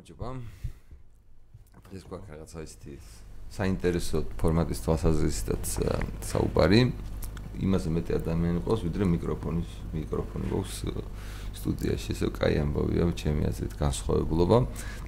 გამარჯობა. 0.00 0.28
დღეს 1.84 2.02
გვაქვს 2.08 2.30
რაღაცა 2.32 2.58
ისეთი 2.64 2.92
საინტერესო 3.52 4.18
ფორმატის 4.40 4.80
თვალსაზრისითაც 4.80 5.64
საუბარი. 6.24 6.80
იმაზე 7.60 7.88
მეტი 7.92 8.12
ადამიანი 8.16 8.60
ყავს, 8.64 8.80
ვიდრე 8.88 9.04
მიკროფონის 9.12 9.70
მიკროფონი 9.92 10.46
გვაქვს 10.48 10.78
სტუდიაში, 11.60 12.08
ესე 12.16 12.26
კაი 12.32 12.56
ამბავია, 12.64 13.12
ჩემი 13.12 13.44
აზრით 13.50 13.74
განსხვავებულობა. 13.76 14.58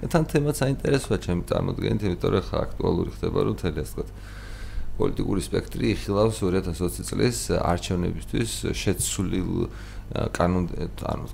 და 0.03 0.07
თან 0.13 0.23
თემაც 0.29 0.55
საინტერესოა 0.61 1.17
ჩემი 1.25 1.41
წარმოდგენით, 1.49 2.01
იმიტომ 2.13 2.29
რომ 2.37 2.43
ხა 2.45 2.57
აქტუალური 2.67 3.09
ხდება 3.17 3.39
რომ 3.49 3.55
თელი 3.57 3.79
ასე 3.81 3.93
ვთქვათ 3.97 4.09
პოლიტიკური 4.93 5.41
სპექტრი 5.41 5.85
იხილავს 5.97 6.37
2020 6.45 7.09
წლის 7.09 7.37
არჩევნებისთვის 7.49 8.51
შეცვლილ 8.77 9.49
კანონ 10.37 10.69
ანუ 11.01 11.25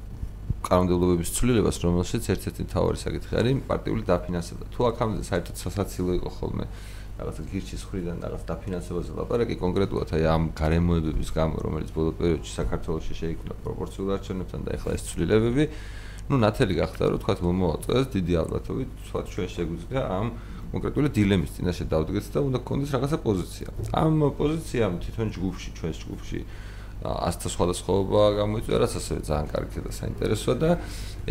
კანონმდებლობების 0.70 1.30
ცვლილებას, 1.34 1.78
რომელშიც 1.81 2.23
ერთ-ერთი 2.30 2.62
მთავარი 2.70 2.98
საკითხი 3.02 3.34
არის 3.42 3.62
პარტიული 3.70 4.03
დაფინანსება. 4.06 4.64
თუ 4.70 4.80
აქამდე 4.89 5.22
საერთოდ 5.30 5.56
სასაცილო 5.66 6.11
იყო 6.20 6.30
ხოლმე 6.38 6.66
რაღაცა 7.20 7.44
გირჩის 7.52 7.84
ხრიდან 7.89 8.17
რაღაც 8.23 8.44
დაფინანსებაზე 8.48 9.11
ლაპარაკი 9.20 9.56
კონკრეტულად 9.59 10.09
აი 10.16 10.23
ამ 10.30 10.44
გარემოებების 10.56 11.30
გამო, 11.36 11.56
რომელიც 11.66 11.89
ბოლო 11.92 12.11
პერიოდში 12.16 12.53
საქართველოში 12.59 13.14
შეიქმნა 13.20 13.53
პროპორციულ 13.66 14.08
არჩევნებთან 14.16 14.61
და 14.64 14.70
ეხლა 14.78 14.92
ეს 14.95 15.03
ცვლილებები, 15.09 15.64
ну, 16.30 16.36
ნათელი 16.39 16.73
გახდა, 16.80 17.04
რომ 17.11 17.20
თქვა 17.20 17.33
მომავალ 17.44 18.06
დიდი 18.16 18.33
ალბათობით 18.39 18.89
სხვა 19.09 19.20
ჩვენ 19.33 19.48
შეგვიძლია 19.58 20.02
ამ 20.06 20.28
კონკრეტული 20.70 21.09
დილემის 21.09 21.52
წინაშე 21.58 21.86
დავდგეთ 21.89 22.26
და 22.30 22.39
უნდა 22.45 22.59
გქონდეს 22.61 22.92
რაღაცა 22.94 23.17
პოზიცია. 23.26 23.67
ამ 23.89 24.14
პოზიციამ 24.38 24.94
თვითონ 25.02 25.28
ჯგუფში, 25.33 25.70
ჩვენს 25.76 25.98
ჯგუფში 26.06 26.39
ასთა 27.00 27.47
სხვადასხვაობა 27.55 28.22
გამოიწვია, 28.44 28.78
რაც 28.83 28.94
ასევე 29.00 29.19
ძალიან 29.23 29.47
კარგი 29.55 29.80
და 29.88 29.92
საინტერესოა 29.95 30.55
და 30.59 30.69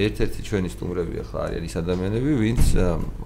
ერთ-ერთი 0.00 0.40
ჩვენი 0.48 0.68
სტუმრები 0.72 1.14
ახლა 1.22 1.38
არიან 1.44 1.64
ის 1.68 1.74
ადამიანები, 1.76 2.30
ვინც 2.40 2.64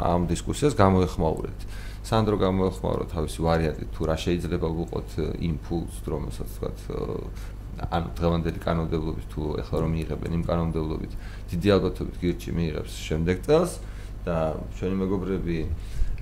ამ 0.02 0.20
დისკუსიას 0.26 0.74
გამოეხმაურეთ. 0.74 1.58
სანდრო 2.02 2.36
გამოეხმაურა 2.42 3.04
თავისი 3.14 3.38
ვარიანტი 3.46 3.84
თუ 3.94 4.02
რა 4.10 4.16
შეიძლება 4.18 4.68
ვუყოთ 4.74 5.10
იმპულს, 5.38 5.94
რომელსაც 6.02 6.50
თქვათ 6.58 6.78
ან 7.78 8.02
დღევანდელი 8.18 8.60
კანონმდებლობის 8.62 9.26
თუ 9.32 9.42
ახლა 9.62 9.78
რომ 9.86 9.90
მიიღებენ 9.96 10.32
იმ 10.38 10.42
კანონმდებლობით 10.44 11.12
დიდი 11.52 11.68
ალბათობით 11.78 12.16
გირჩი 12.20 12.50
მიიღებს 12.58 12.92
შემდეგ 13.06 13.36
წელს 13.46 13.72
და 14.26 14.36
ჩვენი 14.76 14.96
მეგობრები 15.02 15.58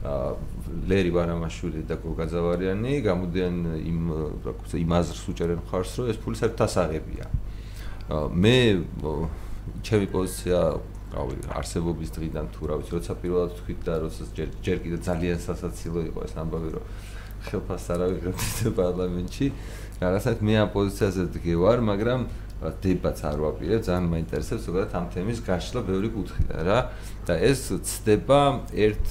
ლერი 0.01 1.11
ბარამაშვილი 1.13 1.85
და 1.85 1.97
გოგაძავარიანი 2.01 2.93
გამოდიან 3.05 3.57
იმ 3.85 4.01
რა 4.47 4.53
ქვია 4.57 4.81
იმ 4.81 4.93
აზრს 4.97 5.25
უჭერენ 5.29 5.61
ხარს 5.69 5.93
რომ 6.01 6.07
ეს 6.09 6.19
ფული 6.25 6.37
საერთოდ 6.41 6.63
ასაღებია. 6.65 7.27
მე 8.33 8.57
ჩემი 9.85 10.07
პოზიცია 10.09 10.59
რავი 11.11 11.37
არსებობის 11.59 12.11
დღიდან 12.17 12.47
თუ 12.55 12.63
რა 12.71 12.75
ვიცი 12.81 12.93
როცა 12.97 13.15
პირველად 13.21 13.53
თქვით 13.61 13.81
და 13.87 13.95
როცა 14.07 14.23
ჯერ 14.37 14.49
ჯერ 14.65 14.79
კიდე 14.85 14.99
ძალიან 15.05 15.39
სასაცილო 15.43 16.01
იყო 16.11 16.21
ეს 16.27 16.35
ამბავი 16.39 16.71
რომ 16.75 16.85
ხელფას 17.51 17.85
არ 17.91 18.01
ავიღებთ 18.07 18.73
პარლამენტში 18.79 19.47
რაღაცა 20.01 20.31
მე 20.47 20.55
ამ 20.65 20.71
პოზიციაზე 20.77 21.23
დგევარ 21.35 21.79
მაგრამ 21.91 22.21
დებატს 22.61 23.23
არ 23.27 23.39
ვაპირებ 23.43 23.81
ძალიან 23.89 24.07
მაინტერესებს 24.15 24.63
ზოგადად 24.69 24.93
ამ 25.01 25.07
თემის 25.15 25.39
გაშლა 25.49 25.81
ბევრი 25.91 26.09
კუთხიდან 26.15 26.59
რა 26.69 26.79
და 27.27 27.35
ეს 27.41 27.61
ცდება 27.91 28.41
ერთ 28.87 29.07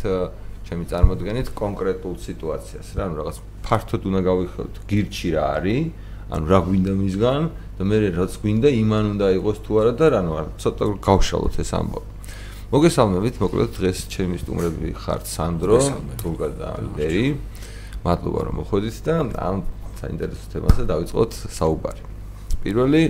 ჩემი 0.70 0.86
წარმოდგენით 0.94 1.48
კონკრეტულ 1.58 2.16
სიტუაციას 2.30 2.88
რა 2.94 3.02
ანუ 3.10 3.16
რაღაც 3.20 3.38
ფართოდ 3.66 4.02
უნდა 4.10 4.22
გავიხსენოთ 4.30 4.76
გირჩი 4.90 5.30
რა 5.34 5.44
არის 5.58 5.82
ანუ 6.30 6.46
რა 6.46 6.60
გვინდა 6.70 6.94
მისგან 7.02 7.42
და 7.80 7.84
მე 7.90 7.98
რაც 8.14 8.34
გვინდა 8.46 8.70
იმან 8.70 9.06
უნდა 9.18 9.28
იყოს 9.42 9.58
თუ 9.66 9.72
არა 9.82 9.94
და 9.98 10.06
რა 10.14 10.22
ნუ 10.30 10.34
არ 10.40 10.48
ცოტა 10.62 10.86
გავშალოთ 11.10 11.56
ეს 11.66 11.72
ამბავი 11.74 12.10
მოგესალმებით 12.70 13.40
მოკლედ 13.42 13.72
დღეს 13.74 14.00
ჩემი 14.14 14.38
სტუმრები 14.46 14.92
ხართ 14.94 15.26
სანდრო 15.26 15.78
თუგა 16.22 16.50
და 16.54 16.70
ლერი. 16.94 17.34
მადლობა 18.06 18.42
რომ 18.46 18.56
მოხვედით 18.62 18.98
და 19.10 19.16
ამ 19.42 19.66
საინტერესო 19.98 20.46
თემაზე 20.54 20.84
დავიწყოთ 20.86 21.32
საუბარი. 21.50 22.04
პირველი 22.62 23.02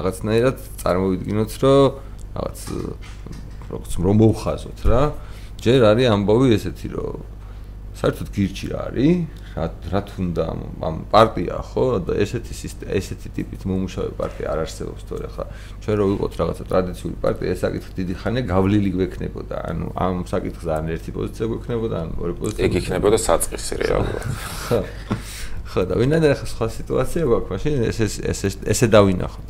რაღაცნაირად 0.00 0.56
წარმოვიდგინოთ 0.80 1.52
რომ 1.60 1.84
რაღაც 2.32 2.58
როგორც 3.68 3.92
რომ 4.00 4.16
მოუხაზოთ 4.16 4.80
რა 4.88 5.02
ჯერ 5.62 5.80
არის 5.92 6.06
ამბავი 6.10 6.46
ესეთი 6.58 6.88
რომ 6.92 7.22
საერთოდ 8.02 8.28
გირჩი 8.34 8.66
რა 8.72 8.78
არის 8.88 9.42
რა 9.52 9.66
რა 9.92 10.00
თუნდა 10.08 10.44
ამ 10.80 10.96
პარტია 11.12 11.58
ხო? 11.60 11.84
და 12.08 12.16
ესეთი 12.24 12.54
ესეთი 12.98 13.28
ტიპით 13.36 13.66
მომუშავე 13.68 14.10
პარტია 14.16 14.46
არ 14.48 14.58
არსებობს 14.64 15.02
თორე 15.06 15.28
ხა. 15.28 15.44
ჩვენ 15.84 15.94
რო 16.00 16.04
ვიყოთ 16.12 16.32
რაღაცა 16.40 16.64
ტრადიციული 16.72 17.16
პარტია 17.20 17.48
ეს 17.52 17.60
საკითხი 17.62 17.92
დიდი 18.00 18.14
ხანია 18.16 18.42
გავლილი 18.48 18.90
გვექნებოდა. 18.96 19.56
ანუ 19.68 19.86
ამ 19.92 20.16
საკითხზე 20.32 20.70
ან 20.72 20.86
ერთი 20.96 21.10
პოზიცია 21.12 21.44
გვექნებოდა 21.52 21.96
ან 22.00 22.08
ორი 22.16 22.34
პოზიცია 22.40 22.62
ეგ 22.64 22.72
იქნებოდა 22.80 23.18
საწყისი 23.28 23.74
რეალურად 23.84 24.24
ხო 24.66 24.78
ხო 25.68 25.80
და 25.88 25.94
ვინაიდან 26.00 26.30
ახლა 26.32 26.48
სხვა 26.48 26.66
სიტუაცია 26.80 27.22
გვაქვს 27.28 27.50
მაშინ 27.52 27.74
ეს 27.92 27.98
ეს 28.02 28.40
ესე 28.72 28.86
დავინახოთ. 28.88 29.48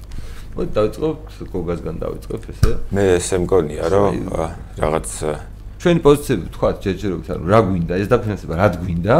მოდი 0.53 0.71
დავიწყოთ 0.77 1.47
გოგასგან 1.55 1.97
დავიწყოთ 2.03 2.43
ესე. 2.53 2.71
მე 2.91 3.05
ესე 3.17 3.37
მგონია 3.47 3.85
რომ 3.87 4.15
რაღაც 4.83 5.09
ჩვენი 5.83 6.01
პოზიციები 6.07 6.47
თქვა 6.55 6.69
ჯერჯერობით 6.79 7.29
ანუ 7.35 7.45
რა 7.51 7.61
გვინდა 7.67 7.95
ეს 7.99 8.09
დაფინანსება 8.13 8.55
რა 8.55 8.69
გვინდა 8.79 9.17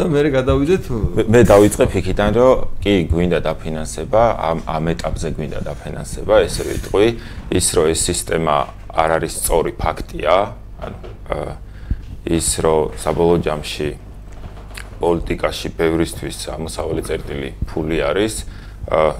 და 0.00 0.04
მე 0.08 0.20
გადავიდეთ 0.32 0.84
მე 1.28 1.40
დავიწყებ 1.50 1.96
იქიდან 2.00 2.30
რომ 2.40 2.52
კი 2.80 2.92
გვინდა 3.12 3.38
დაფინანსება 3.44 4.22
ამ 4.48 4.58
ამ 4.64 4.84
ეტაპზე 4.96 5.28
გვინდა 5.36 5.60
დაფინანსება 5.68 6.34
ესე 6.46 6.62
ვიტყვი 6.70 7.08
ის 7.52 7.66
რომ 7.76 7.84
ეს 7.92 8.00
სისტემა 8.08 8.56
არ 8.96 9.10
არის 9.20 9.32
სწორი 9.44 9.72
ფაქტია 9.76 10.36
ანუ 10.88 10.98
ის 12.32 12.48
რომ 12.64 12.96
საბოლოო 12.96 13.38
ჯამში 13.44 13.88
პოლიტიკაში 15.04 15.68
ბევრისთვის 15.76 16.38
ამოსავალი 16.56 17.02
წერტილი 17.08 17.50
ფული 17.68 18.00
არის 18.08 18.34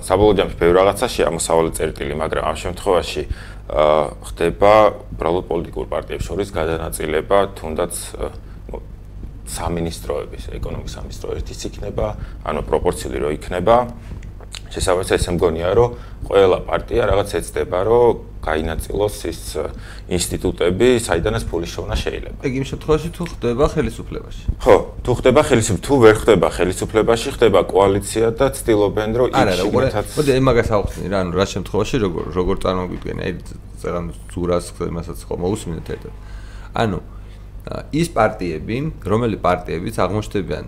საბოლოო 0.09 0.35
ჯამში 0.41 0.57
ბევრ 0.61 0.75
რაღაცაში 0.81 1.21
ამოსავალი 1.29 1.71
წერტილი 1.77 2.15
მაგრამ 2.25 2.45
ამ 2.51 2.57
შემთხვევაში 2.65 3.23
ხდება 3.71 4.73
უბრალოდ 5.15 5.45
პოლიტიკურ 5.47 5.87
პარტიებს 5.91 6.27
შორის 6.27 6.49
გადანაწილება, 6.51 7.39
თუნდაც 7.55 7.95
სამინისტროების, 9.51 10.49
ეკონომიკის 10.59 10.95
სამინისტრო 10.99 11.37
ერთის 11.39 11.61
იქნება, 11.71 12.07
ანუ 12.47 12.61
პროპორციული 12.67 13.19
რო 13.23 13.31
იქნება. 13.39 13.77
შესაძლოა 14.71 15.15
ესე 15.19 15.31
მგონია, 15.35 15.71
რომ 15.75 15.89
ყველა 16.31 16.59
პარტია 16.67 17.03
რაღაც 17.11 17.31
ეცდება, 17.39 17.79
რომ 17.87 18.30
გაინაწილოს 18.41 19.17
ის 19.31 19.41
ინსტიტუტები, 20.17 20.89
საიდანაც 21.07 21.43
ფული 21.51 21.67
შოვნა 21.69 21.97
შეიძლება. 22.03 22.39
ეგ 22.47 22.53
იმ 22.61 22.65
შემთხვევაში 22.71 23.09
თუ 23.17 23.23
ხდება 23.31 23.65
ხელისუფლებაში. 23.75 24.45
ხო, 24.65 24.77
თუ 25.05 25.13
ხდება 25.21 25.41
ხელისუფლება, 25.49 25.85
თუ 25.87 25.95
ვერ 26.05 26.17
ხდება 26.21 26.49
ხელისუფლებაში, 26.57 27.29
ხდება 27.37 27.61
კოალიცია 27.73 28.27
და 28.41 28.47
ცდილობენ, 28.57 29.11
რომ 29.21 29.29
იქ 29.31 29.49
შეგეთაც. 29.61 30.07
მოდი 30.17 30.31
ემაგას 30.41 30.71
ავხსნი 30.77 31.07
რა, 31.13 31.19
ანუ 31.21 31.33
რა 31.37 31.47
შემთხვევაში 31.55 31.97
როგორ 32.05 32.25
როგორ 32.39 32.57
წარმოგვიდგენი, 32.65 33.21
აი 33.27 33.33
წერან 33.81 34.05
ზურას 34.33 34.67
ხმასაც 34.77 35.19
ხო 35.27 35.35
მოусმინეთ 35.41 35.87
ერთად. 35.95 36.15
ანუ 36.75 36.99
ის 37.93 38.09
პარტიები, 38.17 38.77
რომელი 39.05 39.37
პარტიებიც 39.45 39.95
აღმოჩნდებიან 40.01 40.65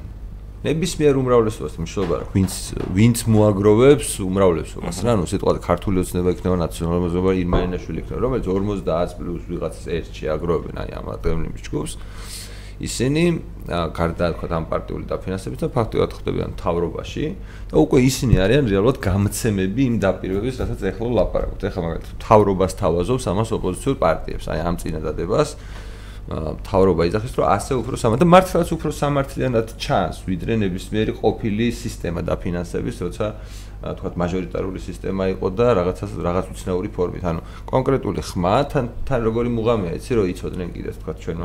ნებისმიერ 0.63 1.19
უმრავლესობას 1.19 1.75
მნიშვნელობა 1.81 2.17
რა 2.23 2.27
ვინც 2.35 2.55
ვინც 2.95 3.19
მოაგროვებს 3.35 4.11
უმრავლესობას 4.23 4.97
რა. 5.03 5.13
ნუ 5.19 5.27
სიტყვა 5.27 5.53
ქართული 5.59 5.97
ოცნება 6.07 6.35
იქნება 6.39 6.57
ნაციონალური 6.63 7.03
მოზრობა 7.07 7.31
ირმანინაშვილი 7.43 7.99
იქნება 8.03 8.21
რომელიც 8.23 8.47
50 8.47 9.19
პლუს 9.19 9.43
ვიღაცას 9.51 9.87
ერთში 9.99 10.25
აგროვებენ 10.39 10.77
აი 10.87 10.91
ამ 11.03 11.07
დემნიმის 11.27 11.63
ჯგუფს 11.67 11.93
ისინი 12.83 13.23
გარდა 13.95 14.27
თქვა 14.35 14.49
ამ 14.59 14.65
პარტიული 14.67 15.07
დაფინანსებით 15.07 15.61
და 15.63 15.69
ფაქტობრივად 15.71 16.15
ხდებიან 16.19 16.51
თავრობაში 16.59 17.25
და 17.71 17.77
უკვე 17.79 17.99
ისინი 18.11 18.35
არიან 18.43 18.65
რეალურად 18.73 18.99
გამცემები 19.07 19.83
იმ 19.87 19.97
დაპირებების 20.03 20.59
რასაც 20.63 20.81
ეხლა 20.91 21.09
ლაპარაკობთ. 21.19 21.63
ეხლა 21.63 21.81
მაგალითად 21.87 22.17
თავრობას 22.27 22.73
თავაზობს 22.83 23.25
ამას 23.31 23.49
ოპოზიციურ 23.55 23.97
პარტიებს 24.03 24.47
აი 24.51 24.59
ამ 24.67 24.77
წინადადებას 24.83 25.49
თავრობა 26.31 27.03
იძახის 27.11 27.33
რომ 27.35 27.47
ასე 27.51 27.73
უფრო 27.83 27.99
სამა 27.99 28.17
და 28.23 28.27
მართლაც 28.31 28.69
უფრო 28.79 28.91
სამართლიანად 28.95 29.75
ჩანს 29.75 30.23
ვიდრე 30.23 30.55
ნებისმიერი 30.63 31.13
ყოფილი 31.19 31.67
სისტემა 31.75 32.23
დაფინანსების 32.23 32.97
როცა 33.03 33.27
თქვათ 33.83 34.15
მაჟორიტარული 34.23 34.79
სისტემა 34.79 35.25
იყო 35.35 35.47
და 35.59 35.67
რაღაცა 35.75 36.07
რაღაც 36.23 36.47
უცნაური 36.55 36.89
ფორმით. 36.95 37.25
ანუ 37.27 37.41
კონკრეტული 37.67 38.23
ხმა 38.23 38.55
თან 38.71 38.87
თან 39.03 39.21
როგორი 39.27 39.51
მუღამია? 39.59 39.93
იცი 39.99 40.13
რომ 40.15 40.27
იცოდნენ 40.31 40.69
კიდე 40.71 40.91
თქვათ 41.03 41.17
ჩვენ 41.27 41.39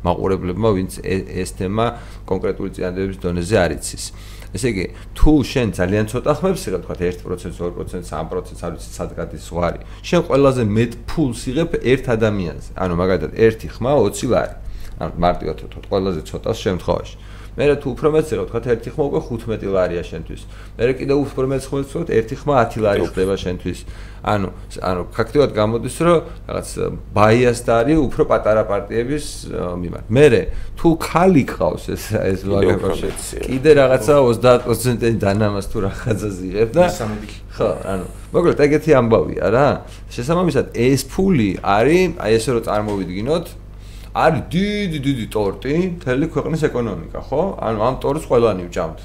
მაყურებლებმა 0.00 0.68
ვინც 0.72 0.92
ეს 1.04 1.50
თემა 1.60 1.86
კონკრეტული 2.24 2.70
წინადადების 2.72 3.18
დონეზე 3.20 3.56
არ 3.60 3.70
იცის 3.76 4.04
ესე 4.52 4.68
იგი, 4.72 4.84
თუ 5.16 5.32
შენ 5.48 5.68
ძალიან 5.78 6.04
ცოტა 6.12 6.32
ხმებს 6.38 6.62
იღებ, 6.68 6.82
თქვა 6.84 6.96
1%, 7.00 7.24
2%, 7.24 7.56
3%, 7.56 8.60
არ 8.64 8.72
ვიცი, 8.76 8.90
სად 8.92 9.10
გადის 9.16 9.42
ზღვარი. 9.48 9.80
შენ 10.04 10.20
ყველაზე 10.28 10.62
მეტ 10.76 10.92
ფულს 11.08 11.40
იღებ 11.48 11.70
ერთ 11.80 12.04
ადამიანზე. 12.16 12.70
ანუ 12.76 12.94
მაგალითად, 13.00 13.32
ერთი 13.32 13.66
ხმა 13.72 13.92
20 13.96 14.28
ლარი. 14.28 14.54
ანუ 15.00 15.12
მარტივად 15.24 15.56
ვთქვათ, 15.64 15.84
ყველაზე 15.88 16.20
ცოტას 16.28 16.56
შემთხვევაში. 16.62 17.16
მე 17.52 17.64
რა 17.68 17.76
თუ 17.82 17.86
უფრო 17.92 18.08
მეც 18.16 18.26
იღებ, 18.32 18.46
თქვა 18.48 18.60
ერთი 18.72 18.88
ხმა 18.92 19.04
უკვე 19.12 19.20
15 19.28 19.72
ლარია 19.76 20.02
შენთვის. 20.08 20.42
მე 20.78 20.92
კიდე 20.98 21.14
უფრო 21.20 21.44
მეც 21.52 21.62
ხმა 21.68 21.78
ვთქვათ, 21.82 22.08
ერთი 22.16 22.34
ხმა 22.40 22.54
10 22.64 22.80
ლარი 22.80 23.02
ხდება 23.12 23.34
შენთვის. 23.44 23.78
ანუ 24.22 24.48
ანუ 24.78 25.02
ფაქტიურად 25.10 25.50
გამოდის 25.50 25.96
რომ 26.06 26.18
რაღაც 26.46 26.68
ბაიასი 27.10 27.70
არის 27.74 27.98
უფრო 28.06 28.22
პატარა 28.30 28.62
პარტიების 28.70 29.26
მიმართ. 29.82 30.04
მე 30.08 30.26
თუ 30.82 30.88
ხალი 30.98 31.44
ყავს 31.46 31.84
ეს 31.94 32.04
ეს 32.18 32.40
ვაგებაში 32.42 33.10
კიდე 33.46 33.70
რაღაცა 33.78 34.14
30%-იანი 34.66 35.18
დანამას 35.22 35.66
თუ 35.70 35.78
რაღაცაზე 35.86 36.42
იღებ 36.50 36.70
და 36.74 36.84
ხო 37.54 37.68
ანუ 37.92 38.06
მოკლედ 38.34 38.62
ეგეთი 38.66 38.90
ამბავია 38.98 39.46
რა 39.54 39.66
შესაბამისად 40.10 40.66
ეს 40.74 41.06
ფული 41.06 41.50
არის 41.62 42.18
აი 42.18 42.30
ესე 42.38 42.50
რომ 42.56 42.62
წარმოვიდგინოთ 42.66 43.46
არის 44.12 44.42
დიდი 44.52 44.98
დიდი 45.08 45.26
ტორტი 45.32 45.74
მთელი 45.96 46.26
ქვეყნის 46.36 46.62
ეკონომიკა 46.68 47.20
ხო 47.28 47.42
ანუ 47.64 47.78
ამ 47.88 47.94
ტორტს 48.04 48.28
ყველანი 48.28 48.68
ვჭამთ 48.68 49.00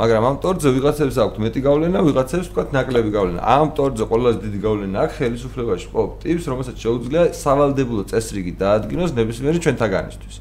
მაგრამ 0.00 0.24
ამ 0.24 0.36
ტორტზე 0.40 0.70
ვიღაცებს 0.76 1.16
აქვთ 1.20 1.36
მეტი 1.44 1.60
გავლენა, 1.60 1.98
ვიღაცებს 2.00 2.46
თქვა 2.48 2.62
ნაკლები 2.72 3.10
გავლენა. 3.12 3.40
ამ 3.44 3.68
ტორტზე 3.76 4.04
ყველაზე 4.08 4.38
დიდი 4.46 4.58
გავლენა 4.64 4.96
აქვს 5.04 5.16
ხელისუფლებაში 5.20 5.88
ყოფ 5.92 6.10
ტიპს, 6.24 6.44
რომელსაც 6.48 6.76
შეუძლია 6.80 7.22
სავალდებულო 7.36 8.02
წესრიგი 8.08 8.52
დაადგინოს 8.62 9.10
ნებისმიერი 9.18 9.58
ჩვენთაგანისთვის. 9.60 10.36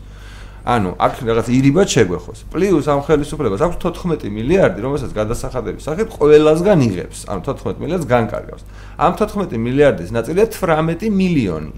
ანუ 0.63 0.89
აქ 0.95 1.13
რაღაც 1.27 1.48
ირიბად 1.50 1.88
შეგვეხოს. 1.92 2.39
პლუს 2.54 2.86
ამ 2.88 3.00
ხელისუფლებას 3.04 3.62
აქვს 3.68 3.77
14 3.83 4.31
მილიარდი, 4.31 4.80
რომელსაც 4.80 5.12
გადასახადების 5.19 5.83
სახით 5.83 6.07
ყველასგან 6.15 6.80
იღებს. 6.88 7.19
ანუ 7.27 7.42
14 7.44 7.77
მილიარდს 7.83 8.07
განკარგავს. 8.15 8.63
ამ 8.95 9.12
14 9.19 9.60
მილიარდის 9.60 10.10
ნაწილია 10.15 10.45
18 10.56 11.12
მილიონი. 11.12 11.74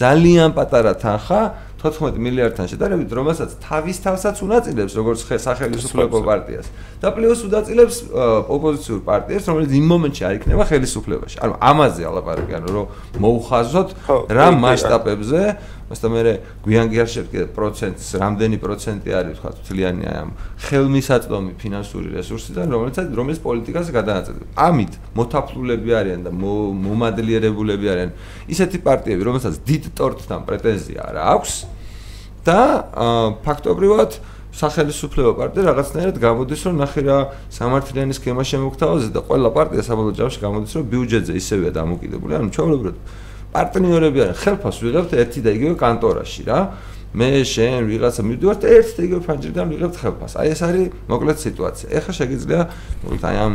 ძალიან 0.00 0.54
პატარა 0.56 0.94
თანხა 0.96 1.40
14 1.80 2.20
მილიარდთან 2.20 2.66
შედარებით, 2.68 3.10
რომელსაც 3.16 3.50
თავის 3.64 3.96
თავსაც 4.04 4.36
უნაწილებს 4.44 4.92
როგორც 5.00 5.20
სახელმწიფო 5.40 6.20
პარტიას 6.28 6.66
და 7.00 7.08
პლუს 7.16 7.40
უნაწილებს 7.48 7.96
ოპოზიციურ 8.52 9.00
პარტიას, 9.08 9.44
რომელიც 9.48 9.72
იმ 9.80 9.86
მომენტში 9.88 10.22
არ 10.28 10.34
იქნება 10.36 10.64
ხელისუფლებაში. 10.68 11.36
ანუ 11.40 11.54
ამაზე 11.56 12.02
ალაპარაკი, 12.10 12.52
ანუ 12.60 12.68
რომ 12.76 12.86
მოუხაზოთ 13.24 13.88
რა 14.28 14.46
მასშტაბებზე 14.60 15.40
მასე 15.90 16.06
მე 16.06 16.32
გვიან 16.62 16.86
გიარშებ 16.86 17.26
კიდე 17.34 17.46
პროცენტს, 17.50 18.04
რამდენი 18.22 18.56
პროცენტი 18.62 19.10
არის 19.10 19.34
თქვა 19.42 19.50
თლიანი 19.66 20.04
ამ 20.06 20.28
ხელმისაწვდომი 20.70 21.52
ფინანსური 21.58 22.08
რესურსიდან, 22.14 22.66
რომელიც 22.70 22.96
რომელიც 23.10 23.38
პოლიტიკას 23.42 23.86
გადააწყვეტს. 23.90 24.54
ამით 24.54 24.92
მოთაფლულები 25.18 25.90
არიან 25.90 26.20
და 26.22 26.30
მომადლიერებულები 26.30 27.86
არიან 27.90 28.10
ისეთი 28.54 28.78
პარტიები, 28.86 29.22
რომელსაც 29.26 29.54
დიდ 29.66 29.84
ტორტთან 29.98 30.40
პრეტენზია 30.46 31.00
არ 31.10 31.16
აქვს 31.34 31.52
და 32.46 32.60
ფაქტობრივად 33.42 34.10
სახელმწიფო 34.50 35.32
პარტია 35.38 35.62
რაღაცნაირად 35.70 36.16
გამოდის 36.22 36.60
რომ 36.66 36.74
ნახე 36.82 37.02
რა 37.06 37.18
სამართლიანი 37.54 38.14
სქემა 38.18 38.42
შემოგთავაზეს 38.50 39.10
და 39.14 39.20
ყველა 39.26 39.50
პარტია 39.54 39.82
საბოლოო 39.86 40.14
ჯამში 40.18 40.38
გამოდის 40.42 40.72
რომ 40.74 40.84
ბიუჯეტზე 40.90 41.32
ისევეა 41.38 41.70
დამოკიდებული, 41.70 42.32
ანუ 42.34 42.48
ჩაულებრად 42.50 42.96
პარტნიორები 43.54 44.18
არიან 44.24 44.38
ხელფას 44.42 44.76
ვიღებთ 44.84 45.12
ერთი 45.22 45.40
და 45.44 45.50
იგივე 45.58 45.74
კანტორაში 45.80 46.42
რა. 46.46 46.60
მე 47.10 47.42
შენ 47.42 47.90
ვიღაცა 47.90 48.22
მივდივართ 48.22 48.62
ერთ 48.70 48.90
და 48.94 49.00
იგივე 49.02 49.20
ფანჯრიდან 49.26 49.66
ვიღებთ 49.74 49.96
ხელფას 49.98 50.32
აი 50.38 50.46
ეს 50.54 50.60
არის 50.62 50.84
მოკლედ 51.10 51.38
სიტუაცია. 51.42 51.86
ეხლა 51.98 52.12
შეგიძლია 52.14 52.60
აი 53.26 53.36
ამ 53.42 53.54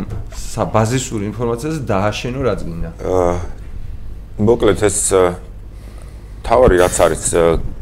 ბაზისურ 0.75 1.21
ინფორმაციაზე 1.31 1.79
დააშენო 1.87 2.39
რაც 2.43 2.59
გინდა 2.67 2.89
აა 2.99 3.35
მოკლედ 4.35 4.79
ეს 4.83 4.99
თავარი 6.43 6.75
რაც 6.83 6.95
არის 6.99 7.23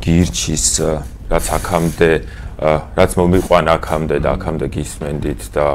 გირჩის 0.06 0.68
რაც 1.34 1.46
აქამდე 1.58 2.12
რაც 2.62 3.12
მომიყვან 3.18 3.66
აქამდე 3.74 4.18
და 4.22 4.30
აქამდე 4.38 4.68
გისმენდით 4.78 5.42
და 5.58 5.66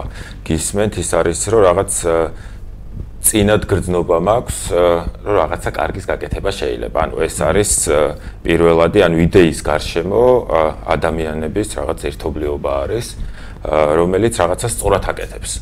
გისმენთ 0.46 1.02
ის 1.02 1.11
არის 1.19 1.40
რომ 1.50 1.61
რაღაც 1.67 1.93
წინად 3.19 3.62
გრძნობა 3.67 4.19
მაქვს, 4.23 4.59
რომ 5.26 5.35
რაღაცა 5.38 5.70
კარგის 5.75 6.05
გაკეთება 6.06 6.50
შეიძლება. 6.55 6.99
ანუ 7.03 7.17
ეს 7.26 7.37
არის 7.43 7.73
პირველადი, 8.47 8.99
ანუ 9.05 9.17
იდეის 9.26 9.59
გარშემო 9.67 10.23
ადამიანების 10.94 11.69
რაღაც 11.79 12.00
ერთობლიობა 12.09 12.70
არის, 12.82 13.06
რომელიც 13.99 14.35
რაღაცა 14.38 14.69
სწორად 14.70 15.05
აკეთებს. 15.12 15.53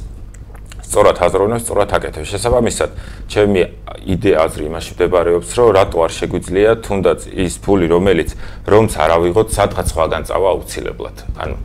სწორად 0.87 1.17
აზროვნებს, 1.19 1.63
სწორად 1.67 1.91
აკეთებს. 1.97 2.29
შესაბამისად, 2.31 2.91
ჩემი 3.27 3.61
იდეა 4.07 4.39
აზრი 4.47 4.65
იმაში 4.71 4.91
მდებარეობს, 4.95 5.51
რომ 5.59 5.69
რატო 5.75 5.99
არ 6.07 6.13
შეგვიძლია 6.15 6.71
თუნდაც 6.87 7.21
ის 7.35 7.55
ფული, 7.59 7.87
რომელიც 7.91 8.31
რომც 8.71 8.91
არ 8.95 9.11
ავიღოთ, 9.17 9.49
სადღაც 9.51 9.87
სხვაგან 9.91 10.23
წავა 10.31 10.49
აუცილებლად. 10.55 11.17
ანუ 11.43 11.57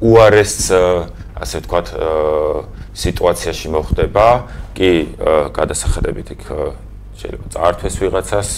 უარეს 0.00 0.72
ასე 1.38 1.56
ვთქვათ, 1.60 1.86
სიტუაციაში 2.98 3.68
მოხდება, 3.74 4.26
კი 4.74 4.90
გადასახადებით 5.54 6.28
იქ 6.34 6.42
შეიძლება 7.18 7.46
წაართვეს 7.54 7.94
ვიღაცას, 8.02 8.48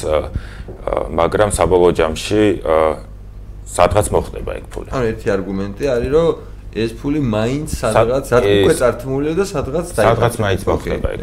მაგრამ 1.21 1.51
საბოლოო 1.57 1.93
ჯამში 2.01 2.45
სადღაც 3.71 4.07
მოხდება 4.11 4.53
იქ 4.61 4.67
ფული. 4.73 4.89
ანუ 4.91 5.05
ერთი 5.13 5.27
არგუმენტი 5.37 5.85
არის, 5.95 6.11
რომ 6.17 6.29
ეს 6.71 6.91
ფული 7.01 7.21
მაინც 7.21 7.69
სადღაც 7.75 8.27
უკვე 8.31 8.75
წართმულია 8.81 9.33
და 9.39 9.45
სადღაც 9.45 9.87
დაიწყება. 9.95 10.11
სადღაც 10.11 10.35
მაინც 10.45 10.61
მოხდება 10.71 11.09
იქ. 11.15 11.23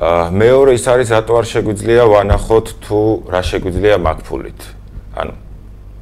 აა 0.00 0.26
მეორე 0.32 0.70
ის 0.80 0.84
არის, 0.88 1.08
რატო 1.12 1.32
არ 1.36 1.46
შეგვიძლია 1.52 2.04
ვანახოთ 2.08 2.66
თუ 2.84 3.00
რა 3.28 3.40
შეგვიძლია 3.50 3.96
მაგ 4.00 4.18
ფულით. 4.24 4.60
ანუ 5.20 5.34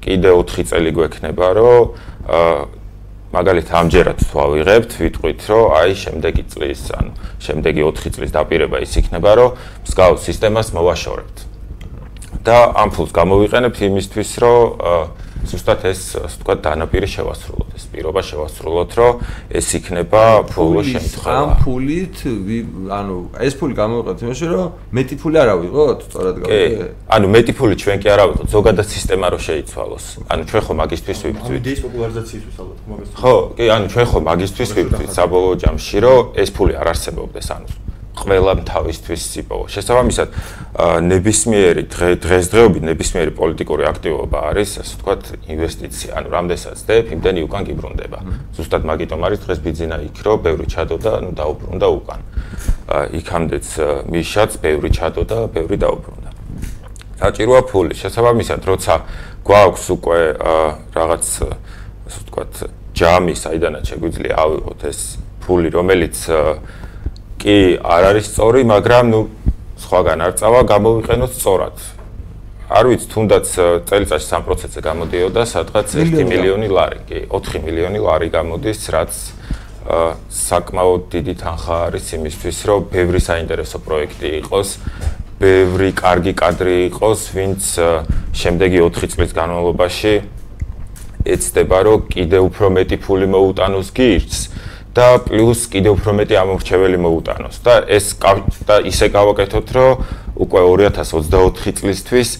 კიდე 0.02 0.30
4 0.38 0.64
წელი 0.70 0.90
გვექნება, 0.94 1.46
რომ 1.58 1.82
აა 2.28 2.77
მაგალითად 3.28 3.74
ამჯერად 3.76 4.18
თუ 4.24 4.36
ავიღებთ, 4.40 4.90
ვიტყვით, 5.04 5.40
რომ 5.52 5.64
აი 5.76 5.92
შემდეგი 6.00 6.44
წლის, 6.48 6.82
ანუ 6.96 7.12
შემდეგი 7.44 7.82
4 7.84 8.14
წლის 8.16 8.30
დაპირება 8.32 8.80
ის 8.80 8.92
იქნება, 8.96 9.30
რომ 9.36 9.50
მსგავს 9.84 10.20
სისტემას 10.28 10.72
მოვაშორებთ. 10.72 11.38
და 12.48 12.72
ამ 12.80 12.88
ფულს 12.94 13.12
გამოვიყენებთ 13.12 13.78
იმისთვის, 13.88 14.30
რომ 14.40 14.60
ზუსტად 15.48 15.80
ეს, 15.84 16.00
ასე 16.16 16.36
ვთქვათ, 16.38 16.58
დანაპირი 16.64 17.08
შევასრულოთ, 17.12 17.67
პირობა 17.98 18.20
შევასრულოთ, 18.22 18.90
რომ 18.94 19.12
ეს 19.58 19.66
იქნება 19.74 20.22
ბოლო 20.54 20.80
შემთხვევა. 20.86 21.34
ამ 21.34 21.50
ფულით, 21.66 22.16
ანუ 22.94 23.16
ეს 23.42 23.54
ფული 23.58 23.74
გამოვიყენოთ 23.74 24.18
იმაში, 24.22 24.46
რომ 24.54 24.66
მეტი 24.94 25.14
ფული 25.18 25.36
არ 25.42 25.48
ავიღოთ, 25.58 25.98
სწორად 26.06 26.36
გავიგე? 26.38 26.86
ანუ 27.10 27.26
მეტი 27.34 27.52
ფული 27.58 27.74
ჩვენ 27.82 27.98
კი 27.98 28.08
არ 28.14 28.20
ავიღოთ, 28.24 28.46
ზოგადად 28.54 28.86
სისტემა 28.94 29.26
რო 29.34 29.38
შეიცვალოს. 29.48 30.04
ანუ 30.30 30.42
ჩვენ 30.48 30.62
ხო 30.62 30.72
მაგისტვის 30.78 31.18
ვიბრძვით. 31.26 31.58
იდეის 31.58 31.80
პოპულარიზაციისთვის 31.82 32.56
ალბათ 32.62 32.78
მაგისტვის. 32.88 33.16
ხო, 33.18 33.34
კი, 33.58 33.64
ანუ 33.74 33.86
ჩვენ 33.92 34.06
ხო 34.08 34.18
მაგისტვის 34.30 34.70
ვიბრძვით 34.78 35.10
საბოლოო 35.18 35.54
ჯამში, 35.62 35.98
რომ 36.06 36.18
ეს 36.38 36.48
ფული 36.54 36.72
არ 36.78 36.86
არსებობდეს, 36.94 37.48
ანუ 37.56 37.87
ყველა 38.18 38.52
თავისთვის 38.66 39.22
იპოვო. 39.42 39.64
შესაბამისად, 39.70 40.28
ნებისმიერი 41.08 41.82
დღესდღეობით 42.22 42.82
ნებისმიერი 42.90 43.32
პოლიტიკური 43.38 43.84
აქტივობა 43.92 44.38
არის, 44.50 44.70
ასე 44.82 44.92
ვთქვათ, 44.98 45.22
ინვესტიცია. 45.54 46.10
ანუ 46.18 46.28
რამდენსაც 46.36 46.78
დებ, 46.88 47.04
იმდენი 47.14 47.40
უკან 47.46 47.62
გიბრუნდება. 47.68 48.18
ზუსტად 48.56 48.82
მაგიტომ 48.90 49.20
არის 49.26 49.38
დღეს 49.44 49.58
ბიზნესა 49.66 49.98
იქ, 50.08 50.16
რომ 50.26 50.38
ბევრი 50.46 50.66
ჩადო 50.66 50.96
და 50.98 51.12
ნუ 51.24 51.30
დაუბრუნდა 51.38 51.86
უკან. 51.98 52.20
იქამდეც 52.88 53.66
მიშაც 54.08 54.50
ბევრი 54.64 54.88
ჩადო 54.96 55.22
და 55.28 55.38
ბევრი 55.52 55.76
დაუბრუნდა. 55.78 56.30
საჭიროა 57.18 57.62
ფული. 57.70 57.94
შესაბამისად, 57.98 58.60
როცა 58.62 58.94
გვაქვს 59.42 59.84
უკვე 59.94 60.20
რაღაც 60.94 61.26
ასე 62.08 62.18
ვთქვათ, 62.24 62.52
ჯამი, 62.94 63.34
საიდანაც 63.34 63.84
შეგვიძლია 63.90 64.34
ავიღოთ 64.38 64.80
ეს 64.90 65.00
ფული, 65.44 65.68
რომელიც 65.70 66.16
კი 67.38 67.78
არ 67.78 68.02
არის 68.10 68.26
სწორი, 68.34 68.60
მაგრამ 68.66 69.04
ნუ 69.14 69.20
სხვაგან 69.78 70.18
არ 70.26 70.32
წავა, 70.38 70.60
გამოვიყენოთ 70.74 71.32
სწორად. 71.38 71.76
არ 72.68 72.84
ვიცი, 72.84 73.06
თუნდაც 73.08 73.46
წელიწადში 73.88 74.28
3%-ზე 74.28 74.80
გამოდიოდა 74.84 75.42
სადღაც 75.48 75.88
1 76.04 76.26
მილიონი 76.28 76.68
ლარი, 76.68 77.00
კი, 77.08 77.18
4 77.32 77.62
მილიონი 77.64 77.98
ლარი 78.04 78.28
გამოდის, 78.28 78.80
რაც 78.92 79.12
საკმაოდ 80.28 81.02
დიდი 81.14 81.34
თანხა 81.40 81.76
არის 81.88 82.06
იმისთვის, 82.18 82.58
რომ 82.68 82.80
ბევრი 82.92 83.20
საინტერესო 83.24 83.78
პროექტი 83.80 84.28
იყოს, 84.44 84.68
ბევრი 85.40 85.90
კარგი 85.96 86.32
კადრი 86.36 86.76
იყოს, 86.92 87.20
ვინც 87.32 87.62
შემდეგი 88.36 88.78
4 88.84 89.08
წლის 89.16 89.32
განმავლობაში 89.32 90.14
ეცდება, 91.24 91.78
რომ 91.88 91.98
კიდე 92.12 92.38
უფრო 92.52 92.66
მეტი 92.68 92.96
ფული 93.00 93.26
მოუტანოს 93.32 93.88
გირჩს. 93.96 94.40
და 94.96 95.08
პლუს 95.26 95.68
კიდევ 95.72 95.98
უფრო 95.98 96.12
მეტი 96.20 96.34
ამორჩეველი 96.42 96.98
მოუტანოს 97.04 97.56
და 97.66 97.74
ეს 97.86 98.16
და 98.68 98.76
ისე 98.88 99.06
გავაკეთოთ 99.12 99.68
რომ 99.76 99.92
უკვე 100.38 100.60
2024 100.64 101.78
წლისთვის 101.78 102.30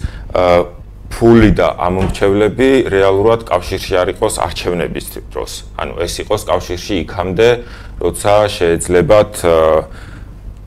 ფული 1.09 1.51
და 1.57 1.73
ამორჩევლები 1.83 2.69
რეალურად 2.93 3.43
კავშირში 3.49 3.93
არ 3.99 4.11
იყოს 4.13 4.35
არჩევნების 4.45 5.05
დროს. 5.33 5.51
ანუ 5.81 5.93
ეს 6.05 6.13
იყოს 6.23 6.41
კავშირში 6.47 6.95
იქამდე, 7.03 7.49
როცა 7.99 8.33
შეეძლებათ 8.55 9.33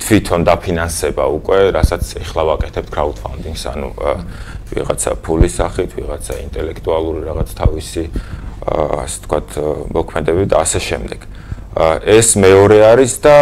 თვითონ 0.03 0.41
დაფინანსება 0.51 1.25
უკვე, 1.39 1.59
რასაც 1.79 2.05
ეხლა 2.27 2.43
ვაკეთებთ 2.51 2.91
crowdfunding-ს, 2.91 3.65
ანუ 3.71 3.89
ვიღაცა 4.75 5.11
ფულის 5.23 5.55
სახით, 5.63 5.91
ვიღაცა 5.95 6.35
ინტელექტუალური 6.43 7.23
რაღაც 7.23 7.49
თავისი 7.55 8.05
ასე 8.67 9.17
ვთქვათ, 9.23 9.49
მოქმედებით 9.95 10.49
და 10.51 10.57
ასე 10.67 10.81
შემდეგ. 10.83 11.21
ეს 11.73 12.29
მეორე 12.37 12.79
არის 12.93 13.13
და 13.25 13.37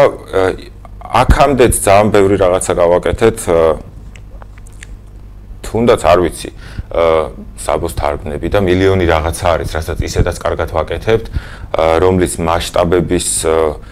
აქამდეც 1.00 1.74
ძალიან 1.82 2.08
ბევრი 2.14 2.36
რაღაცა 2.38 2.72
გავაკეთეთ 2.78 3.38
თუნდაც 5.66 6.00
არ 6.06 6.18
ვიცი 6.22 6.50
საბოს 7.60 7.94
თარგმნები 7.94 8.48
და 8.50 8.60
მილიონი 8.66 9.06
რაღაცა 9.06 9.46
არის, 9.54 9.70
რასაც 9.78 9.98
ისედაც 10.02 10.36
კარგად 10.42 10.70
ვაკეთებთ, 10.74 11.26
რომლის 12.02 12.34
მასშტაბების 12.42 13.28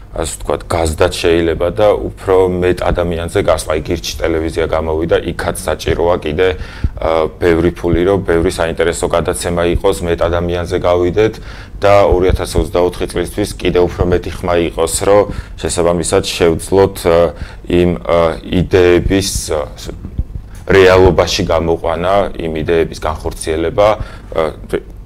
ასე 0.09 0.33
ვთქვათ, 0.41 0.62
გაზდაც 0.73 1.12
შეიძლება 1.21 1.69
და 1.77 1.88
უფრო 2.09 2.37
მეტ 2.49 2.79
ადამიანზე 2.81 3.41
გასვლა. 3.45 3.71
აი 3.77 3.81
გირჩ 3.88 4.07
ტელევიზია 4.25 4.67
გამოვიდა, 4.73 5.17
იქაც 5.33 5.57
საჭიროა 5.69 6.17
კიდე 6.25 6.49
ბევრი 7.38 7.71
ფული, 7.77 8.03
რომ 8.09 8.19
ბევრი 8.25 8.50
საინტერესო 8.57 9.07
გადაცემა 9.12 9.62
იყოს, 9.77 9.97
მეტ 10.09 10.21
ადამიანზე 10.29 10.77
გავიდეთ 10.81 11.35
და 11.85 11.95
2024 12.09 13.07
წლისთვის 13.12 13.50
კიდე 13.61 13.81
უფრო 13.85 14.03
მეტი 14.09 14.31
ხმა 14.33 14.55
იყოს, 14.73 14.95
რომ 15.05 15.23
შესაბამისად 15.61 16.23
შევძლოთ 16.25 16.97
იმ 17.69 17.91
იდეების 18.65 19.31
რეალობაში 20.69 21.43
გამოყვანა 21.49 22.15
იმ 22.45 22.53
იდეების 22.61 22.99
განხორციელება 23.00 23.88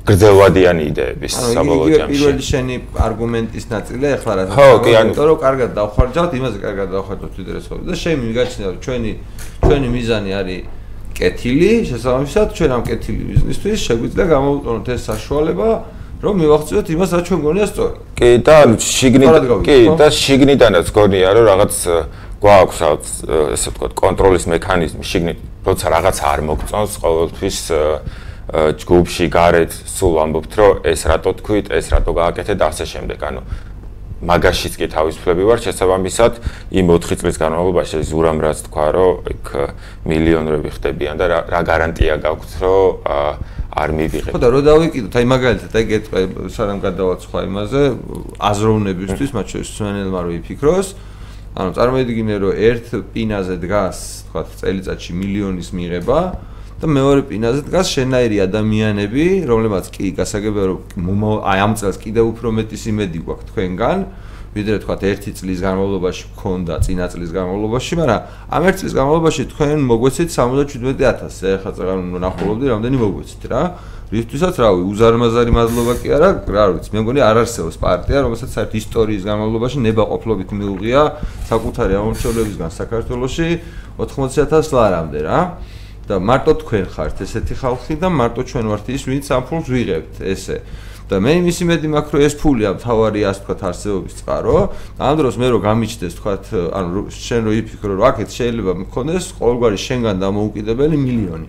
გრძელვადიანი 0.03 0.83
იდეების 0.91 1.33
საბოლოო 1.55 1.87
ჯამში. 1.95 2.11
პირველი 2.11 2.43
შენი 2.43 2.75
არგუმენტის 3.07 3.65
ნაწილია 3.71 4.11
ახლა 4.19 4.33
რა. 4.35 4.43
ხო, 4.51 4.69
კი, 4.83 4.91
ანუ 4.99 5.11
იმიტომ 5.13 5.27
რომ 5.31 5.39
კარგად 5.47 5.71
დავხარჯავთ, 5.79 6.33
იმაზე 6.43 6.59
კარგად 6.67 6.89
დავხარჯავთ 6.97 7.35
ვიდრესობი 7.39 7.83
და 7.87 7.95
შენ 8.03 8.17
მიგაჩნია 8.27 8.67
რომ 8.73 8.79
ჩვენი 8.83 9.13
ჩვენი 9.63 9.89
მიზანი 9.95 10.31
არის 10.41 10.61
კეთილი, 11.13 11.71
შესაბამისად 11.87 12.47
ჩვენ 12.57 12.71
ამ 12.73 12.83
კეთილი 12.89 13.23
ბიზნესთვის 13.31 13.79
შეგვიძლია 13.87 14.27
გამოვიყენოთ 14.33 14.87
ეს 14.91 15.03
საშუალება 15.13 15.69
რომ 16.23 16.35
მივახციოთ 16.43 16.87
იმას, 16.95 17.11
რაც 17.15 17.25
ჩვენ 17.29 17.41
გონია 17.47 17.67
სწორი. 17.71 17.97
კი, 18.19 18.31
და 18.47 18.57
შიგნით 18.79 19.35
კი, 19.67 19.79
და 19.99 20.07
შიგნიდანაც 20.11 20.87
გონია 20.95 21.29
რომ 21.35 21.45
რაღაც 21.53 21.75
გვაქვს 22.43 22.79
რაღაც 22.83 23.05
ესე 23.55 23.69
ვთქვათ 23.71 23.93
კონტროლის 24.03 24.45
მექანიზმი 24.51 25.05
შიგნით 25.07 25.39
როცა 25.63 25.87
რაღაცა 25.95 26.25
არ 26.27 26.41
მოგწონს 26.49 26.93
ყოველთვის 27.03 27.59
ჯგუფში 28.53 29.27
გარეთ 29.33 29.73
სულ 29.73 30.15
ამბობთ 30.27 30.53
რომ 30.61 30.73
ეს 30.93 31.05
რატო 31.09 31.33
თქვით 31.41 31.73
ეს 31.73 31.87
რატო 31.89 32.13
გააკეთეთ 32.13 32.57
და 32.61 32.67
ასე 32.69 32.85
შემდეგ 32.85 33.19
ანუ 33.29 33.43
მაგაშიც 34.23 34.75
კი 34.79 34.87
თავისუფლები 34.93 35.47
ვარ 35.49 35.63
შესაბამისად 35.65 36.33
იმ 36.79 36.93
4 36.95 37.19
წლის 37.23 37.37
განმავლობაში 37.43 38.03
ზურამ 38.07 38.39
რაც 38.45 38.59
თქვა 38.69 38.87
რომ 38.95 39.31
იქ 39.35 39.47
მილიონრები 40.07 40.71
ხდებიან 40.79 41.17
და 41.19 41.25
რა 41.49 41.61
გარანტია 41.67 42.21
გაქვთ 42.23 42.53
რომ 42.63 42.87
არ 43.73 43.89
მივიღეთ. 43.97 44.33
ხო 44.37 44.39
და 44.39 44.49
რო 44.53 44.61
დავიკიდოთ, 44.69 45.15
აი 45.17 45.27
მაგალითად, 45.33 45.73
აი 45.73 45.85
გეტყვი, 45.89 46.23
სანამ 46.53 46.79
გადავაცხვა 46.85 47.41
იმაზე, 47.49 47.83
აზროვნებისთვის, 48.37 49.31
მათ 49.33 49.47
შორის 49.49 49.69
სვენელმა 49.73 50.21
რო 50.29 50.31
იფიქროს, 50.45 50.89
ანუ 51.57 51.71
წარმოიდგინე 51.77 52.37
რომ 52.37 52.53
ერთ 52.69 52.87
პინაზე 53.17 53.55
დგას 53.65 53.99
თქვა 54.29 54.43
წელიწადში 54.61 55.13
მილიონის 55.17 55.69
მიღება 55.73 56.21
და 56.83 56.89
მეორე 56.91 57.23
პინაზე 57.31 57.61
დგას 57.71 57.87
შენაირი 57.95 58.39
ადამიანები 58.43 59.25
რომლებიც 59.47 59.87
კი 59.95 60.11
გასაგებია 60.19 60.65
რომ 60.67 61.23
აი 61.47 61.59
ამ 61.63 61.73
წელს 61.79 61.97
კიდევ 62.03 62.25
უფრო 62.35 62.51
მეტი 62.59 62.77
სიმედი 62.83 63.19
გვაქვს 63.23 63.47
თქვენგან. 63.55 63.99
ვიდრე 64.53 64.77
თქვა 64.85 64.97
ერთი 65.09 65.31
წლის 65.33 65.61
განმავლობაში 65.65 66.25
გქონდა 66.37 66.75
წინა 66.85 67.07
წლის 67.09 67.31
განმავლობაში 67.33 67.93
მაგრამ 68.03 68.21
ამ 68.53 68.63
ერთ 68.69 68.77
წლის 68.83 68.95
განმავლობაში 68.99 69.43
თქვენ 69.49 69.79
მოგვეცით 69.89 70.29
77000 70.29 71.57
ეხლა 71.57 71.71
წეგან 71.73 72.01
ნახულობდი 72.21 72.67
რამდენი 72.69 72.97
მოგვეცით 73.01 73.45
რა? 73.49 73.63
რითვისაც 74.13 74.55
რავი 74.61 74.83
უზარმაზარი 74.93 75.53
მადლობა 75.57 75.95
კი 76.05 76.09
არა 76.13 76.29
რა 76.53 76.65
ვიცი 76.77 76.91
მე 76.93 77.01
მგონი 77.01 77.21
არ 77.25 77.37
არსებობს 77.49 77.79
პარტია 77.81 78.19
რომელსაც 78.29 78.51
საერთოდ 78.53 78.77
ისტორიის 78.77 79.23
განმავლობაში 79.25 79.79
ნებაყოფლობით 79.89 80.51
მიუღია 80.53 81.01
საკუთარი 81.49 81.97
ამორჩევლებისგან 81.97 82.71
საქართველოში 82.77 83.49
80000 84.05 84.77
ლარამდე 84.77 85.21
რა 85.25 85.39
და 86.13 86.21
მარტო 86.21 86.53
თქვენ 86.61 86.87
ხართ 86.93 87.25
ესეთი 87.25 87.55
ხალხი 87.57 87.95
და 87.97 88.09
მარტო 88.13 88.45
ჩვენ 88.45 88.67
ვართ 88.69 88.87
ის 88.93 89.03
ვინც 89.09 89.33
ამ 89.33 89.43
ფულს 89.49 89.69
ვიღებთ 89.73 90.21
ესე. 90.29 90.61
და 91.09 91.19
მე 91.21 91.33
იმის 91.41 91.59
იმედი 91.65 91.89
მაქვს 91.93 92.13
რომ 92.15 92.23
ეს 92.25 92.35
ფული 92.41 92.65
ამ 92.69 92.77
თავარი 92.81 93.21
ასე 93.29 93.41
თქვა 93.45 93.55
არსებობის 93.69 94.15
წყარო 94.23 94.57
ამ 94.97 95.15
დროს 95.19 95.35
მე 95.41 95.47
რო 95.53 95.59
გამიჩნდეს 95.61 96.15
თქვა 96.17 96.33
ანუ 96.79 97.01
შენ 97.13 97.41
რო 97.49 97.53
იფიქრო 97.61 97.93
რომ 98.01 98.05
აქეთ 98.09 98.29
შეიძლება 98.33 98.73
მქონდეს 98.87 99.25
ყოველგვარი 99.37 99.79
შენგან 99.83 100.17
დამოუკიდებელი 100.25 100.97
მილიონი. 101.05 101.47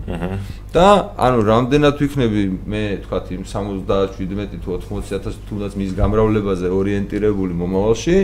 და 0.74 0.86
ანუ 1.16 1.38
რამდენად 1.48 1.94
ვიქნები 1.96 2.42
მე 2.66 2.82
თქვა 3.08 3.18
იმ 3.36 3.42
77 3.48 4.60
თუ 4.64 4.68
80000 4.84 5.40
თუნდაც 5.48 5.72
მის 5.80 5.90
გამრავლებაზე 5.96 6.68
ორიენტირებული 6.68 7.52
მომავალში 7.56 8.16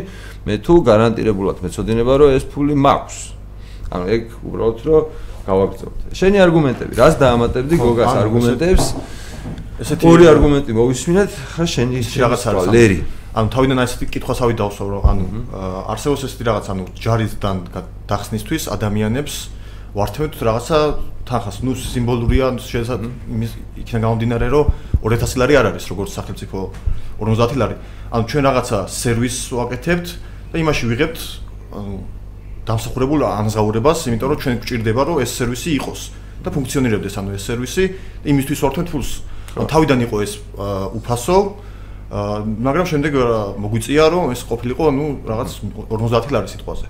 მე 0.44 0.54
თუ 0.60 0.74
გარანტირებულად 0.88 1.56
მეცოდინება 1.64 2.12
რომ 2.20 2.28
ეს 2.36 2.44
ფული 2.52 2.74
მაქვს. 2.76 3.16
ანუ 3.90 4.04
ეგ 4.12 4.22
უბრალოდ 4.44 4.78
რომ 4.86 5.02
გავაგზავნოთ 5.46 5.98
შენი 6.20 6.38
არგუმენტები 6.44 6.92
რას 7.00 7.14
დაამატებდი 7.20 7.74
გოგას 7.80 8.12
არგუმენტებს? 8.24 8.84
ესეთი 9.80 10.04
ორი 10.04 10.24
არგუმენტი 10.28 10.72
მოვისმინეთ, 10.76 11.30
ხა 11.56 11.64
შენი 11.64 11.96
რაღაც 12.20 12.42
არის 12.50 12.66
ლერი. 12.68 12.98
ანუ 13.30 13.48
თავიდან 13.54 13.78
ასეთი 13.80 14.04
კითხვასავი 14.12 14.54
დავსვავ, 14.60 14.88
რომ 14.90 15.02
ანუ 15.10 15.24
არსებობს 15.88 16.22
ესეთი 16.26 16.44
რაღაც, 16.50 16.64
ანუ 16.68 16.84
ჯარისთან 17.00 17.56
დახსნისთვის 18.10 18.62
ადამიანებს 18.74 19.34
ვართმევთ 19.96 20.34
რაღაცა 20.36 20.78
თანხას, 21.30 21.56
ნუ 21.64 21.72
სიმბოლურია, 21.78 22.46
შესაძლოა 22.58 23.10
იმის 23.30 23.50
იქიდან 23.80 24.00
გამომდინარე, 24.04 24.46
რომ 24.50 24.64
2000 25.00 25.38
ლარი 25.40 25.54
არ 25.56 25.66
არის, 25.70 25.84
როგორც 25.90 26.10
სახელმწიფო 26.18 26.58
50 27.22 27.56
ლარი. 27.56 27.76
ანუ 28.10 28.24
ჩვენ 28.30 28.42
რაღაცა 28.50 28.78
სერვისს 28.90 29.42
ვაკეთებთ 29.54 30.06
და 30.50 30.56
იმაში 30.58 30.84
ვიღებთ 30.90 31.18
ანუ 31.78 31.94
დამსახურებულ 32.68 33.20
ანაზღაურებას, 33.24 33.98
იმიტომ 34.10 34.28
რომ 34.30 34.38
ჩვენ 34.40 34.56
გვჭირდება, 34.60 35.02
რომ 35.08 35.16
ეს 35.24 35.30
სერვისი 35.38 35.70
იყოს 35.80 36.00
და 36.44 36.48
ფუნქციონირებდეს 36.52 37.14
ანუ 37.20 37.30
ეს 37.36 37.42
სერვისი, 37.48 37.84
იმისთვის 38.24 38.58
ვართმევთ 38.64 38.88
ფულს. 38.90 39.10
თავიდან 39.50 39.98
იყო 40.06 40.16
ეს 40.24 40.32
უფასო. 40.98 41.38
მაგრამ 42.10 42.86
შემდეგ 42.90 43.12
მოგვიწია 43.62 44.04
რომ 44.10 44.34
ეს 44.34 44.42
ყოფილიყო 44.50 44.82
ანუ 44.90 45.06
რაღაც 45.30 45.50
50 45.90 46.30
ლარი 46.34 46.48
სიტყვაზე. 46.50 46.86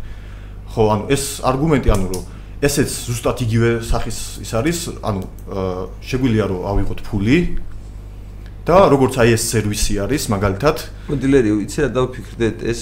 ხო 0.71 0.83
ანუ 0.95 1.05
ეს 1.13 1.25
არგუმენტი 1.45 1.89
ანუ 1.93 2.07
რომ 2.09 2.25
ესეც 2.61 2.89
ზუსტად 2.89 3.39
იგივე 3.45 3.71
სახის 3.85 4.19
ის 4.45 4.51
არის 4.55 4.79
ანუ 5.01 5.23
შეგვიძლია 6.05 6.45
რომ 6.49 6.61
ავიღოთ 6.71 7.01
ფული 7.09 7.37
და 8.71 8.79
როგორც 8.95 9.15
აი 9.23 9.35
ეს 9.35 9.43
სერვისი 9.51 9.95
არის 10.07 10.23
მაგალითად 10.35 10.77
მოდილერი 11.11 11.51
იცი 11.67 11.79
რა 11.85 11.89
დავფიქრდეთ 11.97 12.63
ეს 12.71 12.81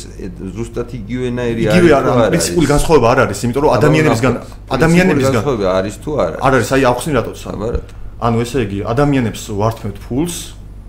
ზუსტად 0.56 0.88
იგივენაირი 1.00 1.62
არის 1.64 1.78
იგივე 1.78 1.94
არა 1.98 2.12
პრინციპული 2.34 2.66
განსხვავება 2.74 3.06
არ 3.12 3.18
არის 3.24 3.38
იმიტომ 3.48 3.62
რომ 3.64 3.72
ადამიანებისგან 3.78 4.34
ადამიანებისგან 4.76 5.34
განსხვავება 5.38 5.72
არის 5.80 5.96
თუ 6.04 6.10
არა 6.24 6.36
არ 6.44 6.52
არის 6.58 6.70
აი 6.76 6.82
ახსნი 6.92 7.12
რატოც 7.18 7.40
აბარატ 7.54 7.88
ანუ 8.18 8.42
ესე 8.42 8.58
იგი 8.66 8.78
ადამიანებს 8.92 9.42
ვართმევთ 9.62 9.98
ფულს 10.04 10.36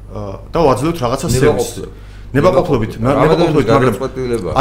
და 0.10 0.60
ვაძლევთ 0.66 0.98
რაღაცა 1.06 1.28
სერვისს. 1.30 1.76
ნებაყოფლობით, 2.30 2.92
ნებაყოფლობით, 3.02 3.68
მაგრამ 3.74 3.96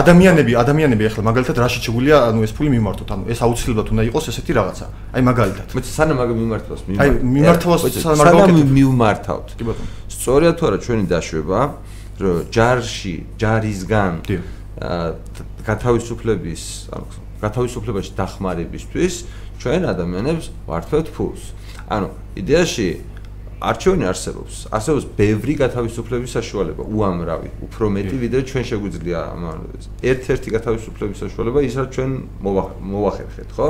ადამიანები, 0.00 0.52
ადამიანები 0.56 1.02
ახლა 1.08 1.22
მაგალითად 1.28 1.56
რაში 1.60 1.78
შეგვიძლია 1.84 2.16
ანუ 2.32 2.40
ეს 2.48 2.52
ფული 2.56 2.70
მიმართოთ, 2.72 3.08
ანუ 3.12 3.22
ეს 3.28 3.38
აუცილებლად 3.44 3.88
უნდა 3.92 4.02
იყოს 4.08 4.24
ესეთი 4.32 4.52
რაღაცა. 4.56 4.86
აი 5.12 5.22
მაგალითად. 5.28 5.66
მე 5.76 5.80
სანამ 5.84 6.16
მაგ 6.16 6.28
მიმართავს 6.32 6.82
მიმართავ. 6.88 7.04
აი 7.04 7.08
მიმართავს 7.28 7.82
სანამ 8.08 8.64
მიმართავთ. 8.72 9.48
კი 9.58 9.64
ბატონო. 9.68 9.88
სწორია 10.08 10.52
თუ 10.56 10.62
არა 10.68 10.78
ჩვენი 10.80 11.04
დაშვება, 11.12 11.60
რომ 12.18 12.36
ჯარში, 12.48 13.14
ჯარისგან 13.36 14.12
გათავისუფლების, 15.68 16.62
ანუ 16.94 17.04
გათავისუფლებაში 17.42 18.10
დახმარებისთვის 18.18 19.14
ჩვენ 19.60 19.82
ადამიანებს 19.92 20.46
ვართმევთ 20.66 21.08
ფულს. 21.14 21.42
ანუ 21.90 22.08
იდეაში 22.38 22.88
არჩევანი 23.58 24.06
არსებობს. 24.06 24.54
არსებობს 24.70 25.04
ბევრი 25.18 25.54
გათავისუფლების 25.58 26.30
საშუალება, 26.38 26.82
უამრავი, 26.86 27.50
უფრო 27.66 27.84
მეტი 27.90 28.16
ვიდრე 28.22 28.40
ჩვენ 28.46 28.64
შეგვიძლია 28.70 29.20
ერთ-ერთი 29.98 30.48
გათავისუფლების 30.54 31.18
საშუალება 31.24 31.58
ის 31.66 31.74
რაც 31.78 31.88
ჩვენ 31.98 32.10
მოვახერხეთ, 32.38 33.48
ხო? 33.58 33.68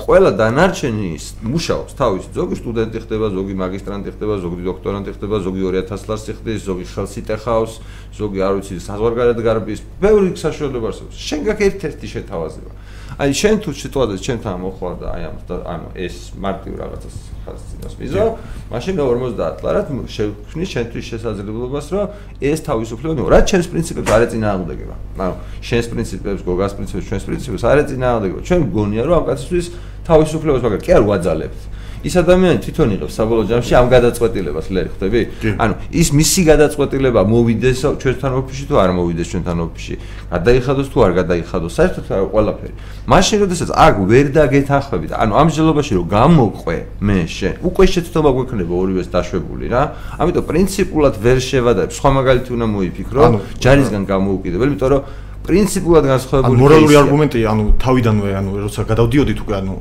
ყველა 0.00 0.30
დანარჩენი 0.40 1.10
მუშაობს 1.44 1.92
თავის 2.00 2.24
ზოგი 2.32 2.56
სტუდენტი 2.56 2.98
ხდება, 3.04 3.26
ზოგი 3.36 3.54
მაგისტრანტი 3.60 4.10
ხდება, 4.16 4.34
ზოგი 4.40 4.62
დოქტორანტი 4.70 5.10
ხდება, 5.20 5.36
ზოგი 5.44 5.60
2000 5.68 6.08
ლარს 6.08 6.24
იხდის, 6.32 6.60
ზოგი 6.64 6.86
ხელსი 6.88 7.20
ტეხავს, 7.28 7.72
ზოგი 8.16 8.40
არ 8.40 8.52
ვიცი 8.56 8.80
საზღვარგარეთ 8.80 9.38
გარბის, 9.44 9.80
ბევრი 10.00 10.32
საშუალება 10.40 10.86
არსებობს. 10.88 11.16
შენ 11.20 11.40
გაქვს 11.44 11.66
ერთ-ერთი 11.68 12.06
შეთავაზება. 12.16 12.72
აი 13.20 13.34
შენ 13.36 13.56
თუ 13.60 13.70
სიტუაციას 13.76 14.20
ჩემთან 14.24 14.54
მოხვალ 14.64 14.94
და 14.96 15.06
აი 15.12 15.22
ამ 15.28 15.36
ანუ 15.68 15.88
ეს 15.92 16.16
მარტივ 16.40 16.72
რაღაცას 16.80 17.16
ხალხს 17.44 17.64
წინას 17.68 17.94
მიზო, 18.00 18.24
მაშინ 18.72 18.94
50 18.96 19.60
ლარად 19.64 19.86
შევქმნი 20.08 20.66
შენთვის 20.72 21.04
შესაძლებლობას, 21.10 21.86
რომ 21.92 22.04
ეს 22.40 22.58
თავისუფლება 22.64 23.14
ნუ 23.20 23.24
რა 23.28 23.40
ჩემს 23.44 23.68
პრინციპებს 23.72 24.08
არ 24.08 24.22
ეწინააღმდეგება. 24.24 24.94
ანუ 25.20 25.34
შენს 25.68 25.86
პრინციპებს, 25.92 26.40
გოგას 26.48 26.72
პრინციპებს, 26.80 27.06
ჩვენს 27.10 27.24
პრინციპებს 27.28 27.64
არ 27.68 27.76
ეწინააღმდეგება. 27.84 28.40
ჩვენ 28.48 28.60
გონია 28.72 29.02
რომ 29.04 29.14
ამ 29.20 29.24
კაცისთვის 29.28 29.66
თავისუფლებას 30.08 30.62
მაგალითად 30.64 30.84
კი 30.86 30.92
არ 30.96 31.04
ვაძალებთ. 31.10 31.60
ის 32.00 32.14
ადამიანი 32.16 32.58
თვითონ 32.64 32.88
იღებს 32.96 33.14
საბოლოო 33.20 33.46
ჯამში 33.50 33.72
ამ 33.76 33.86
გადაწყვეტილებას 33.92 34.66
ლერი 34.72 34.88
ხვდები? 34.88 35.20
ანუ 35.60 35.74
ის 36.00 36.08
მისი 36.16 36.40
გადაწყვეტილება 36.50 37.20
მოვიდეს 37.28 37.80
ჩვენთან 38.00 38.32
ოფისში 38.40 38.64
თუ 38.70 38.74
არ 38.80 38.90
მოვიდეს 38.96 39.28
ჩვენთან 39.30 39.58
ოფისში. 39.68 39.94
გადაიხადოს 40.30 40.88
თუ 40.90 40.98
არ 41.04 41.12
გადაიხადოს, 41.20 41.72
საერთოდ 41.76 42.04
ყველაფერი. 42.32 42.74
მაშინ 43.04 43.36
როდესაც 43.44 43.70
აქ 43.74 43.94
ვერ 44.10 44.26
დაგეთანხმებით, 44.32 45.10
ანუ 45.12 45.32
ამ 45.40 45.48
ჟელობაში 45.50 45.92
რომ 45.98 46.06
გამოყვე 46.08 46.76
მე 47.04 47.18
შენ, 47.36 47.54
უკვე 47.68 47.84
შეცდომა 47.92 48.30
გვექნება 48.36 48.74
ორივეს 48.80 49.08
დაშვებული 49.12 49.66
რა. 49.68 49.82
ამიტომ 50.20 50.44
პრინციპულად 50.50 51.14
ვერ 51.20 51.38
შევადებ, 51.40 51.88
სხვა 51.92 52.10
მაგალითი 52.16 52.50
უნდა 52.56 52.66
მოიფიქრო, 52.74 53.22
ჯარისგან 53.60 54.02
გამოუკიდებელი, 54.08 54.70
იმიტომ 54.72 54.90
რომ 54.94 55.02
პრინციპულად 55.50 56.04
განსხვავებული 56.06 56.56
ანუ 56.56 56.62
მორალური 56.62 56.94
არგუმენტი, 57.00 57.40
ანუ 57.50 57.64
თავიდანვე, 57.82 58.30
ანუ 58.38 58.50
როცა 58.70 58.80
გადავდიოდით 58.86 59.38
უკვე, 59.42 59.54
ანუ 59.60 59.74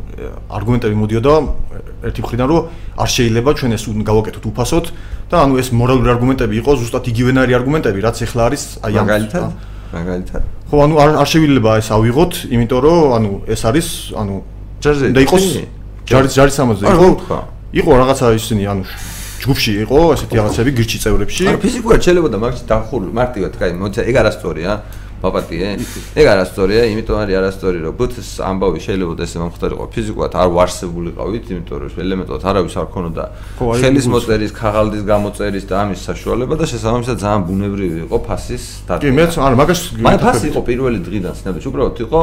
არგუმენტები 0.57 0.95
მოდიოდა 0.97 1.33
ერთი 2.09 2.19
მხრიდან, 2.25 2.47
რომ 2.49 2.61
არ 2.97 3.09
შეიძლება 3.15 3.49
ჩვენ 3.59 3.71
ეს 3.77 3.83
გავაკეთოთ 4.09 4.45
უფასოდ 4.49 4.85
და 5.29 5.35
ანუ 5.45 5.53
ეს 5.61 5.67
მორალური 5.69 6.09
არგუმენტები 6.15 6.53
იყო 6.61 6.71
ზუსტად 6.81 7.03
იგივენარი 7.13 7.51
არგუმენტები, 7.59 7.99
რაც 8.01 8.17
ახლა 8.25 8.41
არის 8.49 8.63
აი 8.81 8.93
ამ 8.97 9.05
მაგალითად 9.05 9.43
მაგალითად 9.93 10.41
ხო, 10.69 10.77
ანუ 10.85 10.95
არ 11.01 11.09
არ 11.21 11.27
შეიძლება 11.33 11.71
ეს 11.81 11.87
ავიღოთ, 11.97 12.33
იმიტომ 12.53 12.79
რომ 12.85 13.13
ანუ 13.17 13.31
ეს 13.49 13.61
არის, 13.69 13.87
ანუ 14.21 14.35
ჯარზე 14.79 15.05
და 15.17 15.21
იყოს 15.25 15.45
ჯარის 16.09 16.33
ჯარის 16.37 16.57
ამაზე 16.61 16.83
იყო. 16.89 17.07
იყო 17.69 17.91
რაღაცა 18.01 18.25
ისინი, 18.37 18.63
ანუ 18.69 18.83
ჯგუფში 19.39 19.71
იყო 19.85 19.99
ესეთი 20.13 20.35
რაღაცები 20.39 20.71
გირჩი 20.77 20.97
წევრებში. 21.03 21.43
არა 21.49 21.59
ფიზიკურად 21.63 21.99
შეიძლება 22.05 22.29
და 22.33 22.37
მაგში 22.43 22.63
დახურ 22.69 23.01
მარტივად, 23.19 23.53
კაი, 23.55 23.71
მოიცა 23.81 24.01
ეგ 24.09 24.15
არასწორია. 24.21 24.71
მოპატიე. 25.23 25.67
ეგ 26.19 26.25
არასწორია, 26.33 26.81
იმიტომ 26.91 27.17
არის 27.19 27.35
არასწორი, 27.39 27.77
რომ 27.85 27.93
ბუთს 27.99 28.29
ამბავი 28.49 28.79
შეიძლება 28.85 29.13
ესე 29.25 29.37
მომხდარიყო 29.43 29.85
ფიზიკურად 29.93 30.31
არ 30.39 30.47
ვარსებულიყავით, 30.55 31.45
იმიტომ 31.53 31.77
რომ 31.83 31.99
ელემენტად 32.03 32.41
არავის 32.49 32.75
არ 32.79 32.87
ქონოდა 32.93 33.23
ხელის 33.59 34.05
მოწერის, 34.13 34.51
ქაღალდის 34.55 35.03
გამოწერის 35.03 35.65
და 35.69 35.75
ამის 35.83 35.99
საშუალება 36.09 36.53
და 36.59 36.65
შესაბამისად 36.71 37.17
ძალიან 37.19 37.41
ბუნებრივი 37.49 37.97
იყო 38.07 38.17
ფასის 38.27 38.63
დატვირთვა. 38.87 39.09
კი, 39.09 39.17
მეც 39.19 39.31
არა, 39.39 39.55
მაგას 39.59 39.81
მაგ 39.99 40.15
ფასი 40.23 40.45
იყო 40.49 40.61
პირველი 40.69 40.99
დღიდან 41.03 41.33
ცნებაში, 41.39 41.67
უბრალოდ 41.69 41.97
იყო 42.05 42.19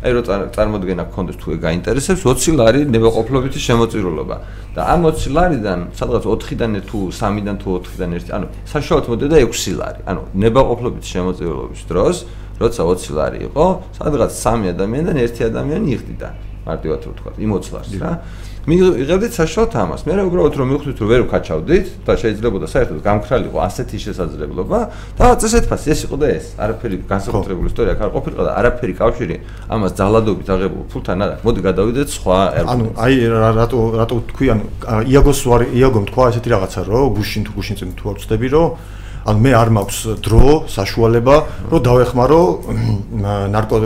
აი 0.00 0.10
რომ 0.16 0.24
წარმოდგენა 0.56 1.04
გქონდეს 1.12 1.36
თუ 1.40 1.46
ეგ 1.54 1.60
გაინტერესებს 1.60 2.22
20 2.24 2.56
ლარი 2.56 2.80
ნებაყოფლობითი 2.88 3.60
შემოწირულობა. 3.60 4.36
და 4.70 4.86
ამ 4.86 5.02
20 5.02 5.34
ლარიდან 5.34 5.78
სადღაც 5.98 6.24
4-დან 6.30 6.72
თუ 6.86 6.98
3-დან 7.10 7.56
თუ 7.58 7.68
4-დან 7.84 8.10
ერთი, 8.16 8.30
ანუ 8.30 8.46
საშუალოდ 8.70 9.06
მოდოდა 9.10 9.36
6 9.42 9.74
ლარი. 9.74 10.00
ანუ 10.06 10.22
ნებაყოფლობითი 10.42 11.08
შემოწირულობის 11.14 11.82
დროს 11.90 12.16
როცა 12.60 12.80
20 12.84 13.16
ლარი 13.16 13.38
იყო, 13.48 13.66
სადღაც 13.96 14.30
3 14.36 14.70
ადამიანიდან 14.76 15.16
ერთი 15.24 15.40
ადამიანი 15.50 15.88
იღდიდა. 15.96 16.28
მარტივად 16.60 17.00
რო 17.06 17.10
ვთქვა, 17.16 17.30
იმ 17.40 17.50
20 17.56 17.72
ლარს 17.74 17.92
რა. 18.00 18.12
მიიღებდით 18.68 19.32
საშუალო 19.32 19.68
თამას. 19.72 20.02
მე 20.04 20.12
რა 20.20 20.22
უბრალოდ 20.28 20.54
რომ 20.60 20.68
მივხვდით 20.68 20.98
რომ 21.00 21.08
ვერ 21.08 21.22
ვქაჩავდით 21.24 21.86
და 22.04 22.12
შეიძლებოდა 22.20 22.66
საერთოდ 22.68 22.98
გამქრალიყო 23.00 23.56
ასეთი 23.56 23.96
შესაძლებლობა 24.04 24.78
და 25.16 25.24
წესეთ 25.40 25.64
ფასი 25.70 25.88
ეს 25.96 26.00
იყო 26.04 26.16
და 26.20 26.26
ეს. 26.28 26.44
არაფერი 26.60 26.96
განსაკუთრებული 27.08 27.66
ისტორია 27.72 27.96
არ 27.96 28.12
ყოფილიყო 28.12 28.42
და 28.44 28.52
არაფერი 28.60 28.94
კავშირი 29.00 29.36
ამას 29.64 29.92
ძალადობით 29.96 30.48
აღებულ 30.52 30.82
ფულთან 30.92 31.18
არა. 31.24 31.34
მოდი 31.40 31.60
გადავიდეთ 31.64 32.08
სხვა 32.20 32.38
ერგო. 32.60 32.68
ანუ 32.76 32.84
აი 33.00 33.14
რატო 33.56 33.78
რატო 33.96 34.16
თქვი 34.28 34.46
ანუ 34.52 34.64
იაგოს 35.08 35.40
ვარ 35.48 35.60
იაგომ 35.72 36.04
თქვა 36.12 36.24
ესეთი 36.28 36.48
რაღაცა 36.52 36.80
რომ 36.84 37.04
გუშინ 37.16 37.42
თუ 37.48 37.52
გუშინ 37.56 37.76
წინ 37.80 37.88
თუ 37.96 38.04
არ 38.12 38.16
ვწდები 38.20 38.48
რომ 38.52 38.68
ანუ 39.26 39.38
მე 39.44 39.50
არ 39.52 39.68
მაქვს 39.76 39.98
დრო, 40.24 40.44
საშუალება, 40.70 41.34
რომ 41.68 41.80
დავეხმარო 41.84 42.40
ნარკო 43.52 43.76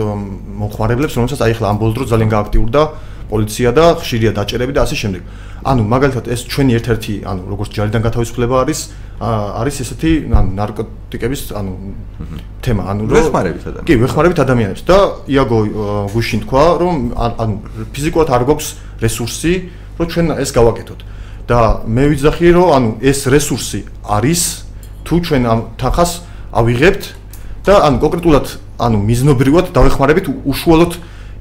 მოხმარებლებს, 0.61 1.15
რომელსაც 1.19 1.39
აი 1.43 1.51
ახლა 1.55 1.67
ამ 1.75 1.77
ბოლო 1.81 1.93
დრო 1.95 2.05
ძალიან 2.11 2.29
გააქტიურდა 2.31 2.81
პოლიცია 3.25 3.69
და 3.73 3.85
ხშირია 3.99 4.31
დაჭერები 4.37 4.73
და 4.77 4.81
ასე 4.85 4.95
შემდეგ. 4.95 5.21
ანუ 5.65 5.81
მაგალითად 5.81 6.25
ეს 6.29 6.41
ჩვენი 6.45 6.71
ერთ-ერთი, 6.77 7.13
ანუ 7.25 7.41
როგორც 7.49 7.69
ჯარიდან 7.73 8.01
გათავისუფლება 8.05 8.55
არის, 8.63 8.79
არის 9.59 9.75
ესეთი 9.81 10.11
ანუ 10.29 10.49
ნარკოტიკების, 10.61 11.41
ანუ 11.57 11.71
თემა, 12.61 12.83
ანუ 12.85 13.01
რომ 13.09 13.17
ვეხმარებით 13.17 13.63
ადამიანებს. 13.65 13.87
კი, 13.89 13.93
ვეხმარებით 13.97 14.39
ადამიანებს 14.45 14.81
და 14.85 14.97
იაგო 15.25 15.59
გუშინ 16.13 16.39
თქვა, 16.45 16.63
რომ 16.85 16.95
ანუ 17.17 17.55
ფიზიკურად 17.97 18.29
არ 18.29 18.43
გვაქვს 18.45 18.67
რესურსი, 19.01 19.53
რომ 19.97 20.05
ჩვენ 20.05 20.25
ეს 20.37 20.49
გავაკეთოთ. 20.53 21.01
და 21.45 21.85
მე 21.85 22.03
ვიძახი, 22.09 22.47
რომ 22.57 22.67
ანუ 22.73 22.89
ეს 23.05 23.29
რესურსი 23.29 23.85
არის 24.01 24.64
თუ 25.05 25.15
ჩვენ 25.25 25.43
ამ 25.45 25.59
თანხას 25.79 26.11
ავიღებთ 26.51 27.03
და 27.65 27.73
ანუ 27.85 27.97
კონკრეტულად 28.03 28.47
ანუ 28.75 28.97
მიზნობრივად 29.05 29.71
დავეხმარებით 29.71 30.25
უშუალოდ 30.43 30.93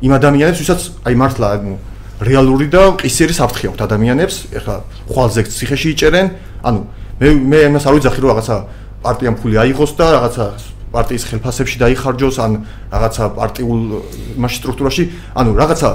იმ 0.04 0.12
ადამიანებს, 0.14 0.58
ვისაც 0.62 0.80
აი 1.08 1.14
მართლა 1.18 1.46
ანუ 1.58 1.74
რეალური 2.22 2.68
და 2.70 2.94
ყისერი 3.00 3.34
საფრთხე 3.34 3.66
აქვთ 3.72 3.80
ადამიანებს, 3.88 4.36
ეხლა 4.54 4.76
ხვალზე 5.10 5.40
ციხეში 5.50 5.88
იჭერენ, 5.96 6.26
ანუ 6.62 6.80
მე 7.18 7.28
მე 7.50 7.58
ამას 7.74 7.84
არ 7.88 7.94
ვიძახი 7.98 8.20
რომ 8.22 8.30
რაღაცა 8.30 8.56
პარტიამ 9.02 9.36
ფული 9.40 9.56
აიღოს 9.64 9.92
და 9.98 10.06
რაღაცა 10.14 10.46
პარტიის 10.94 11.24
ხელფასებში 11.26 11.76
დაიხარჯოს 11.82 12.36
ან 12.38 12.52
რაღაცა 12.94 13.24
პარტიულ 13.34 13.80
მასში 14.38 14.58
სტრუქტურაში, 14.62 15.04
ანუ 15.34 15.50
რაღაცა 15.58 15.88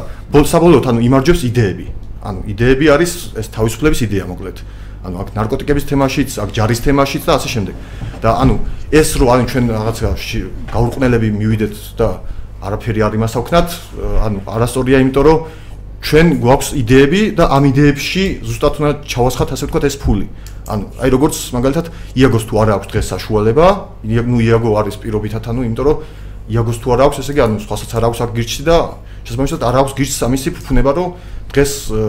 საბოლოოდ 0.52 0.86
ანუ 0.92 1.00
იმარჯვებს 1.08 1.42
იდეები. 1.50 1.86
ანუ 2.20 2.40
იდეები 2.52 2.86
არის 2.92 3.12
ეს 3.40 3.48
თავისუფლების 3.56 4.00
იდეა 4.12 4.26
მოკლედ. 4.28 4.58
ანუ 5.06 5.16
აქ 5.24 5.30
ნარკოტიკების 5.38 5.86
თემაშიც, 5.90 6.30
აქ 6.44 6.50
ჯარის 6.56 6.80
თემაშიც 6.84 7.24
და 7.28 7.32
ასე 7.40 7.50
შემდეგ. 7.56 7.76
და 8.20 8.30
ანუ 8.44 8.56
ეს 8.92 9.10
რო 9.16 9.26
ანუ 9.32 9.44
ჩვენ 9.48 9.66
რაღაცა 9.72 10.10
გაურყნელები 10.74 11.30
მივიდეთ 11.40 11.76
და 11.96 12.08
არაფერი 12.60 13.00
არ 13.08 13.14
იმას 13.16 13.34
აქვთ, 13.40 13.72
ანუ 14.28 14.38
არასწორია, 14.44 14.98
იმიტომ 15.00 15.24
რომ 15.24 15.38
ჩვენ 16.00 16.28
გვაქვს 16.40 16.70
იდეები 16.80 17.22
და 17.36 17.44
ამ 17.52 17.64
იდეებში 17.72 18.24
ზუსტად 18.44 18.74
უნდა 18.80 18.92
ჩავასხათ 19.04 19.50
ასე 19.56 19.64
ვთქვათ 19.68 19.84
ეს 19.88 19.96
ფული. 20.00 20.28
ანუ 20.68 20.86
აი 21.00 21.10
როგორც 21.16 21.36
მაგალითად 21.56 21.86
იაგოს 22.16 22.44
თუ 22.48 22.54
არ 22.60 22.70
აქვს 22.76 22.88
დღეს 22.92 23.08
საშუალება, 23.14 23.68
ნუ 24.04 24.38
იაგო 24.48 24.70
არის 24.80 24.96
პირობითად 25.04 25.44
ანუ 25.52 25.62
იმიტომ 25.68 25.86
რომ 25.88 25.98
იაგოს 26.50 26.78
თუ 26.82 26.88
არ 26.94 27.02
აქვს 27.06 27.18
ესე 27.22 27.32
იგი 27.36 27.42
ანუ 27.46 27.56
სხვასაც 27.62 27.92
არ 27.94 28.04
აქვს 28.10 28.20
აქ 28.26 28.32
გირჩი 28.38 28.62
და 28.66 28.78
შესაბამისად 29.28 29.62
არ 29.70 29.76
აქვს 29.80 29.94
გირჩს 30.00 30.22
ამისი 30.26 30.50
ფუფუნება 30.58 30.92
რომ 30.98 31.10
დღეს 31.50 31.72
э, 31.90 32.00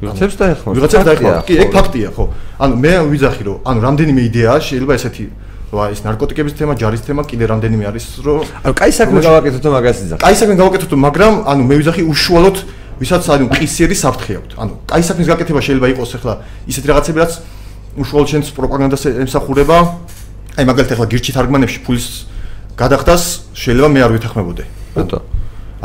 ვიღაცებს 0.00 0.34
დაეხმარება. 0.36 0.76
ვიღაცებს 0.76 1.04
დაეხმარება. 1.08 1.42
კი, 1.48 1.54
ეგ 1.64 1.68
ფაქტია, 1.72 2.08
ხო. 2.12 2.24
ანუ 2.60 2.74
მე 2.76 2.92
ვიძახი, 3.12 3.42
რომ 3.48 3.56
ანუ 3.64 3.78
რამდენიმე 3.86 4.20
იდეაა 4.28 4.58
შეიძლება 4.60 4.92
ესეთი 4.96 5.24
რა 5.72 5.84
ის 5.90 6.00
ნარკოტიკების 6.04 6.54
თემა, 6.56 6.72
ჯარის 6.78 7.02
თემა, 7.02 7.22
კიდე 7.26 7.44
რამდენიმე 7.50 7.84
არის, 7.90 8.04
რომ 8.22 8.40
ანუ 8.64 8.74
კაი 8.76 8.92
საქმე 8.92 9.18
გავაკეთოთ 9.24 9.62
და 9.66 9.70
მაგას 9.74 9.96
ვიძახი. 10.04 10.20
კაი 10.22 10.34
საქმე 10.36 10.54
გავაკეთოთ, 10.62 10.92
მაგრამ 10.94 11.32
ანუ 11.48 11.62
მე 11.66 11.74
ვიძახი 11.80 12.02
უშუალოდ 12.06 12.56
ვისაც 13.00 13.22
ანუ 13.34 13.44
ყისიერი 13.56 13.96
საფრთხე 13.96 14.32
აქვთ. 14.36 14.52
ანუ 14.62 14.72
კაი 14.86 15.02
საქმის 15.04 15.26
გაკეთება 15.26 15.60
შეიძლება 15.66 15.86
იყოს 15.96 16.10
ახლა 16.16 16.34
ისეთი 16.70 16.86
რაღაცები, 16.86 17.18
რაც 17.18 17.32
უშუალოდ 17.98 18.28
შენს 18.30 18.46
პროპაგანდას 18.56 19.02
ემსახურება. 19.26 19.76
აი 20.56 20.64
მაგალითად 20.70 20.94
ახლა 20.96 21.06
გირჩი 21.12 21.32
თარგმანებში 21.34 21.78
ფულის 21.84 22.06
გადახდას 22.78 23.22
შეიძლება 23.52 23.88
მე 23.90 24.00
არ 24.06 24.12
ვითახმებოდე. 24.16 24.64
ბატონო 24.96 25.36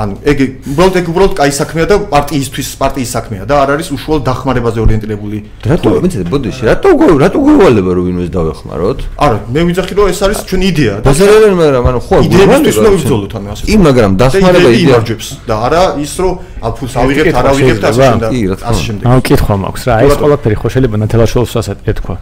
ანუ 0.01 0.15
ეგ 0.31 0.37
უბრალოდ 0.71 0.95
ეგ 1.01 1.05
უბრალოდ 1.11 1.33
კაი 1.37 1.51
საქმეა 1.53 1.85
და 1.91 1.95
პარტიისთვის 2.11 2.69
პარტიის 2.81 3.09
საქმეა 3.15 3.43
და 3.49 3.55
არ 3.61 3.69
არის 3.75 3.87
უშუალოდ 3.95 4.23
დახმარებაზე 4.29 4.79
ორიენტირებული. 4.85 5.37
რატო 5.71 5.89
მეცე 6.01 6.23
ბოდიში 6.31 6.63
რატო 6.69 6.89
რატო 7.21 7.39
გოვალება 7.45 7.91
რომ 7.97 8.03
ვინმეს 8.07 8.29
დავეხმაროთ? 8.33 8.99
არა 9.21 9.37
მე 9.53 9.61
ვიძახი 9.67 9.93
რომ 9.97 10.05
ეს 10.11 10.19
არის 10.25 10.39
ჩვენი 10.49 10.65
იდეა. 10.71 10.93
ბაზარერენ 11.05 11.53
მაგრამ 11.61 11.85
ანუ 11.91 11.99
ხო 12.07 12.15
იდეებისთვის 12.25 12.75
უნდა 12.81 12.89
ვიბრძოლოთ 12.95 13.31
ანუ 13.37 13.47
ასე. 13.53 13.63
კი 13.69 13.75
მაგრამ 13.85 14.11
დახმარება 14.21 14.69
იდეაჯებს 14.81 15.27
და 15.47 15.55
არა 15.65 15.83
ის 16.01 16.13
რომ 16.21 16.33
აფულს 16.61 16.93
ავიღებთ 17.01 17.35
არა 17.41 17.49
ავიღებთ 17.51 17.83
ასე 17.91 18.07
და 18.21 18.27
ასე 18.69 18.81
შემდეგ. 18.87 19.03
ანუ 19.11 19.19
კითხვა 19.27 19.55
მაქვს 19.61 19.83
რა 19.87 19.93
ეს 20.07 20.15
ყველაფერი 20.21 20.55
ხო 20.61 20.67
შეიძლება 20.73 20.95
ნათელაშვილს 21.01 21.67
ეთქვა. 21.91 22.15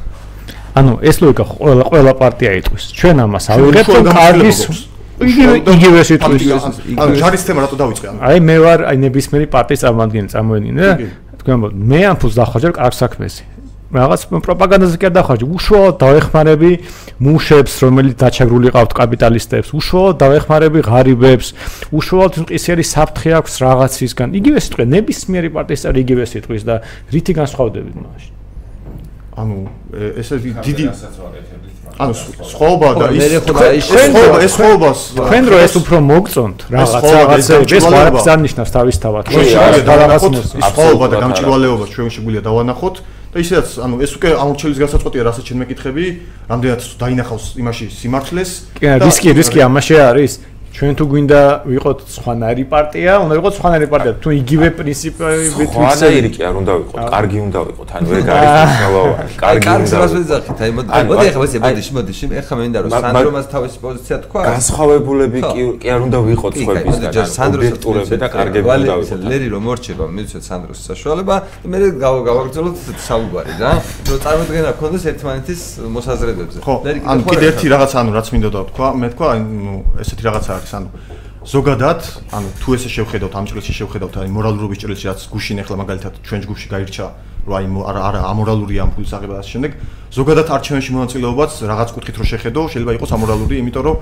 ანუ 0.80 0.92
ეს 1.10 1.16
ლოგიკა 1.22 1.44
ყველა 1.50 1.84
ყველა 1.90 2.12
პარტია 2.22 2.52
იტყვის. 2.60 2.84
ჩვენ 3.00 3.16
ამას 3.26 3.46
ავიღებთ 3.52 3.90
კარგის 4.14 4.60
იგივე 5.20 5.56
იგივე 5.76 6.02
სიტყვის 6.10 6.44
ანუ 7.04 7.16
ჯარის 7.20 7.44
თემა 7.48 7.60
რატო 7.66 7.78
დავიწყე 7.80 8.08
ანუ 8.12 8.20
აი 8.30 8.38
მე 8.48 8.56
ვარ 8.64 8.80
აი 8.90 8.98
ნებისმიერი 9.04 9.48
პარტიის 9.52 9.84
წარმომადგენელი 9.84 10.32
წარმოედინე 10.36 10.88
თქვენ 11.40 11.58
მე 11.92 12.00
ამ 12.12 12.18
ფულს 12.20 12.36
დახარჯებ 12.40 12.74
კარგ 12.76 12.96
საქმეზე. 12.96 13.44
რაღაც 13.90 14.22
პროპაგანდაზე 14.46 14.98
კი 15.02 15.06
არ 15.10 15.14
დახარჯე 15.18 15.46
უშუალოდ 15.50 15.96
დაეხმარები 15.98 16.72
მუშებს 17.26 17.74
რომელიც 17.84 18.16
დაჩაგრული 18.22 18.70
ყავთ 18.76 18.92
კაპიტალისტებს. 18.94 19.70
უშუალოდ 19.74 20.16
დაეხმარები 20.22 20.80
ღარიბებს. 20.86 21.48
უშუალოდ 21.90 22.34
ყისერი 22.54 22.86
საფრთხე 22.86 23.30
აქვს 23.40 23.54
რაღაცისგან. 23.66 24.28
იგივე 24.40 24.60
სიტყვე 24.62 24.84
ნებისმიერი 24.94 25.50
პარტიის 25.58 25.82
წევრი 25.84 26.00
იგივე 26.06 26.24
სიტყვის 26.30 26.64
და 26.70 26.76
რითი 27.10 27.34
განსხვავდებით 27.34 27.96
მაშინ 27.98 28.34
ანუ 29.40 29.58
ესე 30.20 30.36
დიდი 30.68 30.86
ანუ 32.00 32.14
სხვაობა 32.16 32.90
და 32.96 33.06
ის 33.76 33.88
სხვაობა 33.92 34.38
ეს 34.40 34.52
სხვაობას 34.56 35.00
თქვენ 35.20 35.44
რო 35.52 35.58
ეს 35.68 35.74
უფრო 35.80 35.98
მოგწონთ 36.00 36.60
რაღაც 36.72 36.92
რაღაცები 37.20 37.76
ეს 37.76 37.86
ხარებს 37.92 38.24
დანიშნავს 38.30 38.72
თავისთავად. 38.72 39.24
ხო 39.28 39.42
რაღაცნაირად 39.44 40.24
ის 40.40 40.68
სხვაობა 40.72 41.06
და 41.12 41.16
გამჭირვალეობა 41.24 41.86
ჩვენ 41.92 42.08
შეგვიძლია 42.16 42.44
დავანახოთ 42.48 42.96
და 43.30 43.38
ისედაც 43.44 43.68
ანუ 43.84 43.96
ეს 44.02 44.12
უკვე 44.18 44.30
ამორჩელის 44.42 44.78
გასაწყვეტია 44.80 45.22
რასაც 45.28 45.44
ჩვენ 45.46 45.58
მეკითხები 45.62 46.06
რამდენად 46.50 46.82
დაინახავს 47.04 47.46
იმაში 47.62 47.86
სიმართლეს 48.00 48.52
კი 48.80 48.88
რისკი 49.06 49.30
რისკი 49.38 49.60
ამაში 49.68 49.96
არის 50.02 50.32
ჩვენ 50.70 50.94
თუ 51.00 51.04
გვინდა 51.12 51.42
ვიყოთ 51.72 52.00
სხვანაირი 52.16 52.64
პარტია, 52.72 53.12
უნდა 53.26 53.34
ვიყოთ 53.40 53.54
სხვანაირი 53.60 53.88
პარტია. 53.94 54.14
თუ 54.24 54.30
იგივე 54.42 54.68
პრინციპებით 54.80 55.52
ვიცით, 55.60 55.76
სხვანაირი 55.76 56.30
კი 56.36 56.42
არ 56.50 56.56
უნდა 56.62 56.74
ვიყოთ, 56.80 56.96
კარგი 57.14 57.40
უნდა 57.48 57.60
ვიყოთ. 57.68 57.88
ანუ 58.00 58.08
ეგ 58.20 58.28
არის 58.30 58.52
მნიშვნელოვანი. 58.70 59.32
კარგი 59.44 59.68
უნდა 59.80 59.98
ვიყოთ. 60.00 60.60
აი 60.60 60.72
მოდი, 60.78 60.90
მოდი 61.10 61.26
ახლა 61.30 61.46
ეს 61.50 61.54
მოდი, 61.66 61.82
მოდი, 61.98 62.14
ახლა 62.40 62.54
მე 62.60 62.64
მინდა 62.70 62.80
რომ 62.86 62.92
სანდრომას 63.04 63.48
თავისი 63.54 63.78
პოზიცია 63.86 64.16
თქვა. 64.24 64.42
განსხვავებულები 64.50 65.40
კი 65.50 65.62
კი 65.82 65.88
არ 65.90 66.02
უნდა 66.08 66.18
ვიყოთ 66.30 66.54
სხვებისგან. 66.64 67.12
ჯერ 67.18 67.28
სანდროს 67.38 67.70
ტურები 67.84 68.16
და 68.24 68.28
კარგები 68.36 68.68
უნდა 68.80 68.96
ვიყოთ. 69.02 69.22
ლერი 69.32 69.48
რომ 69.54 69.62
მორჩება, 69.68 70.06
მიცეთ 70.16 70.44
სანდროს 70.50 70.80
საშუალება, 70.90 71.36
მე 71.72 71.78
გავაგრძელოთ 72.00 72.76
საუბარი 73.10 73.54
რა. 73.60 73.72
რომ 74.10 74.18
წარმოდგენა 74.24 74.72
გქონდეს 74.78 75.04
ერთმანეთის 75.12 75.62
მოსაზრებებზე. 75.96 76.58
ლერი 76.86 77.00
კიდე 77.04 77.24
კიდე 77.30 77.46
ერთი 77.52 77.68
რაღაც 77.74 77.92
ანუ 78.00 78.12
რაც 78.18 78.28
მინდოდა 78.34 78.60
თქვა, 78.70 78.88
მე 79.02 79.08
თქვა, 79.14 79.28
ანუ 79.34 79.76
ესეთი 80.02 80.24
რაღაცა 80.30 80.52
არის, 80.60 80.69
ანუ 80.78 80.90
ზოგადად, 81.50 82.02
ანუ 82.36 82.50
თუ 82.60 82.70
ესე 82.76 82.90
შევხედავთ 82.92 83.34
ამ 83.40 83.46
ჭრილში 83.50 83.74
შევხედავთ 83.80 84.16
აი 84.20 84.30
მორალურობის 84.36 84.80
ჭრილში 84.84 85.06
რაც 85.10 85.20
გუშინ 85.32 85.64
ახლა 85.64 85.76
მაგალითად 85.82 86.14
ჩვენ 86.28 86.40
ჯგუფში 86.46 86.68
გაირჩა 86.74 87.06
რომ 87.48 87.56
აი 87.56 87.66
არა 87.90 88.22
ამორალურია 88.30 88.82
ამ 88.86 88.92
ფულის 88.94 89.14
აღება 89.16 89.34
და 89.34 89.42
ასე 89.42 89.52
შემდეგ 89.56 89.72
ზოგადად 90.14 90.48
არჩევნებში 90.52 90.92
მონაწილეობაც 91.00 91.52
რაღაც 91.72 91.90
კუთხით 91.96 92.16
რო 92.20 92.26
შეხედო 92.32 92.62
შეიძლება 92.76 92.94
იყოს 93.00 93.12
ამორალური 93.16 93.56
იმიტომ 93.64 93.84
რომ 93.88 93.96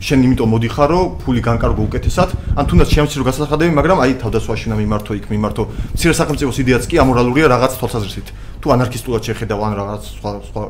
შენ 0.00 0.22
იმიტომ 0.24 0.48
მოდიხარ 0.48 0.88
რომ 0.96 1.06
ფული 1.20 1.40
განკარგო 1.44 1.82
უკეთესად. 1.84 2.30
ან 2.56 2.64
თუნდაც 2.64 2.88
შემცი 2.88 3.16
რო 3.20 3.24
გასახადები 3.28 3.72
მაგრამ 3.76 3.98
აი 4.00 4.12
თავდასხმაში 4.22 4.64
უნდა 4.72 4.78
მიმართო 4.80 5.12
იქ 5.20 5.26
მიმართო. 5.28 5.62
მცირე 5.92 6.14
სახელმწიფოს 6.16 6.58
იდეაც 6.64 6.84
კი 6.88 6.96
ამორალურია 7.04 7.46
რაღაც 7.52 7.72
თვალსაზრისით. 7.76 8.28
თუ 8.64 8.66
ანარქისტულად 8.80 9.22
შეხედავ 9.28 9.60
ან 9.60 9.72
რაღაც 9.76 10.02
სხვა 10.16 10.30
სხვა 10.48 10.62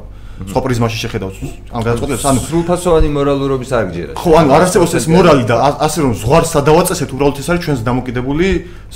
სხვა 0.49 0.61
პრიზმაში 0.65 0.99
შეხედავთ 1.05 1.37
ამ 1.77 1.83
გადაწყვეტილებას 1.85 2.25
ანუ 2.31 2.41
სრულფასოვანი 2.47 3.09
მორალურობის 3.17 3.71
არგჯერა 3.81 4.13
ხო 4.17 4.31
ანუ 4.41 4.49
არ 4.57 4.63
არსებობს 4.65 4.93
ეს 5.01 5.07
მორალი 5.13 5.45
და 5.51 5.57
ასე 5.87 5.99
რომ 6.05 6.13
ზღვარს 6.21 6.51
სადავაწესეთ 6.57 7.11
უბრალოდ 7.15 7.37
ეს 7.43 7.49
არის 7.51 7.63
ჩვენს 7.67 7.81
დამოკიდებული 7.89 8.47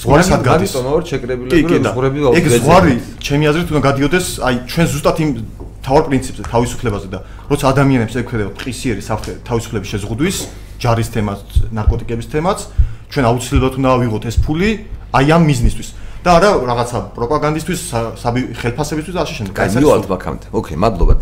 ზღვარი 0.00 0.24
სად 0.24 0.42
გადის 0.48 0.72
ამიტომ 0.72 0.94
ორ 0.94 1.02
შეკრებილები 1.10 1.80
ზღვრები 1.84 2.18
ეგ 2.40 2.44
ზღვარი 2.54 2.94
ჩემი 3.20 3.44
აზრით 3.52 3.68
უნდა 3.74 3.82
გადიოდეს 3.88 4.26
აი 4.40 4.54
ჩვენ 4.72 4.86
ზუსტად 4.94 5.16
იმ 5.24 5.30
თავარ 5.84 6.02
პრინციპზე 6.08 6.42
თავისუფლებაზე 6.48 7.08
და 7.12 7.18
როცა 7.52 7.64
ადამიანებს 7.74 8.14
ექვედებათ 8.24 8.56
ყისიერი 8.64 9.02
საფრთხე 9.04 9.32
თავისუფლების 9.44 9.88
შეზღუდვის 9.92 10.36
ჯარის 10.80 11.08
თემაც 11.12 11.40
ნარკოტიკების 11.76 12.26
თემაც 12.32 12.58
ჩვენ 13.12 13.24
აუცილებლად 13.28 13.74
უნდა 13.78 13.88
ავიღოთ 14.00 14.24
ეს 14.32 14.36
ფული 14.40 14.70
აი 15.12 15.26
ამ 15.36 15.42
მიზნისთვის 15.44 15.88
და 16.24 16.40
არა 16.40 16.50
რაღაცა 16.64 16.98
პროპაგანდისტვის 17.12 17.80
საბი 18.16 18.42
ხელფასებისთვის 18.56 19.12
და 19.12 19.20
ასე 19.28 19.34
შემდეგ. 19.38 19.54
აი, 19.60 19.68
მივალთ 19.76 20.06
ბაქამდე. 20.08 20.46
ოკეი, 20.56 20.76
მადლობა. 20.80 21.14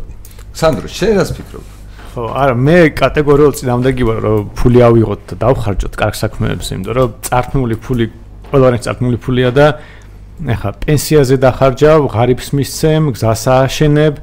სანდრო, 0.52 0.88
შენ 0.88 1.12
რას 1.18 1.30
ფიქრობ? 1.36 1.64
ხო, 2.12 2.24
არა, 2.36 2.54
მე 2.60 2.76
კატეგორიულად 2.92 3.56
წინამდები 3.56 4.04
ვარ, 4.04 4.18
რომ 4.20 4.50
ფული 4.52 4.80
ავიღოთ 4.84 5.20
და 5.32 5.34
დავხარჯოთ 5.42 5.94
კარგ 5.96 6.14
საქმეებს, 6.20 6.66
იმიტომ 6.76 6.94
რომ 6.98 7.14
წარქმული 7.24 7.76
ფული 7.80 8.06
ყველანი 8.52 8.78
წარქმული 8.84 9.16
ფულია 9.16 9.50
და 9.56 9.66
ეხა 10.42 10.70
პენსიაზე 10.82 11.36
დახარჯავ, 11.40 12.00
ღარიბს 12.12 12.48
მისცემ, 12.52 13.12
გზას 13.16 13.44
ააშენებ, 13.48 14.14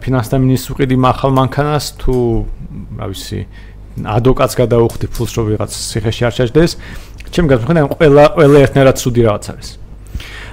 ფინანსთა 0.00 0.36
მინისტრის 0.40 0.72
უყიდი 0.72 0.96
მახალ 0.96 1.30
მანქანას 1.36 1.86
თუ 2.00 2.16
რა 2.96 3.06
ვიცი, 3.12 3.40
ადვოკატს 4.16 4.54
გადაუხდი 4.56 5.06
ფულს 5.12 5.32
რომ 5.36 5.44
ვიღაც 5.50 5.70
ციხეში 5.76 6.22
არ 6.28 6.34
ჩაჯდეს. 6.40 6.72
ჩემ 7.32 7.46
გასახედან 7.52 7.84
ყველა 7.92 8.24
ყველა 8.36 8.58
ერთნაირად 8.64 8.96
სუდი 8.96 9.20
რაღაც 9.26 9.44
არის. 9.52 9.68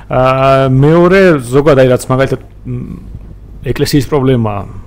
აა 0.09 0.67
მეორე 0.67 1.21
ზოგადად 1.39 1.87
რაც 1.93 2.03
მაგალითად 2.11 2.41
ეკლესიის 3.71 4.05
პრობლემაა 4.11 4.82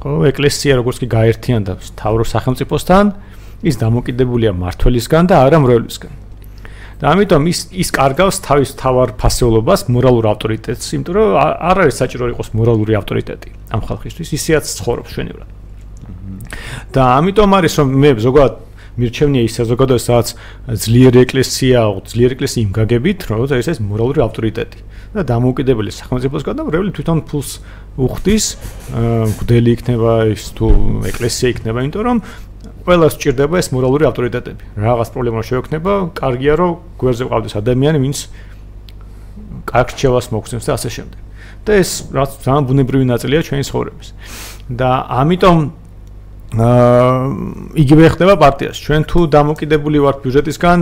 ხო 0.00 0.24
ეკლესია 0.32 0.80
როგორც 0.80 0.96
კი 1.04 1.06
გაერთიანდა 1.12 1.72
თავრო 2.00 2.24
სახელმწიფოსთან 2.24 3.12
ის 3.68 3.76
დამოკიდებულია 3.76 4.52
მართლისგან 4.56 5.28
და 5.28 5.44
არა 5.44 5.58
მრევლისგან. 5.60 6.12
და 7.00 7.04
ამიტომ 7.16 7.42
ის 7.48 7.58
ის 7.72 7.88
კარგავს 7.96 8.36
თავის 8.44 8.70
თავარ 8.80 9.16
ფასეულობას 9.20 9.88
მორალურ 9.88 10.24
ავტორიტეტს 10.36 10.86
იმიტომ 10.96 11.14
რომ 11.16 11.28
არ 11.40 11.76
არის 11.84 11.96
საჭირო 12.00 12.24
იყოს 12.36 12.48
მორალური 12.52 12.92
ავტორიტეტი 13.00 13.48
ამ 13.72 13.80
ხალხისთვის 13.88 14.28
ისეაც 14.36 14.64
ცხოვრობს 14.80 15.10
ჩვენივრად 15.16 15.48
და 16.92 17.02
ამიტომ 17.20 17.50
არის 17.56 17.72
რომ 17.80 17.88
მე 18.04 18.10
ზოგადად 18.20 18.54
მირჩევნია 19.00 19.42
ის 19.48 19.54
საზოგადოება 19.60 20.02
სადაც 20.04 20.28
ძლიერი 20.84 21.18
ეკლესია 21.24 21.78
ძლიერი 22.04 22.36
ეკლესია 22.36 22.60
იმ 22.68 22.72
გაგებით 22.76 23.20
რომ 23.32 23.48
ეს 23.48 23.68
ეს 23.72 23.78
მორალური 23.80 24.20
ავტორიტეტი 24.28 24.78
და 25.14 25.20
დამოუკიდებელი 25.26 25.90
სახელმწიფოსგან 25.94 26.54
და 26.58 26.62
მრევლი 26.68 26.90
თვითონ 26.94 27.18
ფულს 27.26 27.50
უხდის. 27.98 28.44
გდელი 29.40 29.70
იქნება 29.78 30.12
ის 30.30 30.44
თუ 30.54 30.66
ეკლესია 31.10 31.48
იქნება 31.54 31.78
იმიტომ 31.86 32.02
რომ 32.06 32.18
ყველას 32.86 33.16
სჭირდება 33.18 33.54
ეს 33.60 33.68
მორალური 33.74 34.04
ავტორიტეტები. 34.10 34.62
რაღაც 34.78 35.08
პრობლემა 35.14 35.40
შეექნება 35.46 35.92
კარგია 36.16 36.54
რომ 36.60 36.70
გვერდზე 37.00 37.24
ყავდეს 37.30 37.54
ადამიანი 37.60 37.98
ვინც 38.02 38.18
კარგ 39.70 39.88
რჩევას 39.94 40.26
მოგცემს 40.34 40.66
და 40.66 40.72
ასე 40.78 40.90
შემდეგ. 40.96 41.18
და 41.66 41.72
ეს 41.76 41.90
რაც 42.08 42.30
ძალიან 42.40 42.64
ბუნებრივი 42.66 43.04
ნაწილია 43.04 43.40
ჩვენი 43.44 43.64
ცხოვრების. 43.68 44.08
და 44.70 44.90
ამიტომ 45.20 45.58
აა 46.50 47.14
იგივე 47.78 48.04
ხდება 48.10 48.34
პარტიას. 48.42 48.76
ჩვენ 48.80 49.02
თუ 49.06 49.18
დამოკიდებული 49.30 49.98
ვართ 50.02 50.18
ბიუჯეტისგან 50.24 50.78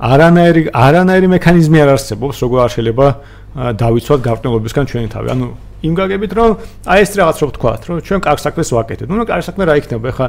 არანაირი 0.00 0.62
არანაირი 0.72 1.28
მექანიზმი 1.36 1.78
არ 1.84 1.90
არსებობს 1.92 2.36
როგორ 2.40 2.58
არ 2.64 2.70
შეიძლება 2.72 3.06
დავიცვათ 3.54 4.20
გარკვეულობისგან 4.28 4.84
ჩვენი 4.90 5.08
თავი. 5.10 5.28
ანუ 5.34 5.48
იმ 5.80 5.94
გაგებით 5.96 6.32
რომ 6.36 6.50
აი 6.92 7.00
ეს 7.00 7.10
რაღაც 7.16 7.36
რო 7.40 7.46
ვთქვათ, 7.50 7.82
რომ 7.88 7.96
ჩვენ 8.04 8.20
კარგ 8.20 8.38
საქმეს 8.44 8.68
ვაკეთებთ. 8.68 9.08
ნუ 9.08 9.24
კარგ 9.24 9.44
საქმე 9.48 9.64
რა 9.64 9.74
იქნება? 9.80 10.06
ეხლა 10.12 10.26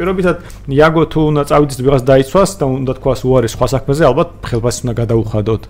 პირობითად 0.00 0.36
იაგო 0.72 1.02
თუ 1.12 1.20
უნდა 1.28 1.42
წავიდეს 1.44 1.78
ვიღაც 1.84 2.02
დაიცვას 2.08 2.50
და 2.56 2.64
უნდა 2.72 2.92
თქვას 3.04 3.20
უარი 3.28 3.48
სხვა 3.52 3.66
საქმეზე, 3.74 4.02
ალბათ 4.08 4.28
ხელფასი 4.48 4.80
უნდა 4.88 4.94
გადაუხადოთ. 5.04 5.62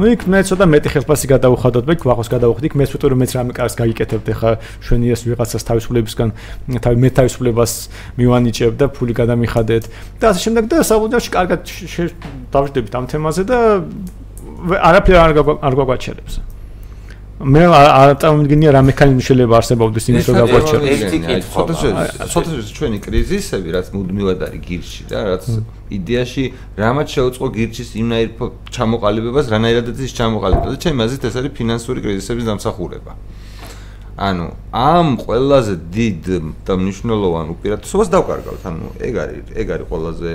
ნუ 0.00 0.04
იქ 0.16 0.22
მე 0.24 0.38
ცოტა 0.48 0.64
მეტი 0.72 0.88
ხელფასი 0.88 1.26
გადაუხადოთ, 1.36 1.84
მე 1.84 1.94
გვახოს 2.00 2.28
გადაუხდით, 2.32 2.64
იქ 2.72 2.74
მე 2.80 2.84
ვიტყვი 2.88 3.08
რომ 3.12 3.18
მეც 3.20 3.32
რამე 3.36 3.52
კარგს 3.52 3.76
გაიკეთებთ, 3.76 4.26
ეხლა 4.32 4.50
ჩვენი 4.80 5.06
ეს 5.12 5.20
ვიღაცას 5.28 5.62
თავისუფლებისგან 5.68 6.28
თავი 6.80 6.96
მე 6.96 7.08
თავისუფლებას 7.12 7.72
მივანიჭებ 8.16 8.72
და 8.80 8.86
ფული 8.88 9.12
გადამიხადეთ 9.20 9.84
და 10.16 10.24
ასე 10.32 10.40
შემდეგ 10.48 10.64
და 10.72 10.76
საბუნებაში 10.80 11.30
კარგად 11.36 11.60
დავждდებით 12.52 12.92
ამ 12.96 13.04
თემაზე 13.12 13.42
და 13.44 13.58
არაფერ 14.62 15.16
არ 15.24 15.30
არ 15.66 15.74
გაგვაჩერებს. 15.80 16.34
მე 17.42 17.62
არ 17.74 18.10
წარმოგიდგენია 18.22 18.70
რა 18.70 18.80
მექანიზმი 18.86 19.22
შეიძლება 19.26 19.54
არსებობდეს 19.58 20.04
იმის 20.12 20.24
რომ 20.30 20.36
გაგვაჩეროს. 20.42 20.90
ცოტა 21.50 21.74
ცოტა 22.30 22.50
ჩვენი 22.78 22.98
კრიზისები 23.02 23.68
რაც 23.74 23.86
მუდმივად 23.96 24.38
არის 24.46 24.60
გირში 24.62 25.02
და 25.10 25.18
რაც 25.26 25.44
იდეაში 25.90 26.44
რამაც 26.78 27.08
შეუწყო 27.16 27.46
გირჩის 27.56 27.90
იმნაირ 27.98 28.28
ჩამოყალიბებას, 28.70 29.46
რანაირადაც 29.50 29.98
ის 30.06 30.12
ჩამოყალიბდა 30.14 30.68
და 30.70 30.78
ჩემი 30.78 30.98
აზრით 31.02 31.22
ეს 31.26 31.34
არის 31.42 31.52
ფინანსური 31.58 31.98
კრიზისების 32.04 32.44
დამსახურება. 32.46 33.12
ანუ 34.22 34.46
ამ 34.70 35.08
ყველაზე 35.24 35.74
დიდ 35.90 36.24
და 36.62 36.72
მნიშვნელოვან 36.78 37.46
უპირატესობას 37.58 38.08
დავკარგავთ. 38.12 38.62
ანუ 38.70 38.86
ეგ 39.02 39.14
არის 39.18 39.44
ეგ 39.56 39.66
არის 39.74 39.86
ყველაზე 39.90 40.30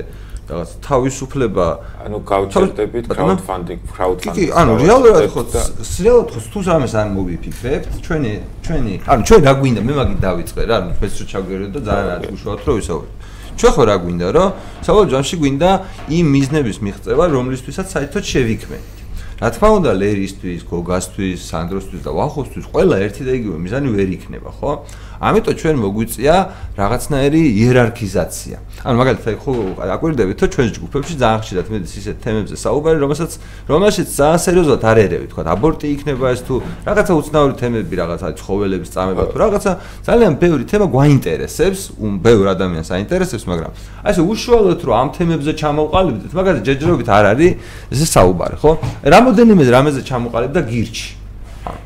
რაღაც 0.47 0.69
თავისუფლება 0.79 1.65
ანუ 2.07 2.17
გავჩერდებით 2.31 3.05
crowdfunding 3.11 3.79
crowdfunding 3.91 4.37
კი 4.37 4.45
ანუ 4.55 4.73
რეალურად 4.79 5.27
ხო 5.33 5.43
რეალურად 5.43 6.31
ხო 6.31 6.43
თუ 6.53 6.59
სამეს 6.67 6.93
არ 6.95 7.07
მოვიფიქრებთ 7.15 7.91
ჩვენი 8.07 8.33
ჩვენი 8.63 8.93
ანუ 9.11 9.21
ჩვენ 9.27 9.41
რა 9.43 9.53
გვინდა? 9.59 9.81
მე 9.87 9.93
მაგით 9.99 10.19
დავიწყე 10.23 10.61
რა 10.71 10.75
ანუ 10.81 10.91
ფესტო 11.01 11.23
ჩაგვერდო 11.31 11.67
და 11.75 11.79
ძალიან 11.87 12.11
არ 12.15 12.21
გუშაოთ 12.31 12.61
რომ 12.67 12.75
ვისაუბროთ 12.79 13.13
ჩვენ 13.57 13.71
ხო 13.75 13.83
რა 13.91 13.95
გვინდა 14.07 14.27
რომ 14.37 14.49
საბოლოო 14.87 15.11
ჯამში 15.11 15.35
გვინდა 15.41 15.69
იმ 16.15 16.25
მიზნების 16.35 16.77
მიღწევა 16.85 17.23
რომლისთვისაც 17.35 17.87
საერთოდ 17.95 18.23
შევიქმნით 18.31 18.97
რა 19.37 19.49
თქმა 19.53 19.69
უნდა 19.77 19.91
ლერისთვის, 20.01 20.61
გოგასთვის, 20.65 21.37
სანდროსთვის 21.45 22.01
და 22.01 22.09
ვახოსთვის 22.09 22.65
ყველა 22.73 22.95
ერთი 23.05 23.21
და 23.21 23.31
იგივე 23.37 23.57
მიზანი 23.61 23.89
ვერ 23.93 24.09
იქნება, 24.17 24.49
ხო? 24.49 24.71
ამიტომ 25.17 25.55
ჩვენ 25.57 25.75
მოგვიწია 25.81 26.35
რაღაცნაირი 26.77 27.41
იერარქიზაცია. 27.57 28.57
ანუ 28.85 28.95
მაგალითად 29.01 29.35
ხო 29.41 29.53
აკვირდებით 29.97 30.37
თუ 30.37 30.45
ჩვენს 30.53 30.71
ჯგუფებში 30.77 31.13
ძალიან 31.17 31.41
ხშირად 31.41 31.67
მეც 31.73 31.91
ისეთ 31.97 32.17
თემებზე 32.21 32.55
საუბარი, 32.61 32.97
რომელსაც 33.01 33.31
რომელშიც 33.65 34.07
ძალიან 34.13 34.41
სერიოზულად 34.45 34.83
არ 34.85 34.97
ერევით, 35.07 35.29
თქვა 35.33 35.43
აბორტი 35.57 35.87
იქნება 35.97 36.25
ეს 36.37 36.41
თუ 36.45 36.55
რაღაცა 36.85 37.13
უცნაური 37.17 37.53
თემები, 37.57 37.93
რაღაცა 37.97 38.27
ცხოველების 38.37 38.89
წამება 38.93 39.23
თუ 39.33 39.37
რაღაცა 39.41 39.71
ძალიან 40.05 40.33
ბევრი 40.37 40.63
თემა 40.69 40.85
გვაინტერესებს, 40.93 41.81
უ 41.97 42.05
ბევრ 42.21 42.45
ადამიანს 42.53 42.89
აინტერესებს, 42.93 43.45
მაგრამ 43.49 43.71
აი 44.05 44.11
ესე 44.13 44.21
უშუალოდ 44.21 44.79
რომ 44.85 44.95
ამ 45.01 45.09
თემებზე 45.17 45.51
ჩამოვყალიბდეთ, 45.57 46.31
მაგალითად 46.37 46.63
ჯეჯერობით 46.69 47.09
არ 47.09 47.25
არის 47.33 47.51
ესე 47.91 48.05
საუბარი, 48.13 48.55
ხო? 48.61 48.71
რამოდენიმე 49.01 49.63
რამეზე 49.73 50.01
ჩამოვყალიბდა 50.05 50.61
გირჩი. 50.69 51.16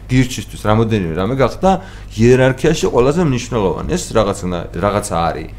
გირჩისთვის 0.09 0.61
რამოდენიმე 0.69 1.13
რამე 1.15 1.35
გახდა 1.39 1.69
იერარქიაში 2.17 2.85
ყველაზე 2.93 3.21
მნიშვნელოვანი. 3.29 3.89
ეს 3.95 4.03
რაღაცა 4.17 4.59
რაღაცა 4.75 5.15
არის. 5.29 5.49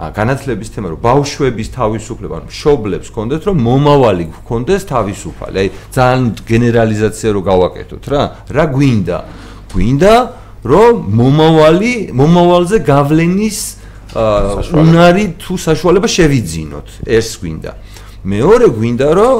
ა 0.00 0.04
განათლების 0.16 0.68
თემა 0.72 0.88
რომ 0.96 1.00
ბავშვების 1.04 1.68
თავისუფლება, 1.76 2.34
ანუ 2.40 2.46
მშობლებს 2.48 3.08
კონდეთ 3.12 3.42
რომ 3.52 3.56
მომავალი 3.68 4.24
გქონდეს 4.32 4.82
თავისუფალი. 4.88 5.56
აი 5.60 5.68
ძალიან 5.92 6.24
გენერალიზაცია 6.50 7.28
რო 7.36 7.40
გავაკეთოთ 7.44 8.04
რა. 8.08 8.22
რა 8.48 8.64
გვინდა? 8.74 9.18
გვინდა 9.72 10.14
რომ 10.64 10.92
მომავალი, 11.20 11.92
მომავალზე 12.16 12.76
გავლენის 12.80 13.58
უნარი 14.10 15.38
თუ 15.38 15.54
საშუალება 15.54 16.08
შევიძინოთ 16.10 17.06
ეს 17.06 17.38
გვინდა 17.38 17.70
მეორე 18.26 18.66
გვინდა 18.74 19.08
რომ 19.14 19.38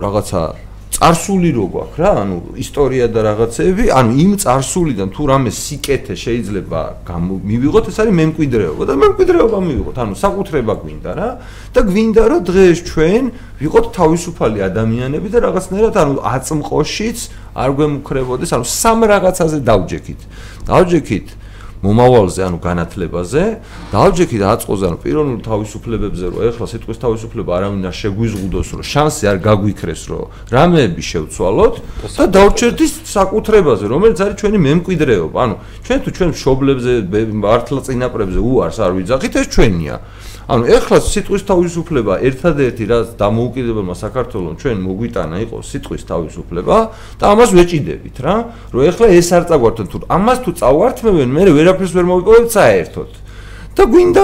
რაღაცა 0.00 0.40
царსული 0.86 1.50
რო 1.52 1.64
გვაქვს 1.74 1.98
რა, 2.00 2.10
ანუ 2.24 2.36
ისტორია 2.56 3.06
და 3.12 3.20
რაღაცეები, 3.26 3.84
ანუ 3.92 4.10
იმ 4.16 4.32
царსულიდან 4.40 5.08
თუ 5.12 5.22
რამე 5.28 5.50
სიკეთე 5.52 6.14
შეიძლება 6.16 6.80
მივიღოთ, 7.06 7.84
ეს 7.92 7.98
არის 8.00 8.14
მემკვიდრეობა 8.16 8.82
და 8.88 8.94
მემკვიდრეობა 9.02 9.58
მივიღოთ, 9.66 9.96
ანუ 10.06 10.14
საკუთრება 10.16 10.72
გვინდა 10.80 11.10
რა 11.20 11.28
და 11.76 11.80
გვინდა 11.84 12.22
რომ 12.32 12.40
დღეს 12.48 12.78
ჩვენ 12.88 13.24
ვიყოთ 13.60 13.86
თავისუფალი 13.92 14.58
ადამიანები 14.70 15.28
და 15.36 15.38
რაღაცნაირად 15.46 15.94
ანუ 16.00 16.14
აწმყოშიც 16.32 17.18
არ 17.60 17.70
გვემუქრებოდეს, 17.76 18.50
ანუ 18.56 18.64
სამ 18.64 18.98
რაღაცაზე 19.04 19.58
დავჯექით. 19.68 20.20
დავჯექით 20.64 21.28
მომავალზე, 21.84 22.40
ანუ 22.46 22.58
განათლებაზე, 22.64 23.42
დაავჯექით 23.92 24.42
აწყოზე, 24.52 24.84
ანუ 24.88 24.98
პიროვნულ 25.04 25.40
თავისუფლებებზე, 25.44 26.24
რომ 26.32 26.38
ეხლა 26.48 26.66
სიტყვის 26.72 26.98
თავისუფლება 27.04 27.50
არავინ 27.56 27.82
არ 27.90 27.96
შეგვიზღუდოს, 28.00 28.68
რომ 28.76 28.86
შანსი 28.86 29.24
არ 29.28 29.38
გაგვიქრეს, 29.44 30.02
რომ 30.08 30.24
რამეები 30.56 31.02
შევცვალოთ 31.10 31.74
და 32.16 32.24
დავრჩეთ 32.36 32.78
ის 32.86 32.92
საკუთრებაზე, 33.12 33.84
რომელიც 33.92 34.18
არის 34.24 34.36
ჩვენი 34.40 34.58
მემკვიდრეობა. 34.66 35.38
ანუ 35.46 35.54
ჩვენ 35.84 35.98
თუ 36.00 36.10
ჩვენ 36.16 36.28
მშობლებზე, 36.32 36.92
მართლა 37.44 37.80
წინაპრებზე 37.86 38.38
უარს 38.40 38.78
არ 38.80 38.92
ვიძახით, 38.96 39.34
ეს 39.36 39.46
ჩვენია. 39.52 39.96
ანუ 40.46 40.68
ეხლა 40.70 40.98
სიტყვის 41.02 41.42
თავისუფლება 41.42 42.20
ერთადერთი 42.22 42.84
რაც 42.86 43.06
დამოუკიდებელმა 43.18 43.94
საქართველოს 43.98 44.60
ჩვენ 44.62 44.78
მოგვიტანა 44.86 45.36
იყო 45.42 45.58
სიტყვის 45.58 46.02
თავისუფლება 46.06 46.76
და 47.18 47.24
ამას 47.34 47.50
ვეჭიდებით 47.58 48.16
რა 48.22 48.34
რომ 48.70 48.82
ეხლა 48.86 49.06
ეს 49.18 49.28
არ 49.34 49.44
წაგვართოთ 49.50 49.86
თუ 49.90 49.98
ამას 50.06 50.38
თუ 50.46 50.50
წავართმევენ 50.62 51.30
მე 51.34 51.42
ვერაფერს 51.50 51.92
ვერ 51.98 52.06
მოვიპოვებ 52.06 52.46
საერთოდ 52.54 53.10
და 53.76 53.84
გვინდა 53.92 54.22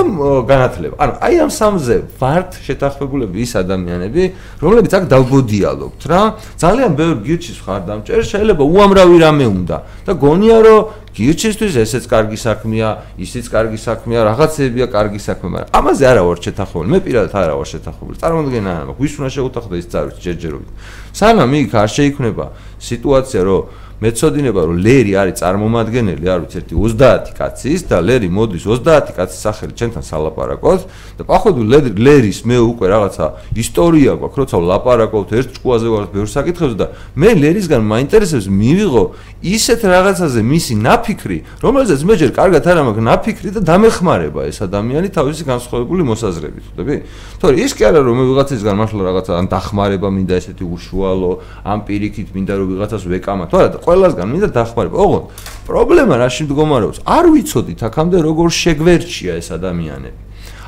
განათლება. 0.49 0.97
ანუ 0.97 1.13
აი 1.21 1.35
ამ 1.45 1.51
სამზე 1.53 1.97
ვართ 2.17 2.57
შეთანხმებულები 2.65 3.37
ის 3.45 3.53
ადამიანები, 3.61 4.23
რომლებიც 4.65 4.93
აქ 4.97 5.05
დავბოდიალობთ 5.13 6.03
რა. 6.09 6.21
ძალიან 6.57 6.93
ბევრ 6.97 7.17
გირჩის 7.21 7.59
ხარდამჭერ 7.61 8.25
შეიძლება 8.33 8.65
უამრავი 8.65 9.17
რამე 9.21 9.47
უნდა 9.53 9.77
და 10.09 10.13
გონია 10.17 10.59
რომ 10.65 10.81
გირჩისთვის 11.13 11.75
ესეც 11.77 12.05
კარგი 12.09 12.39
საქმეა, 12.41 12.89
ისიც 13.21 13.47
კარგი 13.53 13.79
საქმეა, 13.79 14.21
რაღაცებია 14.33 14.87
კარგი 14.89 15.21
საქმე, 15.21 15.49
მაგრამ 15.53 15.71
ამაზე 15.77 16.05
არა 16.09 16.23
ვარ 16.25 16.39
შეთანხმებული. 16.41 16.89
მე 16.89 16.99
პირადად 17.05 17.33
არა 17.37 17.55
ვარ 17.61 17.69
შეთანხმებული. 17.69 18.17
წარმოგიდგენ 18.23 18.67
არა, 18.73 18.93
ვის 18.97 19.13
უნდა 19.21 19.31
შეუთანხმო 19.37 19.75
ის 19.77 19.87
წარვით 19.93 20.17
ჯერჯერობით. 20.25 20.71
სანამ 21.13 21.53
იქ 21.53 21.71
არ 21.77 21.91
შეიქმნება 21.97 22.47
სიტუაცია, 22.81 23.41
რომ 23.45 23.61
მეცოდინება 24.03 24.61
რომ 24.67 24.79
ლერი 24.83 25.13
არის 25.23 25.39
წარმომადგენელი 25.43 26.27
არ 26.35 26.41
ვიცი 26.43 26.57
ერთი 26.63 26.75
30 26.75 27.33
კაცის 27.39 27.81
და 27.87 27.99
ლერი 28.03 28.29
მოდის 28.29 28.65
30 28.67 29.15
კაცის 29.17 29.41
სახელი 29.47 29.73
ჩვენთან 29.79 30.05
სალაპარაკოთ 30.11 30.81
და 31.19 31.23
პახვედუ 31.31 31.63
ლერის 32.03 32.41
მე 32.43 32.59
უკვე 32.73 32.87
რაღაცა 32.93 33.27
ისტორია 33.63 34.13
გვაქვს 34.19 34.41
როცა 34.43 34.57
ლაპარაკობთ 34.73 35.31
ერთ 35.39 35.49
ჭკუაზე 35.57 35.89
ვარ 35.95 36.05
ბევრ 36.15 36.29
საკითხებზე 36.35 36.77
და 36.83 36.87
მე 37.15 37.31
ლერისგან 37.43 37.83
მაინტერესებს 37.93 38.47
მივიღო 38.51 39.05
ისეთ 39.43 39.81
რაღაცაზე 39.93 40.41
მისი 40.51 40.75
ნაფიქრი 40.83 41.39
რომელზეც 41.63 42.01
მე 42.07 42.15
ჯერ 42.23 42.31
კარგად 42.35 42.63
არ 42.67 42.79
მაქვს 42.87 43.07
ნაფიქრი 43.07 43.51
და 43.57 43.61
დამეხმარება 43.71 44.41
ეს 44.51 44.59
ადამიანი 44.67 45.09
თავისი 45.15 45.43
განსხვავებული 45.47 46.03
მოსაზრებით 46.11 46.65
ხვდები? 46.73 46.97
თორე 47.43 47.57
ის 47.63 47.73
კი 47.75 47.83
არა 47.91 48.01
რომ 48.07 48.17
მე 48.23 48.25
ვიღაცისგან 48.31 48.75
მართლა 48.83 49.03
რაღაცა 49.09 49.33
ან 49.39 49.47
დახმარება 49.53 50.09
მინდა 50.15 50.35
ესეთი 50.41 50.65
უშუალო 50.67 51.33
ამ 51.67 51.79
პირიქით 51.87 52.29
მინდა 52.35 52.55
რომ 52.59 52.67
ვიღაცას 52.73 53.03
ვეკამა. 53.11 53.45
თუ 53.51 53.57
არა 53.63 53.71
ყველასგან 53.93 54.27
მინდა 54.33 54.49
დახმარება. 54.57 54.97
ოღონდ 54.97 55.25
პრობლემა 55.69 56.15
რაში 56.17 56.49
მდგომარეობს? 56.49 56.99
არ 57.05 57.25
ვიცოდით 57.29 57.81
აქამდე 57.85 58.19
როგორ 58.25 58.49
შეგვერჩია 58.49 59.33
ეს 59.37 59.49
ადამიანები. 59.53 60.21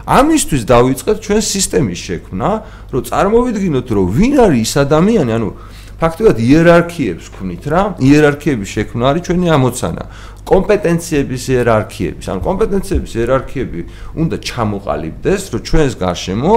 ამისთვის 0.05 0.63
დავიწყეთ 0.69 1.17
ჩვენ 1.25 1.41
სისტემის 1.41 2.01
შექმნა, 2.05 2.49
რომ 2.93 3.03
წარმოვიდგინოთ, 3.09 3.89
რომ 3.97 4.07
ვინ 4.13 4.33
არის 4.45 4.61
ის 4.69 4.73
ადამიანი, 4.85 5.31
ანუ 5.33 5.49
ფაქტობრივად 5.97 6.39
იერარქიებს 6.45 7.27
ქმნით 7.33 7.65
რა, 7.73 7.83
იერარქიების 8.05 8.69
შექმნა 8.69 9.05
არის 9.09 9.23
ჩვენი 9.25 9.47
ამოცანა. 9.57 10.05
კომპეტენციების 10.45 11.43
იერარქიების, 11.55 12.27
ანუ 12.29 12.41
კომპეტენციების 12.45 13.13
იერარქიები 13.17 13.81
უნდა 14.21 14.37
ჩამოყალიბდეს, 14.45 15.43
რომ 15.57 15.61
ჩვენს 15.65 15.95
გარშემო 16.05 16.53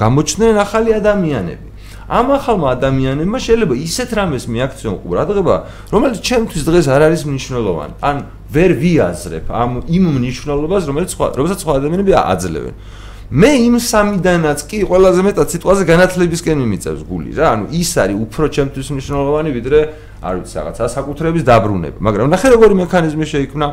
გამოჩნდნენ 0.00 0.54
ახალი 0.64 0.90
ადამიანები. 0.96 1.69
ამ 2.10 2.26
ახალმა 2.34 2.66
ადამიანებმა 2.74 3.38
შეიძლება 3.38 3.74
ისეთ 3.86 4.10
რამეს 4.18 4.44
მიაქციონ 4.50 4.94
ყურადღება, 5.06 5.54
რომელიც 5.94 6.18
ჩემთვის 6.26 6.62
დღეს 6.66 6.86
არ 6.90 7.02
არის 7.06 7.22
მნიშვნელოვანი. 7.30 7.94
ან 8.02 8.16
ვერ 8.50 8.70
ვიაზრებ 8.82 9.44
ამ 9.46 9.70
იმ 9.86 10.04
მნიშვნელობას, 10.18 10.82
რომელიც 10.90 11.10
სხვა, 11.14 11.26
რომელსაც 11.38 11.58
სხვა 11.62 11.72
ადამიანები 11.78 12.12
აძლევენ. 12.18 12.74
მე 13.30 13.50
იმ 13.62 13.74
სამიდანაც 13.78 14.58
კი 14.66 14.78
ყველაზე 14.90 15.20
მეტად 15.22 15.46
სიტყვაზე 15.54 15.82
განათლებისკენ 15.86 16.56
მიმიწევს 16.66 17.02
გული 17.06 17.30
რა. 17.38 17.46
ანუ 17.54 17.64
ის 17.78 17.90
არის 17.94 18.16
უფრო 18.26 18.44
ჩემთვის 18.50 18.86
მნიშვნელოვანი, 18.90 19.50
ვიდრე 19.54 19.78
არ 20.18 20.34
ვიცი, 20.42 20.54
რაღაც 20.58 20.76
ასაკუთრების 20.82 21.42
დაბრუნება. 21.46 21.98
მაგრამ 22.02 22.26
ნახე 22.34 22.48
როგორი 22.50 22.74
მექანიზმი 22.82 23.26
შეიქმნა. 23.30 23.66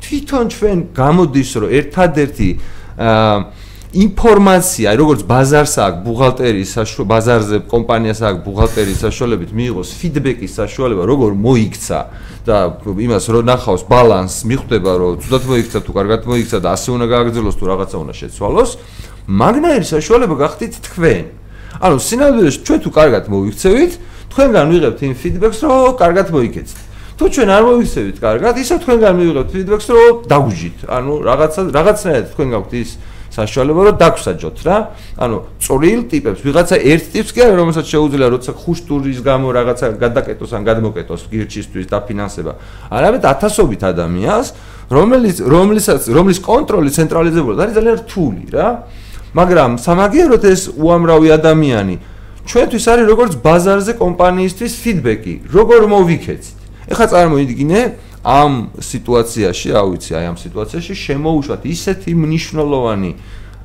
თვითონ 0.00 0.44
ჩვენ 0.56 0.78
გამოდის, 0.96 1.50
რომ 1.60 1.68
ერთადერთი 1.68 2.48
აა 2.96 3.67
ინფორმაცია, 3.88 4.92
როგორც 5.00 5.20
ბაზარს 5.24 5.74
აქვს 5.80 6.00
ბუღალტერიის 6.04 6.70
საშუალებით, 6.76 7.08
ბაზარზე 7.08 7.56
კომპანიას 7.72 8.20
აქვს 8.20 8.40
ბუღალტერიის 8.44 9.00
საშუალებით 9.00 9.50
მიიღოს 9.56 9.88
ფიდბექის 9.96 10.52
საშუალება, 10.60 11.02
როგორ 11.08 11.30
მოიქცა 11.32 12.00
და 12.44 12.56
იმას 12.84 13.24
რო 13.32 13.40
ნახავს 13.48 13.82
ბალანს, 13.88 14.44
მიხვდება 14.44 14.92
რომ 14.92 15.12
თუდად 15.24 15.42
მოიქცა 15.48 15.78
თუ 15.88 15.90
კარგად 15.96 16.20
მოიქცა 16.28 16.58
და 16.60 16.68
ასე 16.76 16.88
უნდა 17.00 17.06
გააგრძელოს 17.08 17.56
თუ 17.56 17.64
რაღაცა 17.64 17.96
უნდა 18.04 18.14
შეცვალოს, 18.20 18.70
მაგნაირი 19.24 19.86
საშუალება 19.88 20.34
გახდით 20.36 20.74
თქვენ. 20.84 21.24
ანუ 21.80 21.96
სინამდვილეში 21.96 22.60
ჩვენ 22.68 22.78
თუ 22.84 22.90
კარგად 22.92 23.24
მოიქცევით, 23.32 23.92
თქვენგან 24.28 24.66
ვიღებთ 24.68 25.00
იმ 25.00 25.14
ფიდბექს, 25.16 25.58
რომ 25.64 25.96
კარგად 25.96 26.26
მოიქცეთ. 26.28 26.68
თუ 27.18 27.24
ჩვენ 27.34 27.48
არ 27.50 27.62
მოიქცევით 27.66 28.16
კარგად, 28.20 28.54
ისა 28.62 28.76
თქვენგან 28.84 29.14
მივიღებთ 29.18 29.50
ფიდბექს, 29.50 29.86
რომ 29.90 30.14
დაგუჟით. 30.28 30.78
ანუ 30.86 31.12
რაღაცა 31.28 31.60
რაღაცნაირად 31.72 32.26
თქვენ 32.30 32.48
გაქვთ 32.52 32.72
ის 32.78 32.90
საშუალება 33.38 33.80
რომ 33.88 33.96
დაგსაჯოთ 34.02 34.58
რა. 34.66 34.76
ანუ 35.22 35.36
წვრილ 35.62 36.00
ტიპებს, 36.10 36.40
ვიღაცა 36.42 36.76
ერთ 36.82 37.04
ტიპს 37.14 37.30
კი 37.34 37.40
არა, 37.46 37.54
რომელსაც 37.62 37.86
შეუძლია 37.86 38.28
როცა 38.34 38.52
ხუშტურის 38.58 39.18
გამო 39.22 39.46
რაღაცა 39.54 39.86
გადაკეტოს 40.02 40.50
ან 40.58 40.62
გადმოკეტოს 40.66 41.22
გირჩისთვის 41.30 41.86
დაფინანსება. 41.86 42.52
არამედ 42.90 43.22
ათასობით 43.22 43.82
ადამიანს, 43.92 44.46
რომელიც 44.90 45.36
რომლისაც 45.44 46.02
რომლის 46.10 46.38
კონტროლი 46.42 46.90
ცენტრალიზებული 46.98 47.56
არის 47.62 47.74
ძალიან 47.78 47.96
რთული 48.02 48.44
რა. 48.56 48.68
მაგრამ 49.36 49.70
სამაგიეროდ 49.76 50.42
ეს 50.48 50.62
უამრავი 50.72 51.28
ადამიანი 51.36 51.96
ჩვენთვის 52.48 52.84
არის 52.88 53.06
როგორც 53.12 53.32
ბაზარზე 53.44 53.92
კომპანიისთვის 54.00 54.72
ფიდბექი, 54.80 55.34
როგორ 55.52 55.80
მოვიქეცით. 55.92 56.58
ეხლა 56.88 57.06
წარმოიდგინე, 57.12 57.80
ამ 58.28 58.52
სიტუაციაში, 58.76 59.68
რა 59.72 59.82
ვიცი, 59.88 60.12
აი 60.20 60.24
ამ 60.28 60.36
სიტუაციაში 60.36 60.94
შემოუშვათ 61.00 61.62
ისეთი 61.64 62.12
მნიშვნელოვანი 62.12 63.12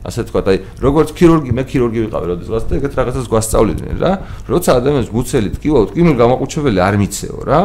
ასე 0.04 0.21
თქვა, 0.28 0.39
აი 0.52 0.58
როგორც 0.84 1.10
ქირურგი, 1.15 1.52
მე 1.56 1.63
ქირურგი 1.63 1.99
ვიყავი 2.08 2.26
როდესაც 2.32 2.63
და 2.67 2.73
ეგეთ 2.80 2.93
რაღაცას 2.99 3.28
გვასწავლიდნენ 3.32 3.95
რა. 4.04 4.12
როცა 4.52 4.69
ადამიანს 4.84 5.10
მუცელი 5.15 5.49
ტკივა, 5.56 5.80
ტკივილ 5.91 6.15
გამოყუჩებელი 6.19 6.80
არ 6.84 6.95
მიცეო 6.99 7.39
რა. 7.47 7.62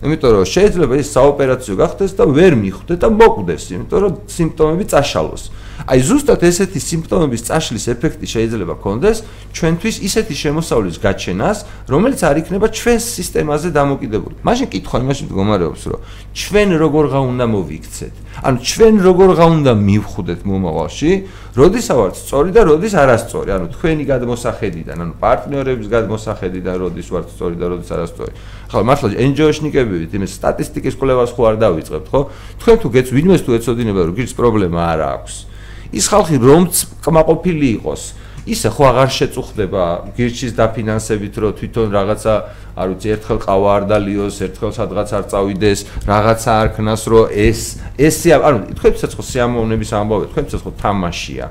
იმიტომ 0.00 0.30
რომ 0.32 0.44
შეიძლება 0.54 0.94
ის 1.02 1.08
საოპერაციო 1.12 1.74
გახდეს 1.76 2.12
და 2.14 2.24
ვერ 2.30 2.52
მიხვდე 2.62 2.94
და 2.94 3.08
მოკვდეს, 3.10 3.62
იმიტომ 3.74 3.98
რომ 4.00 4.12
სიმპტომები 4.30 4.84
წაშალოს. 4.86 5.42
აი 5.88 6.00
ზუსტად 6.04 6.42
ესეთი 6.44 6.80
სიმპტომების 6.80 7.44
წაშლის 7.48 7.84
ეფექტი 7.94 8.26
შეიძლება 8.28 8.74
კონდეს 8.84 9.22
ჩვენთვის 9.56 9.96
ისეთი 10.04 10.34
შემოსავლის 10.42 10.96
გაჩენას, 11.00 11.58
რომელიც 11.88 12.20
არ 12.20 12.36
იქნება 12.44 12.66
ჩვენს 12.68 13.04
სისტემაზე 13.16 13.68
დამოკიდებული. 13.72 14.34
მაშინ 14.44 14.66
კითხვა 14.74 14.96
იმაში 15.00 15.22
მდგომარეობს, 15.30 15.82
რომ 15.90 16.00
ჩვენ 16.36 16.68
როგორღა 16.84 17.20
უნდა 17.30 17.44
მოვიქცეთ? 17.54 18.14
ანუ 18.44 18.58
ჩვენ 18.70 18.94
როგორღა 19.04 19.44
უნდა 19.56 19.72
მივხვდეთ 19.74 20.40
მომავალში, 20.46 21.10
როდის 21.58 21.86
ავართ 21.90 22.14
სწორი 22.14 22.50
და 22.54 22.60
როდის 22.68 22.94
არასწორი? 22.94 23.48
ანუ 23.56 23.66
თქვენი 23.74 24.04
გადმოსახედიდან, 24.06 24.96
ანუ 25.02 25.14
პარტნიორების 25.18 25.88
გადმოსახედიდან 25.90 26.74
როდის 26.78 27.08
ვართ 27.10 27.26
სწორი 27.34 27.56
და 27.58 27.66
როდის 27.74 27.90
არასწორი? 27.90 28.32
ხო, 28.70 28.78
მართლა 28.86 29.08
NGO-შნიკები, 29.18 29.94
იმის 30.14 30.32
სტატისტიკის 30.38 30.94
კვლევას 30.94 31.34
ხო 31.34 31.42
არ 31.50 31.56
დავიწყებთ, 31.58 32.06
ხო? 32.06 32.20
თქვენ 32.62 32.76
თუ 32.80 32.88
გეც 32.94 33.08
ვინმეს 33.10 33.42
თუ 33.42 33.50
ეცოდინება, 33.58 34.00
რომ 34.06 34.14
გიჩ 34.14 34.30
პრობლემა 34.38 34.80
არ 34.94 35.00
აქვს. 35.10 35.49
ის 35.92 36.04
ხალხი 36.10 36.36
რომც 36.38 36.72
კმაყოფილი 37.04 37.68
იყოს. 37.80 38.02
ისე 38.50 38.68
ხო 38.72 38.84
აღარ 38.90 39.10
შეწუხდება 39.14 39.84
გირჩის 40.16 40.52
დაფინანსებით 40.56 41.34
რომ 41.44 41.52
თვითონ 41.60 41.86
რაღაცა 41.92 42.34
არ 42.80 42.86
ვიცი 42.90 43.08
ერთხელ 43.14 43.38
ყავა 43.44 43.68
არ 43.76 43.84
დალიოს 43.90 44.36
ერთხელ 44.48 44.72
სადღაც 44.74 45.08
არ 45.12 45.24
წავიდეს 45.28 45.80
რაღაცა 46.08 46.50
არ 46.56 46.68
ქნას 46.74 47.02
რომ 47.12 47.24
ეს 47.36 47.60
ესე 48.00 48.30
ანუ 48.40 48.58
თქვენცაც 48.80 49.12
ხო 49.12 49.22
სიამოვნების 49.28 49.90
ამბავი 49.92 50.24
თქვენცაც 50.32 50.60
ხო 50.64 50.72
თამაშია. 50.80 51.46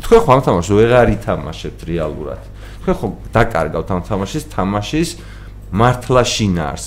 თქვენ 0.00 0.20
ხო 0.24 0.30
ამ 0.32 0.40
თამაშს 0.48 0.70
ვეღარ 0.80 1.08
ითამაშებთ 1.20 1.80
რეალურად. 1.92 2.42
თქვენ 2.80 2.94
ხო 2.96 3.06
დაკარგავთ 3.36 3.88
ამ 3.92 4.00
თამაშის 4.08 4.44
თამაშის 4.48 5.08
მართლა 5.70 6.22
შინაარს 6.24 6.84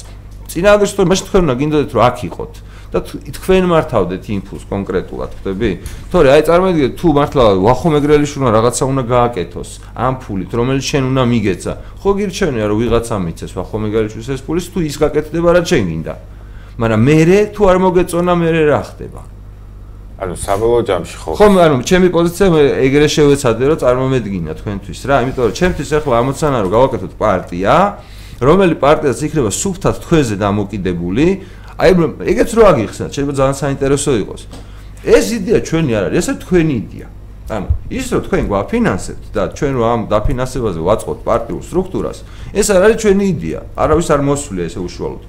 წინააღმდეგ 0.49 0.97
რომ 0.99 1.07
მაშინ 1.13 1.25
თქვენ 1.29 1.41
უნდა 1.45 1.55
გინდოდეთ 1.61 1.91
რომ 1.93 2.03
აქ 2.03 2.17
იყოთ 2.27 2.53
და 2.93 2.99
თქვენ 3.09 3.63
მართავდეთ 3.73 4.23
იმპულს 4.37 4.63
კონკრეტულად, 4.69 5.31
ხდები? 5.41 5.71
თორე 6.13 6.27
აი 6.29 6.41
წარმოიდგინეთ 6.45 6.93
თუ 7.01 7.07
მართლა 7.17 7.43
ვახომეგრელიშვილმა 7.65 8.49
რაღაცა 8.53 8.83
უნდა 8.93 9.03
გააკეთოს 9.09 9.69
ამ 9.97 10.13
ფულით, 10.21 10.51
რომელიც 10.53 10.85
შენ 10.93 11.03
უნდა 11.09 11.23
მიგეცა. 11.33 11.73
ხო 11.99 12.09
გირჩენია 12.21 12.65
რომ 12.69 12.77
ვიღაცა 12.85 13.15
მიცეს 13.17 13.51
ვახომეგრელიშვილს 13.57 14.29
ეს 14.37 14.41
ფულის 14.45 14.65
თუ 14.69 14.79
ის 14.85 14.95
გაკეთდება 15.01 15.49
რა 15.57 15.61
შენ 15.65 15.83
გინდა. 15.89 16.13
მაგრამ 16.77 17.01
მე 17.01 17.17
თუ 17.53 17.61
არ 17.73 17.77
მოგეწონა 17.81 18.33
მე 18.37 18.49
რა 18.69 18.81
ხდება? 18.93 19.21
ანუ 20.23 20.35
საბოლოო 20.39 20.83
ჯამში 20.87 21.15
ხო 21.19 21.31
ხო 21.35 21.45
ანუ 21.57 21.75
ჩემი 21.89 22.07
პოზიცია 22.13 22.47
ეგრე 22.85 23.07
შევეცადე 23.11 23.63
რომ 23.73 23.77
წარმომედგინა 23.81 24.53
თქვენთვის 24.61 24.99
რა 25.09 25.15
იმიტომ 25.25 25.43
რომ 25.49 25.55
ჩემთვის 25.57 25.89
ახლა 25.97 26.13
ამოცანა 26.21 26.57
რომ 26.63 26.71
გავაკეთოთ 26.75 27.13
პარტია 27.17 27.73
რომელი 28.39 28.75
პარტიაც 28.77 29.19
იქნება 29.25 29.51
სუფთად 29.51 29.95
თქვენზე 30.03 30.35
დამოკიდებული 30.37 31.25
აი 31.77 31.91
ეგეც 32.31 32.49
რო 32.53 32.63
აგიხსნათ 32.69 33.11
შეიძლება 33.13 33.33
ძალიან 33.39 33.57
საინტერესო 33.63 34.11
იყოს. 34.23 34.41
ეს 35.03 35.25
იდეა 35.37 35.59
ჩვენი 35.67 35.91
არ 35.97 36.03
არის 36.07 36.17
ეს 36.21 36.27
თქვენი 36.43 36.73
იდეა. 36.81 37.07
ანუ 37.53 37.67
ის 37.91 38.05
რომ 38.13 38.21
თქვენ 38.23 38.43
გვაფინანსებთ 38.47 39.25
და 39.35 39.41
ჩვენ 39.57 39.71
რომ 39.75 39.85
ამ 39.93 40.01
დაფინანსებაზე 40.13 40.79
ვაწყობთ 40.79 41.21
პარტიულ 41.27 41.61
სტრუქტურას 41.67 42.17
ეს 42.55 42.67
არ 42.71 42.81
არის 42.87 42.97
ჩვენი 43.03 43.25
იდეა. 43.33 43.59
არავის 43.83 44.07
არ 44.13 44.21
მოსვლია 44.23 44.65
ესე 44.69 44.79
უშუალოდ 44.79 45.23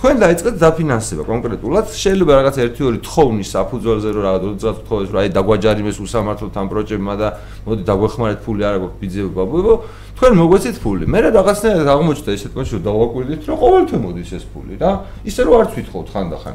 თქვენ 0.00 0.16
დაიწყეთ 0.16 0.54
დაფინანსება. 0.56 1.22
კონკრეტულად 1.28 1.86
შეიძლება 1.92 2.32
რაღაც 2.40 2.56
1-2 2.56 3.04
თხოვნის 3.04 3.48
საფუძველზე 3.52 4.08
რომ 4.16 4.22
რაღაც 4.24 4.42
როდესაც 4.48 4.76
თხოვეს 4.88 5.08
რომ 5.12 5.18
აი 5.20 5.28
დაგვაჯარიმეს 5.36 5.98
უსამართლოდ 6.00 6.52
ამ 6.56 6.66
პროექტებმა 6.72 7.14
და 7.20 7.28
მოდი 7.68 7.82
დაგვეხმარეთ 7.84 8.38
ფული 8.40 8.62
არ 8.64 8.74
აქვს 8.80 8.96
ბიძება 8.96 9.32
ბაბუებო 9.36 9.74
თქვენ 10.16 10.32
მოგვეცით 10.40 10.76
ფული. 10.80 11.04
მე 11.04 11.18
რა 11.20 11.30
რაღაცნაირად 11.36 11.88
აღმოჩნდა 11.92 12.30
ისეთ 12.32 12.50
კონში 12.56 12.72
რომ 12.80 12.84
დავაკვირდით 12.88 13.42
რომ 13.44 13.56
ყოველთვის 13.60 14.00
მოდის 14.00 14.30
ეს 14.40 14.44
ფული 14.48 14.74
რა. 14.80 14.90
ისე 15.28 15.40
რომ 15.44 15.54
არც 15.60 15.70
ვითხოვთ 15.76 16.08
ხანდახან. 16.16 16.54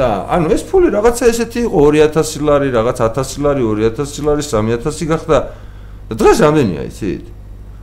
და 0.00 0.08
ანუ 0.32 0.46
ეს 0.56 0.62
ფული 0.64 0.88
რაღაცა 0.88 1.24
ესეთი 1.36 1.60
იყო 1.68 1.78
2000 1.84 2.40
ლარი 2.48 2.68
რაღაც 2.72 2.96
1000 2.96 3.44
ლარი 3.44 3.60
2000 3.60 4.24
ლარი 4.24 4.40
3000 4.40 5.04
გახდა. 5.04 5.36
დღეს 6.16 6.38
რამდენია 6.40 6.82
იცით 6.88 7.39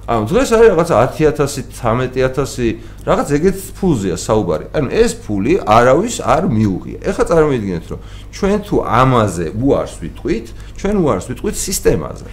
ანუ 0.08 0.24
დღეს 0.32 0.50
არის 0.56 0.70
რაღაცა 0.72 0.96
10000 1.20 1.68
13000 2.16 2.80
რაღაც 3.04 3.28
ეგეთ 3.38 3.58
ფულზეა 3.76 4.16
საუბარი. 4.16 4.66
ანუ 4.72 4.88
ეს 5.04 5.12
ფული 5.20 5.54
არავის 5.68 6.16
არ 6.24 6.44
მიუღია. 6.48 6.98
ეხლა 7.12 7.24
წარმოიდგინეთ 7.28 7.86
რომ 7.92 8.00
ჩვენ 8.32 8.60
თუ 8.68 8.76
ამაზე 8.88 9.46
უარს 9.60 9.94
ვიტყვით, 10.00 10.46
ჩვენ 10.80 10.96
უარს 11.04 11.26
ვიტყვით 11.28 11.56
სისტემაზე. 11.60 12.28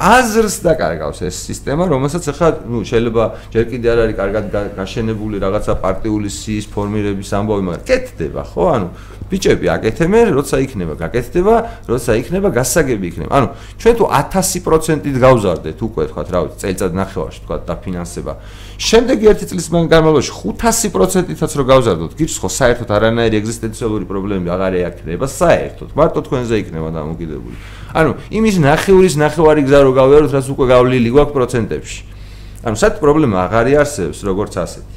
აზრს 0.00 0.62
დაკარგავს 0.64 1.20
ეს 1.28 1.36
სისტემა, 1.44 1.84
რომელსაც 1.92 2.24
ახლა 2.32 2.48
ნუ 2.64 2.78
შეიძლება 2.88 3.24
ჯერ 3.52 3.64
კიდე 3.68 3.86
არ 3.92 3.98
არის 4.00 4.16
კარგად 4.16 4.44
გაშენებული 4.80 5.36
რაღაცა 5.44 5.74
პარტიული 5.76 6.30
სიის 6.32 6.66
ფორმირების 6.72 7.30
ამბავი, 7.36 7.62
მაგრამ 7.68 7.84
კეთდება, 7.84 8.42
ხო? 8.48 8.64
ანუ 8.80 8.86
ბიჭები 9.28 9.66
აკეთებენ, 9.76 10.26
როცა 10.34 10.56
იქნება 10.64 10.94
გაკეთდება, 11.04 11.54
როცა 11.84 12.10
იქნება 12.16 12.48
გასაგები 12.48 13.04
იქნება. 13.12 13.30
ანუ 13.30 13.46
ჩვენ 13.76 13.94
თუ 14.00 14.04
1000%-ით 14.08 15.16
გავზარდეთ 15.20 15.78
უკვე 15.84 16.02
თქვა, 16.10 16.22
რა 16.32 16.40
ვიცი, 16.48 16.56
წელიწად 16.64 16.92
ნახევარში 16.96 17.40
თქვა 17.44 17.56
დაფინანსება. 17.68 18.32
შემდეგი 18.80 19.24
ერთი 19.30 19.44
წლის 19.52 19.66
განმავლობაში 19.68 20.32
500%-ითაც 20.32 21.52
რო 21.60 21.64
გავზარდოთ, 21.70 22.12
გიჩს 22.16 22.36
ხო 22.40 22.48
საერთოდ 22.48 22.88
არანაირი 22.90 23.36
ეგზისტენციალური 23.38 24.04
პრობლემები 24.08 24.48
აღარ 24.50 24.72
ეაქნება 24.80 25.26
საერთოდ. 25.28 25.88
მარტო 25.94 26.20
თქვენზე 26.26 26.54
იქნება 26.64 26.88
დამოკიდებული. 26.90 27.56
ანუ 27.94 28.14
იმის 28.30 28.56
ნახევრის 28.62 29.14
ნახევარი 29.18 29.62
გზა 29.66 29.80
რო 29.82 29.92
გავიაროთ, 29.98 30.30
რაც 30.36 30.46
უკვე 30.54 30.64
გავლილი 30.70 31.08
გვაქვს 31.10 31.34
პროცენტებში. 31.36 32.00
ანუ 32.60 32.76
საერთოდ 32.76 33.00
პრობლემა 33.00 33.36
აღარ 33.46 33.66
იარსებს 33.72 34.18
როგორც 34.24 34.54
ასეთი. 34.60 34.96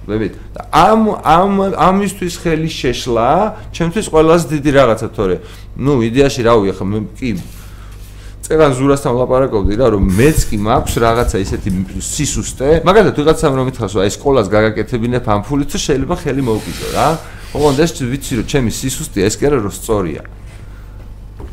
ხვდებით? 0.00 0.34
და 0.54 0.60
ამ 0.72 1.02
ამ 1.22 1.52
ამისთვის 1.76 2.34
ხელი 2.42 2.70
შეშლა, 2.70 3.28
ჩემთვის 3.74 4.06
ყველაზე 4.10 4.44
დიდი 4.56 4.70
რაღაცა 4.78 5.08
თორე, 5.14 5.36
ნუ 5.76 5.92
იდეაში 6.08 6.40
რა 6.46 6.54
ვი, 6.58 6.72
ხა 6.74 6.84
მე 6.88 6.98
კი 7.18 7.30
წერან 8.50 8.72
ზურასთან 8.74 9.14
ლაპარაკობდი 9.14 9.74
რა, 9.78 9.86
რომ 9.94 10.04
მეც 10.10 10.38
კი 10.50 10.56
მაქვს 10.58 10.94
რაღაცა 10.98 11.36
ისეთი 11.44 11.70
სისუსტე, 12.02 12.68
მაგალითად 12.82 13.14
ვიღაცამ 13.20 13.52
რომ 13.54 13.64
მითხას, 13.70 13.94
აი 13.94 14.10
სკოლას 14.10 14.46
გაგაკეთებინებ 14.50 15.24
ამ 15.30 15.40
ფულით, 15.46 15.70
შეიძლება 15.78 16.14
ხელი 16.18 16.42
მოუკიდო 16.48 16.86
რა. 16.96 17.08
ოღონდ 17.54 17.78
ეს 17.82 17.90
ვიცი 18.02 18.32
რომ 18.42 18.46
ჩემი 18.50 18.70
სისუსტე 18.74 19.18
ეს 19.26 19.34
კი 19.38 19.44
არა 19.46 19.58
რომ 19.62 19.74
სწორია. 19.74 20.22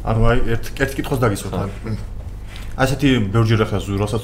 ანუ 0.07 0.21
აი 0.31 0.37
ერთ 0.55 0.65
ერთ 0.83 0.93
კითხოს 0.97 1.19
დაგისვათ. 1.19 1.55
ასეთი 2.77 3.09
ბევრჯერ 3.33 3.61
ახლა 3.65 3.79
ზურასაც 3.83 4.23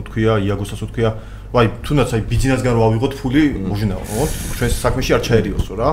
უთქვია, 0.00 0.32
იაგოსაც 0.46 0.80
უთქვია, 0.86 1.10
ვაი 1.48 1.68
თუნდაც 1.80 2.10
აი 2.12 2.22
ბიზნესგან 2.28 2.72
რო 2.76 2.82
ავიღოთ 2.88 3.12
ფული 3.16 3.42
მოჟინაო 3.64 4.24
ჩვენს 4.60 4.74
საქმეში 4.84 5.12
არ 5.16 5.22
ჩაერიოსო 5.24 5.74
რა. 5.80 5.88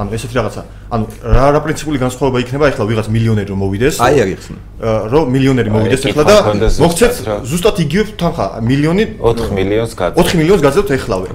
ანუ 0.00 0.08
ესეთი 0.16 0.34
რაღაცა 0.34 0.62
ანუ 0.90 1.04
რა 1.30 1.46
რა 1.54 1.60
პრინციპული 1.62 1.98
განსხვავება 2.02 2.38
იქნება? 2.42 2.64
ახლა 2.74 2.84
ვიღაც 2.90 3.06
მილიონერი 3.14 3.48
რომ 3.54 3.58
მოვიდეს. 3.62 3.94
აი 4.02 4.16
აგიხსნი 4.24 4.58
რომ 5.14 5.24
მილიონერი 5.30 5.70
მოვიდეს 5.70 6.02
ახლა 6.10 6.24
და 6.26 6.36
მოხცეთ 6.82 7.12
ზუსტად 7.50 7.76
იგივე 7.86 8.04
თანხა 8.18 8.46
მილიონი 8.66 9.04
4 9.22 9.54
მილიონს 9.58 9.92
გაძლევთ. 9.94 10.26
4 10.26 10.38
მილიონს 10.40 10.62
გაძლევთ 10.66 10.90
ეხლავე. 10.98 11.28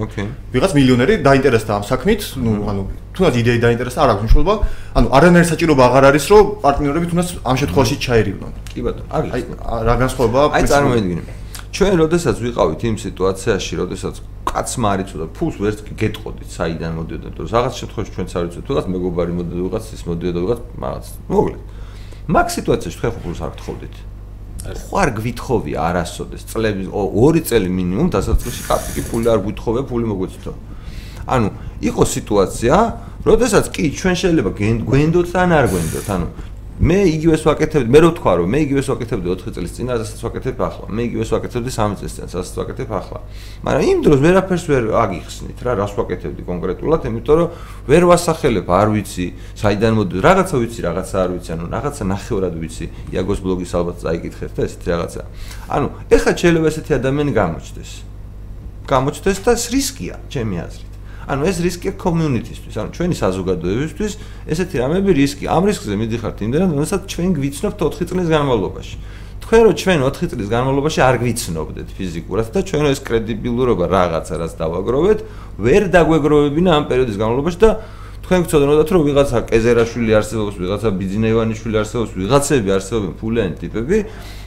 ვიღაც 0.52 0.72
მილიონერი 0.76 1.14
დაინტერესდა 1.24 1.72
ამ 1.80 1.84
საქმით 1.88 2.22
ნუ 2.44 2.52
ანუ 2.72 2.82
თუნდაც 3.16 3.36
იდეა 3.40 3.58
დაინტერესდა 3.64 4.00
არ 4.04 4.10
აქვს 4.12 4.24
მნიშვნელობა. 4.28 4.54
ანუ 5.00 5.08
არანაირი 5.16 5.48
საჭიროება 5.52 5.84
აღარ 5.88 6.04
არის 6.12 6.26
რომ 6.32 6.44
პარტნიორები 6.64 7.06
თუნდაც 7.12 7.30
ამ 7.48 7.56
შემთხვევაში 7.62 7.96
ჩაერივნონ 8.04 8.52
კი 8.76 8.80
ბატონო 8.84 9.08
აგიხსნი 9.16 9.56
აი 9.64 9.82
რა 9.88 9.96
განსხვავება 10.04 10.42
აი 10.56 10.64
წარმოედგინე 10.72 11.45
ჩვენ 11.76 11.98
როდესაც 12.00 12.40
ვიყავით 12.40 12.82
იმ 12.88 12.96
სიტუაციაში, 13.04 13.74
როდესაც 13.84 14.20
კაცმა 14.48 14.88
არ 14.96 15.00
იცოდა 15.04 15.26
ფულს 15.36 15.56
ვერც 15.60 15.80
გეტყოდით, 16.00 16.50
საიდან 16.56 16.92
მოდიოდა, 16.96 17.26
იმიტომ 17.28 17.44
რომ 17.44 17.52
რაღაც 17.52 17.74
შემთხვევაში 17.84 18.12
ჩვენც 18.16 18.32
არ 18.32 18.44
ვიცით, 18.48 18.64
თუნდაც 18.64 18.86
მეგობარი 18.96 19.32
მოდიოდა 19.36 19.64
ვიღაც, 19.66 19.86
ის 19.92 20.02
მოდიოდა 20.08 20.40
ვიღაც, 20.46 20.60
რაღაც. 20.80 21.06
მოკლედ. 21.36 21.62
მაგ 22.32 22.48
სიტუაციაში 22.56 22.96
თქვენ 22.96 23.12
ხო 23.12 23.20
ფულს 23.26 23.40
არ 23.44 23.52
გთხოვდით. 23.60 23.96
ხო 24.72 24.96
არ 25.04 25.10
გვითხოვი 25.20 25.72
არასოდეს, 25.76 26.42
წლების 26.48 26.88
ორი 26.96 27.42
წელი 27.44 27.70
მინიმუმ 27.76 28.08
დასაწყისში 28.16 28.64
კაცი 28.72 28.90
კი 28.96 29.02
ფული 29.12 29.28
არ 29.36 29.40
გვითხოვე, 29.44 29.80
ფული 29.84 30.06
მოგვეწითო. 30.16 30.52
ანუ 31.28 31.48
იყო 31.92 32.04
სიტუაცია, 32.16 32.76
როდესაც 33.28 33.66
კი 33.76 33.84
ჩვენ 34.00 34.16
შეიძლება 34.16 34.52
გვენდოთ 34.56 35.30
ან 35.44 35.50
არ 35.60 35.66
გვენდოთ, 35.76 36.08
ანუ 36.08 36.28
მე 36.76 36.98
იგივეს 37.08 37.46
ვაკეთებდი, 37.48 37.88
მე 37.88 38.00
რო 38.04 38.10
თქვა 38.20 38.32
რომ 38.36 38.50
მე 38.52 38.60
იგივეს 38.66 38.88
ვაკეთებდი 38.92 39.28
4 39.32 39.52
წლის 39.56 39.72
წინ, 39.80 39.88
ასაც 39.96 40.20
ვაკეთებ 40.20 40.60
ახლა. 40.60 40.88
მე 40.92 41.02
იგივეს 41.08 41.30
ვაკეთებდი 41.32 41.72
3 41.72 41.96
წლის 41.96 42.14
წინ, 42.20 42.24
ასაც 42.28 42.52
ვაკეთებ 42.60 42.90
ახლა. 42.92 43.20
მაგრამ 43.64 43.84
იმ 43.96 44.00
დროს 44.04 44.20
ვერაფერს 44.20 44.66
ვერ 44.68 44.84
აგიხსნით 44.92 45.60
რა, 45.64 45.72
რას 45.80 45.94
ვაკეთებდი 45.96 46.42
კონკრეტულად, 46.44 47.02
იმიტომ 47.08 47.36
რომ 47.40 47.50
ვერ 47.88 48.04
ვასახელებ, 48.12 48.68
არ 48.68 48.88
ვიცი, 48.92 49.28
საიდან 49.56 49.94
მოდი, 49.96 50.16
რაღაცა 50.20 50.56
ვიცი, 50.60 50.80
რაღაცა 50.84 51.16
არ 51.16 51.30
ვიცი, 51.32 51.50
ანუ 51.56 51.66
რაღაცა 51.72 52.04
ნახევრად 52.12 52.56
ვიცი. 52.60 52.86
იაგოს 53.16 53.40
ბლოგის 53.40 53.72
ალბათ 53.72 53.98
წაიკითხეთ 54.04 54.52
და 54.52 54.62
ესეთი 54.68 54.88
რაღაცა. 54.92 55.22
ანუ 55.72 55.88
ეხლა 56.12 56.32
შეიძლება 56.36 56.68
ესეთი 56.76 56.92
ადამიანი 57.00 57.32
გამოჩნდეს. 57.40 57.92
გამოჩნდეს 58.84 59.40
და 59.48 59.52
ეს 59.56 59.64
რისკია, 59.72 60.16
ჩემი 60.28 60.56
აზრით. 60.60 60.85
ანუ 61.26 61.42
ეს 61.50 61.58
რისკია 61.66 61.94
კომიუნიტისთვის, 61.98 62.76
ანუ 62.80 62.90
ჩვენი 62.96 63.16
საზოგადოებისთვის 63.18 64.14
ესეთი 64.46 64.76
რამები 64.82 65.12
რისკი. 65.18 65.46
ამ 65.50 65.64
რისკზე 65.70 65.96
მიდიხართ 65.98 66.38
იმდენად, 66.46 66.72
როდესაც 66.78 67.02
ჩვენ 67.10 67.30
გვიცნობთ 67.38 67.78
4 67.82 68.06
წლის 68.06 68.28
განმავლობაში. 68.30 68.96
თქვენ 69.46 69.62
რო 69.66 69.72
ჩვენ 69.78 70.00
4 70.06 70.30
წლის 70.32 70.48
განმავლობაში 70.50 71.00
არ 71.06 71.16
გვიცნობდეთ 71.22 71.88
ფიზიკურად 71.98 72.48
და 72.50 72.60
ჩვენ 72.66 72.86
ეს 72.90 73.00
კრედიბილურობა 73.06 73.86
რაღაცა 73.86 74.34
რაც 74.42 74.54
დავაგროვეთ, 74.58 75.20
ვერ 75.62 75.84
დაგვეგროვებინა 75.94 76.70
ამ 76.78 76.84
პერიოდის 76.90 77.18
განმავლობაში 77.22 77.60
და 77.62 77.70
თქვენ 78.26 78.42
გწოდნოდათ 78.50 78.90
რომ 78.90 79.02
ვიღაცა 79.06 79.38
კეზერაშვილი 79.46 80.12
არსებობს, 80.18 80.56
ვიღაცა 80.58 80.90
ბიძინეივანიშვილი 80.98 81.78
არსებობს, 81.78 82.12
ვიღაცები 82.18 82.70
არსებობენ 82.74 83.14
ფულიანი 83.22 83.56
ტიპები, 83.62 83.98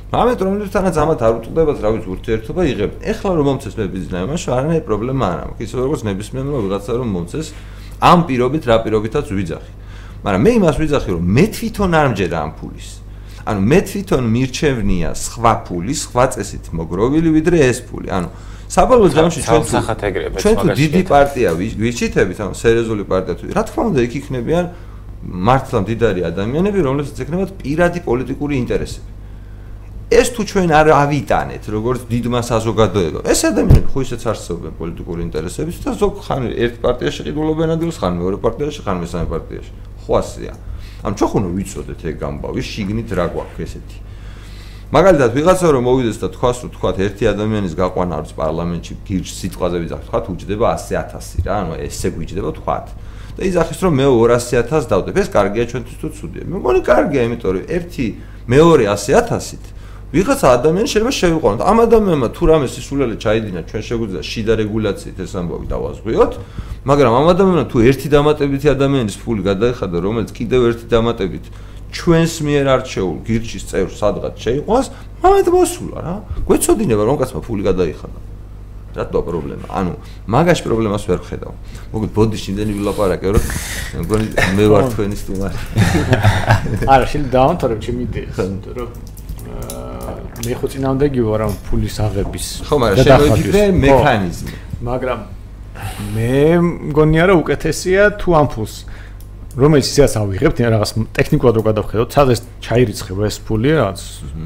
ამეთ 0.09 0.41
რომელთანაც 0.41 0.97
ამათ 0.97 1.21
არ 1.21 1.33
უწყდებათ 1.37 1.81
რა 1.85 1.89
ვიცი 1.93 2.09
ურთიერთობა 2.09 2.63
იღებ. 2.65 2.93
ეხლა 3.13 3.31
რომ 3.37 3.45
მომცეს 3.45 3.75
მე 3.77 3.87
ბიზნესმა, 3.93 4.29
მაშინ 4.33 4.51
არანაირი 4.57 4.85
პრობლემა 4.89 5.25
არ 5.29 5.39
აქვს. 5.45 5.59
ისე 5.69 5.75
როგორც 5.85 6.01
ნებისმიერმა 6.09 6.59
ვიღაცა 6.65 6.93
რომ 6.97 7.09
მომცეს 7.13 7.47
ამ 8.01 8.19
პირობით 8.25 8.65
რა 8.73 8.77
პირობითაც 8.89 9.27
ვიძახი. 9.29 9.73
მაგრამ 10.25 10.41
მე 10.49 10.51
იმას 10.59 10.77
ვიძახი 10.81 11.11
რომ 11.13 11.23
მე 11.37 11.45
თვითონ 11.53 11.91
არ 11.93 12.07
მჯერა 12.09 12.39
ამ 12.41 12.53
ფულის. 12.57 12.89
ანუ 13.49 13.61
მე 13.69 13.79
თვითონ 13.85 14.25
მირჩევნია 14.33 15.11
სხვა 15.13 15.53
ფული, 15.69 15.93
სხვა 15.93 16.25
წესით 16.33 16.65
მოგროვილი 16.73 17.29
ვიდრე 17.37 17.59
ეს 17.69 17.79
ფული. 17.85 18.09
ანუ 18.09 18.29
საბოლოო 18.73 19.09
ჯამში 19.13 19.41
ჩვენ 19.45 19.63
ჩვენ 20.41 20.55
თუ 20.57 20.69
დიდი 20.73 21.03
პარტია 21.05 21.49
ვიჩითებით, 21.53 22.39
ანუ 22.49 22.55
სერიოზული 22.57 23.05
პარტია 23.05 23.35
თუ 23.37 23.45
რა 23.53 23.63
თქმა 23.69 23.83
უნდა 23.93 24.01
იქ 24.09 24.13
იქნებიან 24.21 24.65
მართლა 25.49 25.79
მდიდარი 25.85 26.21
ადამიანები, 26.33 26.79
რომლებსაც 26.89 27.17
ექნებათ 27.25 27.51
პირადი 27.61 28.01
პოლიტიკური 28.09 28.55
ინტერესები. 28.65 29.18
ეს 30.09 30.31
თუ 30.33 30.43
ჩვენ 30.49 30.71
არ 30.73 30.89
ავიტანეთ 30.89 31.65
როგორც 31.69 32.01
დიდმა 32.09 32.41
საზოგადოებამ 32.41 33.29
ეს 33.29 33.41
ადამიანები 33.45 33.89
ხო 33.93 34.01
ისეც 34.09 34.23
არსებობენ 34.33 34.73
პოლიტიკური 34.81 35.21
ინტერესებით 35.29 35.85
და 35.85 35.93
ზოგ 36.01 36.15
ხან 36.25 36.43
ერთ 36.49 36.75
პარტიაში 36.81 37.21
ყიდულობენ 37.29 37.69
ადგილს 37.77 37.97
ხან 38.01 38.17
მეორე 38.17 38.37
პარტიაში 38.41 38.81
ხან 38.89 38.97
მესამე 39.05 39.27
პარტიაში. 39.29 39.73
ხო 40.09 40.13
ასეა. 40.17 40.55
ამ 41.05 41.13
ხო 41.13 41.39
ვიცოდეთ 41.45 42.01
ეგ 42.09 42.19
ამბავი 42.25 42.63
შიგნით 42.65 43.11
რა 43.13 43.27
გვაქვს 43.37 43.61
ესეთი. 43.69 43.99
მაგალითად 44.89 45.31
ვიღაცა 45.37 45.67
რომ 45.77 45.83
მოვიდეს 45.85 46.19
და 46.25 46.29
თქვას 46.33 46.57
რომ 46.65 46.71
თქვათ 46.73 46.97
ერთი 47.05 47.25
ადამიანის 47.29 47.75
გაყვანა 47.77 48.15
არის 48.25 48.33
პარლამენტში 48.33 48.95
გირჩ 49.05 49.29
სიტყვაზე 49.29 49.77
ვიძახ 49.85 50.01
თქვათ 50.09 50.25
უჯდება 50.33 50.69
100000 50.89 51.45
რა 51.45 51.55
ანუ 51.61 51.73
ესე 51.85 52.09
გვიჯდება 52.17 52.51
თქვათ. 52.57 52.87
და 53.37 53.41
იძახის 53.45 53.79
რომ 53.85 53.93
მე 54.01 54.07
200000 54.09 54.89
დავდებ. 54.89 55.15
ეს 55.21 55.29
კარგია 55.29 55.65
ჩვენთვის 55.69 55.97
თუ 56.01 56.09
ცუდია? 56.17 56.43
მე 56.49 56.57
მგონი 56.65 56.81
კარგია, 56.89 57.21
იმიტომ 57.29 57.51
რომ 57.53 57.65
ერთი 57.69 58.07
მეორე 58.49 58.85
100000-ით 58.89 59.78
ვიღაცა 60.09 60.47
ადამიანი 60.57 60.89
შეიძლება 60.89 61.13
შევიყვანოთ. 61.21 61.61
ამ 61.69 61.79
ადამიანმა 61.85 62.29
თუ 62.33 62.43
რამე 62.49 62.67
სისულელე 62.73 63.17
ჩაიდინა, 63.21 63.61
ჩვენ 63.69 63.83
შეგვიძლია 63.89 64.23
შიდა 64.25 64.53
რეგულაციით 64.57 65.19
ეს 65.21 65.33
ამბავი 65.37 65.67
დავაზღვიოთ, 65.69 66.33
მაგრამ 66.89 67.13
ამ 67.13 67.27
ადამიანმა 67.35 67.65
თუ 67.69 67.77
ერთი 67.85 68.09
დამატებითი 68.09 68.67
ადამიანის 68.73 69.17
ფული 69.21 69.43
გადაიხადა, 69.45 69.97
რომელიც 70.01 70.31
კიდევ 70.33 70.61
ერთი 70.73 70.87
დამატებით 70.89 71.45
ჩვენს 71.93 72.35
მიერ 72.45 72.67
არჩეულ 72.73 73.17
გირჩის 73.29 73.65
წევრ 73.69 73.93
სადღაც 73.93 74.35
შეიყვანს, 74.45 74.87
მამეთ 75.21 75.47
მოსულა 75.53 75.99
რა. 76.05 76.15
გვეცოდინება 76.49 77.03
რომ 77.05 77.17
კაცმა 77.21 77.41
ფული 77.45 77.63
გადაიხადა. 77.69 78.19
რატო 78.97 79.21
პრობლემა? 79.29 79.67
ანუ 79.69 79.93
მაგაში 80.33 80.63
პრობლემას 80.65 81.05
ვერ 81.09 81.21
ხედავ. 81.29 81.53
მოგეთ 81.93 82.11
ბოდი 82.17 82.37
შინდენი 82.41 82.73
ვილაპარაკე 82.81 83.29
რომ 83.37 83.45
მგონი 84.05 84.27
მე 84.57 84.65
ვარ 84.73 84.85
თქვენი 84.93 85.17
სტუმარი. 85.23 85.59
არა, 86.93 87.05
შეიძლება 87.07 87.33
დავამთავრებ 87.37 87.79
ჩემი 87.85 88.01
იდეა, 88.09 88.31
რომ 88.75 89.08
მე 90.47 90.53
ხო 90.59 90.67
წინამდები 90.73 91.21
ვარ 91.27 91.41
ამ 91.49 91.55
ფულის 91.67 91.97
აღების. 92.05 92.47
ხო, 92.69 92.77
მაგრამ 92.79 93.05
შემოიჭრე 93.09 93.63
მექანიზმი. 93.85 94.53
მაგრამ 94.89 95.19
მე 96.15 96.37
მგონია 96.89 97.25
რომ 97.29 97.39
უკეთესია 97.43 98.03
თუ 98.21 98.29
ამ 98.39 98.47
ფულს 98.53 98.75
რომელიც 99.59 99.87
ისეაც 99.91 100.13
ავიღებთ, 100.23 100.59
რაღაც 100.71 100.91
ტექნიკურად 101.19 101.55
რო 101.59 101.63
გადავხედოთ, 101.67 102.09
სადაც 102.15 102.39
ჩაირიცხება 102.63 103.23
ეს 103.27 103.37
ფული, 103.43 103.71
რაღაც 103.75 104.01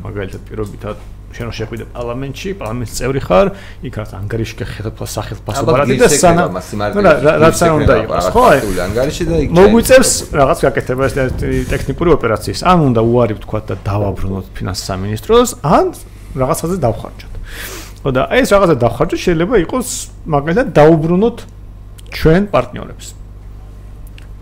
მაგალითად 0.06 0.40
პირობითად 0.48 0.96
შენ 1.32 1.44
რო 1.48 1.54
შეხვიდე 1.56 1.84
პარლამენტში, 1.96 2.48
პარლამენტის 2.60 2.94
წევრი 2.98 3.20
ხარ, 3.24 3.46
იქ 3.88 3.94
რაც 4.00 4.10
ანგარიში 4.20 4.54
გეხედა 4.60 4.90
სახელმწიფო 5.12 5.50
და 6.02 6.08
სანა 6.12 6.44
რაც 7.42 7.56
არ 7.62 7.72
უნდა 7.82 7.94
იყოს, 8.04 8.26
ხო? 8.36 8.44
ანგარიში 8.86 9.24
და 9.28 9.36
იქ 9.42 9.48
მოგვიწევს 9.56 10.10
რაღაც 10.36 10.58
გაკეთება 10.66 11.02
ეს 11.08 11.14
ტექნიკური 11.72 12.10
ოპერაციის. 12.16 12.60
ან 12.68 12.78
უნდა 12.92 13.00
უარი 13.00 13.34
ვთქვა 13.40 13.60
და 13.68 13.74
დავაბრუნოთ 13.80 14.46
ფინანსის 14.56 14.84
სამინისტროს, 14.92 15.50
ან 15.64 15.84
რაღაცაზე 16.36 16.76
დავხარჯოთ. 16.84 17.32
ხო 18.02 18.10
და 18.12 18.22
ეს 18.34 18.48
რაღაცა 18.52 18.76
დავხარჯოთ 18.82 19.20
შეიძლება 19.26 19.54
იყოს 19.62 19.88
მაგალითად 20.26 20.66
დაუბრუნოთ 20.74 21.38
ჩვენ 22.12 22.42
პარტნიორებს. 22.52 23.06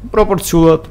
პროპორციულად 0.08 0.82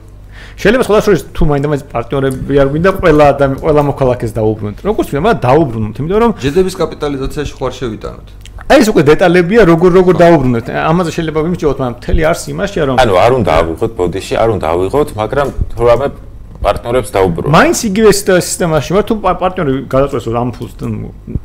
შეიძლება 0.60 0.84
სხვადასხვა 0.84 1.14
თუ 1.36 1.44
მაინდამაინც 1.50 1.84
პარტნიორები 1.88 2.54
არ 2.60 2.68
გვინდა 2.68 2.92
ყველა 3.00 3.26
ადამი 3.32 3.56
ყველა 3.64 3.82
მოქალაქეს 3.90 4.32
დაუბრუნოთ. 4.36 4.78
როგორც 4.84 5.08
ვინდა, 5.16 5.32
დაუბრუნოთ, 5.48 5.96
იმიტომ 6.00 6.20
რომ 6.20 6.32
ჯედების 6.44 6.76
კაპიტალიზაციაში 6.82 7.54
ხوار 7.56 7.74
შევიტანოთ. 7.80 8.28
აი 8.68 8.78
ეს 8.84 8.88
უკვე 8.92 9.02
დეტალებია, 9.08 9.62
როგორ 9.72 9.90
როგორ 10.00 10.14
დაუბრუნოთ. 10.20 10.66
ამაზე 10.92 11.10
შეიძლება 11.16 11.40
ვიმსჯელოთ, 11.48 11.78
მაგრამ 11.80 11.96
მთელი 11.96 12.22
არსი 12.28 12.48
იმაშია, 12.54 12.84
რომ 12.90 12.96
ანუ 13.00 13.14
არ 13.24 13.32
უნდა 13.40 13.52
ავიღოთ 13.60 13.92
ბოდიში, 14.00 14.34
არ 14.36 14.50
უნდა 14.60 14.66
ავიღოთ, 14.74 15.10
მაგრამ 15.16 15.48
თუ 15.72 15.82
რამე 15.90 16.08
პარტნიორებს 16.60 17.10
დაუბრუნოთ. 17.16 17.52
მაინც 17.56 17.78
იგივე 17.90 18.10
სისტემაში 18.20 18.90
ვარ, 19.00 19.04
თუ 19.08 19.14
პარტნიორი 19.24 19.72
გადაწყვეტს 19.88 20.28
რომ 20.28 20.44
ამ 20.44 20.50
ფულს 20.60 20.74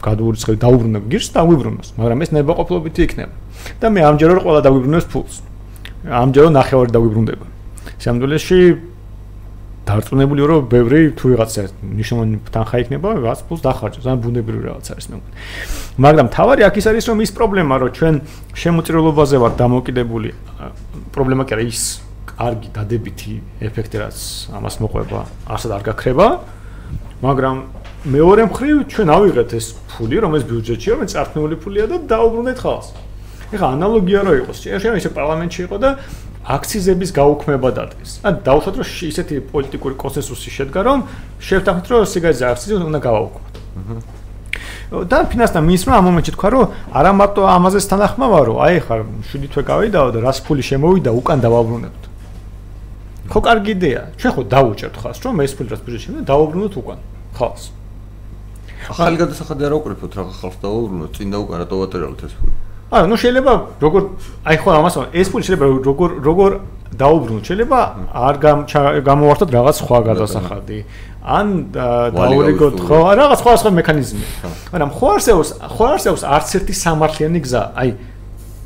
გადაურიცხებ, 0.03 0.55
დაუბრუნებ 0.59 1.05
გირს, 1.07 1.29
დაუბრუნოს, 1.39 1.89
მაგრამ 2.03 2.19
ეს 2.19 2.31
ნებაყოფლობითი 2.35 3.01
იქნება. 3.07 3.35
და 3.79 3.87
მე 3.95 4.01
ამჯერად 4.11 4.39
ყველა 4.43 4.61
დაგვიბრუნებს 4.67 5.07
ფულს. 5.07 5.35
ამჯერად 6.03 6.53
ნახევარი 6.59 6.91
დაგვიბრუნდება. 6.91 7.47
სამდულეში 8.05 8.59
დარწმუნებული 9.85 10.43
რომ 10.49 10.61
ბევრი 10.73 11.01
თუ 11.13 11.25
ვიღაცა 11.35 11.63
ნიშნული 11.85 12.41
თანხა 12.49 12.77
იქნება, 12.85 13.09
რაღაც 13.21 13.41
ფულს 13.45 13.61
დახარჯოს, 13.65 14.07
ან 14.09 14.19
ბუნებრივი 14.25 14.63
რაღაც 14.65 14.87
არის 14.97 15.07
მე 15.13 15.17
მგონი. 15.21 15.37
მაგრამ 16.01 16.27
თავარი 16.33 16.63
აქ 16.65 16.75
ის 16.81 16.87
არის 16.89 17.05
რომ 17.13 17.19
ის 17.21 17.31
პრობლემა 17.37 17.75
რომ 17.85 17.91
ჩვენ 17.93 18.15
შემოწირულობაზე 18.65 19.37
ვარ 19.45 19.53
დამოკიდებული, 19.61 20.31
პრობლემა 21.13 21.43
კი 21.45 21.53
არა 21.55 21.65
ის 21.69 21.83
კარგი 22.35 22.69
დადებითი 22.75 23.35
ეფექტი 23.61 23.97
რაც 24.01 24.19
ამას 24.57 24.75
მოყვება, 24.81 25.21
ასად 25.53 25.71
არ 25.77 25.83
გაქრება. 25.85 26.27
მაგრამ 27.23 27.57
მეორე 28.05 28.43
მხრივ 28.51 28.77
ჩვენ 28.89 29.09
ავიღეთ 29.17 29.51
ეს 29.57 29.67
ფული, 29.93 30.17
რომელიც 30.25 30.45
ბიუჯეტშია, 30.49 30.93
რომელიც 30.97 31.13
წარქმეული 31.15 31.57
ფულია 31.61 31.85
და 31.89 31.97
დაუბრუნდეთ 32.05 32.59
ხალხს. 32.65 32.89
ეხლა 33.55 33.69
ანალოგია 33.77 34.21
რო 34.25 34.33
იყოს, 34.45 34.57
შეიძლება 34.65 34.97
ისე 34.99 35.11
პარლამენტში 35.15 35.61
იყო 35.65 35.77
და 35.79 35.91
აქციზების 36.45 37.11
გაუქმება 37.17 37.69
დადგეს. 37.73 38.11
ან 38.21 38.35
დავუშვათ 38.45 38.75
რომ 38.77 38.87
ისეთი 39.09 39.35
პოლიტიკური 39.49 39.95
კონსენსუსი 39.97 40.51
შედგა 40.53 40.81
რომ 40.85 40.99
შევთანხმდით 41.41 41.89
რომ 41.89 42.05
სიგარეტის 42.05 42.45
აქციზი 42.53 42.75
უნდა 42.85 43.01
გავაუქმოთ. 43.01 43.55
და 45.09 45.19
ფინანსთა 45.33 45.61
მინისტრმა 45.65 45.97
ამ 45.99 46.05
მომენტში 46.05 46.33
თქვა 46.37 46.49
რომ 46.53 46.65
არა 46.93 47.13
მარტო 47.17 47.41
ამაზე 47.49 47.79
თანახმავა 47.91 48.39
რომ 48.47 48.57
აი 48.61 48.77
ხარ 48.85 49.01
7 49.33 49.49
თვე 49.53 49.63
გავიდაო 49.73 50.09
და 50.15 50.19
რას 50.21 50.39
ფული 50.45 50.63
შემოვიდა 50.69 51.11
უკან 51.17 51.39
დავაბრუნებთ. 51.41 52.03
ხო 53.33 53.41
კარგი 53.41 53.73
იდეა. 53.75 54.03
ჩვენ 54.21 54.33
ხო 54.37 54.43
დაუჭერთ 54.53 54.97
ხას 55.01 55.19
რომ 55.25 55.35
ეს 55.41 55.53
ფული 55.57 55.69
რაც 55.73 55.81
ბიუჯეტში 55.81 56.07
შემოვიდა 56.07 56.29
დავაბრუნოთ 56.29 56.75
უკან. 56.77 56.99
ხალხს. 57.35 57.65
ახალი 58.93 59.17
გადასახადი 59.17 59.63
არ 59.65 59.73
აუკრიფოთ 59.75 60.13
რა 60.13 60.23
ხალხს 60.29 60.59
დავაბრუნოთ 60.61 61.11
წინ 61.17 61.29
და 61.33 61.39
უკან 61.41 61.57
რატო 61.65 61.77
ვატერალოთ 61.81 62.21
ეს 62.29 62.35
ფული. 62.37 62.55
აა 62.93 63.07
ნუ 63.09 63.17
შეიძლება 63.23 63.53
როგორ 63.85 64.03
აი 64.45 64.57
ხო 64.61 64.69
ამას 64.79 64.95
ეს 65.21 65.29
ფული 65.33 65.45
შეიძლება 65.49 65.67
როგორ 65.89 66.11
როგორ 66.29 66.51
დაუბრუნოთ 66.95 67.45
შეიძლება 67.49 67.79
არ 68.29 68.35
გამოვართოთ 69.09 69.51
რაღაც 69.57 69.77
სხვა 69.83 69.99
გადასახადი. 70.09 70.79
ან 71.25 71.47
დაურიგოთ 71.75 72.75
ხო 72.87 72.99
რაღაც 73.19 73.39
სხვა 73.41 73.53
სხვა 73.61 73.71
მექანიზმი. 73.81 74.25
მაგრამ 74.73 74.91
ხო 74.95 75.07
არსებობს 75.17 75.51
ხო 75.75 75.85
არსებობს 75.95 76.23
არც 76.37 76.49
ერთი 76.59 76.75
სამართლიანი 76.85 77.41
გზა. 77.45 77.63
აი 77.81 77.89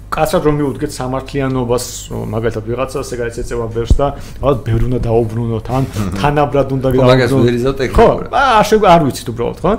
კაცად 0.09 0.43
რომ 0.49 0.55
მიუდგეთ 0.59 0.93
სამართლიანობას 0.97 1.85
მაგალითად 2.33 2.65
ვიღაცას 2.65 3.09
ეგ 3.13 3.21
არის 3.29 3.37
ეწევა 3.45 3.67
ბევრს 3.77 3.93
და 3.99 4.07
ალბათ 4.41 4.61
ბევრი 4.65 4.85
უნდა 4.89 5.01
დაუბრუნოთ 5.05 5.67
ან 5.69 5.85
თანაბრად 6.17 6.69
უნდა 6.79 6.89
დაუბრუნოთ 6.97 7.13
მაგას 7.13 7.33
ვერიზავ 7.45 7.75
ტექნიკურად 7.83 8.29
ხო 8.33 8.79
არ 8.89 8.89
არ 8.89 9.01
ვიცით 9.05 9.29
უბრალოდ 9.33 9.59
ხო? 9.63 9.73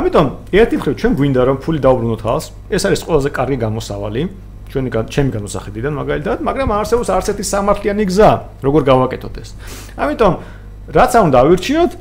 ამიტომ 0.00 0.26
ერთი 0.56 0.76
მხრივ 0.80 0.94
ჩვენ 0.96 1.12
გვინდა 1.20 1.40
რომ 1.44 1.56
ფული 1.60 1.78
დაუბრუნოთ 1.84 2.20
ხალხს 2.24 2.46
ეს 2.72 2.82
არის 2.88 3.00
ყველაზე 3.04 3.28
კარგი 3.36 3.56
გამოსავალი. 3.64 4.22
ჩვენი 4.66 4.90
ჩემი 5.14 5.30
განსახედიდან 5.30 5.92
მაგალითად 5.94 6.38
მაგრამ 6.42 6.68
არსებობს 6.74 7.08
არც 7.14 7.26
ერთი 7.32 7.44
სამართლიანი 7.46 8.04
გზა 8.10 8.30
როგორ 8.66 8.82
გავაკეთოთ 8.90 9.34
ეს. 9.40 9.54
ამიტომ 9.94 10.32
რაც 10.90 11.10
არ 11.16 11.22
უნდა 11.30 11.38
ავირჩიოთ 11.46 11.92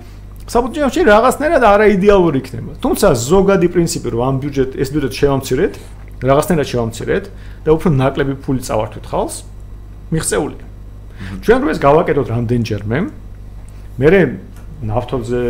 საბუთში 0.45 1.01
რაღაცნაირად 1.09 1.63
არაიდეალური 1.65 2.37
იქნება. 2.41 2.71
თუმცა 2.81 3.07
ზოგადი 3.17 3.67
პრინციპი 3.73 4.07
რომ 4.13 4.21
ამ 4.29 4.35
ბიუჯეტ 4.41 4.71
ეს 4.81 4.89
ბიუჯეტ 4.93 5.13
შევამცირეთ 5.19 5.73
რაღაცნაირად 6.23 6.67
შევამცირეთ 6.71 7.25
და 7.65 7.69
უფრო 7.75 7.89
ნაკლები 7.95 8.33
ფული 8.45 8.61
წავართვით 8.63 9.05
ხალხს 9.11 9.37
მიღწეული. 10.15 10.57
ჩვენ 11.43 11.59
რო 11.63 11.69
ეს 11.71 11.79
გავაკეთოთ 11.79 12.27
რამდენჯერმე. 12.31 12.99
მე 13.95 14.07
ნავთობზე 14.85 15.41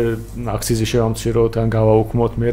აქციზი 0.54 0.86
შევამციროთ 0.86 1.52
ან 1.58 1.68
გავაუქმოთ, 1.74 2.32
მე 2.38 2.50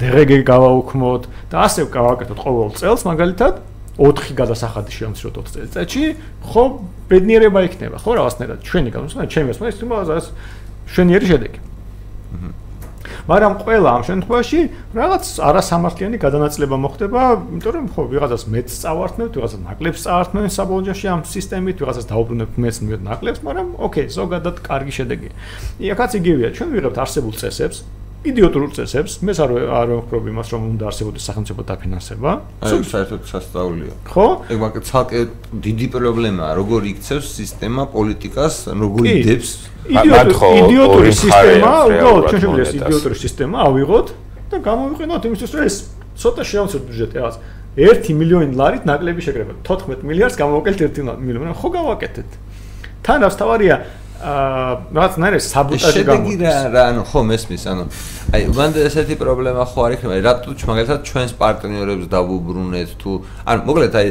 დღეგე 0.00 0.38
გავაუქმოთ 0.48 1.22
და 1.52 1.56
ასე 1.68 1.84
გავაკეთოთ 1.92 2.38
ყოველ 2.40 2.70
წელს 2.80 3.02
მაგალითად 3.04 3.54
4 4.00 4.32
გადასახადი 4.32 4.90
შევამციროთ 4.94 5.34
4 5.36 5.52
წელიწადში, 5.52 6.04
ხო 6.48 6.62
ბედნიერება 7.12 7.60
იქნება, 7.68 7.96
ხო 8.00 8.10
რაღაცნაირად. 8.18 8.58
ჩვენი 8.64 8.90
განსხვავება, 8.94 9.28
ჩემი 9.28 9.48
ეს 9.52 9.58
თუმცა 9.58 10.16
შვენიერი 10.88 11.26
შედეგი. 11.28 11.58
აჰა 12.38 12.57
მაგრამ 13.28 13.54
ყველა 13.60 13.90
ამ 13.92 14.02
შემთხვევაში 14.08 14.60
რაღაც 14.96 15.24
არასამართლიანი 15.48 16.16
გადანაწილება 16.16 16.76
მოხდება, 16.80 17.22
იმიტომ 17.52 17.74
რომ 17.76 17.86
ხო 17.92 18.02
ვიღაცას 18.08 18.44
მეც 18.48 18.68
წავართმევთ, 18.72 19.32
ვიღაცას 19.36 19.60
ნაკლებს 19.68 20.00
წავართმევთ 20.08 20.52
საბოლოოში 20.56 21.06
ამ 21.12 21.20
სისტემით, 21.28 21.76
ვიღაცას 21.84 22.08
დაუბრუნებთ 22.08 22.54
მეც 22.56 22.76
მივეთ 22.88 23.02
ნაკლებს, 23.04 23.40
მაგრამ 23.44 23.68
ოკეი, 23.84 24.08
ზოგადად 24.16 24.56
კარგი 24.64 24.92
შედეგია. 24.96 25.32
იქაც 25.76 26.10
იგივეა, 26.24 26.48
ჩვენ 26.56 26.68
ვიღებთ 26.72 26.96
არსებულ 27.04 27.34
წესებს, 27.36 27.76
იდიოტურ 28.26 28.72
წესებს, 28.74 29.20
მე 29.22 29.32
არ 29.38 29.52
არ 29.78 29.88
ვხდები 30.02 30.32
იმას, 30.34 30.48
რომ 30.50 30.62
უნდა 30.74 30.84
არსებობდეს 30.90 31.24
სახელმწიფო 31.28 31.62
დაფინანსება. 31.70 32.30
აი, 32.66 32.78
საერთოდ 32.90 33.22
სასწაულია. 33.30 33.94
ხო? 34.10 34.26
ეგ 34.50 34.58
მაგ 34.58 34.74
ცალკე 34.82 35.20
დიდი 35.54 35.86
პრობლემაა, 35.94 36.52
როგორ 36.58 36.80
იქცევს 36.98 37.28
სისტემა 37.38 37.82
პოლიტიკას, 37.94 38.54
როგორ 38.74 39.02
იდებს 39.06 39.50
იდიოტური 39.86 41.12
სისტემა, 41.14 41.70
უბრალოდ 41.86 42.22
ჩვენ 42.26 42.40
შეგვიძლია 42.42 42.82
იდიოტური 42.90 43.16
სისტემა 43.22 43.56
ავიღოთ 43.68 44.06
და 44.50 44.56
გამოვიყენოთ 44.66 45.22
იმისთვის, 45.30 45.50
რომ 45.54 45.62
ეს 45.70 45.76
ცოტა 46.18 46.42
შეავცოთ 46.42 46.82
ბიუჯეტი 46.90 47.14
რაღაც 47.22 47.36
1 47.78 48.18
მილიონი 48.18 48.58
ლარით 48.58 48.82
ნაკლები 48.90 49.22
შეკრება. 49.22 49.52
14 49.62 50.02
მილიარდს 50.02 50.36
გამოვაკეთეთ 50.42 50.98
1 50.98 51.22
მილიონი. 51.22 51.54
ხო 51.54 51.68
გავაკეთეთ. 51.78 52.30
თან 53.06 53.18
რაც 53.22 53.34
თავარია 53.38 53.76
აა 54.18 54.98
რაც 54.98 55.14
ნაირად 55.22 55.42
საბუტაჟი 55.46 56.02
გამოდის. 56.02 56.34
შედეგი 56.34 56.34
რა 56.42 56.54
რა 56.74 56.82
ანუ 56.90 57.02
ხო 57.06 57.20
მესმის 57.22 57.64
ანუ 57.70 57.84
აი 58.34 58.42
მანდ 58.50 58.74
ესეთი 58.82 59.14
პრობლემა 59.14 59.62
ხო 59.70 59.78
არ 59.86 59.92
იქნება 59.94 60.14
რატო 60.26 60.50
მაგალითად 60.58 61.00
ჩვენს 61.06 61.32
პარტნიორებს 61.38 62.06
დავუბრუნეთ 62.10 62.90
თუ 62.98 63.10
ანუ 63.46 63.60
მოკლედ 63.68 63.94
აი 64.00 64.08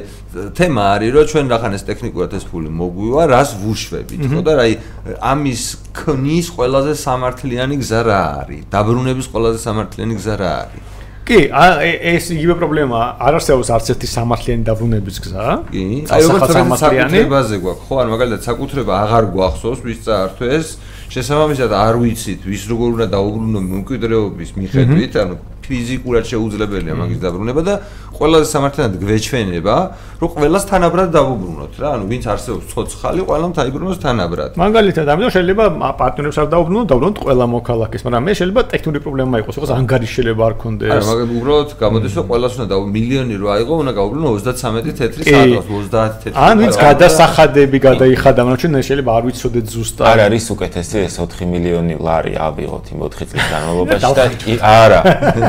თემა 0.55 0.83
არის 0.95 1.11
რომ 1.11 1.25
ჩვენ 1.27 1.45
რახან 1.51 1.71
ეს 1.75 1.83
ტექნიკურად 1.91 2.31
ეს 2.39 2.45
ფული 2.47 2.69
მოგვივა 2.71 3.23
რას 3.35 3.49
ვუშვებით 3.59 4.21
ხო 4.31 4.41
და 4.47 4.53
აი 4.63 4.73
ამის 5.19 5.63
ქნის 5.91 6.47
ყველაზე 6.55 6.93
სამართლიანი 7.03 7.75
გზა 7.83 8.01
რა 8.07 8.21
არის? 8.47 8.63
დაბრუნების 8.71 9.27
ყველაზე 9.27 9.59
სამართლიანი 9.67 10.13
გზა 10.15 10.35
რა 10.39 10.51
არის 10.63 10.96
კი, 11.27 11.39
ეს 11.51 12.31
იგივე 12.31 12.55
პრობლემაა. 12.61 13.07
არ 13.19 13.33
არსებობს 13.39 13.69
არც 13.75 13.87
ერთი 13.93 14.07
სამართლიანი 14.07 14.63
დაბრუნების 14.63 15.17
გზა. 15.27 15.45
კი. 15.73 15.83
აი 16.07 16.21
როგორც 16.23 16.53
საკუთრებაზე 16.55 17.55
გვაქვს, 17.63 17.83
ხო, 17.87 17.95
ან 17.99 18.07
მაგალითად 18.15 18.41
საკუთრება 18.47 18.93
აღარ 19.03 19.23
გვახსოვს, 19.35 19.79
ვის 19.83 19.99
წაართვეს, 20.07 20.67
შესაბამისად 21.11 21.71
არ 21.75 21.95
ვიცით, 21.99 22.41
ვის 22.47 22.63
როგორ 22.71 22.87
უნდა 22.95 23.07
დაუბრუნო 23.11 23.59
მემკვიდრეობის 23.67 24.49
მიხედვით, 24.55 25.13
ანუ 25.19 25.35
ფიზიკურად 25.67 26.23
შეუძლებელია 26.31 26.95
მაგის 26.95 27.19
დაბრუნება 27.19 27.61
და 27.67 27.73
ყველაზე 28.17 28.47
სამართლიანად 28.53 28.95
გვეჩვენება, 29.01 29.75
რომ 30.17 30.29
ყველას 30.33 30.63
თანაბრად 30.65 31.09
დავუბრუნოთ 31.13 31.73
რა, 31.77 31.89
ანუ 31.97 32.05
ვინც 32.09 32.23
არსებობს 32.33 32.65
ცოცხალი, 32.73 33.21
ყველამ 33.29 33.51
დაიბრუნოს 33.53 33.99
თანაბრად. 34.01 34.51
მაგალითად, 34.57 35.05
ამიტომ 35.13 35.31
შეიძლება 35.37 35.65
პარტნიორებს 36.01 36.37
არ 36.41 36.47
დავუბრუნოთ, 36.53 36.87
დავუბრუნოთ 36.91 37.17
ყველა 37.21 37.45
მოქალაქეს, 37.53 38.01
მაგრამ 38.07 38.23
მე 38.27 38.33
შეიძლება 38.37 38.61
ტექნიკური 38.73 38.99
პრობლემა 39.05 39.35
იყოს, 39.41 39.55
იყოს 39.61 39.71
ანგარი 39.77 40.07
შეიძლება 40.09 40.43
არ 40.49 40.55
კონდეს. 40.57 40.89
არა, 40.97 41.05
მაგრამ 41.07 41.29
უბრალოდ 41.37 41.69
გამოდის, 41.77 42.13
რომ 42.17 42.25
ყველას 42.31 42.53
უნდა 42.57 42.67
დაუ 42.73 42.83
მილიონი 42.97 43.35
რო 43.37 43.47
აიღო, 43.55 43.73
უნდა 43.77 43.91
გავუბრუნო 43.99 44.27
33 44.41 44.93
თეთრი 44.97 45.23
საათს, 45.29 45.67
30 45.69 46.13
თეთრი. 46.21 46.37
ან 46.47 46.55
ვინც 46.61 46.75
გადასახადები 46.81 47.77
გადაიხადა, 47.87 48.39
მაგრამ 48.41 48.59
ჩვენ 48.61 48.73
შეიძლება 48.87 49.11
არ 49.17 49.23
ვიცოდეთ 49.27 49.65
ზუსტად. 49.69 50.05
არ 50.07 50.19
არის 50.25 50.45
უკეთესი 50.55 50.97
ეს 51.05 51.15
4 51.21 51.45
მილიონი 51.53 51.93
ლარი 52.01 52.33
ავიღოთ 52.47 52.85
იმ 52.93 52.99
4 53.05 53.25
წლის 53.29 53.45
განმავლობაში 53.53 54.11
და 54.17 54.25
არა 54.65 55.01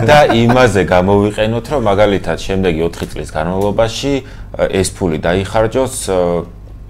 და 0.05 0.19
იმაზე 0.45 0.83
გამოვიყენოთ, 0.93 1.65
რომ 1.73 1.81
მაგალითად 1.89 2.37
შემდეგი 2.59 2.91
4 2.91 3.11
წლის 3.15 3.31
განმავლობაში 3.31 4.13
ეს 4.59 4.89
ფული 4.99 5.23
დაიხარჯოს 5.23 5.95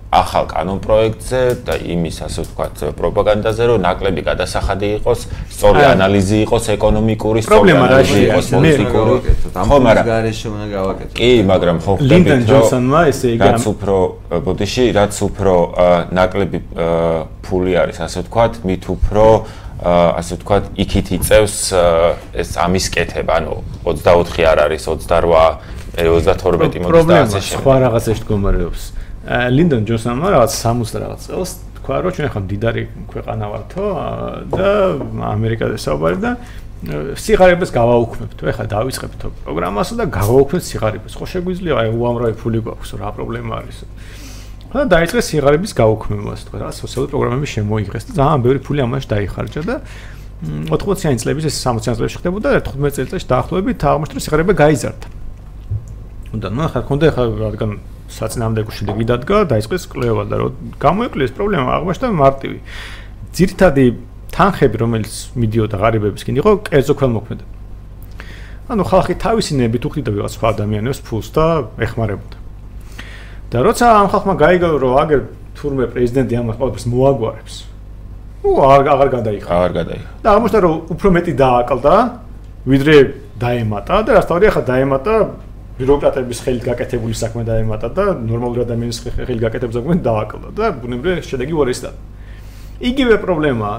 ახალ 0.09 0.47
კანონ 0.49 0.79
პროექტზე 0.81 1.41
და 1.69 1.75
იმის 1.85 2.17
ასე 2.25 2.41
ვთქვათ 2.41 2.97
პროპაგანდაზე 2.97 3.63
რომ 3.69 3.83
ნაკლები 3.85 4.23
გადასახადი 4.25 4.89
იყოს, 5.05 5.21
სწორი 5.53 5.83
ანალიზი 5.85 6.39
იყოს 6.49 6.65
ეკონომიკური, 6.81 7.43
სწორი 7.45 7.75
ანალიზი 7.77 8.21
იყოს 8.25 8.47
პოლიტიკური. 8.57 9.17
ხო, 9.53 9.77
მაგრამ 9.85 10.09
გარეშე 10.09 10.47
უნდა 10.49 10.67
გავაკეთო. 10.73 11.13
კი, 11.13 11.31
მაგრამ 11.53 11.77
ხო 11.85 11.93
ხდებით 11.93 12.09
რომ 12.09 12.09
ლინდენ 12.09 12.41
ჯონსონმა 12.49 13.01
ესე 13.13 13.27
იგი 13.37 13.49
რაც 13.53 13.65
უფრო 13.69 13.97
ბოდიში, 14.49 14.85
რაც 14.97 15.15
უფრო 15.29 15.55
ნაკლები 16.09 16.59
ფული 17.45 17.73
არის 17.77 17.99
ასე 18.01 18.19
ვთქვათ, 18.25 18.53
მით 18.65 18.85
უფრო 18.89 19.25
ასე 19.79 20.33
ვთქვათ, 20.39 20.65
იქით 20.75 21.09
იწევს 21.19 21.57
ეს 22.35 22.51
ამის 22.59 22.87
კეთება, 22.91 23.39
ანუ 23.39 23.55
24 23.87 24.47
არ 24.51 24.59
არის 24.67 24.83
28, 24.91 25.59
32 25.99 26.83
მოდის 26.83 27.07
და 27.07 27.15
ასე 27.23 27.41
შემდეგ. 27.43 27.63
სხვა 27.63 27.75
რაღაცაში 27.85 28.21
მდგომარეობს. 28.27 28.83
ლინდონ 29.29 29.83
ჯონსონმა 29.89 30.29
რაღაც 30.35 30.51
60 30.57 30.99
რაღაც 30.99 31.21
წელს 31.29 31.51
თქვა, 31.79 31.95
რომ 32.05 32.11
ჩვენ 32.15 32.27
ახლა 32.29 32.41
მდიდარი 32.49 32.83
ქვეყანა 33.13 33.45
ვართო 33.53 33.85
და 34.51 34.69
ამერიკაზე 35.37 35.77
საუბარი 35.79 36.19
და 36.23 36.31
სიღარიბეს 37.19 37.71
გავაუქმებთ. 37.75 38.39
ეხლა 38.39 38.65
დავიწყებთ 38.71 39.21
პროგრამასა 39.47 39.95
და 39.99 40.05
გავაუქმებთ 40.07 40.65
სიღარიბეს. 40.71 41.13
ხო 41.19 41.27
შეგვიძლია 41.27 41.75
აი 41.75 41.89
უამრავი 41.91 42.35
ფული 42.39 42.63
გვაქვს, 42.63 42.91
რა 43.03 43.11
პრობლემა 43.19 43.53
არის? 43.63 43.79
და 44.69 44.85
დაიწყეს 44.93 45.25
სიღარიბის 45.33 45.73
გაუქმება, 45.79 46.33
ასე 46.37 46.45
თქვა, 46.49 46.59
რა 46.61 46.71
სოციალური 46.77 47.09
პროგრამები 47.13 47.49
შემოიღეს 47.49 48.05
და 48.09 48.13
ძალიან 48.21 48.41
ბევრი 48.45 48.61
ფული 48.61 48.81
ამაში 48.85 49.07
დაიხარჯა 49.09 49.63
და 49.65 49.77
80-იანი 50.39 51.19
წლების 51.19 51.45
ეს 51.49 51.57
60-იანი 51.65 51.97
წლებში 51.99 52.19
ხდებოდა 52.21 52.49
და 52.53 52.61
15 52.69 52.95
წელიწადში 52.95 53.27
დაახლოებით 53.33 53.79
აღმოჩნდა 53.89 54.21
სიღარიბე 54.23 54.55
გაიზარდა. 54.55 55.07
და 56.39 56.49
ნუ 56.53 56.61
ახლა 56.69 56.81
ქონდა 56.85 57.05
ახლა 57.09 57.25
რადგან 57.49 57.71
საწინააღმდეგო 58.13 58.71
შედეგი 58.77 59.05
დადგა, 59.09 59.37
დაიწყეს 59.49 59.85
კვლევა 59.89 60.23
და 60.29 60.37
რომ 60.37 60.53
გამოიკვლიეს 60.77 61.33
პრობლემა 61.33 61.69
აღმოჩნდა 61.81 62.09
მარტივი. 62.13 62.59
ძირითადი 63.33 63.85
თანხები, 64.29 64.77
რომელიც 64.85 65.15
მიდიოდა 65.41 65.77
ღარიბებისკენ, 65.81 66.35
იყო 66.39 66.51
კერძო 66.69 66.95
ქველმოქმედა. 67.01 67.45
ანუ 68.69 68.83
ხალხი 68.85 69.15
თავისი 69.17 69.53
ნებით 69.57 69.83
უხდიდა 69.89 70.11
ვიღაც 70.13 70.33
სხვა 70.37 70.47
ადამიანებს 70.53 71.01
ფულს 71.09 71.29
და 71.33 71.45
ეხმარებოდა. 71.81 72.48
და 73.49 73.65
როცა 73.65 73.87
ამ 73.97 74.09
ხალხმა 74.13 74.35
გაიგო 74.45 74.69
რომ 74.77 74.95
აგერ 75.03 75.21
თურმე 75.57 75.85
პრეზიდენტი 75.93 76.35
ამას 76.37 76.57
ყველაფერს 76.61 76.87
მოაგვარებს 76.93 77.55
ნუ 78.45 78.51
არ 78.69 78.81
აღარ 78.93 79.09
გადაიხა 79.17 79.49
აღარ 79.57 79.73
გადაიხა 79.79 80.11
და 80.23 80.29
აღმოჩნდა 80.37 80.61
რომ 80.65 80.75
უფრო 80.95 81.09
მეტი 81.17 81.33
დააკლდა 81.43 81.95
ვიდრე 82.69 82.97
დაემატა 83.41 83.95
და 84.05 84.11
რასთავი 84.19 84.45
ახლა 84.53 84.63
დაემატა 84.69 85.15
ბიუროკრატების 85.79 86.39
ხელით 86.45 86.65
გაკეთებული 86.69 87.15
საქმე 87.15 87.43
დაემატა 87.49 87.89
და 87.97 88.05
ნორმალური 88.19 88.67
ადამიანის 88.67 88.99
ხელით 89.17 89.41
გაკეთებული 89.47 89.77
საქმე 89.79 89.97
დააკლდა 90.05 90.49
და 90.59 90.65
ბუნებრივია 90.83 91.25
შედეგი 91.25 91.55
უარეს 91.57 91.81
და 91.87 91.91
იგივე 92.83 93.17
პრობლემაა 93.25 93.77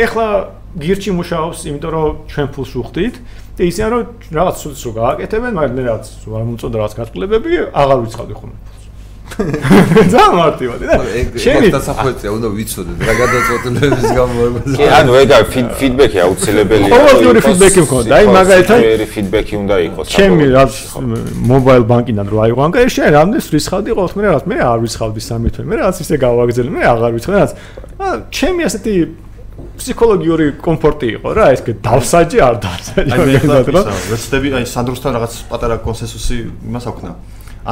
ეხლა 0.00 0.26
გირჩი 0.80 1.10
მუშაობს 1.18 1.60
იმიტომ 1.66 1.90
რომ 1.94 2.18
ჩვენ 2.30 2.48
ფულს 2.54 2.72
უხდით 2.78 3.14
და 3.58 3.62
ისე 3.66 3.84
რომ 3.90 4.02
რაღაც 4.38 4.56
სულს 4.62 4.82
რო 4.86 4.92
გააკეთებენ 4.98 5.52
მაგრამ 5.58 5.74
მე 5.76 5.82
რაღაც 5.88 6.04
არ 6.30 6.44
მომწონდა 6.46 6.76
რაღაც 6.80 6.94
გასკლებები 7.00 7.50
აღარ 7.74 7.98
ვიცხავდი 8.06 8.34
ხოლმე 8.38 8.69
და 10.12 10.24
მარტივად 10.34 10.80
და 10.90 10.98
შენი 11.44 11.70
დასახვეწია 11.74 12.30
უნდა 12.36 12.48
ვიცოდეთ 12.56 13.04
რა 13.08 13.14
გადაწყვეტილების 13.20 14.10
გამოება 14.18 14.58
კი 14.76 14.88
ანუ 14.98 15.16
ეგა 15.20 15.38
ფიდბექი 15.50 16.18
აუცილებელია 16.24 16.90
ყოველდღიური 16.94 17.40
ფიდბექი 17.46 17.80
მქონდა 17.86 18.18
აი 18.18 18.28
მაგალითად 18.36 18.84
ფერი 18.84 19.06
ფიდბექი 19.14 19.54
უნდა 19.60 19.80
იყოს 19.86 20.12
ჩემი 20.16 20.46
რა 20.56 20.64
მობაილ 21.50 21.84
ბანკიდან 21.90 22.26
რო 22.32 22.38
აიღო 22.44 22.60
ანკა 22.66 22.86
შენ 22.96 23.10
რამდენს 23.16 23.46
რისხავდი 23.54 23.96
ყოველთვის 23.96 24.18
მე 24.20 24.28
რაღაც 24.28 24.44
მე 24.50 24.56
არ 24.70 24.78
რისხავდი 24.84 25.20
სამი 25.30 25.48
თვე 25.54 25.64
მე 25.70 25.74
რაღაც 25.80 25.96
ისე 26.04 26.20
გავაგზელე 26.26 26.70
მე 26.76 26.82
აღარ 26.90 27.10
ვიცხავ 27.16 27.34
რაღაც 27.38 27.52
ჩემი 28.34 28.62
ასეთი 28.68 28.94
ფსიქოლოგიური 29.80 30.46
კომფორტი 30.60 31.08
იყო 31.20 31.28
რა 31.36 31.46
ეს 31.54 31.60
დავსაჯი 31.84 32.38
არ 32.44 32.56
დავსაჯი 32.64 33.16
აი 33.16 33.26
მე 33.48 33.60
ხლა 33.68 33.82
ვეცდები 34.10 34.48
აი 34.60 34.68
სანდროსთან 34.72 35.16
რაღაც 35.16 35.34
პატარა 35.50 35.76
კონსენსუსი 35.84 36.36
იმას 36.68 36.88
აქვს 36.90 37.12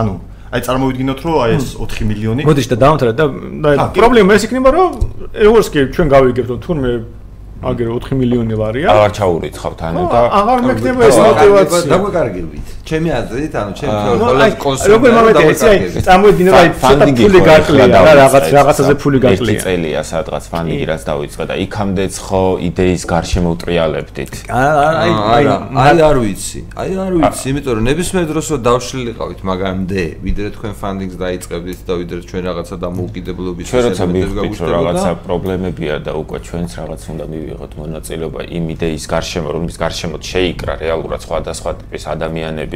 ანუ 0.00 0.14
აი 0.48 0.60
წარმოვიდგინოთ 0.64 1.20
რომ 1.28 1.34
აი 1.44 1.52
ეს 1.58 1.66
4 1.76 2.08
მილიონი 2.08 2.42
მოდიში 2.48 2.70
და 2.72 2.76
დავამთავრეთ 2.82 3.16
და 3.20 3.72
პრობლემა 3.96 4.36
ეს 4.38 4.44
იქნება 4.48 4.68
რომ 4.72 4.88
ევორს 5.44 5.68
კი 5.74 5.80
ჩვენ 5.92 6.08
გავიგებთ 6.14 6.50
რომ 6.54 6.60
თურმე 6.64 6.92
აგერ 7.68 7.88
4 7.98 8.18
მილიონი 8.22 8.54
ლარია 8.62 8.88
აღარ 8.94 9.12
ჩაურიცხავთ 9.18 9.80
ანუ 9.88 10.04
და 10.08 10.20
აღარ 10.40 10.58
მექნება 10.68 11.00
ეს 11.10 11.18
мотивация 11.20 11.82
დაგვეკარგებით 11.92 12.66
ჩემი 12.88 13.08
აზრით 13.18 13.54
ანუ 13.60 13.72
ჩემი 13.80 13.96
ხოლმე 14.22 14.46
კონსერვატორი 14.64 14.92
როგორ 14.94 15.10
მომენტია 15.18 15.48
ეს 15.54 15.62
აი 15.68 15.78
წამოიდინება 16.06 16.60
აი 16.62 16.68
ცოტა 16.84 17.06
ფული 17.18 17.40
გაკლია 17.48 17.86
რა 18.06 18.12
რაღაც 18.20 18.46
რაღაცაზე 18.58 18.94
ფული 19.02 19.18
გაკლია 19.24 19.56
ერთი 19.58 19.64
წელია 19.64 20.02
სადღაც 20.12 20.44
ფანდინგი 20.52 20.86
რაც 20.92 21.02
დაიწყე 21.10 21.44
და 21.50 21.54
იქამდეც 21.64 22.14
ხო 22.28 22.42
იდეის 22.68 23.02
გარშემო 23.12 23.48
უტრიალებდით. 23.58 24.32
აი 24.48 25.10
აი 25.34 25.44
აი 25.84 25.98
არ 26.08 26.16
ვიცი. 26.22 26.60
აი 26.78 26.90
არ 27.04 27.12
ვიცი 27.18 27.46
იმიტომ 27.52 27.72
რომ 27.78 27.84
ნებისმიერ 27.90 28.26
დროს 28.32 28.46
რომ 28.54 28.60
დავშლილიყავით 28.68 29.40
მაგამდე 29.50 30.02
ვიდრე 30.24 30.48
თქვენ 30.56 30.72
ფანდინგს 30.80 31.16
დაიწყებდით 31.24 31.80
და 31.88 31.92
ვიდრე 32.00 32.20
ჩვენ 32.30 32.42
რაღაცა 32.48 32.74
დამოუკიდებლობის 32.86 33.66
შესაძლებლობებს 33.74 34.34
გავუშვით 34.38 34.70
რაღაცა 34.78 35.10
პრობლემებია 35.26 35.94
და 36.06 36.12
უკვე 36.22 36.38
ჩვენც 36.46 36.70
რაღაც 36.80 37.02
უნდა 37.12 37.24
მივი 37.28 37.48
მივიღოთ 37.48 37.72
მონაწილეობა 37.80 38.44
იმ 38.52 38.64
იდეის 38.74 39.04
გარშემო, 39.08 39.48
რომლის 39.56 39.76
გარშემო 39.80 40.18
შეიკრა 40.20 40.74
რეალურად 40.82 41.20
სხვადასხვა 41.24 41.70
ტიპის 41.80 42.04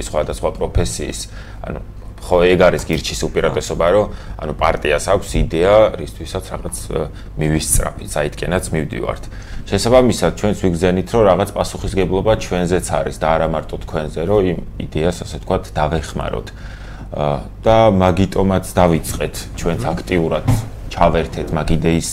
ადამიანების, 0.03 0.09
სხვადასხვა 0.11 0.51
პროფესიის, 0.59 1.21
ანუ 1.67 1.81
ხო 2.23 2.37
ეგ 2.47 2.61
არის 2.63 2.83
გირჩის 2.87 3.21
უპირატესობა, 3.27 3.87
რომ 3.93 4.07
ანუ 4.43 4.53
პარტიას 4.55 5.05
აქვს 5.11 5.31
იდეა, 5.43 5.75
რისთვისაც 5.99 6.45
რაღაც 6.55 6.77
მივისწრაფი, 7.39 8.05
საითკენაც 8.15 8.65
მივდივართ. 8.73 9.25
შესაბამისად, 9.67 10.33
ჩვენც 10.39 10.57
ვიგზენით, 10.63 11.09
რომ 11.11 11.23
რაღაც 11.31 11.51
პასუხისგებლობა 11.51 12.33
ჩვენზეც 12.47 12.87
არის 12.95 13.17
და 13.19 13.27
არა 13.35 13.49
მარტო 13.51 13.77
თქვენზე, 13.83 14.21
რომ 14.23 14.41
იმ 14.53 14.59
იდეას 14.87 15.17
ასე 15.27 15.37
თქვათ 15.43 15.65
დავეხმაროთ. 15.75 16.49
და 17.13 17.79
მაგიტომაც 17.93 18.65
დავიწყეთ 18.73 19.35
ჩვენც 19.61 19.83
აქტიურად 19.85 20.47
ჩავერთეთ 20.89 21.49
მაგ 21.53 21.69
იდეის 21.77 22.11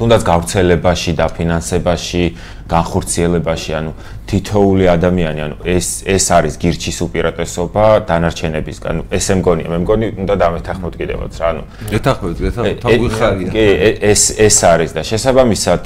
თუნდაც 0.00 0.22
გავრცელებაში 0.24 1.12
და 1.12 1.26
ფინანსებაში, 1.28 2.24
განხორციელებაში, 2.72 3.70
ანუ 3.76 3.92
თითოეული 4.30 4.84
ადამიანი, 4.88 5.40
ანუ 5.44 5.56
ეს 5.68 5.88
ეს 6.08 6.24
არის 6.32 6.54
გირჩის 6.62 6.98
უპირატესობა 7.04 7.84
დანარჩენების, 8.08 8.76
ანუ 8.88 9.02
ესე 9.12 9.34
მგონია, 9.40 9.68
მე 9.68 9.78
მგონი 9.84 10.06
უნდა 10.24 10.34
დამეთახმოთ 10.40 10.94
კიდევაც 11.00 11.32
რა, 11.36 11.46
ანუ 11.52 11.62
ეთახმოთ, 12.00 12.40
ეთახმოთ, 12.48 12.80
თავგვიხარია. 12.80 13.50
კი, 13.52 13.66
ეს 14.12 14.22
ეს 14.40 14.56
არის 14.72 14.90
და 14.96 15.02
შესაბამისად 15.04 15.84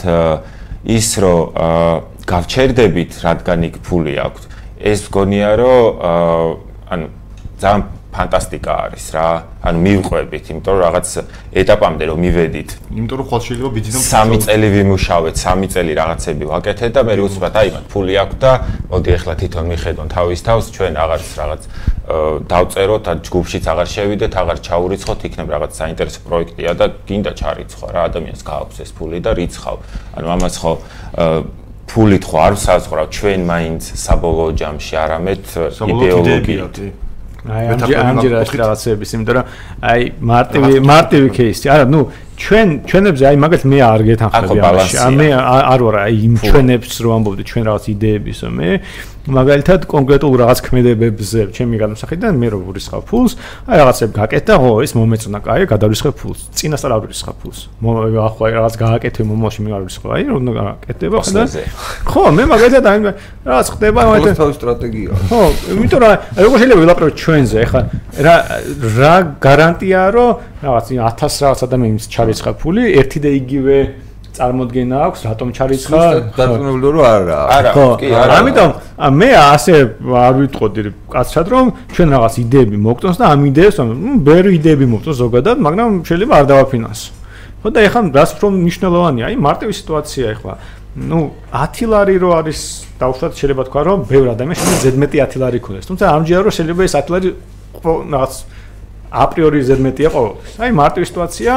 ის 0.85 1.09
რომ 1.19 1.41
გავჩერდებით, 2.23 3.11
რადგან 3.25 3.59
იქ 3.67 3.75
ფული 3.83 4.15
აქვს, 4.15 4.43
ეს 4.79 5.01
მგონია 5.11 5.51
რომ 5.59 5.83
ანუ 6.95 7.07
ძალიან 7.59 7.83
ფანტასტიკა 8.15 8.73
არის 8.85 9.07
რა. 9.15 9.29
ანუ 9.65 9.79
მივყვებით, 9.85 10.45
იმიტომ 10.55 10.75
რომ 10.75 10.83
რაღაც 10.85 11.07
ეტაპამდე 11.61 12.05
რომ 12.11 12.19
მივედით. 12.25 12.71
იმიტომ 12.95 13.17
რომ 13.19 13.27
ხვალ 13.29 13.43
შეიძლება 13.45 13.71
ბიძინო 13.75 14.01
3 14.05 14.39
წელი 14.45 14.69
ვიმუშავეთ, 14.75 15.35
3 15.41 15.69
წელი 15.75 15.93
რაღაცები 16.01 16.45
ვაკეთეთ 16.53 16.93
და 16.95 17.01
მე 17.05 17.15
უცბად 17.25 17.55
აი 17.61 17.69
მაგ 17.75 17.85
ფული 17.91 18.15
აქვს 18.23 18.37
და 18.45 18.53
მოდი 18.93 19.11
ახლა 19.19 19.35
თვითონ 19.41 19.65
მიხედონ 19.73 20.09
თავის 20.15 20.41
თავს, 20.45 20.65
ჩვენ 20.75 20.93
აღარც 21.05 21.29
რაღაც 21.41 21.63
დავწეროთ 22.05 23.03
და 23.09 23.13
ჯგუფშიც 23.25 23.65
აღარ 23.73 23.89
შევიდეთ, 23.95 24.33
აღარ 24.37 24.59
ჩაურიცხოთ, 24.69 25.21
იქნებ 25.25 25.49
რაღაც 25.55 25.73
საინტერესო 25.81 26.21
პროექტია 26.29 26.71
და 26.77 26.87
გინდა 27.09 27.33
ჩარიცხო 27.41 27.87
რა 27.97 28.01
ადამიანს 28.13 28.43
გააქვს 28.45 28.79
ეს 28.85 28.91
ფული 28.93 29.19
და 29.25 29.33
რიცხავ. 29.33 29.77
ანუ 30.21 30.29
ამას 30.37 30.55
ხო 30.61 30.73
ფულით 31.89 32.25
ხო 32.29 32.37
არ 32.45 32.55
ვსაზღვრავ 32.57 33.07
ჩვენ 33.13 33.41
მაინც 33.45 33.83
საბოლოო 34.05 34.51
ჯამში 34.61 34.95
არამედ 35.05 35.43
იდეოლოგიით 35.85 37.04
აი 37.45 37.65
ამჯერად 37.77 38.53
რაღაცეების, 38.57 39.11
იმიტომ 39.15 39.35
რომ 39.37 39.45
აი 39.85 40.01
მარტივი 40.33 40.81
მარტივი 40.81 41.29
кейსი. 41.37 41.69
არა, 41.69 41.85
ну 41.85 42.09
ჩვენ 42.35 42.69
ჩვენებზე 42.91 43.25
აი 43.31 43.37
მაგალითად 43.45 43.69
მე 43.71 43.79
არ 43.87 44.01
გეთანხმები 44.09 44.61
ამაში. 44.69 44.97
მე 45.19 45.29
არ 45.39 45.81
ვარ 45.87 45.97
აი 46.05 46.15
იმ 46.27 46.35
ჩვენებს 46.43 46.93
რო 47.05 47.11
ამბობდი 47.15 47.43
ჩვენ 47.51 47.63
რაღაც 47.71 47.85
იდეებისო 47.95 48.49
მე 48.59 48.69
მაგალითად 49.25 49.87
კონკრეტულ 49.89 50.35
რაღაც 50.37 50.59
ქმედებებზე 50.69 51.45
ჩემი 51.57 51.79
განსახიდან 51.81 52.37
მე 52.37 52.49
რო 52.53 52.59
ვურისხავ 52.61 53.05
ფულს, 53.09 53.37
აი 53.65 53.77
რაღაცებ 53.81 54.11
გაკეთდა, 54.13 54.55
ხო, 54.61 54.73
ეს 54.85 54.93
მომეწონა, 55.01 55.41
კაი, 55.41 55.65
გადავრისხავ 55.65 56.13
ფულს. 56.13 56.41
წინასწარ 56.53 56.93
არ 56.93 57.01
ვურისხავ 57.09 57.35
ფულს. 57.41 57.59
ახლა 57.81 58.47
რაღაც 58.53 58.75
გააკეთე 58.85 59.21
მომოში 59.25 59.61
მე 59.65 59.71
არ 59.73 59.81
ვურისხავ, 59.89 60.11
აი 60.13 60.25
რომ 60.29 60.45
გაკეთდება 60.61 61.17
ხო 61.25 61.33
და 61.33 61.43
ხო, 62.05 62.23
მე 62.37 62.45
მაგალითად 62.53 62.85
აი 62.85 62.99
რაღაც 63.49 63.67
ხდება 63.73 64.01
მაგალითად 64.13 64.37
თავის 64.45 64.57
სტრატეგია. 64.61 65.11
ხო, 65.33 65.41
იმიტომ 65.73 65.99
რომ 66.05 66.13
როგორ 66.45 66.57
შეიძლება 66.61 66.81
ვილაპრო 66.85 67.07
ჩვენზე, 67.17 67.59
ახლა 67.65 67.81
რა 68.25 68.37
რა 68.93 69.15
გარანტია 69.41 70.03
რომ 70.13 70.31
რაღაც 70.65 70.87
1000 70.97 71.45
რაღაც 71.45 71.61
ადამიანის 71.69 72.05
ჩარიცხა 72.15 72.51
ფული 72.61 72.85
ერთი 73.01 73.19
და 73.25 73.31
იგივე 73.41 73.77
წარმოქმნა 74.35 74.97
აქვს 75.07 75.21
რატომ 75.31 75.49
ჩარიცხა? 75.55 76.01
დარწმუნებული 76.35 76.87
რომ 76.95 77.05
არა 77.07 77.39
არა 77.57 77.73
კი 78.01 78.09
არა 78.19 78.39
ამიტომ 78.43 78.71
მე 79.21 79.29
ასე 79.39 79.75
არ 80.27 80.35
ვიტყოდი 80.41 80.81
კაცად 81.15 81.47
რომ 81.55 81.67
ჩვენ 81.95 82.09
რაღაც 82.19 82.35
იდეები 82.45 82.77
მოგწონს 82.87 83.19
და 83.23 83.25
ამ 83.31 83.41
იდეებს 83.51 83.77
ბევრი 84.27 84.51
იდეები 84.59 84.87
მოგწონს 84.95 85.19
ზოგადად 85.23 85.57
მაგრამ 85.67 85.91
შეიძლება 86.09 86.35
არ 86.41 86.47
დავაფინანსო 86.51 87.11
ხო 87.65 87.71
და 87.73 87.81
ეხლა 87.89 88.01
რას 88.13 88.31
უფრო 88.37 88.49
მნიშვნელოვანია 88.61 89.25
აი 89.31 89.37
მარტივი 89.41 89.73
სიტუაცია 89.73 90.25
ეხლა. 90.37 90.55
ну 90.95 91.33
10 91.49 91.89
ლარი 91.89 92.17
რო 92.21 92.31
არის 92.39 92.61
დავუშვათ 93.01 93.33
შეიძლება 93.41 93.63
თქვა 93.73 93.81
რომ 93.89 93.99
ბევრი 94.05 94.29
ადამიანი 94.37 94.59
შეიძლება 94.61 94.83
ზედმეტი 94.85 95.17
10 95.25 95.41
ლარი 95.41 95.59
ქონდეს. 95.65 95.89
თუმცა 95.89 96.05
ამჯერად 96.13 96.45
რო 96.45 96.53
შეიძლება 96.53 96.83
ეს 96.85 96.95
10 97.01 97.09
ლარი 97.09 97.29
რაღაც 98.15 98.33
აპრიორი 99.15 99.61
ზედმეტია 99.69 100.09
ყოველთვის 100.15 100.55
აი 100.65 100.71
მარტივი 100.75 101.07
სიტუაცია 101.11 101.53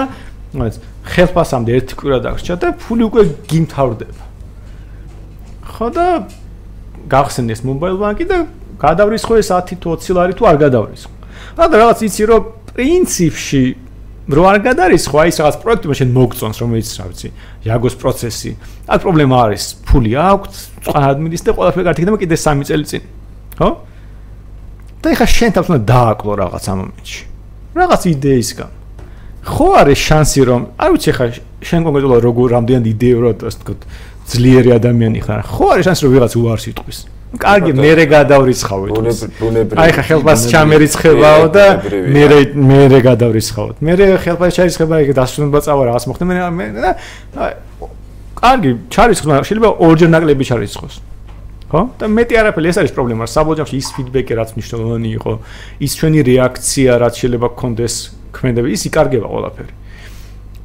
მაგაც 0.57 0.75
ხელფასამდე 1.07 1.71
ერთი 1.77 1.93
კვირა 1.97 2.19
დაგრჩა 2.25 2.55
და 2.61 2.67
ფული 2.81 3.03
უკვე 3.07 3.21
გიმთავრდება. 3.49 4.23
ხო 5.67 5.87
და 5.95 6.05
გახსენდეს 7.07 7.61
მობაილ 7.63 7.97
ბანკი 8.01 8.25
და 8.27 8.37
გადავრისხო 8.81 9.33
ეს 9.41 9.49
10 9.51 9.79
თუ 9.81 9.95
20 9.97 10.17
ლარი 10.17 10.33
თუ 10.37 10.43
არ 10.51 10.57
გადავრისხო. 10.67 11.13
და 11.57 11.75
რაღაც 11.81 11.99
იცი 12.07 12.23
რომ 12.29 12.41
პრინციპში 12.73 13.63
რო 14.27 14.43
არ 14.43 14.57
გადარისხო, 14.67 15.15
აი 15.23 15.29
ეს 15.31 15.37
რაღაც 15.39 15.55
პროექტი 15.63 15.87
მაშინ 15.87 16.09
მოგწონს, 16.11 16.57
რომელიც 16.59 16.89
რა 16.99 17.05
ვიცი, 17.07 17.29
იაგოს 17.63 17.95
პროცესი. 17.95 18.51
აქ 18.91 18.99
პრობლემა 19.07 19.35
არის, 19.47 19.63
ფული 19.87 20.11
აქვს, 20.19 20.57
სხვა 20.83 20.99
ადმინისტრე 21.15 21.51
ყველაფერი 21.55 21.83
კარგი 21.87 22.01
იქნება 22.03 22.19
კიდე 22.19 22.35
3 22.35 22.67
წელი 22.67 22.85
წინ. 22.91 23.03
ხო? 23.55 23.69
და 25.01 25.13
ეხა 25.13 25.27
შენ 25.31 25.51
თავს 25.55 25.67
უნდა 25.71 25.81
დააკლო 25.87 26.31
რაღაც 26.43 26.63
ამ 26.67 26.77
მომენტში. 26.83 27.36
რაღაც 27.81 28.01
იდეისგან. 28.13 28.71
ხო 29.47 29.67
არის 29.81 29.99
შანსი 30.07 30.41
რომ 30.49 30.61
არ 30.75 30.89
ვიცი 30.93 31.11
ხა 31.17 31.25
შენ 31.67 31.81
კონკრეტულად 31.87 32.21
როგორ 32.27 32.47
რამდენად 32.57 32.85
იდეურად 32.93 33.37
ასე 33.47 33.57
თქო 33.63 33.73
ძლიერი 34.27 34.71
ადამიანი 34.79 35.19
ხარ. 35.23 35.41
ხო 35.47 35.65
არის 35.73 35.83
შანსი 35.87 36.01
რომ 36.03 36.11
ვიღაც 36.17 36.33
უარს 36.35 36.65
იტყვის 36.73 36.99
კარგი 37.35 37.71
მე 37.75 38.07
გადავრიცხავთ 38.07 38.89
აი 39.83 39.91
ხა 39.95 40.03
ხელფას 40.07 40.41
ჩამერიცხებაო 40.51 41.43
და 41.51 41.65
მე 42.15 42.23
მე 42.55 42.99
გადავრიცხავთ. 43.03 43.75
მე 43.83 43.93
ხელფას 44.23 44.51
ჩარიცხება 44.57 44.95
იქ 45.03 45.11
დასვენება 45.19 45.59
წავა 45.59 45.83
რაღაც 45.91 46.03
მოხდა 46.07 46.23
მე 46.23 46.35
მე 46.55 46.67
კარგი 48.37 48.71
ჩარიცხვა 48.93 49.43
შეიძლება 49.43 49.69
ორჯერ 49.81 50.09
ნაკლები 50.13 50.43
ჩარიცხოს 50.47 50.95
ხო? 51.67 51.81
და 51.99 52.05
მეტი 52.07 52.35
არაფერი 52.41 52.67
ეს 52.71 52.77
არის 52.79 52.93
პრობლემა. 52.95 53.23
საბოლოოში 53.27 53.75
ის 53.75 53.87
ფიდბექი 53.95 54.33
რაც 54.39 54.49
მნიშვნელოვანი 54.55 55.09
იყო, 55.19 55.33
ის 55.83 55.91
ჩვენი 55.99 56.19
რეაქცია 56.23 56.91
რაც 57.03 57.13
შეიძლება 57.19 57.47
გქონდეს 57.55 57.95
ქმედები 58.31 58.67
ის 58.71 58.81
იკარგება 58.87 59.27
ყველაფერი. 59.27 59.73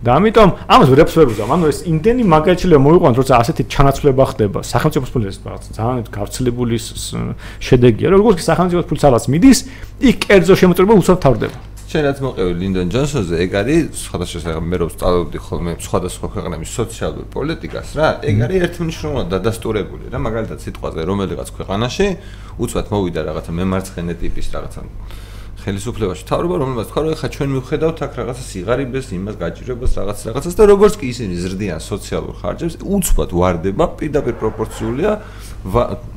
და 0.02 0.18
ამიტომ 0.18 0.48
ამას 0.66 0.88
ვერაფერს 0.90 1.14
ვერ 1.14 1.28
უზამ. 1.30 1.50
ანუ 1.54 1.64
ეს 1.70 1.78
იმდენი 1.86 2.22
მაგალითია 2.26 2.78
მოიყვანს, 2.82 3.16
როცა 3.22 3.34
ასეთი 3.38 3.62
ჩანაცვლება 3.70 4.24
ხდება, 4.34 4.58
სახელმწიფოს 4.66 5.10
ფულის 5.14 5.36
რაღაც 5.46 5.62
ძალიან 5.78 6.04
გავრცელებული 6.10 6.76
შედეგია. 7.62 8.06
როგორც 8.10 8.34
კი 8.38 8.44
სახელმწიფოს 8.50 8.86
ფულს 8.90 9.02
ალას 9.06 9.24
მიდის, 9.30 9.58
იქ 10.02 10.16
კერძო 10.26 10.54
შემოწმება 10.58 10.92
უცებ 10.98 11.18
თავდება. 11.22 11.56
შენ 11.92 12.06
რაც 12.08 12.20
მოყევი 12.24 12.52
ლინდონ 12.56 12.88
ჯონსონზე, 12.88 13.38
ეგ 13.44 13.54
არის 13.60 14.00
სხვადასხვა 14.00 14.40
რაღაცა 14.48 14.68
მე 14.72 14.76
რომ 14.80 14.90
სწავლობდი 14.96 15.38
ხოლმე 15.44 15.72
სხვადასხვა 15.84 16.26
ქვეყნების 16.32 16.70
სოციალურ 16.72 17.26
პოლიტიკას 17.36 17.88
რა, 18.00 18.08
ეგ 18.32 18.36
არის 18.48 18.64
ერთმნიშვნელოვნად 18.66 19.28
დადასტურებული 19.34 20.04
რა, 20.08 20.18
მაგალითად 20.24 20.58
სიტყვაზე 20.64 21.04
რომელიღაც 21.12 21.48
ქვეყანაში 21.52 22.06
უცბად 22.64 22.86
მოვიდა 22.96 23.20
რაღაცა 23.28 23.52
მემარცხენე 23.60 24.14
ტიპის 24.24 24.46
რაღაცა 24.56 24.82
ხელისუფლებაში 25.62 26.24
თავრობა, 26.26 26.54
რომელმაც 26.58 26.86
თქვა, 26.90 27.00
რომ 27.06 27.18
ხა 27.22 27.28
ჩვენ 27.36 27.48
მივხედავთ 27.54 27.98
აქ 28.02 28.12
რაღაცა 28.18 28.44
სიღარიბეს, 28.50 29.06
იმას 29.14 29.36
გაჭირებას, 29.38 29.92
რაღაც 29.94 30.18
რაღაცას 30.26 30.54
და 30.58 30.64
როგორც 30.72 30.94
კი 30.98 31.06
ისინი 31.12 31.34
ზრდიან 31.38 31.80
სოციალურ 31.86 32.34
ხარჯებს, 32.40 32.74
უცბად 32.82 33.30
واردება 33.30 33.84
პირდაპირ 33.94 34.34
პროპორციულია 34.42 35.12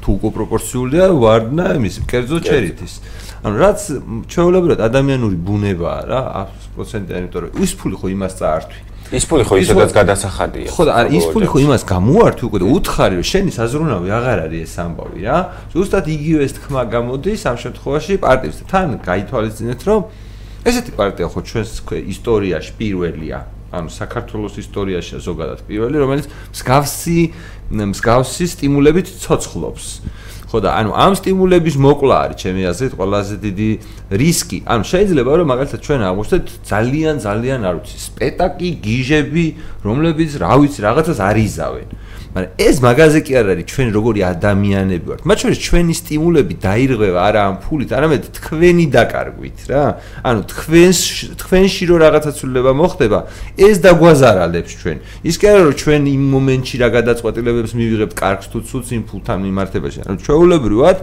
თუ 0.01 0.11
უპროპორციულია 0.25 1.05
واردნა 1.13 1.65
იმის, 1.77 1.95
კერძო 2.09 2.37
ჩერითის. 2.41 2.93
ანუ 3.43 3.55
რაც 3.59 3.79
ჩვეულებრივად 4.31 4.79
ადამიანური 4.87 5.37
ბუნებაა 5.47 6.01
რა 6.11 6.21
100%-იანი 6.77 7.25
იმიტომ 7.25 7.41
რომ 7.45 7.63
ის 7.65 7.71
ფული 7.79 7.95
ხო 7.99 8.07
იმას 8.15 8.33
წაართვი 8.39 8.79
ის 9.13 9.25
ფული 9.29 9.43
ხო 9.45 9.57
ისედაც 9.61 9.91
გადასახადია. 9.93 10.69
ხო 10.73 10.83
და 10.89 10.93
არა 10.97 11.09
ის 11.13 11.25
ფული 11.29 11.45
ხო 11.45 11.59
იმას 11.61 11.83
გამოართვი 11.85 12.43
უკვე 12.49 12.59
და 12.63 12.67
უთხარი 12.73 13.15
რომ 13.21 13.27
შენი 13.29 13.51
საზრუნავი 13.53 14.09
აღარ 14.17 14.39
არის 14.49 14.61
ეს 14.65 14.75
ამბავი 14.81 15.19
რა. 15.21 15.37
ზუსტად 15.69 16.05
იგივე 16.09 16.45
თქმა 16.57 16.81
გამოდის 16.89 17.41
ამ 17.45 17.57
შემთხვევაში 17.61 18.13
პარტიებს 18.25 18.59
თან 18.65 18.89
გაითვალისწინეთ 19.05 19.81
რომ 19.85 20.01
ესეთი 20.65 20.91
პარტია 20.97 21.27
ხო 21.29 21.39
ჩვენს 21.45 21.71
ისტორიაში 21.85 22.71
პირველია. 22.81 23.37
ანუ 23.75 23.89
საქართველოს 23.91 24.55
ისტორიაში 24.61 25.19
ზოგადად 25.21 25.59
პირველი 25.67 25.97
რომელიც 26.01 26.25
მსგავსი 26.55 27.19
მსგავსი 27.75 28.45
სტიმულებით 28.55 29.07
ცოცხლობს. 29.21 29.85
ხო 30.45 30.57
და 30.61 30.69
ანუ 30.79 30.91
ამ 30.93 31.13
სტიმულების 31.19 31.75
მოკლა 31.81 32.15
არის 32.25 32.37
ჩემი 32.41 32.61
აზრით 32.69 32.93
ყველაზე 32.99 33.35
დიდი 33.45 33.69
რისკი. 34.21 34.59
ანუ 34.69 34.83
შეიძლება 34.91 35.31
რომ 35.41 35.47
მაგალითად 35.51 35.79
ჩვენ 35.85 36.01
აღვწეთ 36.09 36.45
ძალიან 36.69 37.15
ძალიან 37.25 37.59
არ 37.65 37.75
ვიცი 37.81 37.97
სპეტაკი, 38.07 38.69
გიჟები, 38.85 39.45
რომლებიც 39.87 40.31
რა 40.41 40.53
ვიცი 40.61 40.79
რაღაცას 40.85 41.19
არიზავენ. 41.29 41.87
მაგრამ 42.35 42.51
ეს 42.59 42.75
მაღაზია 42.83 43.21
კი 43.23 43.33
არ 43.39 43.47
არის 43.55 43.65
ჩვენ 43.71 43.87
როგორი 43.95 44.19
ადამიანები 44.27 45.05
ვართ. 45.07 45.21
მათ 45.23 45.37
შორის 45.39 45.59
ჩვენი 45.65 45.93
სტიმულები 45.95 46.53
დაირღვევა 46.59 47.19
არა 47.31 47.41
ამ 47.47 47.55
ფულით, 47.63 47.89
არამედ 47.95 48.23
თქვენი 48.35 48.85
დაკარგვით 48.91 49.59
რა. 49.71 49.83
ანუ 50.19 50.39
თქვენს 50.51 50.99
თქვენში 51.39 51.83
რო 51.87 51.95
რაღაცა 52.03 52.31
ცვლილება 52.35 52.71
მოხდება, 52.75 53.19
ეს 53.55 53.75
დაგვაზარალებს 53.79 54.71
ჩვენ. 54.83 54.97
ის 55.23 55.35
კი 55.39 55.45
არა 55.47 55.61
რომ 55.63 55.75
ჩვენ 55.79 56.01
იმ 56.11 56.23
მომენტში 56.35 56.75
რა 56.83 56.87
გადაწყვეტილებებს 56.97 57.71
მივიღებთ 57.79 58.13
კარგს 58.19 58.47
თუ 58.51 58.57
ცუც 58.67 58.87
იმ 58.99 59.03
ფულთან 59.07 59.37
მიმართებაში. 59.39 59.99
ანუ 60.03 60.17
ჩვეულებრივად 60.27 60.97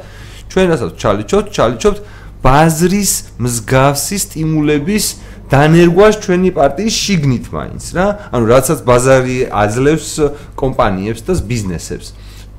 ჩვენ 0.53 0.67
რასაც 0.69 0.91
ჩალიჩობთ, 1.01 1.47
ჩალიჩობთ 1.57 1.99
ბაზრის 2.43 3.13
მსგავსი 3.39 4.17
სტიმულების 4.19 5.05
დანერგვას 5.51 6.15
ჩვენი 6.23 6.51
პარტიის 6.55 6.95
შიგნით 7.03 7.47
მაინც 7.53 7.85
რა. 7.97 8.07
ანუ 8.33 8.45
რაცაც 8.53 8.79
ბაზარი 8.87 9.39
აძლევს 9.51 10.11
კომპანიებს 10.55 11.21
და 11.27 11.33
ბიზნესებს. 11.43 12.09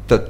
და 0.10 0.28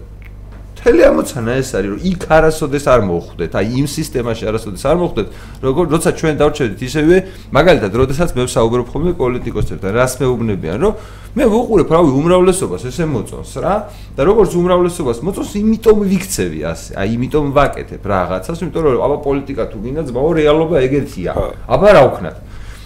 მთელი 0.84 1.04
ამოცანა 1.08 1.54
ეს 1.64 1.70
არის, 1.80 1.90
რომ 1.96 2.00
იქ 2.12 2.24
არასოდეს 2.28 2.86
არ 2.92 3.02
მოხვდეთ, 3.08 3.52
აი 3.56 3.68
იმ 3.80 3.88
სისტემაში 3.88 4.44
არასოდეს 4.52 4.84
არ 4.84 4.98
მოხვდეთ, 5.00 5.28
როგორ 5.64 5.86
როცა 5.96 6.10
ჩვენ 6.20 6.36
დავრჩებით 6.44 6.82
ისევე, 6.84 7.16
მაგალითად, 7.56 7.92
როდესაც 8.04 8.30
მე 8.36 8.44
ვსაუბრობ 8.44 8.88
ხოლმე 8.92 9.12
პოლიტიკოსებთან, 9.16 9.92
რას 9.96 10.14
მეუბნებიან, 10.20 10.78
რომ 10.84 10.94
მე 11.40 11.46
ვუყურებ, 11.48 11.88
რავი, 11.88 12.12
უმრავლესობას 12.20 12.84
ესე 12.92 13.06
მოწონს 13.08 13.54
რა, 13.64 13.76
და 14.12 14.22
როგორც 14.28 14.52
უმრავლესობას 14.60 15.18
მოწონს, 15.24 15.52
იმიტომ 15.64 15.98
ვიქცევი 16.04 16.60
ასე, 16.68 16.92
აი 17.00 17.08
იმიტომ 17.16 17.46
ვაკეთებ 17.56 18.04
რაღაცას, 18.04 18.58
იმიტომ 18.60 18.84
რომ 18.84 19.04
აბა 19.08 19.18
პოლიტიკა 19.24 19.64
თუ 19.72 19.78
გინდა, 19.88 20.02
ძმაო, 20.04 20.30
რეალობა 20.36 20.76
ეგეთია. 20.84 21.32
აბა 21.64 21.90
რა 21.96 22.04
ვქნათ? 22.12 22.38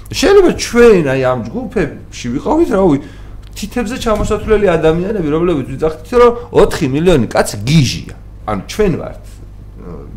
შეიძლება 0.08 0.52
ჩვენ 0.54 1.06
აი 1.12 1.22
ამ 1.28 1.40
ჯგუფებში 1.50 2.28
ვიყავით, 2.38 2.70
რავი, 2.78 2.98
თითებზე 3.58 3.96
ჩამოსათვლელი 4.06 4.68
ადამიანები, 4.78 5.28
რომლებიც 5.34 5.68
ვიძახით, 5.74 6.12
რომ 6.22 6.32
4 6.54 6.88
მილიონი 6.94 7.28
კაცი 7.28 7.56
გიჟია. 7.66 8.16
ანუ 8.48 8.62
ჩვენ 8.72 8.94
ვართ 9.02 9.24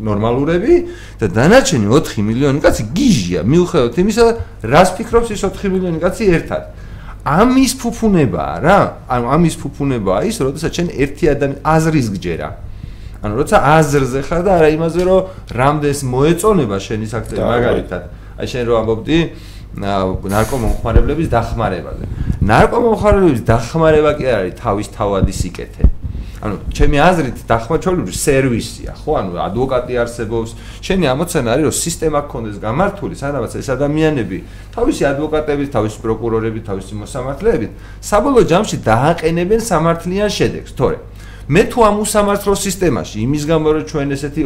ნორმალურები 0.01 0.73
და 1.19 1.25
დანარჩენი 1.37 1.87
4 1.89 2.21
მილიონი 2.27 2.59
კაცი 2.61 2.83
გიჟია. 2.97 3.39
მიუხედავად 3.41 3.95
იმისა, 4.03 4.25
რას 4.63 4.89
ფიქრობს 4.97 5.29
ის 5.33 5.41
4 5.41 5.69
მილიონი 5.73 5.99
კაცი 6.03 6.23
ერთად. 6.37 6.63
ამის 7.21 7.73
ფუფუნებაა 7.77 8.55
რა. 8.65 8.79
ანუ 9.05 9.25
ამის 9.29 9.55
ფუფუნებაა 9.61 10.21
ის, 10.25 10.35
როდესაც 10.41 10.71
ჩვენ 10.73 10.89
ერთი 10.97 11.25
ადამიანი 11.29 11.61
აზრის 11.61 12.07
გჯერა. 12.17 12.49
ანუ 13.21 13.33
როცა 13.37 13.57
აზრზე 13.77 14.21
ხარ 14.25 14.41
და 14.41 14.51
არა 14.57 14.69
იმაზე, 14.73 15.01
რომ 15.05 15.21
რამდენს 15.53 15.99
მოეწონება 16.09 16.77
შენი 16.81 17.05
საქმე 17.05 17.37
მაგალითად. 17.37 18.03
აი 18.41 18.47
შენ 18.49 18.63
რო 18.65 18.73
ამბობდი, 18.81 19.17
ნარკომომხმარებლების 19.77 21.27
დახმარებაზე. 21.31 22.05
ნარკომომხმარებლების 22.43 23.41
დახმარება 23.47 24.11
კი 24.19 24.25
არის 24.27 24.53
თავის 24.59 24.87
თავადი 24.91 25.33
სიკეთე. 25.33 25.83
ანუ 26.41 26.55
ჩემი 26.73 26.97
აზრით 26.97 27.37
დახმარჩოლური 27.45 28.13
სერვისია, 28.17 28.97
ხო? 28.97 29.11
ანუ 29.21 29.31
ადვოკატი 29.45 29.93
არსებობს. 30.01 30.57
შენი 30.81 31.05
ამოცანა 31.13 31.47
არის 31.53 31.65
რომ 31.69 31.75
სისტემა 31.85 32.19
გქონდეს 32.25 32.57
გამართული, 32.57 33.13
სანამ 33.13 33.45
ეს 33.45 33.69
ადამიანები 33.69 34.37
თავისი 34.73 35.03
ადვოკატებით, 35.05 35.69
თავისი 35.69 35.97
პროკურორებით, 36.01 36.63
თავისი 36.65 36.93
მოსამართლეებით 36.97 37.71
საბოლოო 38.01 38.43
ჯამში 38.49 38.77
დააყენებენ 38.81 39.59
სამართლიან 39.61 40.29
შედეგს, 40.33 40.73
თორე 40.73 40.97
მე 41.51 41.63
თუ 41.67 41.79
ამ 41.83 41.95
უსამართლო 42.05 42.53
სისტემაში 42.55 43.17
იმის 43.25 43.43
გამო 43.49 43.67
რომ 43.75 43.83
ჩვენ 43.89 44.13
ესეთი 44.15 44.41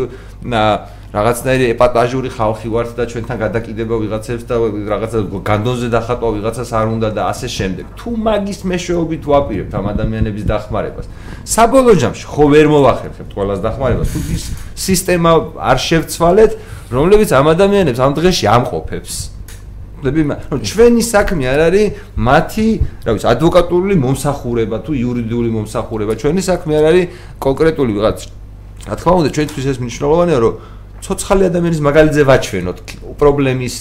რაღაცნაირი 1.16 1.66
ეპატაჟური 1.72 2.30
ხალხი 2.36 2.68
ვართ 2.76 2.90
და 3.00 3.04
ჩვენთან 3.08 3.38
გადაკიდება 3.40 3.96
ვიღაცებს 4.04 4.44
და 4.52 4.56
რაღაცა 4.92 5.20
განდონზე 5.48 5.88
დახატვა 5.96 6.30
ვიღაცას 6.36 6.70
არ 6.76 6.88
უნდა 6.92 7.10
და 7.16 7.22
ასე 7.32 7.48
შემდეგ. 7.56 7.86
თუ 7.96 8.10
მაგის 8.20 8.60
მეშვეობით 8.68 9.24
ვაპირებთ 9.24 9.74
ამ 9.80 9.86
ადამიანების 9.96 10.44
დახმარებას, 10.44 11.06
საბოლოო 11.56 11.96
ჯამში 12.04 12.26
ხო 12.28 12.46
ვერ 12.52 12.68
მოვახერხებთ 12.68 13.32
ყველას 13.32 13.60
დახმარებას, 13.64 14.08
თუ 14.12 14.20
ის 14.36 14.44
სისტემა 14.76 15.32
არ 15.56 15.78
შევცვალეთ, 15.88 16.52
რომლებიც 16.92 17.30
ამ 17.32 17.46
ადამიანებს 17.56 18.00
ამ 18.04 18.12
დღეში 18.20 18.46
ამყოფებს. 18.52 19.16
ხდები, 20.06 20.22
რომ 20.52 20.60
ჩვენი 20.62 21.02
საქმე 21.02 21.46
არ 21.50 21.62
არის 21.72 21.88
მათი, 22.20 22.68
რა 23.08 23.12
ვიცი, 23.16 23.28
ადვოკატურული 23.34 23.96
მომსახურება 24.04 24.78
თუ 24.86 24.92
იურიდიული 25.02 25.50
მომსახურება, 25.56 26.14
ჩვენი 26.20 26.42
საქმე 26.46 26.74
არ 26.78 26.86
არის 26.92 27.06
კონკრეტული 27.42 27.92
ვიღაც. 27.96 28.20
რა 28.86 28.96
თქმა 29.00 29.14
უნდა, 29.18 29.30
ჩვენთვის 29.34 29.66
ეს 29.66 29.78
მნიშვნელოვანია, 29.82 30.38
რომ 30.46 30.54
ცოცხალი 31.06 31.44
ადამიანის 31.50 31.82
მაგალითზე 31.86 32.22
ვაჩვენოთ. 32.26 32.78
პრობლემის 33.22 33.76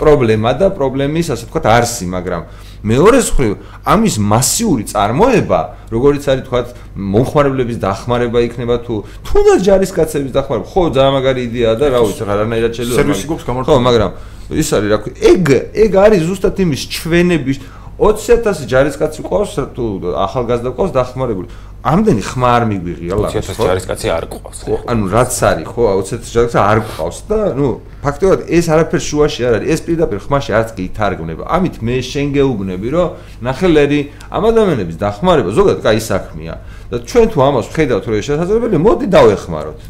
პრობლემა 0.00 0.50
და 0.56 0.66
პრობლემის 0.72 1.26
ასე 1.34 1.44
თქვა 1.50 1.60
არსი, 1.68 2.04
მაგრამ 2.16 2.42
მეორე 2.80 3.18
მხრივ 3.20 3.52
ამის 3.92 4.14
მასიური 4.24 4.84
წარმოება, 4.88 5.60
როგორიც 5.92 6.24
არის 6.32 6.44
თქვა 6.48 6.60
მომხმარებლების 6.96 7.78
დახმარება 7.84 8.38
იქნება 8.46 8.76
თუ 8.86 8.94
თუნდაც 9.26 9.60
ჯარისკაცების 9.68 10.32
დახმარება, 10.32 10.66
ხო 10.70 10.82
ძალიან 10.96 11.12
მაგარი 11.18 11.40
იდეაა 11.50 11.76
და 11.76 11.86
რა 11.92 12.00
ვიცი, 12.08 12.22
რანაირად 12.24 12.72
შეიძლება 12.72 12.98
სერვისი 13.00 13.24
გვაქვს 13.28 13.46
გამართული. 13.50 13.68
ხო, 13.68 13.76
მაგრამ 13.84 14.10
ის 14.50 14.68
არის 14.74 14.88
რა 14.90 14.98
ქვია, 15.02 15.14
ეგ 15.30 15.44
ეგ 15.76 15.92
არის 16.00 16.22
ზუსტად 16.24 16.56
იმის 16.64 16.82
ჩვენების 16.94 17.58
20000 18.00 18.64
ჯარისკაცი 18.64 19.20
ყავს 19.28 19.52
თუ 19.76 19.84
ახალგაზრდა 20.24 20.70
ყავს 20.72 20.92
დახმარებული. 20.96 21.48
ამდენი 21.80 22.22
ხმა 22.24 22.48
არ 22.56 22.64
მიგვიღია 22.70 23.14
ლაპ. 23.16 23.32
20000 23.32 23.60
ჯარისკაცი 23.60 24.08
არ 24.12 24.24
ყავს. 24.32 24.58
ხო, 24.64 24.74
ანუ 24.88 25.04
რაც 25.12 25.32
არის, 25.50 25.66
ხო, 25.68 25.84
20000 26.00 26.32
ჯარისკაცი 26.32 26.58
არ 26.60 26.78
ყავს 26.96 27.18
და 27.28 27.38
ნუ 27.60 27.68
ფაქტობრივად 28.04 28.40
ეს 28.48 28.66
არაფერ 28.72 29.00
შუაში 29.04 29.40
არ 29.48 29.52
არის. 29.60 29.68
ეს 29.68 29.80
პირდაპირ 29.84 30.18
ხმაში 30.24 30.50
არც 30.60 30.68
კი 30.76 30.82
ითარგმნება. 30.88 31.42
ამით 31.56 31.76
მე 31.84 31.96
შენ 32.00 32.26
გეუბნები, 32.36 32.88
რომ 32.96 33.08
ნახელერი 33.44 34.00
ამ 34.32 34.42
ადამიანების 34.48 34.96
დახმარება 35.00 35.50
ზოგადად 35.56 35.80
კაი 35.84 36.00
საქმეა. 36.00 36.54
და 36.90 36.96
ჩვენ 37.06 37.26
თუ 37.30 37.38
ამას 37.48 37.66
ვხედავთ, 37.70 38.04
რომ 38.08 38.14
ეს 38.18 38.24
შესაძლებელია, 38.28 38.80
მოდი 38.82 39.06
დავეხმაროთ. 39.14 39.80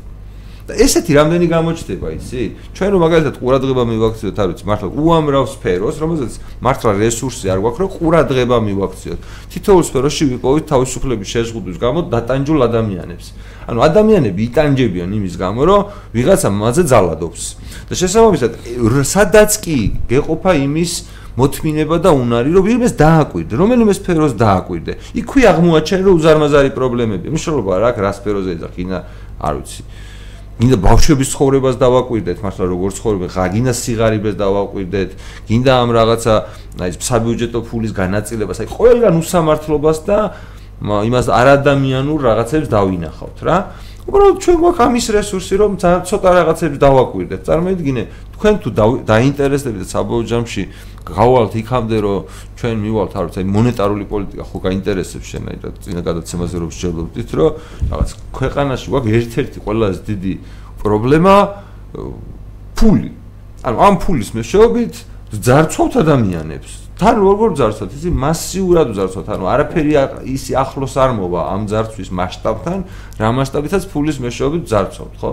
და 0.71 0.79
ესეთი 0.79 1.12
რამდენი 1.18 1.47
გამოჩდება, 1.51 2.07
იცი? 2.14 2.43
ჩვენ 2.79 2.91
რომ 2.95 3.01
მაგალითად 3.03 3.35
ყურადღება 3.43 3.83
მივაქციოთ, 3.91 4.37
არ 4.39 4.49
ვიცი, 4.55 4.64
მართლა 4.71 4.89
უამრავ 4.95 5.45
სფეროს, 5.51 5.97
რომელზეც 5.99 6.33
მართლა 6.62 6.91
რესურსი 6.95 7.47
არ 7.51 7.59
გვაქვს, 7.59 7.81
რომ 7.83 7.91
ყურადღება 7.99 8.57
მივაქციოთ. 8.71 9.21
თითოეულ 9.51 9.85
სფეროში 9.91 10.25
ვიპოვით 10.31 10.64
თავისუფლების 10.71 11.29
შეზღუდვის 11.35 11.77
გამო 11.83 11.99
დატანჯულ 12.07 12.61
ადამიანებს. 12.71 13.27
ანუ 13.66 13.79
ადამიანები 13.91 14.41
იტანჯებიან 14.51 15.11
იმის 15.11 15.35
გამო, 15.43 15.61
რომ 15.66 15.81
ვიღაცა 16.14 16.49
მასზე 16.55 16.83
ძალადობს. 16.87 17.43
და 17.91 17.95
შესაბამისად, 17.99 18.51
სადაც 19.03 19.51
კი 19.59 19.77
გეყოფა 20.07 20.53
იმის 20.55 20.93
მოთმინება 21.35 21.97
და 21.99 22.11
უნარი, 22.14 22.51
რომ 22.55 22.62
ვიღმეს 22.66 22.95
დააკვირდე, 22.95 23.55
რომელიმე 23.59 23.93
სფეროს 23.99 24.35
დააკვირდე. 24.39 24.93
იქვე 25.18 25.43
აღმოაჩენ, 25.51 26.01
რომ 26.07 26.14
უზარმაზარი 26.18 26.71
პრობლემებია. 26.75 27.31
მნიშვნელობა 27.35 27.71
რა 27.83 27.89
აქვს 27.91 28.03
რა 28.03 28.11
სფეროზე 28.18 28.51
ეძახინა, 28.59 28.99
არ 29.39 29.55
ვიცი. 29.59 29.83
გინდა 30.61 30.77
ბავშვების 30.77 31.29
ცხოვრებას 31.33 31.77
დავაკვირდეთ, 31.81 32.39
მართლა 32.45 32.65
როგორ 32.69 32.91
ცხოვრობენ, 32.93 33.29
ღაგინა 33.33 33.73
სიგარიბეს 33.73 34.35
დავაკვირდეთ, 34.37 35.11
გინდა 35.49 35.73
ამ 35.73 35.91
რაღაცა 35.97 36.35
აი 36.85 36.91
საბიუჯეტო 37.01 37.61
ფულის 37.65 37.93
განაწილებას, 37.97 38.59
აი 38.61 38.69
ყველგან 38.69 39.15
უსამართლობას 39.25 39.99
და 40.05 40.19
იმას 40.81 41.27
არადამიანურ 41.33 42.21
რაღაცებს 42.29 42.69
დავინახავთ 42.77 43.39
რა. 43.41 43.57
უბრალოდ 44.11 44.37
ჩვენ 44.41 44.57
გვაქვს 44.61 44.85
ამის 44.85 45.07
რესურსი, 45.17 45.55
რომ 45.61 45.73
ცოტა 45.81 46.31
რაღაცებს 46.41 46.77
დავაკვირდეთ. 46.81 47.41
წარმოიდგინე, 47.49 48.03
თქვენ 48.37 48.55
თუ 48.65 48.69
დაინტერესდებით 49.05 49.85
საბოლოო 49.93 50.25
ჯამში 50.25 50.63
გავალთ 51.07 51.53
იქამდე 51.61 51.98
რომ 52.05 52.18
ჩვენ 52.61 52.76
მივალთ 52.84 53.12
არ 53.16 53.24
ვიცი 53.30 53.44
მონეტარული 53.57 54.05
პოლიტიკა 54.11 54.44
ხო 54.51 54.59
გაინტერესებს 54.66 55.26
შენ 55.30 55.44
აი 55.51 55.57
და 55.64 55.68
წინა 55.80 56.03
გადაცემაზე 56.05 56.57
რომ 56.61 56.70
შეძლობთ 56.76 57.32
რომ 57.40 57.51
რაღაც 57.90 58.11
ქვეყანაში 58.36 58.86
გვაქვს 58.90 59.16
ერთ-ერთი 59.20 59.59
ყველაზე 59.64 60.01
დიდი 60.11 60.34
პრობლემა 60.80 61.34
ფული. 62.76 63.11
ანუ 63.61 63.76
ამ 63.76 63.94
ფულის 64.01 64.30
მეშვეობით 64.36 64.94
ძარცვავთ 65.36 65.94
ადამიანებს. 66.01 66.70
თან 67.01 67.14
როგორ 67.16 67.48
ძარცვავთ 67.61 67.92
ისი 67.96 68.11
მასიურად 68.12 68.88
ძარცვავთ. 68.96 69.28
ანუ 69.36 69.44
არაფერი 69.53 69.92
ისი 70.36 70.53
ახლოს 70.57 70.94
არ 70.96 71.11
მოვა 71.16 71.40
ამ 71.55 71.62
ძარცვის 71.68 72.11
მასშტაბთან 72.12 72.78
რა 73.20 73.28
მასშტაბითაც 73.36 73.82
ფულის 73.92 74.16
მეშვეობით 74.20 74.64
ძარცვავთ 74.68 75.14
ხო? 75.20 75.32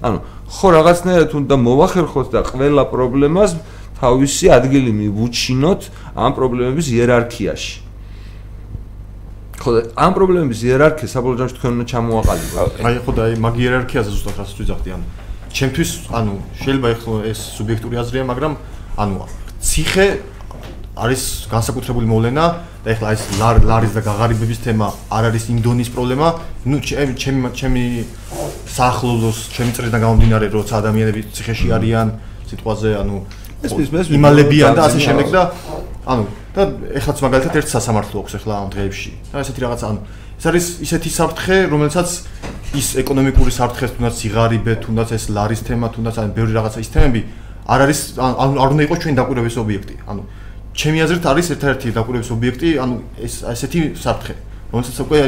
ანუ 0.00 0.18
ხო 0.50 0.68
რაღაცნაირად 0.74 1.30
უნდა 1.36 1.56
მოვახერხოთ 1.60 2.28
და 2.34 2.40
ყველა 2.48 2.84
პრობლემას 2.88 3.50
თავისი 4.00 4.46
ადგილი 4.56 4.90
მივუჩინოთ 4.96 5.80
ამ 6.16 6.30
პრობლემების 6.36 6.86
იერარქიაში. 6.96 7.74
ხო, 9.60 9.70
ამ 9.92 10.12
პრობლემების 10.16 10.60
იერარქია 10.64 11.08
საბოლოო 11.12 11.38
ჯამში 11.40 11.54
თქვენ 11.60 11.72
უნდა 11.76 11.86
ჩამოაყალიბოთ. 11.92 12.72
აი 12.80 12.94
ხო 13.04 13.12
და 13.12 13.22
აი 13.28 13.34
მაგ 13.44 13.54
იერარქიაზე 13.60 14.10
ზუსტად 14.16 14.36
რას 14.40 14.52
ვიძახდი, 14.56 14.88
ანუ 14.96 15.06
ჩემთვის, 15.52 15.90
ანუ 16.16 16.34
შეიძლება 16.64 16.88
ეხლა 16.96 17.16
ეს 17.28 17.40
სუბიექტური 17.60 17.96
აზრია, 18.00 18.24
მაგრამ 18.24 18.52
ანუ 18.96 19.14
ციხე 19.60 20.06
არის 20.96 21.22
განსაკუთრებული 21.52 22.06
მოვლენა 22.08 22.44
და 22.84 22.88
ეხლა 22.92 23.08
ეს 23.12 23.22
ლარის 23.40 23.92
და 23.96 24.00
გაღარიბების 24.00 24.60
თემა 24.64 24.88
არ 25.12 25.24
არის 25.28 25.44
ინდონის 25.52 25.88
პრობლემა. 25.92 26.28
ნუ 26.64 26.76
ჩემი 26.80 27.12
ჩემი 27.20 27.48
ჩემი 27.52 27.84
საახლოვოს 28.64 29.38
ჩემი 29.54 29.70
წრიდან 29.76 30.00
გამომდინარე, 30.00 30.46
როცა 30.56 30.74
ადამიანები 30.80 31.20
ციხეში 31.36 31.68
არიან, 31.76 32.06
სიტყვაზე, 32.48 32.90
ანუ 33.00 33.16
ეს 33.64 33.72
ის 33.76 33.88
მე 33.92 34.00
იმალებიან 34.16 34.72
და 34.76 34.82
ასე 34.88 34.98
შემდეგ 35.04 35.26
და 35.34 35.42
ანუ 36.10 36.24
და 36.56 36.62
ეხლაც 36.98 37.18
მაგალითად 37.24 37.54
ერთ 37.60 37.68
სასამართლო 37.70 38.16
აქვს 38.24 38.34
ეხლა 38.40 38.54
ამ 38.56 38.68
დღეებში. 38.74 39.10
და 39.30 39.36
ესეთი 39.44 39.60
რაღაც 39.64 39.80
ანუ 39.84 40.00
ეს 40.40 40.44
არის 40.50 40.66
ისეთი 40.86 41.10
საფრთხე 41.20 41.56
რომელსაც 41.70 42.08
ის 42.80 42.88
ეკონომიკური 43.02 43.52
საფრთხე 43.52 43.86
თუნდაც 43.94 44.14
სიგარიბე 44.20 44.74
თუნდაც 44.80 45.08
ეს 45.12 45.24
ლარის 45.36 45.62
თემა 45.68 45.86
თუნდაც 45.92 46.16
ან 46.22 46.28
ბევრი 46.32 46.52
რაღაცა 46.56 46.78
ის 46.80 46.90
თემები 46.90 47.20
არ 47.70 47.80
არის 47.84 48.00
ანუ 48.18 48.56
არ 48.64 48.68
უნდა 48.74 48.82
იყოს 48.88 48.98
ჩვენი 49.04 49.16
დაკვირვების 49.20 49.56
ობიექტი. 49.62 49.94
ანუ 50.10 50.22
ჩემი 50.74 50.98
აზრით 51.04 51.24
არის 51.30 51.46
ერთ-ერთი 51.54 51.88
დაკვირვების 51.98 52.30
ობიექტი 52.34 52.68
ანუ 52.82 52.94
ეს 53.20 53.34
ესეთი 53.52 53.80
საფრთხე 54.00 54.34
რომელსაც 54.72 54.96
უკვე 55.04 55.18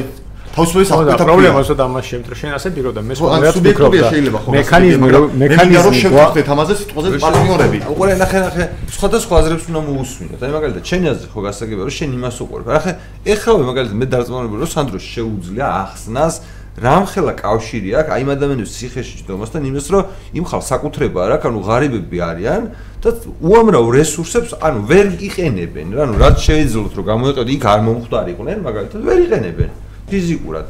თავისუფლების 0.53 0.91
აქტი 0.93 1.25
პრობლემა 1.25 1.61
ზუსტად 1.65 1.81
ამას 1.81 2.05
შემთხვევაში 2.13 2.41
შენ 2.43 2.53
ასე 2.59 2.69
პიროდა 2.77 3.01
მე 3.09 3.15
სხვა 3.17 3.53
სუბიექტურია 3.57 4.09
შეიძლება 4.13 4.39
ხო 4.45 4.51
მექანიზმი 4.53 5.09
მექანიზმი 5.43 5.85
რომ 5.87 5.95
შევხვდეთ 6.03 6.49
ამაზე 6.53 6.75
სიტყვაზე 6.81 7.09
პარტნიორები 7.25 7.79
უყურე 7.93 8.17
ნახე 8.21 8.39
ნახე 8.45 8.65
სხვადასხვა 8.93 9.35
აზრებს 9.41 9.65
უნდა 9.73 9.81
მოусმინოთ 9.89 10.41
აი 10.45 10.53
მაგალითად 10.57 10.85
შენ 10.93 11.03
აზრი 11.13 11.29
ხო 11.33 11.41
გასაგებია 11.49 11.85
რომ 11.89 11.95
შენ 11.97 12.11
იმას 12.21 12.37
უყურებ. 12.45 12.67
ახლა 12.69 12.93
ეხლა 13.33 13.53
მაგალითად 13.73 13.97
მე 13.97 14.07
დარწმუნებული 14.13 14.61
რომ 14.61 14.71
სანდრო 14.77 14.99
შეუძლია 15.01 15.67
ახსნას 15.83 16.35
რამხელა 16.73 17.33
კავშირი 17.37 17.91
აქვს 18.01 18.13
აი 18.17 18.23
ადამიანების 18.33 18.71
ციხეში 18.77 19.15
ჯდომასთან 19.25 19.63
იმას 19.73 19.87
რომ 19.93 20.03
იმ 20.37 20.45
ხალხ 20.49 20.65
საკუთრება 20.73 21.21
რა 21.33 21.37
ანუ 21.49 21.61
ღარიბები 21.69 22.19
არიან 22.33 22.63
და 23.05 23.09
უამრავ 23.45 23.85
რესურსებს 23.93 24.57
ანუ 24.57 24.81
ვერ 24.89 25.07
იყენებენ. 25.21 25.87
ანუ 26.01 26.15
რაც 26.17 26.37
შეიძლება 26.49 26.97
რომ 26.97 27.05
გამოიყენოთ 27.13 27.49
იქ 27.57 27.65
არ 27.73 27.81
მომხდარიყვნენ 27.89 28.59
მაგალითად 28.65 29.01
ვერ 29.05 29.19
იყენებენ 29.29 29.71
ფიზიკურად. 30.13 30.67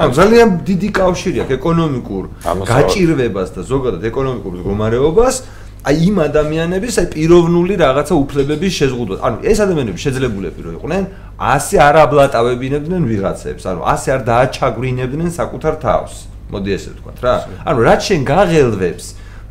ანუ 0.00 0.12
ძალიან 0.16 0.48
დიდი 0.64 0.88
კავშირი 0.96 1.38
აქვს 1.44 1.54
ეკონომიკურ 1.60 2.24
გაჭირვებას 2.72 3.48
და 3.56 3.60
ზოგადად 3.68 4.02
ეკონომიკურ 4.10 4.52
მდგომარეობას 4.56 5.36
აი 5.80 5.96
იმ 6.08 6.16
ადამიანების 6.28 6.94
აი 7.00 7.06
პიროვნული 7.14 7.74
რაღაცა 7.80 8.14
უფლებების 8.22 8.72
შეზღუდვა. 8.80 9.16
ანუ 9.24 9.36
ეს 9.48 9.58
ადამიანები 9.64 9.98
შეძლებულები 10.04 10.60
რო 10.60 10.70
იყვნენ, 10.76 11.04
ასე 11.40 11.76
არ 11.80 11.96
აბლატავებინებდნენ 12.04 13.02
ვიღაცებს, 13.08 13.62
ანუ 13.64 13.80
ასე 13.88 14.08
არ 14.14 14.20
დააჩაგვრინებდნენ 14.28 15.30
საკუთარ 15.40 15.74
თავს. 15.80 16.12
მოდი 16.52 16.70
ესე 16.76 16.88
ვთქვა 16.92 17.12
რა. 17.24 17.34
ანუ 17.64 17.78
რაც 17.88 18.00
შენ 18.08 18.20
გაღელვებს, 18.28 19.06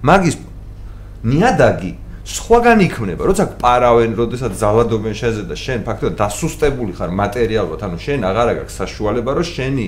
მაგის 0.06 0.36
ნიადაგი 1.26 1.92
სხვაგან 2.30 2.80
იქმნება, 2.86 3.26
როცა 3.26 3.46
პარავენ, 3.58 4.14
როდესაც 4.14 4.54
ზალადობენ 4.62 5.16
შეზე 5.18 5.44
და 5.50 5.56
შენ 5.58 5.80
ფაქტობრივად 5.88 6.16
დასუსტებული 6.22 6.92
ხარ 6.94 7.10
მატერიალურად, 7.10 7.82
ანუ 7.90 7.98
შენ 8.06 8.20
აღარ 8.30 8.48
აქვს 8.54 8.74
საშუალება, 8.82 9.32
რომ 9.34 9.46
შენი 9.50 9.88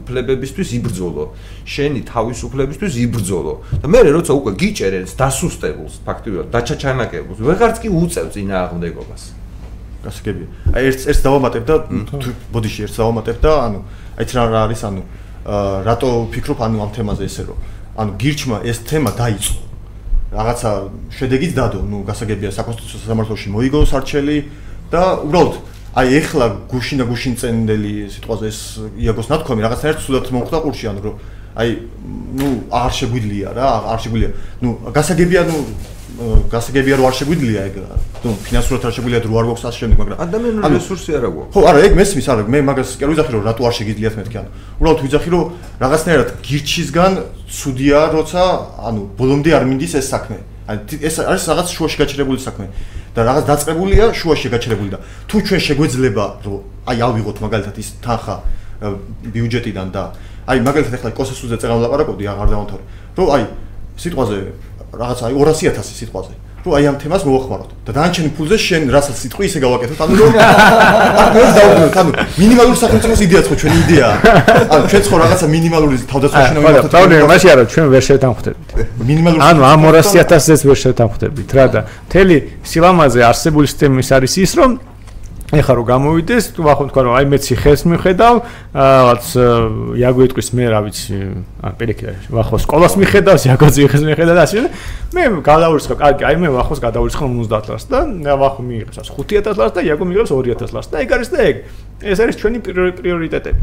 უფლებებისთვის 0.00 0.68
იბრძოლო, 0.78 1.24
შენი 1.68 2.00
თავისუფლებისთვის 2.08 2.94
იბრძოლო. 3.04 3.54
და 3.84 3.86
მე 3.92 4.00
როცა 4.08 4.32
უკვე 4.40 4.52
გიჭერენ 4.56 5.04
დასუსტებულს, 5.20 5.94
ფაქტობრივად 6.08 6.46
დაჩაჩანაკებულს, 6.48 7.38
ვეღარც 7.44 7.76
კი 7.84 7.88
უწევ 7.92 8.26
წინააღმდეგობას. 8.32 9.22
გასაგებია. 10.02 10.48
აი 10.74 10.82
ერთ 10.90 11.00
ერთ 11.12 11.20
დავამატებ 11.22 11.62
და 11.68 11.76
ბოდიში 12.52 12.80
ერთ 12.86 12.94
დავამატებ 12.98 13.36
და 13.42 13.52
ანუ 13.66 13.78
აი 14.18 14.24
რა 14.34 14.44
რა 14.50 14.60
არის 14.66 14.82
ანუ 14.88 15.02
რატო 15.86 16.08
ვფიქრობ 16.26 16.58
ანუ 16.66 16.76
ამ 16.82 16.90
თემაზე 16.96 17.22
ესე 17.30 17.42
რომ 17.46 17.58
ანუ 18.00 18.10
გირჩმა 18.18 18.56
ეს 18.66 18.78
თემა 18.82 19.10
დაიწყო. 19.14 19.71
რაღაცა 20.32 20.70
შედეგიც 21.12 21.52
დადო, 21.52 21.80
ნუ 21.84 21.98
გასაგებია 22.08 22.50
საკონსტიტუციო 22.56 23.04
სამართლოში 23.04 23.48
მოიგო 23.52 23.80
სარჩელი 23.84 24.36
და 24.88 25.02
უბრალოდ 25.28 25.54
აი 25.92 26.08
ეხლა 26.18 26.46
გუშინა 26.72 27.04
გუშინ 27.04 27.34
წენდელი 27.36 27.94
სიტყვაზე 28.16 28.44
ეს 28.48 28.60
იაგოს 28.96 29.28
ნათქვამი 29.28 29.60
რაღაცნაირად 29.60 30.00
ცუდად 30.00 30.30
მომხდა 30.32 30.58
ყურში, 30.64 30.84
ანუ 30.88 31.00
რომ 31.04 31.16
აი 31.52 31.68
ნუ 32.40 32.48
არ 32.72 32.92
შეგვიძლია 32.96 33.48
რა, 33.52 33.68
არ 33.92 33.98
შეგვიძლია. 34.00 34.30
ნუ 34.64 34.68
გასაგებია 34.88 35.42
ნუ 35.52 35.56
გასაგებია 36.52 36.96
რომ 37.00 37.06
არ 37.08 37.14
შეგვიძლია 37.16 37.60
ეგ 37.72 37.76
ну 38.22 38.30
ფინანსურად 38.44 38.84
არ 38.84 38.92
შეგვიძლია 38.96 39.20
რო 39.24 39.36
არ 39.40 39.46
გვაქვს 39.48 39.64
ასე 39.68 39.78
შემდეგ 39.80 39.98
მაგრამ 40.02 40.18
ადამიანური 40.24 40.70
რესურსი 40.76 41.10
არა 41.16 41.28
გვაქვს. 41.32 41.52
ხო 41.56 41.60
არა 41.72 41.78
ეგ 41.88 41.92
მესმის 41.96 42.26
არა 42.32 42.42
მე 42.52 42.58
მაგას 42.68 42.90
კი 42.98 43.02
არ 43.02 43.10
ვიძახი 43.12 43.30
რომ 43.32 43.42
რატო 43.48 43.62
არ 43.64 43.74
შეგიძლიათ 43.80 44.14
მეთქი 44.20 44.36
ანუ 44.42 44.50
უბრალოდ 44.76 45.00
ვიძახი 45.02 45.28
რომ 45.32 45.44
რაღაცნაირად 45.82 46.28
გირჩისგან 46.46 47.12
ცუდია 47.48 48.00
როცა 48.12 48.42
ანუ 48.92 49.00
ბოლომდე 49.16 49.50
არ 49.56 49.64
მინდის 49.72 49.92
ეს 50.00 50.06
საქმე. 50.12 50.38
აი 50.68 50.76
ეს 51.00 51.14
არის 51.32 51.44
რაღაც 51.48 51.68
შუაში 51.72 51.96
გაჩერებული 52.02 52.38
საქმე. 52.38 52.66
და 53.12 53.20
რაღაც 53.28 53.44
დაწყებულია 53.44 54.04
შუაში 54.16 54.48
გაჩერებული 54.52 54.90
და 54.92 54.98
თუ 55.28 55.36
ჩვენ 55.44 55.60
შეგვეძლება 55.68 56.24
რომ 56.44 56.60
აი 56.88 56.98
ავიღოთ 57.08 57.36
მაგალითად 57.44 57.76
ის 57.76 57.88
თანხა 58.04 58.36
ბიუჯეტიდან 59.32 59.88
და 59.92 60.02
აი 60.48 60.58
მაგალითად 60.64 60.94
ახლა 60.96 61.10
კოსესუზე 61.12 61.56
წერა 61.60 61.76
ვლაპარაკობდი 61.76 62.24
აღარ 62.32 62.48
დავამთავრე. 62.52 62.84
რომ 63.16 63.28
აი 63.36 63.42
სიტყვაზე 64.00 64.36
რაღაცა 65.00 65.22
აი 65.26 65.34
200000 65.40 66.00
სიტყვაზე 66.00 66.34
რომ 66.62 66.74
აი 66.78 66.84
ამ 66.86 66.96
თემას 67.02 67.22
მოახმაროთ. 67.26 67.70
და 67.86 67.90
დანარჩენი 67.90 68.30
ფულზე 68.38 68.56
შენ 68.66 68.82
რასაც 68.94 69.16
სიტყვი 69.18 69.44
ისე 69.50 69.58
გავაკეთოთ. 69.66 69.98
ანუ 69.98 70.14
რომ 70.14 70.32
ანუ 71.22 71.40
დავუბრუნოთ 71.58 71.96
ანუ 72.02 72.10
მინიმალური 72.38 72.76
სახელმწიფოს 72.82 73.20
იდეაც 73.26 73.46
ხო 73.50 73.54
ჩვენი 73.62 73.76
იდეაა 73.82 74.16
ანუ 74.70 74.84
ჩვენ 74.92 75.02
ხო 75.10 75.16
რაღაცა 75.22 75.46
მინიმალური 75.56 75.96
თავდაცვა 76.12 76.38
შენ 76.46 76.56
ვთქვათ 76.62 76.86
და 76.94 77.26
მაშინ 77.32 77.50
არა 77.52 77.64
ჩვენ 77.72 77.86
ვერ 77.94 78.02
შევთანხმდებით 78.08 78.68
მინიმალური 79.10 79.42
ანუ 79.42 79.60
ამ 79.72 79.80
200000-ს 79.90 80.60
ვერ 80.70 80.78
შევთანხმდებით 80.84 81.50
რა 81.56 81.66
და 81.74 81.80
მთელი 82.06 82.36
სილამაზე 82.70 83.20
არსებული 83.26 83.66
სისტემის 83.66 84.08
არის 84.14 84.32
ის 84.46 84.52
რომ 84.54 84.70
ეხლა 85.52 85.74
რომ 85.76 85.84
გამოვიდეს, 85.84 86.44
თუ 86.56 86.60
ახლა 86.72 86.84
თქვა 86.88 87.02
რომ 87.04 87.12
აი 87.12 87.26
მე 87.28 87.38
ციხეს 87.44 87.82
მიხედავ, 87.92 88.34
რაღაც 88.72 89.24
იაგვეტყვის 90.00 90.48
მე 90.56 90.64
რა 90.72 90.80
ვიცი, 90.88 91.16
ან 91.60 91.72
პერიქი 91.76 92.04
ახლა 92.32 92.56
სკოლას 92.64 92.96
მიხედავს, 92.96 93.44
იაგო 93.52 93.68
ციხეს 93.68 94.02
მიხედავ 94.08 94.32
და 94.32 94.42
ასე. 94.48 94.64
მე 95.12 95.22
გადავურცხავ, 95.44 95.96
კარგი, 96.00 96.22
აი 96.24 96.36
მე 96.40 96.48
ახლა 96.56 96.76
გადავურცხავ 96.88 97.28
50 97.36 97.68
ლარს 97.68 97.86
და 97.92 98.00
ახლა 98.32 98.62
მიიღებს 98.64 98.96
5000 99.12 99.60
ლარს 99.60 99.74
და 99.76 99.80
იაგო 99.84 100.04
მიიღებს 100.08 100.32
2000 100.32 100.72
ლარს 100.72 100.88
და 100.88 100.96
ეგ 101.04 101.10
არის 101.20 101.28
და 101.36 101.38
ეგ. 101.52 101.56
ეს 102.00 102.16
არის 102.16 102.36
ჩვენი 102.40 102.58
პრიორიტეტები. 102.96 103.60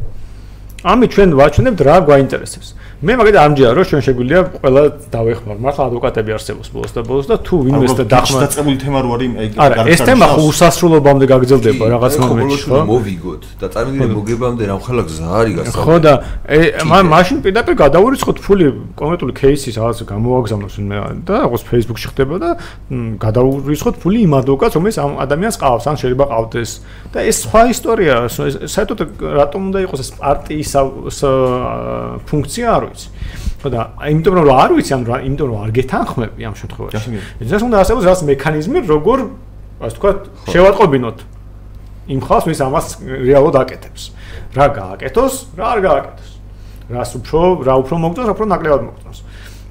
ამი 0.79 1.05
ჩვენ 1.11 1.29
ვაჩვენებთ 1.35 1.79
რა 1.83 1.95
გვაინტერესებს. 2.07 2.71
მე 2.99 3.15
მაგალითად 3.15 3.39
ამჯერა 3.39 3.71
რომ 3.79 3.85
ჩვენ 3.87 4.01
შეგვიძლია 4.03 4.39
ყველა 4.59 4.81
დავეხმარ. 5.07 5.57
მართლა 5.63 5.83
ადვოკატები 5.87 6.31
არსებობს 6.35 6.67
ბოლოს 6.75 6.91
და 6.91 7.01
ბოლოს 7.07 7.27
და 7.31 7.35
თუ 7.47 7.55
ვინმეს 7.63 7.93
და 7.95 8.03
დახმა 8.11 8.39
დაწყებული 8.43 8.75
თემა 8.75 8.99
რო 8.99 9.09
არის 9.15 9.29
აი 9.39 9.47
არა 9.55 9.83
ეს 9.87 10.01
თემა 10.03 10.25
ხო 10.35 10.41
უსასრულობამდე 10.51 11.25
გაგრძელდება 11.31 11.83
რაღაც 11.95 12.13
მომენტში 12.19 12.59
ხო? 12.67 12.79
მოვიგოთ 12.91 13.43
და 13.55 13.67
წარმოგიდგენთ 13.71 14.11
მოგებამდე 14.19 14.63
რა 14.67 14.75
ხალხ 14.83 15.05
გზა 15.07 15.27
არის 15.39 15.53
გასაგებია 15.55 15.85
ხო 15.87 15.95
და 16.03 16.13
მაშინ 17.07 17.37
პირდაპირ 17.39 17.75
გადავურიცხოთ 17.87 18.37
ფული 18.43 18.65
კონკრეტული 18.99 19.33
кейსის 19.39 19.75
რაღაც 19.79 19.99
გამოაგზავნოს 20.11 20.75
და 21.23 21.33
რაღაც 21.47 21.61
Facebook-ში 21.71 22.07
ხდება 22.11 22.35
და 22.43 22.49
გადავურიცხოთ 23.23 23.95
ფული 24.03 24.19
იმ 24.27 24.33
ადვოკატს 24.43 24.75
რომელიც 24.75 24.97
ამ 24.99 25.11
ადამიანს 25.23 25.55
ყავს 25.63 25.85
ან 25.87 25.95
შეიძლება 26.03 26.25
ყავდეს. 26.35 26.71
და 27.15 27.19
ეს 27.23 27.37
სხვა 27.47 27.61
ისტორია 27.71 28.13
საერთოდ 28.67 28.99
რატომ 29.39 29.61
უნდა 29.71 29.79
იყოს 29.87 29.99
ეს 30.03 30.11
პარტიის 30.19 30.71
ფუნქცია? 32.27 32.67
არ 32.69 32.88
ვიცი. 32.89 33.07
ხო 33.59 33.67
და 33.69 33.81
იმიტომ 34.09 34.33
რომ 34.39 34.49
არ 34.49 34.69
ვიცი 34.77 34.91
ამ 34.95 35.01
იმიტომ 35.29 35.47
რომ 35.49 35.57
არ 35.63 35.71
გეთანხმები 35.77 36.41
ამ 36.49 36.55
შემთხვევაში. 36.59 37.09
ეს 37.39 37.63
უნდა 37.63 37.75
არსებობს 37.81 38.05
რაღაც 38.07 38.21
მექანიზმი, 38.29 38.79
როგორ 38.89 39.17
ასე 39.79 39.95
ვთქვათ, 39.95 40.19
შევატყობინოთ 40.51 41.17
იმ 42.09 42.19
ხალხს, 42.25 42.45
ვინც 42.49 42.59
ამას 42.65 42.85
რეალურად 43.05 43.55
აკეთებს. 43.63 44.03
რა 44.57 44.65
გააკეთოს, 44.73 45.33
რა 45.55 45.65
არ 45.77 45.79
გააკეთოს. 45.85 46.29
რას 46.89 47.11
უფრო, 47.21 47.39
რა 47.61 47.73
უფრო 47.85 47.95
მოგწონს, 48.01 48.27
რა 48.29 48.33
უფრო 48.33 48.45
ნაკლებად 48.49 48.81
მოგწონს. 48.89 49.19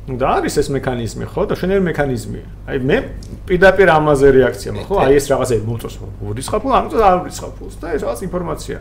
და 0.09 0.41
არის 0.41 0.55
ეს 0.57 0.69
მექანიზმი, 0.73 1.25
ხო? 1.29 1.43
და 1.53 1.55
შენერ 1.61 1.81
მექანიზმი. 1.85 2.41
აი 2.64 2.79
მე 2.81 2.97
პირდაპირ 3.45 3.89
ამაზე 3.93 4.27
რეაქცია 4.33 4.71
მაქვს, 4.73 4.89
ხო? 4.89 4.97
აი 5.05 5.12
ეს 5.21 5.27
რაღაცა 5.29 5.55
მომწონს, 5.69 5.97
ურისხაფო, 6.25 6.69
ამიტომ 6.79 7.01
არ 7.05 7.16
ურისხაფოს 7.29 7.75
და 7.77 7.87
ეს 7.93 8.01
რაღაც 8.09 8.21
ინფორმაცია. 8.25 8.77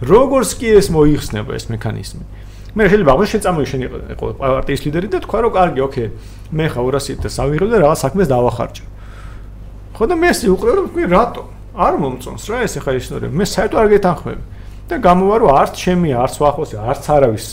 როგორც 0.00 0.50
კი 0.56 0.68
ეს 0.80 0.86
მოიხსნება 0.88 1.52
ეს 1.52 1.64
მექანიზმი. 1.68 2.24
მე 2.70 2.86
შეიძლება 2.90 3.10
აღნიშნე 3.14 3.30
შენ 3.30 3.42
წამოიშენი 3.44 3.86
იყო 4.14 4.26
პარტიის 4.40 4.80
ლიდერი 4.86 5.08
და 5.10 5.18
თქვა 5.26 5.38
რომ 5.42 5.52
კარგი, 5.58 5.80
ოკეი, 5.86 6.08
მე 6.54 6.66
ხა 6.70 6.80
200 6.86 7.18
და 7.24 7.28
სავიღებ 7.34 7.68
და 7.70 7.76
რაღაც 7.82 7.98
საქმეს 8.04 8.28
დავახარჯო. 8.30 8.84
ხო 9.96 10.04
და 10.06 10.14
მე 10.14 10.28
ეს 10.30 10.40
უყურე 10.46 10.72
რომ 10.78 10.86
თქვი 10.94 11.04
რატო? 11.10 11.42
არ 11.74 11.94
მომწონს 12.02 12.44
რა 12.50 12.58
ეს 12.66 12.74
ხა 12.78 12.92
ისტორია. 12.94 13.28
მე 13.30 13.44
საერთოდ 13.46 13.78
არ 13.80 13.88
გეთანხმები. 13.90 14.42
და 14.90 14.98
გამოვა 14.98 15.36
რომ 15.38 15.50
არც 15.54 15.72
ჩემი, 15.78 16.10
არც 16.18 16.34
ვახოსი, 16.42 16.74
არც 16.82 17.04
არავის 17.14 17.46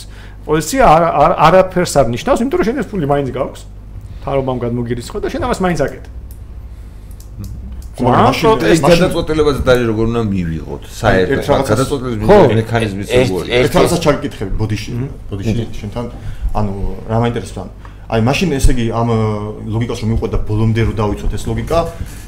პოზიცია 0.48 0.84
არ 0.90 1.32
არაფერს 1.48 1.94
არ 2.02 2.08
ნიშნავს, 2.14 2.40
იმიტომ 2.42 2.58
რომ 2.58 2.68
შენ 2.68 2.78
ეს 2.82 2.88
ფული 2.90 3.06
მაინც 3.06 3.30
გაქვს. 3.30 3.62
თარობამ 4.26 4.58
გადმოგირიცხო 4.64 5.18
და 5.22 5.28
შენ 5.30 5.42
ამას 5.46 5.60
მაინც 5.62 5.80
აკეთებ. 5.86 6.14
მაშინ 7.98 8.62
ეს 8.62 8.80
გადაწყვეტილებაზე 8.86 9.62
დაჟე 9.66 9.86
როგორ 9.90 10.06
უნდა 10.12 10.22
მივიღოთ? 10.30 10.84
საერთოდ 11.02 11.42
გადაწყვეტილების 11.66 12.28
მექანიზმის 12.62 13.08
როგორი 13.18 13.48
ერთ 13.58 13.72
რაღაცას 13.78 14.02
ჩაგკითხები 14.06 14.52
ბოდიში 14.62 14.90
ბოდიში 15.32 15.66
შენთან 15.82 16.06
ანუ 16.62 16.74
რა 17.10 17.18
მაინტერესებს 17.26 17.58
ან 17.58 17.70
აი 18.08 18.22
მაშინ 18.24 18.50
ესე 18.56 18.72
იგი 18.72 18.86
ამ 18.96 19.10
ლოგიკას 19.74 20.00
რომ 20.04 20.10
მიყვედა 20.14 20.38
ბოლომდე 20.48 20.82
რომ 20.88 20.96
დავიცოთ 21.02 21.32
ეს 21.38 21.44
ლოგიკა 21.50 21.80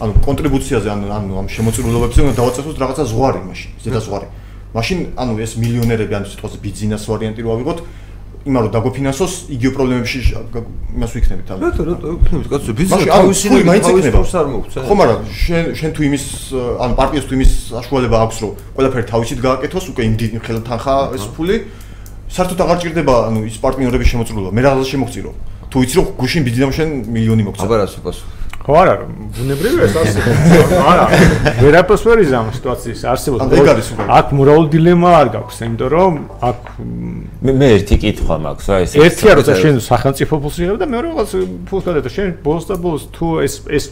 ანუ 0.04 0.12
კონტრიბუციაზე 0.28 0.88
ან 0.92 1.02
ანუ 1.08 1.34
ამ 1.40 1.48
შემოწირულობებზე 1.56 2.20
უნდა 2.26 2.36
დავაწესოთ 2.42 2.76
რაღაცა 2.84 3.04
ზღვარი 3.12 3.42
მაშინ 3.48 3.70
ზედა 3.84 4.00
ზღვარი. 4.04 4.28
მაშინ 4.76 5.00
ანუ 5.22 5.34
ეს 5.46 5.52
მილიონერები 5.62 6.14
ანუ 6.20 6.28
სიტყვაზე 6.30 6.58
ბიზნეს 6.66 7.04
ვარიანტი 7.10 7.42
რო 7.46 7.50
ავიღოთ 7.56 7.80
იმან 8.50 8.62
რომ 8.66 8.72
დაგოფინანსოს 8.74 9.34
იგივე 9.54 9.72
პრობლემებში 9.78 10.20
იმას 10.98 11.12
ვიქნებით 11.16 11.48
ანუ 11.54 11.62
რატო 11.70 11.84
რატო 11.90 12.08
ვიქნებით? 12.18 12.48
კაცო 12.50 12.72
ბიზნესი 12.80 13.08
თავისი 13.14 13.48
მაინც 13.70 13.86
იქნება 13.94 14.22
არ 14.42 14.48
მოგწე 14.54 14.78
ხო 14.90 14.96
მაგრამ 15.00 15.20
შენ 15.44 15.64
შენ 15.80 15.92
თუ 15.94 16.02
იმის 16.10 16.26
ანუ 16.82 16.94
პარტიას 17.00 17.26
თუ 17.30 17.34
იმის 17.38 17.52
საშუალება 17.78 18.18
აქვს 18.26 18.38
რომ 18.42 18.52
ყველაფერი 18.74 19.06
თავისით 19.14 19.40
გააკეთოს 19.46 19.86
უკვე 19.94 20.02
იმ 20.10 20.14
ხელთან 20.42 20.64
თანხა 20.66 20.96
ეს 21.14 21.26
ფული 21.38 21.56
საერთოდ 22.30 22.60
აღარ 22.66 22.78
ჭირდება 22.82 23.16
ანუ 23.30 23.40
ის 23.50 23.58
პარტნიორების 23.62 24.08
შემოწირულობა 24.14 24.52
მე 24.54 24.62
რაღაცა 24.66 24.90
შემოგწირო? 24.94 25.32
თუ 25.70 25.78
იცი 25.86 25.96
რომ 25.98 26.06
გუშინ 26.18 26.42
ბიზნესში 26.50 26.84
მილიონი 27.14 27.44
მოგწე 27.46 27.66
აბა 27.66 27.76
რა 27.78 27.88
სუპას 27.94 28.18
ხო 28.60 28.74
არა 28.76 28.94
ბუნებრივია 29.36 29.86
ეს 29.88 29.96
ასე. 30.02 30.20
არა 30.92 31.06
ვერაფერს 31.64 32.04
ვერ 32.06 32.20
იზამ 32.26 32.50
სიტუაციის 32.58 33.02
არსებობს. 33.12 33.92
აქ 34.20 34.28
მორალ 34.36 34.68
დილემა 34.74 35.10
არ 35.20 35.28
გაქვს 35.36 35.58
იმიტომ 35.64 35.90
რომ 35.96 36.14
აქ 36.50 36.60
მე 37.46 37.52
მე 37.60 37.68
ერთი 37.80 37.96
კითხვა 38.04 38.36
მაქვს 38.46 38.68
რა 38.70 38.78
ეს 38.84 38.92
ერთი 39.00 39.26
არა 39.32 39.56
შენ 39.64 39.76
სახელმწიფო 39.80 40.34
ფულს 40.44 40.58
იღებ 40.60 40.78
და 40.82 40.86
მეორე 40.92 41.08
რაღაც 41.14 41.30
ფულს 41.72 41.84
გადადა 41.88 42.10
შენ 42.14 42.28
ბოლოს 42.44 42.66
და 42.70 42.76
ბოლოს 42.84 43.04
თუ 43.16 43.28
ეს 43.48 43.54
ეს 43.72 43.86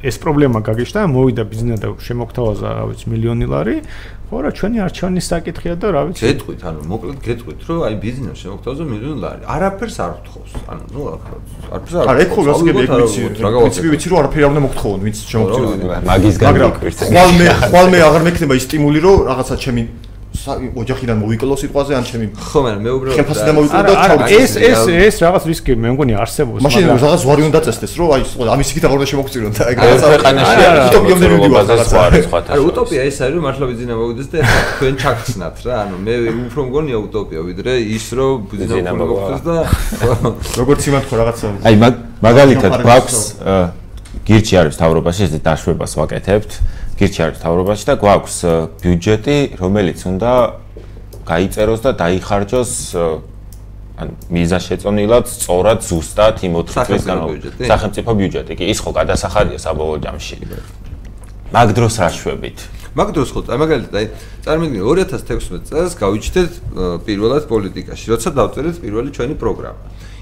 ეს 0.00 0.16
პრობლემა 0.16 0.62
გაგიშთა 0.64 1.04
მოვიდა 1.12 1.44
ბიზნესა 1.44 1.80
და 1.84 1.88
შემოგთავაზა 2.00 2.68
რა 2.72 2.84
ვიცი 2.88 3.06
მილიონი 3.12 3.46
ლარი 3.52 3.76
ხო 4.30 4.38
რა 4.46 4.50
ჩვენი 4.56 4.78
არჩევნის 4.86 5.26
საკითხია 5.28 5.74
და 5.76 5.88
რა 5.92 6.02
ვიცი 6.08 6.24
გეტყვით 6.24 6.60
ანუ 6.70 6.80
მოკლედ 6.88 7.18
გეტყვით 7.20 7.60
რომ 7.68 7.80
აი 7.84 7.94
ბიზნეს 8.00 8.38
შემოგთავაზა 8.40 8.84
მილიონი 8.92 9.18
ლარი 9.20 9.42
არაფერს 9.44 9.96
არ 10.00 10.12
ვთხოვს 10.16 10.52
ანუ 10.72 10.84
ნუ 10.94 11.00
არაფერს 11.12 11.96
არ 12.00 12.08
არა 12.14 12.20
ეხო 12.24 12.40
გასაგები 12.48 12.80
ეგ 12.80 12.90
ვიცი 12.96 13.20
პრინციპი 13.44 13.88
ვიცი 13.92 14.06
რომ 14.08 14.18
არაფერი 14.24 14.42
არ 14.46 14.52
უნდა 14.56 14.62
მოგთხოვონ 14.64 15.00
ვინც 15.04 15.16
შემოგთავაზა 15.32 16.00
მაგისგან 16.08 16.54
მიკვირდა 16.64 17.10
ხვალ 17.10 17.30
მე 17.36 17.46
ხვალ 17.68 17.86
მე 17.92 17.98
აღარ 18.08 18.22
მექნება 18.30 18.54
ის 18.56 18.64
სტიმული 18.70 18.98
რომ 19.04 19.16
რაღაცა 19.28 19.56
ჩემი 19.60 19.82
ოჯახიდან 20.48 21.16
მოვიკლო 21.20 21.54
სიტყვაზე 21.60 21.92
ან 21.98 22.04
ჩემი 22.08 22.26
ხო 22.32 22.58
მაგრამ 22.64 22.82
მე 22.86 22.90
უბრალოდ 22.96 23.16
ხელფასიდან 23.20 23.54
მოვიკლო 23.58 23.82
და 23.84 23.94
ჩავდი. 24.00 24.30
ეს 24.40 24.52
ეს 24.56 24.80
ეს 24.88 25.16
რაღაც 25.24 25.42
რისკი 25.50 25.72
მე 25.76 25.88
მგონი 25.94 26.14
არსებობს 26.24 26.60
მაგრამ 26.64 26.80
მაშინ 26.86 27.02
რაღაც 27.04 27.20
ზვარი 27.24 27.42
უნდა 27.50 27.60
წესდეს 27.66 27.92
რომ 28.00 28.08
აი 28.14 28.22
ამის 28.54 28.68
იქით 28.72 28.84
აღარ 28.88 28.96
უნდა 29.00 29.08
შემოგწირონ 29.12 29.52
და 29.58 29.62
ეგ 29.70 29.76
რაღაცა 29.84 30.06
ქვეყანაში 30.10 30.54
უტოპიამდე 30.88 31.26
მივიდივარ 31.30 31.64
რაღაცა. 31.70 31.96
არა 32.40 32.60
უტოპია 32.70 33.00
ეს 33.10 33.16
არის 33.20 33.34
რომ 33.36 33.44
მართლა 33.46 33.64
ბიზნესა 33.70 33.94
მოვიდეს 34.00 34.28
და 34.32 34.38
თქვენ 34.80 34.94
ჩაგხსნათ 35.02 35.56
რა 35.66 35.74
ანუ 35.84 35.96
მე 36.06 36.14
უფრო 36.48 36.60
მგონია 36.70 36.96
უტოპია 37.04 37.40
ვიდრე 37.50 37.72
ის 37.96 38.06
რომ 38.16 38.32
ბიზნესა 38.50 38.92
მოვიდეს 38.96 39.42
და 39.44 39.56
როგორც 40.60 40.80
იმათ 40.88 41.04
ხო 41.10 41.14
რაღაცა 41.20 41.46
აი 41.68 41.74
მაგალითად 42.24 42.72
გვაქვს 42.84 43.18
გირჩი 44.26 44.54
არის 44.60 44.76
თავრობაში 44.80 45.22
ეს 45.26 45.32
დაშვებას 45.44 45.92
ვაკეთებთ 45.96 46.50
გირჩი 47.00 47.20
არის 47.24 47.38
თავრობაში 47.40 47.84
და 47.88 47.94
გვაქვს 47.96 48.36
ბიუჯეტი 48.84 49.36
რომელიც 49.56 49.98
უნდა 50.10 50.32
გაიწეროს 51.30 51.80
და 51.80 51.90
დაიხარჯოს 51.96 52.72
ან 54.00 54.08
მიზაშეწონილად 54.32 55.24
სწორად 55.28 55.80
ზუსტად 55.84 56.44
იმ 56.44 56.54
4 56.60 56.84
წლის 56.88 57.04
განმავლობაში. 57.08 57.68
სახელმწიფო 57.72 58.10
ბიუჯეტი 58.20 58.52
კი 58.60 58.64
ის 58.72 58.78
ხო 58.84 58.90
გადასახადია 59.00 59.58
საბოლოო 59.64 59.98
ჯამში. 60.04 60.36
მაგ 61.56 61.68
დროს 61.76 61.94
რა 62.04 62.08
შვებით? 62.20 62.58
მაგ 62.96 63.08
დროს 63.16 63.28
ხო, 63.32 63.40
მაგალითად, 63.48 63.94
აი, 63.96 64.06
წარმოგიდგენთ 64.44 64.84
2016 65.24 65.68
წელს 65.70 65.92
გავიჩნდეთ 66.00 66.52
პირველად 67.06 67.44
პოლიტიკაში, 67.46 68.04
როცა 68.12 68.28
დავწერეთ 68.34 68.76
პირველი 68.82 69.10
ჩვენი 69.14 69.34
პროგრამა. 69.40 69.80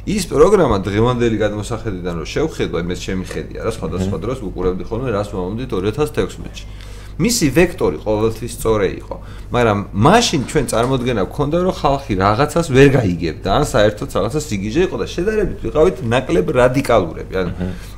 ის 0.09 0.25
პროგრამა 0.33 0.79
დღევანდელი 0.89 1.37
გადმოსახედიდან 1.45 2.15
რომ 2.23 2.29
შევხედო, 2.33 2.77
იმეს 2.81 3.01
შემიხედია 3.05 3.61
რა 3.67 3.73
სხვადასხვა 3.77 4.17
დროს 4.25 4.39
უყურებდი 4.49 4.85
ხოლმე 4.89 5.11
რას 5.13 5.29
მომდით 5.37 5.69
2016-ში. 5.69 6.65
მისი 7.19 7.47
ვექტორი 7.51 7.99
ყოველთვის 7.99 8.53
სწორი 8.55 8.89
იყო, 9.03 9.17
მაგრამ 9.51 9.79
მაშინ 10.07 10.41
ჩვენ 10.51 10.65
წარმოადგენა 10.71 11.23
გქონდა 11.27 11.59
რომ 11.67 11.75
ხალხი 11.83 12.13
რაღაცას 12.15 12.67
ვერ 12.71 12.89
გაიგებდა, 12.95 13.49
ან 13.59 13.65
საერთოდ 13.75 14.09
რაღაცა 14.15 14.41
სიგიჟე 14.47 14.81
იყო 14.87 14.97
და 15.03 15.07
შედარებით 15.15 15.59
ვიყავით 15.67 15.97
ნაკლებ 16.15 16.47
რადიკალურები, 16.55 17.35
ან 17.43 17.49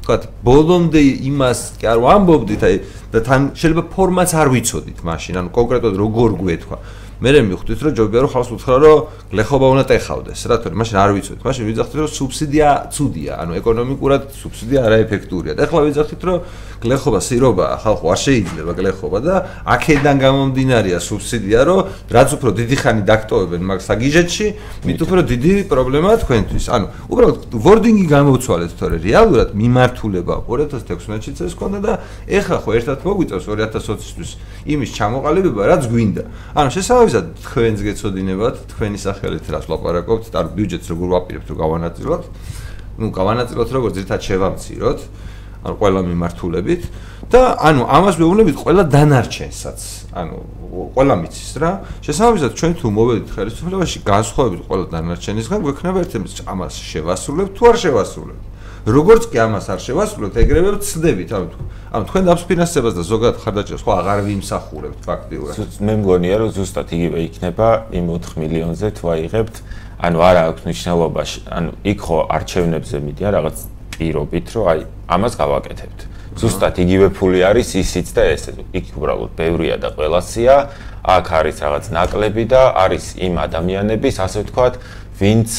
თქვათ, 0.00 0.22
ბოლომდე 0.40 1.00
იმას 1.28 1.60
კი 1.76 1.84
არ 1.92 1.98
ვამბობდით, 2.00 2.62
აი 2.64 2.76
და 3.12 3.18
თან 3.28 3.40
შეიძლება 3.60 3.84
ფორმაც 3.92 4.30
არ 4.40 4.48
ვიცოდით 4.56 4.98
მაშინ, 5.04 5.34
ანუ 5.36 5.48
კონკრეტულად 5.52 5.96
როგორ 6.00 6.30
გვეთქვა. 6.40 6.78
მე 7.20 7.30
მივხვდით 7.52 7.80
რომ 7.84 7.92
ჯობია 7.98 8.20
რომ 8.24 8.30
ხალხს 8.32 8.50
უთხრა 8.56 8.76
რომ 8.80 9.00
გლეხობა 9.28 9.66
უნდა 9.76 9.84
ტეხავდეს 9.92 10.40
რა 10.48 10.56
თქმა 10.56 10.72
უნდა 10.72 10.80
მაშინ 10.80 10.96
არ 11.04 11.10
ვიცოდით 11.16 11.42
მაშინ 11.44 11.64
ვიძახით 11.68 11.96
რომ 12.00 12.08
სუბსიდია 12.16 12.68
ცუდია 12.96 13.32
ანუ 13.44 13.52
ეკონომიკურად 13.60 14.22
სუბსიდია 14.40 14.80
არაეფექტურია. 14.88 15.52
და 15.52 15.62
ახლა 15.68 15.80
ვიძახით 15.84 16.22
რომ 16.24 16.38
გლეხობა 16.80 17.20
სირობა 17.20 17.66
ხალხო 17.84 18.06
არ 18.14 18.20
შეიძლება 18.24 18.72
გლეხობა 18.78 19.18
და 19.20 19.34
აქედან 19.68 20.16
გამომდინარეა 20.20 20.98
სუბსიდია 21.04 21.60
რომ 21.68 21.80
რაც 22.08 22.28
უფრო 22.36 22.50
დიდი 22.56 22.76
ხანი 22.80 23.02
დაქტოვებენ 23.04 23.62
მაგ 23.70 23.80
საგიჟეთში 23.84 24.46
მით 24.88 24.98
უფრო 25.04 25.20
დიდი 25.28 25.52
პრობლემაა 25.68 26.16
თქვენთვის. 26.24 26.64
ანუ 26.72 26.86
უბრალოდ 27.12 27.40
ვორდინგი 27.52 28.06
გამოვცვალეთ 28.10 28.72
თორე 28.80 28.96
რეალურად 29.04 29.48
მიმართულება 29.60 30.34
2016 30.48 31.36
წელს 31.36 31.54
ქონდა 31.60 31.78
და 31.84 31.92
ეხლა 32.24 32.56
ხო 32.64 32.70
ერთად 32.80 32.98
მოგვიწევს 33.04 33.44
2020-ისთვის 33.44 34.30
იმის 34.72 34.90
ჩამოყალიბება 34.96 35.62
რაც 35.68 35.82
გვინდა. 35.92 36.22
ანუ 36.56 36.68
შესაძლოა 36.76 37.20
თქვენს 37.44 37.80
გეცოდინებათ 37.84 38.56
თქვენი 38.72 38.98
სახელით 39.00 39.44
რას 39.52 39.66
ლაპარაკობთ 39.68 40.24
და 40.32 40.38
ბიუჯეტს 40.56 40.88
როგორ 40.92 41.08
ვაპირებთ 41.14 41.46
რომ 41.50 41.58
გავანაწილოთ? 41.60 42.22
ну 43.00 43.08
გავანაწილოთ 43.14 43.68
როგორ 43.72 43.90
ზირთად 43.96 44.20
შევამციროთ 44.28 45.00
ანუ 45.64 45.74
ყველა 45.80 46.00
მიმართულებით. 46.10 46.82
და 47.30 47.40
ანუ 47.62 47.82
ამას 47.86 48.16
მეუბნებით 48.18 48.56
ყველა 48.58 48.82
დანარჩენსაც 48.90 49.80
ანუ 50.18 50.36
ყველა 50.96 51.14
მიცის 51.22 51.52
რა. 51.62 51.70
შესაბამისად 52.02 52.50
ჩვენ 52.58 52.72
თუ 52.80 52.86
მოვედით 52.90 53.30
ხელისუფლებაში 53.36 53.98
განსხვავებით 54.02 54.62
ყველა 54.66 54.84
დანარჩენისგან 54.94 55.58
გვექნება 55.62 55.98
ერთ-ერთი 56.04 56.42
ამას 56.50 56.74
შევასრულებთ 56.90 57.52
თუ 57.54 57.62
არ 57.70 57.76
შევასრულებთ. 57.84 58.44
როგორც 58.86 59.28
კი 59.28 59.36
ამას 59.44 59.66
არ 59.68 59.80
შევასრულებთ, 59.84 60.34
ეგრევე 60.40 60.70
ვწდებით, 60.80 61.30
ანუ 61.36 61.46
ანუ 61.92 62.04
თქვენ 62.08 62.22
დაფინანსებას 62.30 62.94
და 62.96 63.02
ზოგადად 63.04 63.36
ხარდაჭერას 63.44 63.82
ხო 63.84 63.92
აღარ 64.00 64.18
ვიმსახურებთ 64.24 65.00
ფაქტიურად. 65.04 65.54
მე 65.84 65.94
მგონია, 66.00 66.34
რომ 66.40 66.50
ზუსტად 66.56 66.88
იგივე 66.88 67.18
იქნება 67.28 67.68
იმ 67.92 68.06
4 68.08 68.40
მილიონზე 68.40 68.88
თუ 68.96 69.04
აიღებთ, 69.14 69.54
ანუ 70.00 70.18
არა 70.24 70.40
აქვს 70.48 70.62
მნიშვნელობა, 70.64 71.22
ანუ 71.60 71.70
იქ 71.92 71.98
ხო 72.00 72.18
არჩევნებზე 72.40 72.96
მიდია 73.04 73.28
რაღაც 73.36 73.56
პირობით, 74.00 74.46
რომ 74.56 74.64
აი 74.72 74.80
ამას 75.12 75.34
გავაკეთებთ. 75.36 76.00
ზუსტად 76.40 76.74
იგივე 76.80 77.08
ფული 77.12 77.40
არის 77.44 77.68
ისიც 77.76 78.08
და 78.16 78.22
ესე. 78.32 78.52
იქ 78.72 78.96
უბრალოდ 78.96 79.30
ბევრია 79.36 79.76
და 79.76 79.88
ყველასია. 79.92 80.54
აქ 81.04 81.26
არის 81.40 81.56
რაღაც 81.64 81.84
ნაკლები 81.96 82.44
და 82.48 82.62
არის 82.76 83.04
იმ 83.20 83.34
ადამიანების, 83.44 84.14
ასე 84.24 84.38
ვთქვათ, 84.44 84.74
ვინც 85.20 85.50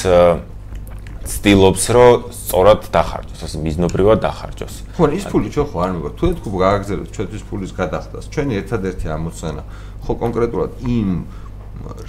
ცდილობს 1.21 1.83
რომ 1.93 2.33
სწორად 2.33 2.81
დახარჯოს, 2.89 3.41
ასე 3.45 3.57
მიზნობრივად 3.61 4.19
დახარჯოს. 4.25 4.75
ხო, 4.97 5.05
ის 5.13 5.25
ფული 5.29 5.47
ჩვენ 5.53 5.67
ხო 5.69 5.77
არ 5.85 5.91
მეგონა. 5.95 6.15
თუ 6.17 6.25
თქვი 6.41 6.57
გააგზავნოთ 6.65 7.09
ჩვენთვის 7.13 7.43
ფულის 7.45 7.71
გადახდას, 7.77 8.25
ჩვენი 8.33 8.53
ერთადერთი 8.61 9.05
ამოცანა 9.15 9.63
ხო 10.01 10.13
კონკრეტულად 10.17 10.71
იმ 10.81 11.09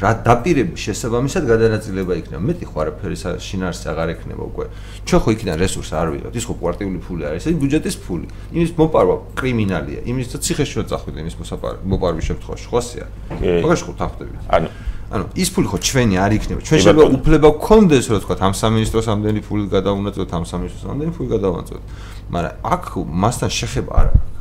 რა 0.03 0.11
დაპირების 0.27 0.81
შესაბამისად 0.87 1.43
გადანაწილება 1.49 2.13
იქნება. 2.21 2.43
მეტი 2.43 2.65
ხო 2.69 2.77
არაფერი 2.83 3.17
შინაარსი 3.43 3.87
აღარ 3.93 4.09
ექნება 4.15 4.43
უკვე. 4.51 4.67
ჩვენ 5.07 5.21
ხო 5.23 5.29
იქიდან 5.35 5.57
რესურსი 5.63 5.95
არ 5.97 6.09
ვიღებთ, 6.13 6.35
ის 6.37 6.45
ხო 6.49 6.55
კვარტიული 6.63 6.99
ფული 7.07 7.23
არის, 7.29 7.43
ეს 7.49 7.55
ბიუჯეტის 7.61 7.97
ფული. 8.05 8.27
იმის 8.53 8.71
მოპარვა 8.77 9.15
კრიმინალია. 9.39 10.01
იმის 10.11 10.27
და 10.33 10.37
ციხეში 10.45 10.75
რო 10.79 10.85
წახვიდე 10.91 11.19
იმის 11.23 11.37
მოპარვის 11.93 12.25
შემთხვევაში, 12.31 12.67
ხოსია. 12.73 13.07
მაგაში 13.63 13.85
ხო 13.87 13.93
თახტები. 14.01 14.37
ანუ 14.53 14.69
ანუ 15.13 15.25
ის 15.37 15.49
ფული 15.53 15.69
ხო 15.69 15.79
ჩვენი 15.89 16.17
არ 16.25 16.33
იქნება. 16.41 16.61
ჩვენ 16.65 16.79
შეიძლება 16.81 17.05
უფლება 17.21 17.49
გქონდეს, 17.61 18.05
რომ 18.09 18.19
თქვა 18.25 18.35
ამ 18.49 18.55
სამინისტროს 18.57 19.07
ამდენი 19.13 19.41
ფული 19.45 19.65
გადავუნაწილოთ, 19.69 20.31
ამ 20.33 20.45
სამინისტროს 20.49 20.89
ამდენი 20.89 21.13
ფული 21.13 21.29
გადავუნაწილოთ. 21.37 21.85
მაგრამ 22.33 22.53
აქ 22.65 22.85
მასთან 23.23 23.51
შეხება 23.53 23.93
არ 23.93 24.07
აქვს. 24.09 24.33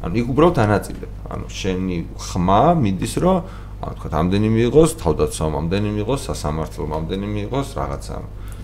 ანუ 0.00 0.14
იქ 0.16 0.26
უბრალოდ 0.32 0.58
ანაწილებ. 0.66 1.10
ანუ 1.30 1.46
შენი 1.60 1.96
ხმა 2.18 2.62
მიდის, 2.82 3.14
რომ 3.22 3.36
ანუ 3.80 3.94
თქვა 3.96 4.08
ამდენი 4.20 4.48
მიიღოს, 4.56 4.90
თავდაცვამ 5.00 5.52
ამდენი 5.60 5.90
მიიღოს, 5.96 6.20
სასამართლომ 6.28 6.90
ამდენი 7.00 7.26
მიიღოს, 7.34 7.68
რაღაცა. 7.80 8.16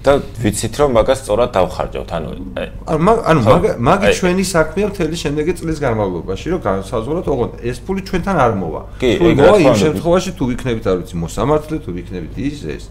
და 0.07 0.13
ვიცით 0.39 0.75
რომ 0.79 0.91
მაგას 0.97 1.19
სწორად 1.25 1.51
დავხარჯავთ 1.57 2.11
ანუ 2.17 2.29
ანუ 2.95 3.13
ანუ 3.31 3.41
მაგი 3.89 4.11
ჩვენი 4.19 4.45
საქმეა 4.55 4.87
მთელი 4.93 5.17
შემდეგი 5.23 5.53
წლის 5.59 5.79
განმავლობაში 5.83 6.47
რომ 6.53 6.61
განსაზღვროთ 6.69 7.27
ოღონდ 7.35 7.53
ეს 7.67 7.79
ფული 7.83 8.01
ჩვენთან 8.07 8.37
არ 8.47 8.53
მოვა. 8.61 8.83
თუ 9.03 9.25
მოვა 9.41 9.57
იმ 9.67 9.77
შემთხვევაში 9.83 10.31
თუ 10.39 10.45
ვიქნებით 10.51 10.85
არ 10.87 10.97
ვიცი 11.01 11.15
მოსამართლე 11.27 11.77
თუ 11.83 11.91
ვიქნებით 11.99 12.35
ის 12.39 12.59
ეს 12.77 12.85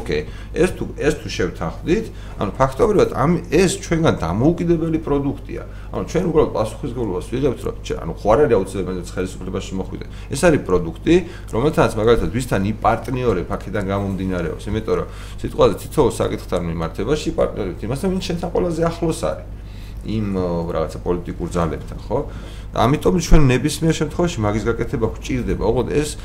ოკეი 0.00 0.22
ეს 0.52 0.70
თუ 0.76 0.84
ეს 0.96 1.14
თუ 1.20 1.28
შევთანხმდით 1.36 2.06
ანუ 2.40 2.50
ფაქტობრივად 2.58 3.10
ამ 3.12 3.30
ეს 3.52 3.70
ჩვენგან 3.84 4.14
დამოუკიდებელი 4.22 4.98
პროდუქტია. 5.06 5.62
ანუ 5.92 6.04
ჩვენ 6.10 6.24
უბრალოდ 6.32 6.52
პასუხისგებლობას 6.56 7.26
ვიღებთ 7.32 7.60
რომ 7.66 7.76
ანუ 8.02 8.12
ხო 8.20 8.28
არ 8.32 8.38
არის 8.42 8.56
აუცილებელი 8.58 9.00
ხელისუფლებაში 9.16 9.72
მოხვიდე 9.80 10.06
ეს 10.32 10.40
არის 10.46 10.60
პროდუქტი 10.68 11.14
რომელთანაც 11.54 11.92
მაგალითად 12.00 12.30
ვისთან 12.36 12.62
ი 12.68 12.72
პარტნიორებ 12.84 13.48
აქედან 13.56 13.84
გამომდინარეობს. 13.92 14.64
იმიტომ 14.72 14.94
რომ 14.98 15.08
სიტყვაზე 15.40 15.74
თითოეულ 15.82 16.12
საკითხთან 16.22 16.60
მიმართებაში 16.70 17.28
პარტნიორებთ 17.38 17.80
იმასთან 17.86 18.08
ვინც 18.12 18.24
შენთან 18.28 18.48
ყველაზე 18.52 18.80
ახლოს 18.90 19.20
არის. 19.30 19.46
იმ 20.02 20.26
რაღაცა 20.74 20.98
პოლიტიკურ 21.06 21.48
ძალებთან 21.54 21.98
ხო? 22.08 22.18
ამიტომ 22.74 23.14
ჩვენ 23.22 23.42
ნებისმიერ 23.52 23.94
შემთხვევაში 24.00 24.38
მაგის 24.42 24.64
გაკეთება 24.66 25.06
გვჭირდება. 25.14 25.62
ოღონდ 25.62 25.88
ეს 25.92 26.16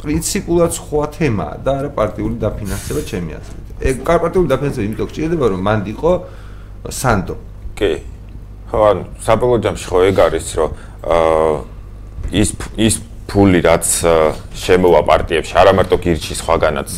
პრინციპულად 0.00 0.70
სხვა 0.72 1.04
თემაა 1.16 1.54
და 1.64 1.70
არა 1.80 1.90
პარტიული 1.98 2.36
დაფინანსება 2.40 3.02
ჩემი 3.10 3.30
აზრით. 3.36 3.66
ეგ 3.80 3.96
პარტიული 4.04 4.48
დაფინანსება 4.52 4.84
იმიტომ 4.88 5.08
გჭირდება 5.10 5.46
რომ 5.52 5.60
მანდიყო 5.68 6.12
სანდო. 6.88 7.34
კი. 7.76 7.92
ხო, 8.70 8.78
ანუ 8.90 9.02
საბოლოო 9.26 9.58
ჯამში 9.64 9.86
ხო 9.90 9.98
ეგ 10.08 10.16
არის 10.24 10.46
რომ 10.56 10.70
ის 12.32 12.48
ის 12.78 12.94
ფული 13.30 13.60
რაც 13.62 13.86
შემოვა 14.58 15.00
პარტიებში, 15.06 15.54
არა 15.54 15.72
მარტო 15.78 15.96
გირჩი 16.02 16.34
სხვაგანაც 16.40 16.90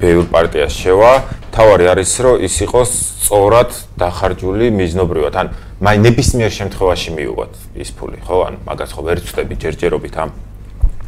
ბევრ 0.00 0.24
პარტიას 0.30 0.74
შევა, 0.82 1.12
თავარი 1.54 1.84
არის 1.92 2.12
რომ 2.24 2.34
ის 2.46 2.54
იყოს 2.64 2.90
სწორად 3.24 3.70
დახარჯული 4.00 4.70
მიზნობრივად. 4.70 5.34
ან 5.40 5.46
მაი 5.80 5.96
ნებისმიერ 6.06 6.50
შემთხვევაში 6.58 7.10
მიუღოთ 7.16 7.52
ის 7.82 7.90
ფული, 7.96 8.18
ხო? 8.24 8.36
ან 8.48 8.54
მაგას 8.68 8.90
ხო 8.94 9.02
ვერ 9.06 9.18
ვწდები 9.24 9.54
ჯერჯერობით 9.60 10.14
ამ 10.22 10.30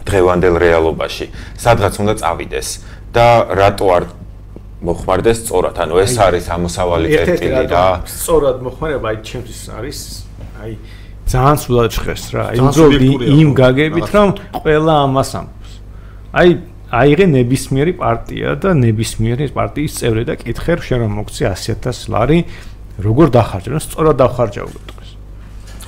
დღევანდელ 0.08 0.56
რეალობაში. 0.62 1.26
სადღაც 1.58 1.94
უნდა 2.02 2.14
წავიდეს 2.22 2.68
და 3.14 3.26
რატო 3.52 3.86
არ 3.96 4.04
მოხმარდეს 4.82 5.38
სწორად? 5.46 5.76
ანუ 5.78 5.94
ეს 6.02 6.14
არის 6.18 6.44
ამოსავალი 6.50 7.06
წერტილი 7.12 7.64
რა. 7.70 7.86
სწორად 8.06 8.58
მოხმარება? 8.66 9.06
აი 9.12 9.16
ჩემთვის 9.22 9.62
არის 9.78 9.98
აი 10.62 10.72
ძალიან 11.32 11.56
სულად 11.62 11.90
ჭხეს 11.94 12.24
რა. 12.34 12.42
აი 12.50 12.58
უძოდი 12.66 13.08
იმ 13.42 13.48
გაგებით 13.54 14.08
რომ 14.10 14.28
ყველა 14.58 14.94
ამას 15.06 15.30
ამბობს. 15.38 15.72
აი 16.34 16.48
აიღე 16.92 17.26
ნებისმიერი 17.32 17.92
პარტია 17.96 18.52
და 18.60 18.74
ნებისმიერი 18.76 19.48
პარტიის 19.56 19.92
წევრი 19.96 20.24
და 20.28 20.34
კითხერ 20.36 20.78
შენ 20.84 20.98
რომ 21.06 21.12
მოგცი 21.22 21.42
100000 21.48 22.12
ლარი 22.12 22.38
როგორ 23.00 23.32
დახარჯე 23.32 23.70
რა 23.72 23.80
სწორად 23.80 24.16
დახარჯავ 24.20 24.68
ხო 24.68 25.01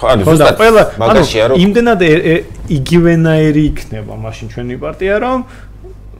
ანუ 0.03 0.27
ზუსტად 0.29 0.59
ყველა 0.61 0.83
მაგაშია 1.03 1.45
რომ 1.53 1.63
იმდენად 1.65 2.03
იგივენაერი 2.79 3.63
იქნება 3.71 4.15
მაშინ 4.25 4.47
ჩვენი 4.55 4.77
პარტია 4.83 5.15
რომ 5.23 5.39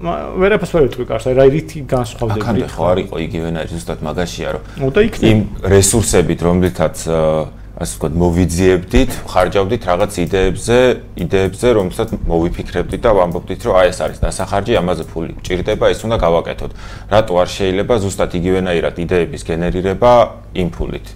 ვერაფერს 0.05 0.73
ვერ 0.75 0.83
ვიტყვი 0.87 1.05
კარს 1.11 1.27
რა 1.39 1.45
რითი 1.55 1.79
განსხვავდება 1.89 2.45
აქამდე 2.45 2.69
ხო 2.75 2.85
არ 2.93 2.99
იყო 3.05 3.17
იგივენაერი 3.27 3.71
ზუსტად 3.75 4.01
მაგაშია 4.09 4.49
რომ 4.55 4.63
იმ 5.31 5.39
რესურსებით 5.75 6.41
რომლითაც 6.45 6.97
ასე 7.75 7.97
ვთქვათ 7.99 8.15
მოვიძიებდით 8.23 9.15
ხარჯავდით 9.27 9.87
რაღაც 9.91 10.13
იდეებზე 10.23 10.77
იდეებზე 11.25 11.69
რომელსაც 11.75 12.09
მოვიფიქრებდით 12.31 13.03
და 13.03 13.11
ვამბობდით 13.19 13.67
რომ 13.67 13.75
აი 13.83 13.89
ეს 13.91 13.99
არის 14.07 14.19
დასახარჯი 14.23 14.79
ამაზე 14.79 15.05
ფული 15.11 15.35
გჭირდება 15.43 15.91
ეს 15.91 16.01
უნდა 16.07 16.17
გავაკეთოთ. 16.23 16.73
რატო 17.11 17.35
არ 17.35 17.49
შეიძლება 17.51 17.95
ზუსტად 17.99 18.31
იგივენაირად 18.39 18.95
იდეების 18.95 19.43
გენერირება 19.51 20.13
იმ 20.55 20.69
ფულით 20.71 21.07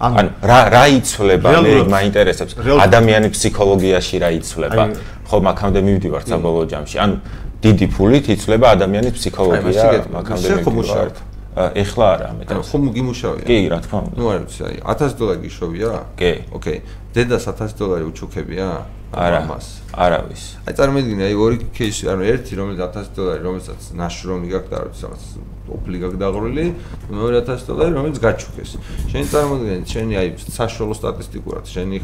ანუ 0.00 0.30
რა 0.40 0.60
რა 0.72 0.84
იცვლება 0.96 1.50
მე 1.60 1.72
მაინტერესებს. 1.92 2.52
ადამიანის 2.56 3.30
ფსიქოლოგიაში 3.36 4.16
რა 4.24 4.30
იცვლება? 4.40 4.84
ხო 5.28 5.36
მაგამდე 5.44 5.80
მივდივარ 5.84 6.22
საბოლოო 6.24 6.64
ჯამში. 6.72 6.96
ანუ 7.04 7.16
დიდი 7.60 7.86
ფულით 7.92 8.26
იცვლება 8.32 8.66
ადამიანის 8.80 9.12
ფსიქოლოგია 9.20 10.08
მაგამდე 10.08 10.48
მივდივარ 10.64 11.08
ეხლა 11.50 12.06
არა 12.14 12.28
მე 12.38 12.44
და 12.48 12.54
ხომ 12.62 12.84
გიმუშავია 12.94 13.44
კი 13.44 13.56
რა 13.68 13.78
თქმა 13.84 13.98
უნდა. 14.06 14.16
ნუ 14.16 14.26
არ 14.30 14.38
ვიცი 14.46 14.62
აი 14.70 14.76
1000 14.86 15.14
დოლარი 15.18 15.40
გიშოვია? 15.44 15.90
კი. 16.16 16.32
ოკეი. 16.56 16.78
დედას 17.10 17.44
1000 17.50 17.74
დოლარი 17.74 18.04
უჩუქებია 18.06 18.68
არა 19.10 19.40
მას 19.50 19.66
არავის 19.90 20.42
აი 20.70 20.74
წარმოიდგინე 20.78 21.24
აი 21.26 21.34
ორი 21.34 21.56
кейსი 21.74 22.06
ანუ 22.12 22.26
ერთი 22.30 22.54
რომელიც 22.60 22.78
1000 22.94 23.16
დოლარი 23.16 23.42
რომელსაც 23.42 23.88
ნაშრომი 23.98 24.48
გაქვს 24.54 24.70
და 24.70 24.76
რაღაც 24.86 25.24
ოფლი 25.66 25.98
გაქვს 26.02 26.20
დაღრული 26.22 26.66
მეორე 27.10 27.40
1000 27.42 27.66
დოლარი 27.66 27.92
რომელიც 27.98 28.18
გაჩუქეს. 28.22 28.70
შენ 29.10 29.24
წარმოიდგინე 29.34 29.76
შენი 29.90 30.14
აი 30.14 30.28
საშუალო 30.46 30.94
სტატისტიკურად 30.94 31.64
შენი 31.66 31.98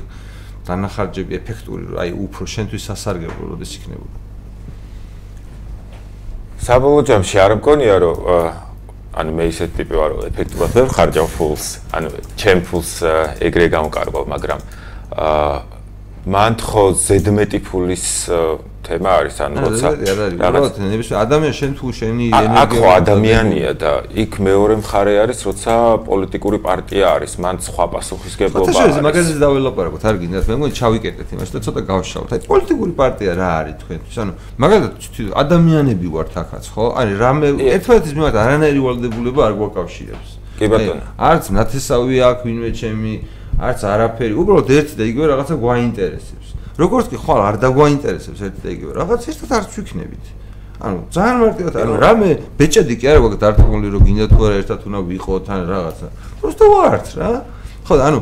დანახარჯები 0.66 1.32
ეფექტური 1.38 1.84
აი 1.94 2.10
უფრო 2.26 2.42
შენთვის 2.42 2.82
სასარგებლო 2.90 3.44
როდეს 3.54 3.72
იქნებოდა? 3.78 4.18
საბოლოო 6.66 7.02
ჯამში 7.06 7.36
არ 7.38 7.52
მგონია 7.62 7.96
რომ 8.02 8.18
ანუ 9.14 9.30
მე 9.30 9.44
ისეთ 9.46 9.70
ტიპი 9.78 9.94
ვარ 9.94 10.10
რომ 10.10 10.22
ეფექტურად 10.26 10.70
ვერ 10.74 10.88
ხარჯავ 10.90 11.26
ფულს 11.38 11.66
ანუ 11.94 12.08
ჩემ 12.34 12.60
ფულს 12.66 12.90
ეგრე 13.46 13.70
გამყარგავ 13.70 14.24
მაგრამ 14.26 14.60
აა 15.14 15.75
მან 16.26 16.56
თხო 16.58 16.82
ზედმეტი 16.98 17.58
ფულის 17.62 18.06
თემა 18.86 19.10
არის 19.18 19.36
ანუ 19.46 19.62
როცა 19.62 19.88
რაღაც 20.42 21.10
ადამიანს 21.22 21.56
შენ 21.58 21.72
თუ 21.78 21.86
შენი 21.98 22.26
ენერგია 22.34 22.62
აქ 22.62 22.72
ხო 22.74 22.88
ადამიანია 22.98 23.70
და 23.78 23.92
იქ 24.22 24.32
მეორე 24.46 24.74
მხარე 24.82 25.14
არის 25.22 25.38
როცა 25.46 25.74
პოლიტიკური 26.06 26.58
პარტია 26.66 27.04
არის 27.14 27.32
მან 27.46 27.56
სხვა 27.66 27.84
პასუხისგებლობა 27.94 28.74
არის. 28.74 28.98
ხო 28.98 29.06
მაგაზე 29.06 29.34
დაველაპარაკოთ 29.42 30.02
არ 30.10 30.16
გინდათ 30.22 30.44
მე 30.50 30.54
მგონი 30.58 30.74
ჩავიკეტეთ 30.80 31.28
იმას 31.34 31.50
და 31.54 31.58
ცოტა 31.66 31.82
გავშალოთ 31.90 32.30
აი 32.34 32.40
პოლიტიკური 32.50 32.92
პარტია 33.00 33.32
რა 33.38 33.50
არის 33.62 33.76
თქვენთვის? 33.82 34.16
ანუ 34.22 34.32
მაგალითად 34.62 34.94
ადამიანები 35.42 36.06
ვართ 36.14 36.34
ახაც 36.42 36.64
ხო? 36.74 36.84
აი 36.98 37.08
რამე 37.22 37.46
ერთმანეთის 37.74 38.12
მიმართ 38.18 38.34
არანაირი 38.42 38.80
ვალდებულება 38.86 39.40
არ 39.46 39.54
გვაკავშირებს. 39.62 40.28
კი 40.58 40.66
ბატონო. 40.72 41.02
არც 41.30 41.44
ნათესავი 41.54 42.16
აქვს 42.28 42.42
ვინმე 42.46 42.70
ჩემი 42.80 43.12
არც 43.61 43.79
არაფერი 43.93 44.33
უბრალოდ 44.41 44.69
ერთი 44.77 44.93
და 44.97 45.03
იგივე 45.11 45.25
რაღაცა 45.31 45.55
გვაინტერესებს 45.61 46.47
როგორც 46.81 47.05
კი 47.11 47.17
ხვალ 47.21 47.41
არ 47.45 47.55
დაგვაინტერესებს 47.61 48.41
ერთი 48.47 48.59
და 48.65 48.69
იგივე 48.75 48.91
რაღაც 49.01 49.21
ერთად 49.31 49.49
არც 49.59 49.71
ვიქნებით 49.77 50.25
ანუ 50.81 50.99
ძალიან 51.13 51.37
მარტივად 51.45 51.73
ანუ 51.77 51.93
რამე 52.01 52.29
ბეჭედი 52.57 52.95
კი 52.97 53.05
არა 53.11 53.19
გვაქვს 53.21 53.41
დარტყმული 53.41 53.87
რომ 53.93 54.01
გინდა 54.07 54.25
თუ 54.33 54.39
არა 54.49 54.55
ერთად 54.61 54.79
უნდა 54.89 54.99
ვიყოთ 55.11 55.45
ან 55.53 55.61
რაღაცა 55.69 56.07
просто 56.41 56.63
ვართ 56.73 57.07
რა 57.21 57.29
ხო 57.85 57.93
ანუ 58.01 58.19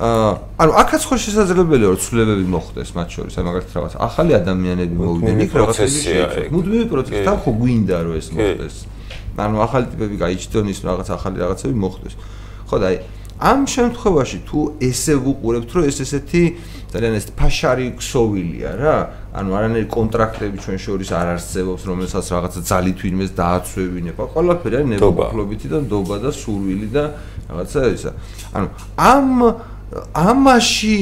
აა 0.00 0.32
ანუ 0.64 0.72
აქაც 0.80 1.02
ხო 1.04 1.16
შესაძლებელია 1.20 1.88
რომ 1.92 2.00
ცვლილებები 2.00 2.46
მოხდეს 2.56 2.90
მათ 2.96 3.08
შორის 3.20 3.34
აი 3.36 3.44
მაგალითად 3.44 3.74
რაღაც 3.76 3.94
ახალი 4.00 4.32
ადამიანები 4.40 4.94
მოვიდნენ 4.96 5.40
იქ 5.44 5.52
რაღაცები 5.60 5.98
შეიძლება 6.00 6.48
მუდმივი 6.56 6.86
პროცესი 6.88 7.20
თან 7.28 7.36
ხო 7.44 7.50
გვინდა 7.60 7.96
რომ 8.00 8.14
ეს 8.16 8.28
მოხდეს 8.32 8.76
ანუ 9.44 9.56
ახალი 9.60 9.86
ტიპები 9.92 10.16
გაიჩნდნენ 10.24 10.66
ის 10.72 10.80
რაღაც 10.88 11.08
ახალი 11.20 11.36
რაღაცები 11.44 11.76
მოხდეს 11.84 12.14
ხო 12.64 12.76
და 12.80 12.86
აი 12.88 12.96
ამ 13.35 13.67
შემთხვევაში 13.67 14.39
თუ 14.47 14.59
ესე 14.79 15.15
ვუყურებთ 15.19 15.69
რომ 15.75 15.83
ეს 15.91 15.97
ესეთი 16.05 16.43
ძალიან 16.95 17.13
ეს 17.19 17.25
ფაშარი 17.35 17.87
ქსოვილია 17.99 18.71
რა 18.79 18.95
ანუ 19.35 19.49
არანაირი 19.59 19.87
კონტრაქტები 19.91 20.57
ჩვენ 20.63 20.77
შორის 20.79 21.09
არ 21.11 21.27
არსებობს 21.35 21.83
რომელსაც 21.83 22.25
რაღაცა 22.31 22.61
ძალით 22.71 22.97
ვინმეს 23.03 23.31
დააცვევინება 23.35 24.23
ყველაფერი 24.31 24.75
არის 24.79 24.89
ნებობლობითი 24.95 25.67
და 25.67 25.77
ნდობა 25.83 26.15
და 26.23 26.31
სურვილი 26.31 26.87
და 26.95 27.03
რაღაცა 27.51 27.79
ისა 27.91 28.11
ანუ 28.55 28.67
ამ 28.95 29.27
ამაში 30.15 30.97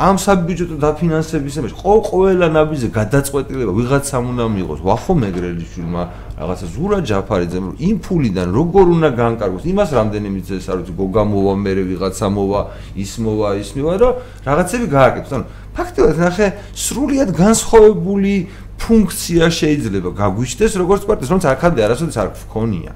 ამ 0.00 0.16
საბიუჯეტო 0.16 0.76
დაფინანსებისაში 0.80 1.76
ყო 1.76 1.94
ყველა 2.08 2.48
ნაბიჯზე 2.56 2.88
გადაწყვეტილება 2.96 3.72
ვიღაცამ 3.76 4.24
უნდა 4.32 4.44
მიიღოს. 4.56 4.80
ვახო 4.88 5.12
მეგრელიშვილმა 5.20 6.02
რაღაცა 6.40 6.66
ზურა 6.72 6.98
ჯაფარიძემ 7.04 7.64
რომ 7.68 7.76
იმ 7.76 7.96
ფულიდან 8.00 8.48
როგორ 8.56 8.84
უნდა 8.96 9.10
განკარგოს? 9.20 9.62
იმას 9.68 9.90
რამდენი 9.92 10.28
მიწეს 10.32 10.64
არ 10.72 10.76
ვიცი 10.80 10.92
გოგა 10.96 11.22
მოვა 11.28 11.52
მე 11.60 11.72
ვიღაცა 11.92 12.26
მოვა 12.32 12.60
ის 13.04 13.12
მოვა 13.20 13.48
ის 13.60 13.70
მივა 13.76 13.92
რომ 14.00 14.12
რაღაცები 14.48 14.86
გააკეთოს. 14.96 15.32
ანუ 15.36 15.44
ფაქტობრივად 15.76 16.18
ნახე 16.24 16.46
სრულიად 16.72 17.30
განსხვავებული 17.36 18.34
ფუნქცია 18.80 19.44
შეიძლება 19.60 20.10
გაგვიჩნდეს 20.16 20.72
როგორც 20.82 21.02
პარტიის 21.04 21.30
რომელიც 21.30 21.46
აქამდე 21.52 21.80
არასოდეს 21.86 22.16
არ 22.16 22.28
გქონია 22.32 22.92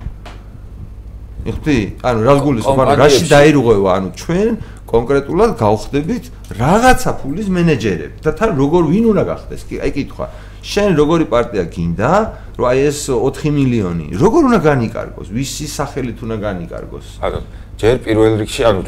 იხდი 1.47 1.79
ანუ 2.03 2.21
რა 2.27 2.35
გულისხმობ? 2.43 2.79
ანუ 2.83 2.95
რაში 2.99 3.25
დაირღვევა? 3.31 3.91
ანუ 3.97 4.09
ჩვენ 4.19 4.49
კონკრეტულად 4.87 5.51
გავხდებით 5.59 6.25
რაღაცა 6.63 7.11
ფულის 7.21 7.49
მენეჯერები. 7.51 8.17
და 8.23 8.31
თან 8.39 8.51
როგორ 8.55 8.83
ვინ 8.93 9.05
უნდა 9.13 9.25
გახდეს? 9.31 9.63
კი 9.67 9.75
აი 9.83 9.91
კითხვა. 9.99 10.27
შენ 10.63 10.91
როგორი 11.01 11.25
პარტია 11.27 11.65
გინდა? 11.75 12.11
რომ 12.59 12.67
აი 12.71 12.79
ეს 12.91 12.99
4 13.11 13.51
მილიონი. 13.51 14.07
როგორ 14.15 14.41
უნდა 14.51 14.61
განიკარგოს? 14.71 15.29
ვისი 15.35 15.67
სახელით 15.67 16.19
უნდა 16.23 16.37
განიკარგოს? 16.47 17.07
ანუ 17.19 17.39
ჯერ 17.77 17.95
პირველ 18.07 18.33
რიგში 18.41 18.63
ანუ 18.63 18.81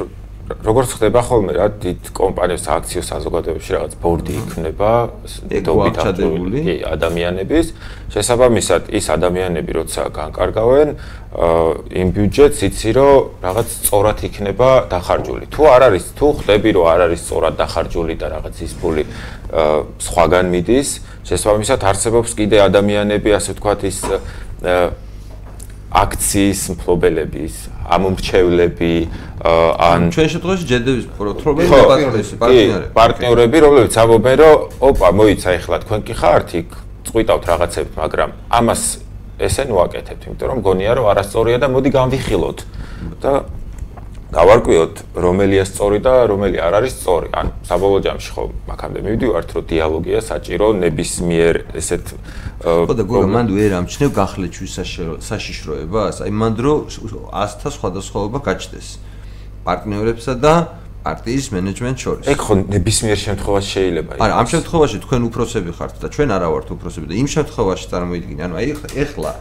როგორც 0.48 0.90
ხდება 0.96 1.20
ხოლმე 1.28 1.52
რა 1.60 1.66
დიდ 1.76 2.08
კომპანიას 2.16 2.64
აქციო 2.72 3.02
საზოგადოებაში 3.04 3.70
რაღაც 3.76 3.92
ბორდი 4.00 4.34
იქნება 4.40 4.90
დობით 5.68 5.96
აღჭურვილი 6.00 6.74
ადამიანების. 6.88 7.66
შესაბამისად 8.08 8.82
ის 8.88 9.06
ადამიანები 9.12 9.72
როცა 9.76 10.02
განკარგავენ 10.08 10.88
იმ 12.00 12.08
ბიუჯეტს 12.16 12.60
იცი 12.68 12.90
რომ 12.96 13.44
რაღაც 13.44 13.68
სწორად 13.76 14.18
იქნება 14.28 14.68
დახარჯული. 14.88 15.44
თუ 15.52 15.62
არ 15.68 15.82
არის 15.92 16.04
თუ 16.16 16.26
ხდები 16.40 16.70
რომ 16.76 16.84
არ 16.92 17.00
არის 17.06 17.20
სწორად 17.28 17.54
დახარჯული 17.60 18.14
და 18.16 18.26
რაღაც 18.32 18.56
ის 18.64 18.72
ფული 18.80 19.04
სხვაგან 20.00 20.46
მიდის 20.48 20.88
შესაბამისად 21.28 21.80
არსებობს 21.84 22.30
კიდე 22.32 22.56
ადამიანები 22.68 23.30
ასე 23.36 23.52
ვთქვათ 23.52 23.80
ის 23.84 23.98
აქციის 26.08 26.60
მფლობელების, 26.74 27.54
ამომრჩევლები, 27.92 28.94
ან 29.44 30.00
ჩვენ 30.16 30.28
შემთხვევაში 30.32 30.64
ჯედების 30.72 31.04
მფლობელები 31.12 31.68
და 31.68 31.96
პარტნიორები. 32.40 32.88
პარტნიორები, 32.96 33.56
რომლებიც 33.64 33.94
ამბობენ, 34.02 34.36
რომ 34.42 34.56
ოპა, 34.88 35.08
მოიცა 35.20 35.50
ეხლა 35.60 35.76
თქვენ 35.84 36.00
კი 36.08 36.14
ხართ 36.16 36.48
იქ, 36.58 36.68
წვიტავთ 37.08 37.44
რაღაცებს, 37.48 37.92
მაგრამ 38.00 38.30
ამას 38.58 38.82
ესე 39.38 39.62
ნუაკეთებთ, 39.70 40.22
იმიტომ 40.26 40.48
რომ 40.50 40.58
გონია 40.66 40.92
რომ 40.98 41.06
არასწორია 41.12 41.58
და 41.62 41.68
მოდი 41.70 41.90
განვიხილოთ. 41.94 42.58
და 43.22 43.32
გავარკვიოთ 44.28 44.94
რომელია 45.16 45.64
სწორი 45.64 45.98
და 46.04 46.12
რომელი 46.28 46.60
არ 46.60 46.72
არის 46.78 46.92
სწორი. 47.00 47.28
ან 47.32 47.46
საბოლოო 47.64 48.00
ჯამში 48.04 48.30
ხო 48.36 48.42
მაგამდე 48.68 49.00
მივდივართ 49.08 49.48
რომ 49.56 49.64
დიალოგია 49.72 50.20
საჭირო 50.20 50.66
ნებისმიერ 50.84 51.54
ესეთ 51.80 52.06
ხო 52.60 52.92
და 52.92 53.04
გოგო 53.08 53.28
მანდ 53.32 53.48
ვერ 53.56 53.72
ამჩნევ 53.80 54.10
გახლეჩვის 54.12 54.72
საშიშროებას. 55.24 56.16
აი 56.28 56.32
მანდ 56.44 56.56
რო 56.60 56.74
100-თა 56.92 57.68
სხვადასხვაობა 57.72 58.38
გაჩნდეს 58.44 58.88
პარტნიორებსა 59.64 60.34
და 60.44 60.54
პარტიის 61.08 61.46
მენეჯმენტ 61.56 61.96
შორის. 62.04 62.24
ეგ 62.28 62.38
ხო 62.44 62.52
ნებისმიერ 62.68 63.18
შემთხვევაში 63.24 63.70
შეიძლება 63.76 64.10
იყოს. 64.12 64.24
არა, 64.28 64.34
ამ 64.36 64.46
შემთხვევაში 64.52 64.96
თქვენ 65.08 65.20
უფროსები 65.28 65.70
ხართ 65.72 65.94
და 66.04 66.08
ჩვენ 66.12 66.28
არა 66.36 66.48
ვართ 66.52 66.68
უფროსები 66.76 67.06
და 67.08 67.14
იმ 67.16 67.28
შემთხვევაში 67.32 67.86
წარმოიდგინე, 67.88 68.40
ანუ 68.44 68.54
აი 68.60 68.66
ეხლა 68.92 69.32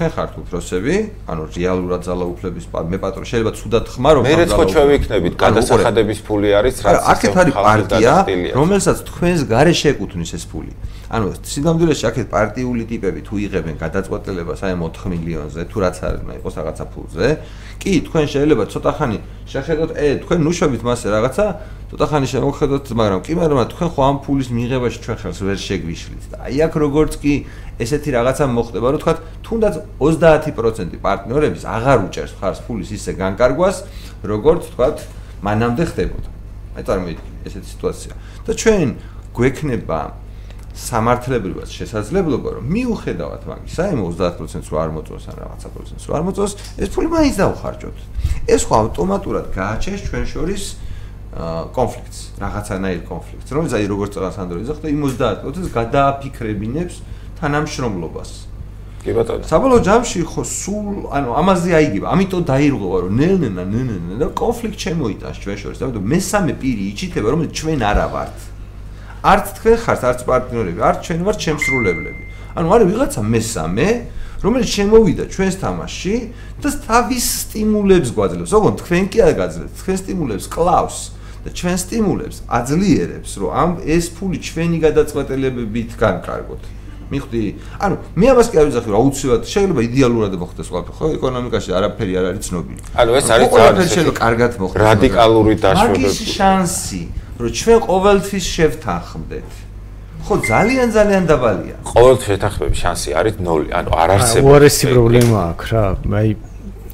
თქვენ 0.00 0.12
ხართ 0.16 0.36
უფროსები, 0.40 0.94
ანუ 1.28 1.42
რეალურად 1.52 2.06
ძალაუფლების 2.08 2.64
მე 2.72 2.98
პატრონ 3.04 3.26
შეიძლება 3.28 3.52
თუდად 3.52 3.84
ხმარო 3.92 4.20
მე 4.24 4.32
რეცხო 4.40 4.64
ჩვენ 4.72 4.86
ვიქნებით, 4.96 5.34
გადასახადების 5.36 6.20
ფული 6.24 6.48
არის, 6.56 6.74
რაც 6.80 6.96
აქეთ 7.12 7.36
არის 7.42 7.54
პარტია, 7.60 8.14
რომელსაც 8.56 8.96
თქვენს 9.10 9.40
გარეშე 9.52 9.92
ეკუთვნის 9.92 10.32
ეს 10.40 10.44
ფული. 10.48 10.72
ანუ 11.10 11.30
სინამდვილეში 11.42 12.04
აქეთ 12.06 12.26
პარტიული 12.30 12.84
ტიპები 12.86 13.20
თუ 13.26 13.34
იღებენ 13.42 13.76
გადაწყვეტილებას 13.82 14.60
აი 14.62 14.74
4 14.78 15.10
მილიონზე, 15.10 15.62
თუ 15.66 15.78
რაც 15.82 15.96
არის, 16.06 16.20
მე 16.22 16.34
იყოს 16.38 16.54
რაღაცა 16.60 16.84
ფულზე, 16.94 17.28
კი, 17.82 17.92
თქვენ 18.06 18.24
შეიძლება 18.30 18.64
ცოტა 18.70 18.92
ხანი 18.94 19.18
შეხედოთ, 19.50 19.90
ე, 19.98 20.06
თქვენ 20.22 20.38
ნუშვებით 20.46 20.82
მასე 20.86 21.06
რაღაცა 21.10 21.46
ცოტა 21.90 22.06
ხანი 22.10 22.26
შემოხედოთ, 22.30 22.86
მაგრამ 22.94 23.20
კი, 23.26 23.32
მაგრამ 23.42 23.58
თქვენ 23.74 23.88
ხო 23.90 24.00
ამ 24.06 24.16
ფულის 24.22 24.48
მიღებაში 24.54 24.98
ჩვენ 25.02 25.16
ხელს 25.18 25.40
ვერ 25.50 25.58
შეგვიშლით 25.66 26.24
და 26.30 26.36
აი 26.46 26.56
აქ 26.70 26.74
როგორც 26.78 27.12
კი 27.18 27.34
ესეთი 27.82 28.10
რაღაცა 28.14 28.44
მოხდება, 28.54 28.86
რომ 28.94 29.00
თქვა 29.02 29.14
თუნდაც 29.42 29.74
30% 29.98 30.94
პარტნიორების 31.02 31.62
აღარ 31.66 31.98
უჭერს 32.06 32.32
ხარს 32.38 32.60
ფულის 32.70 32.90
ისე 32.94 33.18
განკარგვას, 33.18 33.76
როგორც 34.22 34.62
თქვა 34.78 34.88
მანამდე 35.42 35.84
ხდებოდა. 35.90 36.28
აი 36.76 36.82
წარმოიდგინე 36.86 37.38
ესეთი 37.48 37.68
სიტუაცია. 37.74 38.12
და 38.46 38.52
ჩვენ 38.54 38.88
გვექნება 39.34 40.00
სამართლებრივად 40.80 41.68
შესაძლებლობა 41.68 42.48
რომ 42.56 42.64
მიუხედავად 42.72 43.42
მაგისა, 43.50 43.84
იმ 43.94 44.00
30%-ს 44.16 44.70
არ 44.72 44.90
მოწონს 44.96 45.24
ან 45.28 45.36
რაღაცა 45.44 45.68
პროცენტს 45.76 46.04
არ 46.08 46.22
მოწონს, 46.24 46.52
ეს 46.80 46.88
ფული 46.88 47.08
მაინც 47.12 47.34
დავხარჯოთ. 47.36 47.98
ეს 48.48 48.62
ხო 48.64 48.74
ავტომატურად 48.80 49.46
გააჩენს 49.52 50.00
ჩვენ 50.08 50.24
შორის 50.32 50.62
კონფლიქტს, 51.30 52.18
რაღაცანაირ 52.42 53.00
კონფლიქტს, 53.06 53.50
რომელიც 53.54 53.72
აი 53.76 53.84
როგორც 53.86 54.10
წელს 54.16 54.36
ანდროიზე 54.40 54.72
ხდა 54.80 54.88
იმ 54.90 55.02
30%-ს 55.06 55.68
გადააფიქრებინებს 55.70 56.94
თანამშრომლობას. 57.38 58.30
კი 59.00 59.12
ბატონო. 59.16 59.46
საბოლოო 59.48 59.80
ჯამში 59.80 60.20
ხო 60.28 60.42
სულ 60.44 61.08
ანუ 61.08 61.30
ამაზე 61.40 61.70
აიგება. 61.72 62.06
ამიტომ 62.12 62.42
დაირღვევა 62.50 62.98
რომ 63.00 63.12
ნელ-ნელა 63.16 63.64
ნელ-ნელა 63.64 64.16
და 64.20 64.26
კონფლიქტ 64.36 64.76
შემოიტანს 64.76 65.36
ჩვენ 65.40 65.56
შორის. 65.56 65.78
ამიტომ 65.80 66.04
მესამე 66.04 66.52
პირი 66.60 66.82
იჩითება 66.92 67.28
რომ 67.32 67.40
ჩვენ 67.48 67.80
არა 67.80 68.06
ვართ. 68.12 68.36
არც 69.20 69.46
თქვენ 69.60 69.76
ხართ, 69.84 70.00
არც 70.10 70.20
პარტნიორები, 70.24 70.80
არც 70.80 70.98
ჩვენ 71.04 71.20
ვართ 71.28 71.38
შემსრულებლები. 71.44 72.22
ანუ 72.56 72.66
არის 72.74 72.86
ვიღაცა 72.90 73.20
მესამე 73.20 73.88
რომელიც 74.40 74.68
შემოვიდა 74.72 75.24
ჩვენს 75.28 75.56
თამაშში 75.60 76.14
და 76.64 76.68
თავის 76.88 77.24
სტიმულებს 77.44 78.10
გვაძლევს. 78.16 78.52
ოღონდ 78.56 78.76
თქვენ 78.80 79.04
კი 79.12 79.18
არ 79.20 79.34
გაძლევთ, 79.36 79.72
თქვენ 79.80 79.96
სტიმულებს 80.00 80.46
კლავს 80.48 80.96
და 81.44 81.48
ჩვენ 81.52 81.76
სტიმულებს 81.84 82.36
აძლიერებს, 82.48 83.30
რომ 83.36 83.50
ამ 83.52 83.70
ეს 83.84 84.04
ფული 84.16 84.38
ჩვენი 84.40 84.78
გადაწყვეტილებებით 84.80 85.90
განკარგოთ. 86.00 86.62
მიხვდი? 87.10 87.42
ანუ 87.84 87.94
მე 88.16 88.26
ამას 88.32 88.48
კი 88.48 88.56
არ 88.60 88.66
ვიზახი, 88.70 88.88
რომ 88.88 88.98
აუცილებლად 89.02 89.42
შეიძლება 89.50 89.80
იდეალურად 89.90 90.32
მოხდეს 90.40 90.68
ყველაფერი, 90.70 90.94
ხო? 90.94 91.06
ეკონომიკაში 91.18 91.70
არაფერი 91.74 92.12
არ 92.20 92.24
არის 92.30 92.42
ცნობილი. 92.46 92.80
ანუ 93.02 93.10
ეს 93.18 93.26
არის 93.34 93.48
ყველაფერი 93.50 93.88
შეიძლება 93.90 94.16
კარგად 94.24 94.50
მოხდეს. 94.60 94.80
რადიკალური 94.86 95.54
დაშვებები. 95.58 96.06
მაგის 96.06 96.18
შანსი, 96.38 97.02
რომ 97.40 97.50
ჩვენ 97.60 97.78
ყოველთვის 97.88 98.44
შევთანხმდეთ. 98.54 99.50
ხო, 100.20 100.34
ძალიან 100.50 100.88
ძალიან 100.96 101.24
დაბალია. 101.30 101.76
ყოველთვის 101.92 102.28
შეთანხმების 102.32 102.78
შანსი 102.84 103.10
არის 103.18 103.34
0, 103.40 103.72
ანუ 103.72 103.90
არ 104.02 104.08
არსებობს. 104.16 104.46
უარესი 104.50 104.84
პრობლემა 104.92 105.38
აქვს 105.50 105.66
რა, 105.72 105.84
აი 106.20 106.28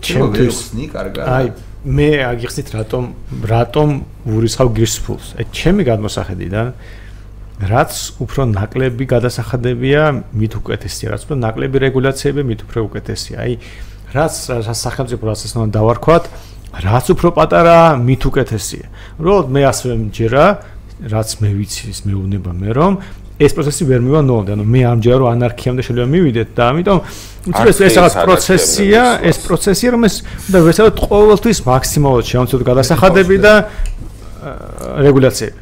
ჩემთვის 0.06 0.56
ნი 0.78 0.84
კარგა. 0.94 1.22
აი 1.36 1.46
მე 1.86 2.08
აგიხსნით 2.30 2.68
რატომ 2.78 3.04
რატომ 3.52 3.88
ურისხავ 4.26 4.68
გირსფულს. 4.78 5.26
აი 5.38 5.44
ჩემი 5.58 5.82
გადმოსახედიდან 5.90 6.66
რაც 7.56 7.92
უფრო 8.20 8.42
ნაკლები 8.52 9.04
გადასახადებია, 9.14 10.00
მით 10.36 10.52
უკეთესია, 10.60 11.06
რაც 11.16 11.22
უფრო 11.24 11.36
ნაკლები 11.40 11.76
რეგულაციები, 11.86 12.40
მით 12.50 12.60
უფრო 12.68 12.78
უკეთესია. 12.88 13.36
აი 13.42 13.52
რაც 14.12 14.34
რაც 14.66 14.78
სახელმწიფო 14.86 15.22
რაც 15.30 15.40
ეს 15.46 15.52
უნდა 15.56 15.70
დავარქვათ, 15.78 16.24
რაც 16.84 17.06
უფრო 17.16 17.28
პატარა, 17.36 17.96
მით 17.96 18.22
უკეთესია. 18.28 18.86
უბრალოდ 19.16 19.46
მე 19.54 19.62
ასე 19.70 19.94
მჯერა, 19.96 20.44
რაც 21.12 21.28
მე 21.40 21.50
ვიცი, 21.56 21.84
ის 21.92 21.98
მეუბნება 22.04 22.50
მე 22.56 22.70
რომ 22.76 22.92
ეს 23.36 23.52
პროცესი 23.52 23.84
ვერ 23.84 24.00
მივა 24.00 24.20
ნოლამდე, 24.24 24.50
ანუ 24.56 24.64
მე 24.64 24.80
ამჯერა 24.96 25.16
რომ 25.20 25.28
ანარქიამდე 25.36 25.82
შეიძლება 25.84 26.08
მივიდეთ 26.08 26.48
და 26.56 26.62
ამიტომ 26.72 26.98
უცებ 27.52 27.66
ეს 27.68 27.94
რაღაც 28.00 28.14
პროცესია, 28.24 29.02
ეს 29.28 29.36
პროცესია 29.44 29.88
რომ 29.92 30.02
ეს 30.08 30.14
და 30.48 30.58
ვეცადოთ 30.64 30.96
ყოველთვის 31.04 31.58
მაქსიმალურად 31.68 32.24
შევამცოთ 32.32 32.62
გადასახადები 32.64 33.36
და 33.44 33.52
რეგულაციები. 35.04 35.58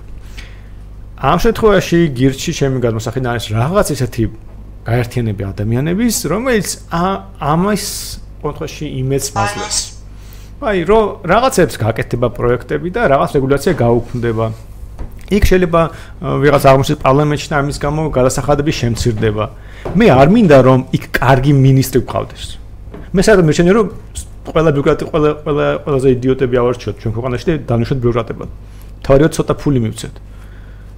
ამ 1.18 1.38
შემთხვევაში 1.42 1.98
გირჩი 2.14 2.50
ჩემი 2.58 2.78
გადმოსახედიდან 2.84 3.30
არის 3.34 3.46
რაღაც 3.58 3.86
ისეთი 3.90 4.22
გაერთიანები 4.86 5.42
ადამიანების, 5.50 6.14
რომელიც 6.30 6.68
ამას 6.92 7.84
კონტროლში 8.44 8.86
იმედს 9.02 9.28
მაძლევს. 9.34 9.93
აი, 10.70 10.80
რომ 10.88 11.04
რაღაცებს 11.28 11.74
გაკეთება 11.84 12.28
პროექტები 12.38 12.88
და 12.94 13.00
რაღაც 13.12 13.30
რეგულაცია 13.36 13.72
გაუქმდება. 13.84 14.46
იქ 15.32 15.42
შეიძლება 15.48 15.80
ვიღაც 16.44 16.64
აღმოჩნდეს 16.68 16.98
პარლამენტში 17.00 17.48
და 17.48 17.56
ამის 17.64 17.76
გამო 17.80 18.02
გადასახადები 18.12 18.72
შემცირდება. 18.80 19.44
მე 19.98 20.06
არ 20.20 20.28
მინდა 20.34 20.58
რომ 20.68 20.80
იქ 20.96 21.04
კარგი 21.16 21.52
ministri 21.56 22.00
გყავდეს. 22.04 22.44
მე 23.14 23.20
საერთოდ 23.24 23.46
მეჩვენე 23.48 23.72
რომ 23.76 23.86
ყველა 24.44 24.70
ბიუროკრატი 24.76 25.04
ყველა 25.08 25.30
ყველა 25.44 25.66
ყველაზე 25.84 26.08
იდიოტები 26.16 26.54
ავარჩიოთ 26.60 26.96
ჩვენ 27.00 27.12
ქვეყანაში 27.16 27.44
და 27.48 27.52
დანიშნოთ 27.70 27.98
ბიუროკრატებად. 28.04 28.48
თავარიო 29.04 29.28
ცოტა 29.36 29.54
ფული 29.60 29.80
მივცეთ. 29.84 30.14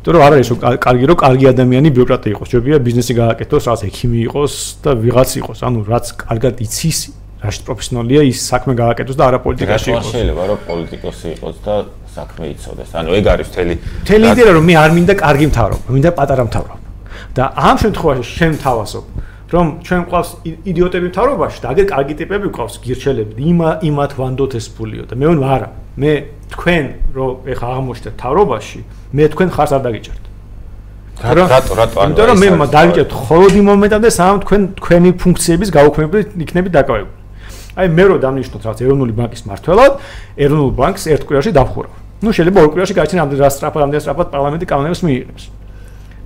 იმიტომ 0.07 0.13
რომ 0.15 0.23
არ 0.27 0.33
არის 0.37 0.49
რომ 0.51 0.59
კარგი 0.87 1.05
რომ 1.11 1.17
კარგი 1.19 1.47
ადამიანი 1.51 1.89
ბიუროკრატი 1.95 2.29
იყოს, 2.35 2.49
შეიძლება 2.51 2.79
ბიზნესი 2.87 3.13
გააკეთოს, 3.23 3.63
რაღაც 3.67 3.83
ექიმი 3.91 4.19
იყოს 4.27 4.53
და 4.83 4.91
ვიღაც 5.03 5.31
იყოს, 5.41 5.59
ანუ 5.67 5.79
რაც 5.91 6.07
კარგად 6.15 6.55
იცის 6.63 6.99
რაში 7.45 7.61
პროფესიონალია 7.69 8.21
ის 8.31 8.39
საქმე 8.51 8.73
გააკეთოს 8.81 9.17
და 9.17 9.25
არა 9.29 9.39
პოლიტიკაში 9.45 9.89
იყოს. 9.93 10.07
შეიძლება 10.15 10.43
რომ 10.51 10.59
პოლიტიკოსი 10.71 11.27
იყოს 11.37 11.57
და 11.67 11.75
საქმე 12.17 12.45
იცოდეს. 12.55 12.91
ანუ 12.97 13.11
ეგ 13.21 13.25
არის 13.35 13.47
მთელი 13.53 13.75
მთელი 14.03 14.25
იდეა 14.33 14.51
რომ 14.57 14.65
მე 14.71 14.75
არ 14.85 14.91
მინდა 14.97 15.15
კარგი 15.21 15.47
მთავრობა, 15.53 15.85
მინდა 15.95 16.11
პატარა 16.17 16.45
მთავრობა. 16.49 16.77
და 17.37 17.45
ამ 17.53 17.77
შემთხვევაში 17.83 18.25
შენ 18.37 18.53
თავასო 18.65 19.01
რომ 19.53 19.67
ჩვენ 19.87 20.03
ყავს 20.11 20.31
იდიოტები 20.71 21.09
მთავრობაში 21.13 21.59
და 21.63 21.67
აგერ 21.73 21.87
კარგი 21.93 22.15
ტიპები 22.21 22.49
ყავს 22.57 22.75
გირჩელები 22.83 23.45
იმა 23.51 23.71
იმათ 23.89 24.13
ვანდოთ 24.21 24.53
ეს 24.59 24.67
ფულიო 24.77 25.05
და 25.11 25.15
მე 25.21 25.27
ვარ 25.31 25.53
არა 25.57 25.69
მე 26.03 26.13
თქვენ 26.55 26.85
რომ 27.17 27.51
ეხა 27.53 27.69
აღმოჩნდეთ 27.77 28.15
მთავრობაში 28.17 28.81
მე 29.17 29.25
თქვენ 29.33 29.49
ხარს 29.57 29.73
არ 29.77 29.83
დაგიჭერთ 29.87 30.25
რატო 31.53 31.73
რატო 31.81 31.97
ანუ 32.03 32.11
იმიტომ 32.11 32.27
რომ 32.31 32.39
მე 32.43 32.69
დაგიჭერთ 32.77 33.11
ხოლოდ 33.27 33.53
იმ 33.61 33.67
მომენტამდე 33.71 34.11
სამ 34.19 34.35
თქვენ 34.45 34.63
თქვენი 34.81 35.11
ფუნქციების 35.23 35.69
გაუქმებული 35.77 36.23
იქნებით 36.43 36.73
დაკავებული 36.77 37.16
აი 37.77 37.87
მე 37.93 38.05
რო 38.09 38.17
დამნიშნოთ 38.25 38.63
რაღაც 38.67 38.79
ეროვნული 38.87 39.13
ბანკის 39.17 39.43
მართველად, 39.47 39.93
ეროვნულ 40.41 40.71
ბანკს 40.81 41.03
ერთ 41.13 41.23
კვირაში 41.29 41.51
დავხურავ. 41.53 41.93
ну 42.25 42.29
შეიძლება 42.33 42.59
ორ 42.65 42.71
კვირაში 42.73 42.95
გაიცნო 42.97 43.21
ამდენ 43.23 43.39
რა 43.45 43.49
სტრაფად 43.53 43.83
ამდენ 43.87 44.01
სტრაფად 44.01 44.29
პარლამენტი 44.33 44.67
კანონებს 44.67 45.01
მიიღებს. 45.05 45.45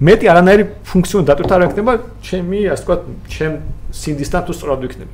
მეტი 0.00 0.26
არანაირი 0.32 0.64
ფუნქციონი 0.86 1.24
დატვირთვა 1.28 1.54
არ 1.58 1.62
ექნება 1.66 1.92
ჩემი 2.24 2.58
ასე 2.72 2.82
ვთქვათ 2.86 3.00
ჩემ 3.34 3.54
სინდისთან 3.90 4.42
თუ 4.46 4.52
სწორად 4.54 4.80
ვიქნები. 4.86 5.12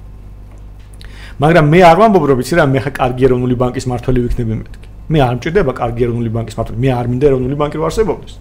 მაგრამ 1.43 1.67
მე 1.73 1.81
არ 1.91 1.97
ვამბობ 2.01 2.25
ვიცი 2.39 2.55
რა 2.61 2.65
მე 2.71 2.81
ხა 2.85 2.91
კარგი 3.01 3.23
ეროვნული 3.27 3.55
ბანკის 3.57 3.87
მართველი 3.91 4.19
ვიქნები 4.25 4.55
მეთქი. 4.61 4.87
მე 5.11 5.19
არ 5.27 5.35
მჭირდება 5.41 5.73
კარგი 5.81 6.03
ეროვნული 6.07 6.31
ბანკის 6.37 6.57
მართველი. 6.59 6.79
მე 6.85 6.89
არ 7.01 7.07
მინდა 7.11 7.27
ეროვნული 7.31 7.57
ბანკი 7.61 7.77
რო 7.81 7.85
არსებობდეს. 7.89 8.35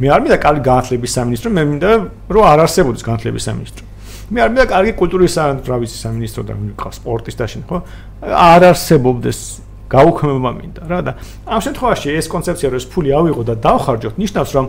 მე 0.00 0.06
არ 0.14 0.20
მინდა 0.24 0.38
კარგი 0.44 0.62
განათლების 0.70 1.10
სამინისტრო, 1.16 1.48
მე 1.56 1.62
მინდა 1.70 1.90
რომ 2.30 2.44
არ 2.52 2.58
არსებობდეს 2.64 3.04
განათლების 3.08 3.42
სამინისტრო. 3.48 3.89
მე 4.30 4.42
არ 4.44 4.50
მინდა 4.54 4.66
კარგი 4.70 4.92
კულტურის 4.94 5.34
რა 5.66 5.76
ვიცი 5.82 5.96
სამინისტრო 5.98 6.42
და 6.46 6.54
მიყავს 6.54 6.96
სპორტის 7.02 7.36
დაშენ 7.40 7.62
ხო? 7.66 7.78
არ 8.30 8.62
არსებობდეს 8.70 9.40
გაუქმება 9.90 10.50
მინდა 10.54 10.82
რა 10.86 11.00
და 11.02 11.12
ამ 11.50 11.60
შემთხვევაში 11.66 12.14
ეს 12.14 12.26
კონცეფცია 12.30 12.70
რომ 12.70 12.78
ეს 12.78 12.86
ფული 12.94 13.10
ავიღო 13.10 13.42
და 13.50 13.54
დავხარჯოთ 13.58 14.14
ნიშნავს 14.22 14.50
რომ 14.54 14.66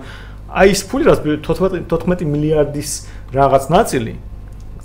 აი 0.50 0.68
ეს 0.74 0.82
ფული 0.90 1.04
რაც 1.06 1.20
14 1.22 1.86
14 1.86 2.26
მილიარდის 2.26 2.92
რაღაც 3.38 3.64
ნაწილი 3.70 4.14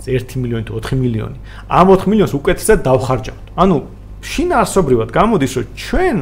1 0.07 0.37
მილიონი 0.39 0.63
თუ 0.69 0.79
4 0.79 1.01
მილიონი 1.01 1.37
ამ 1.67 1.87
4 1.91 2.07
მილიონს 2.13 2.33
უკეთესად 2.37 2.79
დავხარჯავთ. 2.85 3.45
ანუ 3.57 3.77
შინაარსობრივად 4.21 5.09
გამოდის, 5.13 5.51
რომ 5.57 5.65
ჩვენ 5.77 6.17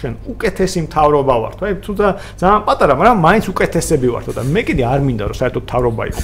ჩვენ 0.00 0.12
უკეთესი 0.32 0.78
მთავრობა 0.86 1.34
ვართ. 1.42 1.58
აი 1.64 1.72
თუ 1.84 1.92
და 1.96 2.08
ძალიან 2.40 2.60
პატარა, 2.68 2.92
მაგრამ 3.00 3.18
მაინც 3.26 3.44
უკეთესები 3.52 4.08
ვართ 4.14 4.26
და 4.36 4.42
მე 4.44 4.60
კიდე 4.68 4.82
არ 4.92 5.00
მინდა 5.06 5.24
რომ 5.30 5.36
საერთოდ 5.40 5.62
მთავრობა 5.68 6.02
იყო. 6.10 6.22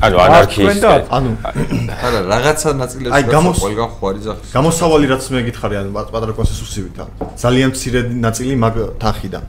ანუ 0.00 0.16
ანარქისტი. 0.24 0.86
ანუ 1.16 1.30
არა 2.06 2.20
რაღაცა 2.32 2.70
ნაწილებში 2.82 3.14
აი 3.16 3.22
ყველგან 3.60 3.88
ხوارიძახის. 4.00 4.48
გამოსავალი 4.56 5.06
რაც 5.12 5.24
მე 5.34 5.40
გითხარი, 5.48 5.74
ანუ 5.80 5.90
პატარა 6.14 6.32
კონსენსუსივით. 6.38 6.96
ძალიან 7.36 7.68
მცირე 7.74 8.00
ნაწილი 8.24 8.52
მაგ 8.64 8.74
თანხიდან. 9.02 9.44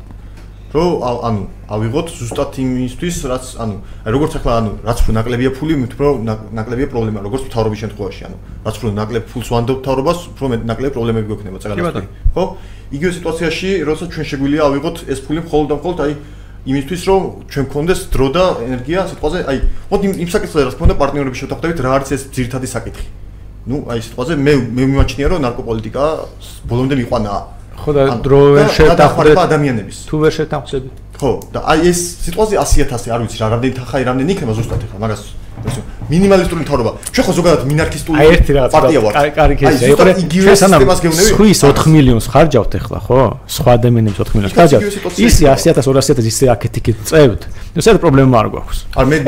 რომ 0.72 1.04
ანუ 1.28 1.42
ავიღოთ 1.76 2.08
ზუსტად 2.16 2.52
იმისთვის 2.64 3.16
რაც 3.32 3.46
ანუ 3.64 3.76
როგორც 4.16 4.32
ახლა 4.40 4.52
ანუ 4.62 4.72
რაც 4.88 4.98
უფრო 5.04 5.12
ნაკლებია 5.20 5.52
ფული 5.56 5.76
მით 5.82 5.92
უფრო 5.96 6.10
ნაკლებია 6.56 6.88
პრობლემა 6.92 7.20
როგორც 7.28 7.44
მთავრობის 7.52 7.80
შემთხვევაში 7.84 8.22
ანუ 8.28 8.38
რაც 8.66 8.76
უფრო 8.80 8.90
ნაკლებ 9.00 9.24
ფულს 9.32 9.50
ვანდობ 9.52 9.78
მთავრობას 9.84 10.20
უფრო 10.32 10.46
ნაკლებ 10.72 10.92
პრობლემები 10.96 11.28
გვექნება 11.28 11.58
წეგანას 11.60 12.08
ხო? 12.36 12.44
იგივე 12.96 13.12
სიტუაციაში 13.20 13.70
როცა 13.88 14.06
ჩვენ 14.16 14.26
შეგვიძლია 14.32 14.64
ავიღოთ 14.68 14.98
ეს 15.12 15.20
ფული 15.28 15.40
მხოლოდ 15.44 15.68
და 15.72 15.76
მხოლოდ 15.80 16.00
აი 16.08 16.14
იმისთვის 16.62 17.02
რომ 17.10 17.22
ჩვენ 17.50 17.66
გქონდეს 17.72 18.02
დრო 18.14 18.28
და 18.38 18.44
ენერგია 18.62 19.00
სიტყვაზე 19.10 19.40
აი 19.50 19.58
მოდი 19.90 20.06
იმ 20.22 20.30
საკითხზე 20.30 20.66
რაც 20.70 20.76
გქონდა 20.78 20.96
პარტნიორების 21.02 21.40
შევთანხმდებით 21.42 21.80
რა 21.82 21.92
არის 21.98 22.10
ეს 22.16 22.22
ძირითადი 22.36 22.68
საკითხი. 22.70 23.08
ну 23.66 23.76
აი 23.90 24.00
სიტყვაზე 24.06 24.34
მე 24.38 24.54
მე 24.78 24.84
მიმაჩნია 24.94 25.28
რომ 25.34 25.42
ნარკოპოლიტიკა 25.42 26.04
ბოლომდე 26.70 26.96
მიყვანა 27.02 27.34
ხო 27.82 27.92
და 27.98 28.02
დრო 28.26 28.42
ვერ 28.56 28.68
შეთანხმდეთ 28.78 29.38
ადამიანების 29.48 29.98
თუ 30.10 30.16
ვერ 30.24 30.34
შეთანხმდები 30.38 30.90
ხო 31.22 31.32
და 31.54 31.60
აი 31.72 31.80
ეს 31.92 32.00
სიტყვაზე 32.26 32.56
100000 32.62 33.14
არ 33.16 33.22
ვიცი 33.26 33.38
რა 33.42 33.48
რამდენი 33.54 33.74
თანხა 33.78 34.04
რამდენი 34.10 34.32
იქნება 34.36 34.54
ზუსტად 34.58 34.82
ახლა 34.86 35.00
მაგას 35.06 35.24
მინიმალისტური 36.12 36.64
მთავრობა. 36.66 36.92
ჩვენ 37.14 37.26
ხო 37.28 37.34
ზოგადად 37.38 37.62
მინარქისტული 37.70 38.18
პარტია 38.74 39.00
ვართ. 39.06 39.16
კეისია. 39.62 39.88
იყო 39.94 40.04
იგივე 40.24 40.52
სისტემას 40.58 41.00
გეუბნები. 41.04 41.28
სხვის 41.32 41.60
4 41.62 41.86
მილიონს 41.94 42.26
ხარჯავთ 42.34 42.72
ახლა, 42.82 43.00
ხო? 43.06 43.20
სხვა 43.48 43.72
ადამიანებს 43.78 44.18
4 44.20 44.36
მილიონს 44.36 44.56
ხარჯავთ. 44.58 44.84
ისი 45.28 45.44
100000 45.54 45.86
200000 45.86 46.26
ისე 46.32 46.46
აქეთ-იქით 46.56 46.98
წევთ. 47.08 47.42
ნუ 47.76 47.80
საერთოდ 47.86 48.02
პრობლემა 48.04 48.36
არ 48.42 48.48
გვაქვს. 48.52 48.78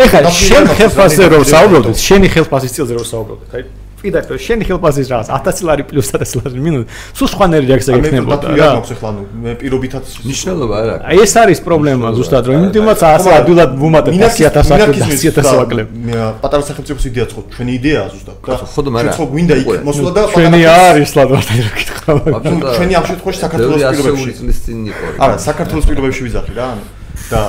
ეხლა 0.03 0.31
შენ 0.33 0.65
ხელფასზე 0.77 1.23
რო 1.31 1.39
საუბრობთ, 1.53 1.95
შენი 2.07 2.27
ხელფასის 2.33 2.71
წილზე 2.75 2.93
რო 2.97 3.03
საუბრობთ, 3.13 3.43
აი 3.53 3.63
რომ 4.03 4.39
შენი 4.45 4.63
ხელფასის 4.67 5.07
რაღაც 5.13 5.27
1000 5.31 5.63
ლარი 5.67 5.83
პლუს 5.87 6.07
1000 6.11 6.35
ლარი 6.43 6.59
მინუს 6.59 6.85
სულ 7.15 7.27
სხვანაირი 7.33 7.65
რეაქცია 7.71 7.93
გექნებოდა 8.03 8.47
რა. 8.51 8.53
მე 8.53 8.81
ხო 8.83 8.93
ახლა 8.95 9.09
ნუ 9.15 9.23
მე 9.43 9.51
პირობითაც 9.63 10.05
ნიშნულობა 10.27 10.75
არა. 10.83 10.95
აი 11.07 11.17
ეს 11.23 11.33
არის 11.39 11.59
პრობლემა 11.63 12.07
ზუსტად 12.17 12.43
რომ 12.49 12.55
იმდენმაც 12.67 12.99
ასე 12.99 13.29
ადვილად 13.39 13.71
ვუმატებ 13.79 14.11
100000 14.13 14.75
აკრე 14.75 14.93
100000 15.07 15.63
აკლებ. 15.63 15.87
მე 15.93 16.13
პატარა 16.43 16.63
სახელმწიფოს 16.67 17.05
იდეა 17.07 17.25
ხო 17.31 17.41
ჩვენი 17.55 17.71
იდეაა 17.79 18.07
ზუსტად. 18.13 18.35
ხო 18.43 18.79
და 18.83 18.89
მაგრამ 18.91 19.13
ხო 19.17 19.25
გვინდა 19.31 19.53
იქ 19.63 19.67
მოსულა 19.87 20.11
და 20.17 20.21
ჩვენი 20.35 20.61
არის 20.67 21.11
ლადვართ 21.17 21.47
რა 21.63 21.71
კითხვა. 21.79 22.13
ჩვენი 22.75 22.93
ამ 22.99 23.05
შემთხვევაში 23.09 23.39
საქართველოს 23.45 23.81
პირობებში. 23.87 24.31
არა 25.23 25.35
საქართველოს 25.47 25.85
პირობებში 25.87 26.21
ვიზახი 26.27 26.51
რა 26.59 26.65
ანუ 26.73 26.83
და 27.31 27.41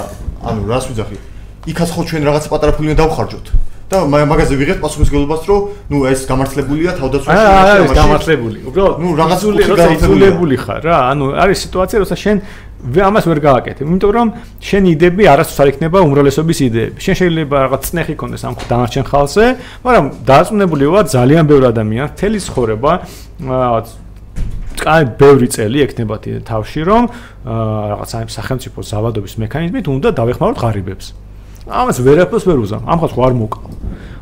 ანუ 0.48 0.60
რას 0.70 0.84
ვიზახი? 0.90 1.16
იქაც 1.64 1.88
ხო 1.94 2.00
ჩვენ 2.08 2.22
რაღაც 2.28 2.44
პატარა 2.52 2.72
ფული 2.76 2.92
უნდა 2.92 3.00
დავხარჯოთ. 3.02 3.46
და 3.94 4.26
მაგაზე 4.34 4.54
ვიღეთ 4.58 4.78
პასუხისგებლობას, 4.84 5.42
რომ 5.48 5.60
ნუ 5.90 5.98
ეს 6.10 6.20
გამართლებულია 6.26 6.90
თავდაცვაში. 6.98 7.38
აა, 7.38 7.74
ეს 7.84 7.92
გამართლებული. 7.94 8.58
უბრალოდ, 8.68 8.94
ნუ 9.02 9.08
რაღაც 9.20 9.40
გამართლებული 9.70 10.54
ხარ 10.64 10.80
რა. 10.84 10.96
ანუ 11.14 11.24
არის 11.38 11.58
სიტუაცია, 11.64 11.98
როცა 12.02 12.16
შენ 12.24 12.36
ამას 12.84 13.24
ვერ 13.24 13.40
გააკეთებ, 13.40 13.84
იმიტომ 13.88 14.12
რომ 14.12 14.28
შენი 14.60 14.88
იდეები 14.92 15.24
არასდროს 15.24 15.60
არ 15.64 15.68
იქნება 15.72 15.98
უმრავლესობის 16.04 16.58
იდეები. 16.68 16.98
შენ 17.00 17.14
შეიძლება 17.16 17.56
რაღაც 17.64 17.82
წნეხი 17.88 18.14
კონდეს 18.20 18.42
ამ 18.44 18.54
დანარჩენ 18.60 19.04
ხალხზე, 19.08 19.44
მაგრამ 19.88 20.04
დაწუნებული 20.28 20.84
ვარ 20.92 21.04
ძალიან 21.08 21.44
ბევრი 21.48 21.66
ადამიანი, 21.72 22.12
თელი 22.12 22.38
ცხოვრება, 22.44 22.92
რაღაც 23.40 23.86
კაი 24.84 25.02
ბევრი 25.16 25.48
წელი 25.48 25.78
ექნებათ 25.86 26.22
თავში 26.44 26.82
რომ 26.84 27.02
რაღაც 27.46 28.10
აი 28.20 28.24
სახელმწიფო 28.36 28.78
ზავადობის 28.84 29.34
მექანიზმით 29.40 29.86
უნდა 29.88 30.08
დავეხმაროთ 30.18 30.58
ღარიბებს. 30.60 31.06
ამას 31.64 31.98
ვერაფერს 32.04 32.44
ვერ 32.44 32.58
უზამ. 32.60 32.82
ამ 32.84 32.98
ხალხს 33.00 33.16
არ 33.16 33.34
მოკავ. 33.40 33.62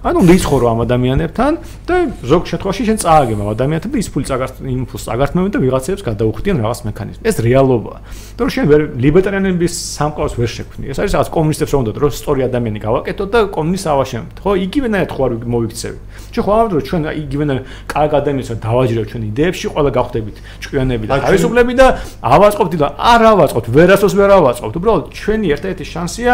ანუ 0.03 0.19
ლიცხოვრო 0.27 0.67
ამ 0.67 0.81
ადამიანებთან 0.83 1.53
და 1.87 1.95
ზოგ 2.27 2.43
შემთხვევაში 2.51 2.83
შენ 2.91 2.99
წააგებ 3.07 3.39
ამ 3.39 3.49
ადამიანთან 3.55 3.91
და 3.95 3.99
ის 4.03 4.09
ფული 4.11 4.27
წაგართ 4.27 4.55
იმ 4.67 4.83
ფულს 4.91 5.07
წაგართმევენ 5.07 5.51
და 5.55 5.59
ვიღაცებს 5.63 6.03
გადაუხდიან 6.03 6.57
რაღაც 6.59 6.81
მექანიზმი. 6.91 7.23
ეს 7.23 7.37
რეალობაა. 7.39 7.99
და 8.35 8.41
რომ 8.43 8.51
შენ 8.51 8.65
ვერ 8.67 8.81
ლიბერტარიანების 8.99 9.73
სამყაროს 9.95 10.35
ვერ 10.43 10.51
შექმნი. 10.59 10.85
ეს 10.91 10.99
არის 10.99 11.13
რაღაც 11.15 11.29
კომუნისტებს 11.31 11.71
რომ 11.71 11.81
უნდა 11.87 11.93
რომ 12.03 12.11
სწორი 12.19 12.41
ადამიანი 12.51 12.79
გავაკეთოთ 12.83 13.29
და 13.31 13.41
კომუნისტს 13.55 13.87
ავაშენებთ. 13.95 14.37
ხო, 14.43 14.51
იგივენაირად 14.67 15.11
ხო 15.15 15.23
არ 15.23 15.33
მოვიქცევით. 15.55 16.03
ჩვენ 16.35 16.43
ხო 16.43 16.53
არ 16.59 16.67
ვარ 16.73 16.83
ჩვენ 16.83 17.03
იგივენაირად 17.23 17.65
კარგ 17.87 18.11
ადამიანს 18.23 18.49
რომ 18.51 18.59
დავაჯერებთ 18.67 19.09
ჩვენ 19.13 19.23
იდეებში, 19.31 19.67
ყველა 19.71 19.91
გავხდებით 19.99 20.37
ჭკვიანები 20.63 21.05
და 21.07 21.15
თავისუფლები 21.23 21.73
და 21.79 21.87
ავაწყობთ 22.27 22.73
და 22.83 22.89
არ 22.99 23.21
ავაწყობთ, 23.33 23.67
ვერასოს 23.71 24.13
ვერ 24.19 24.31
ავაწყობთ. 24.35 24.75
უბრალოდ 24.83 25.05
ჩვენი 25.15 25.47
ერთ-ერთი 25.55 25.85
შანსია 25.87 26.33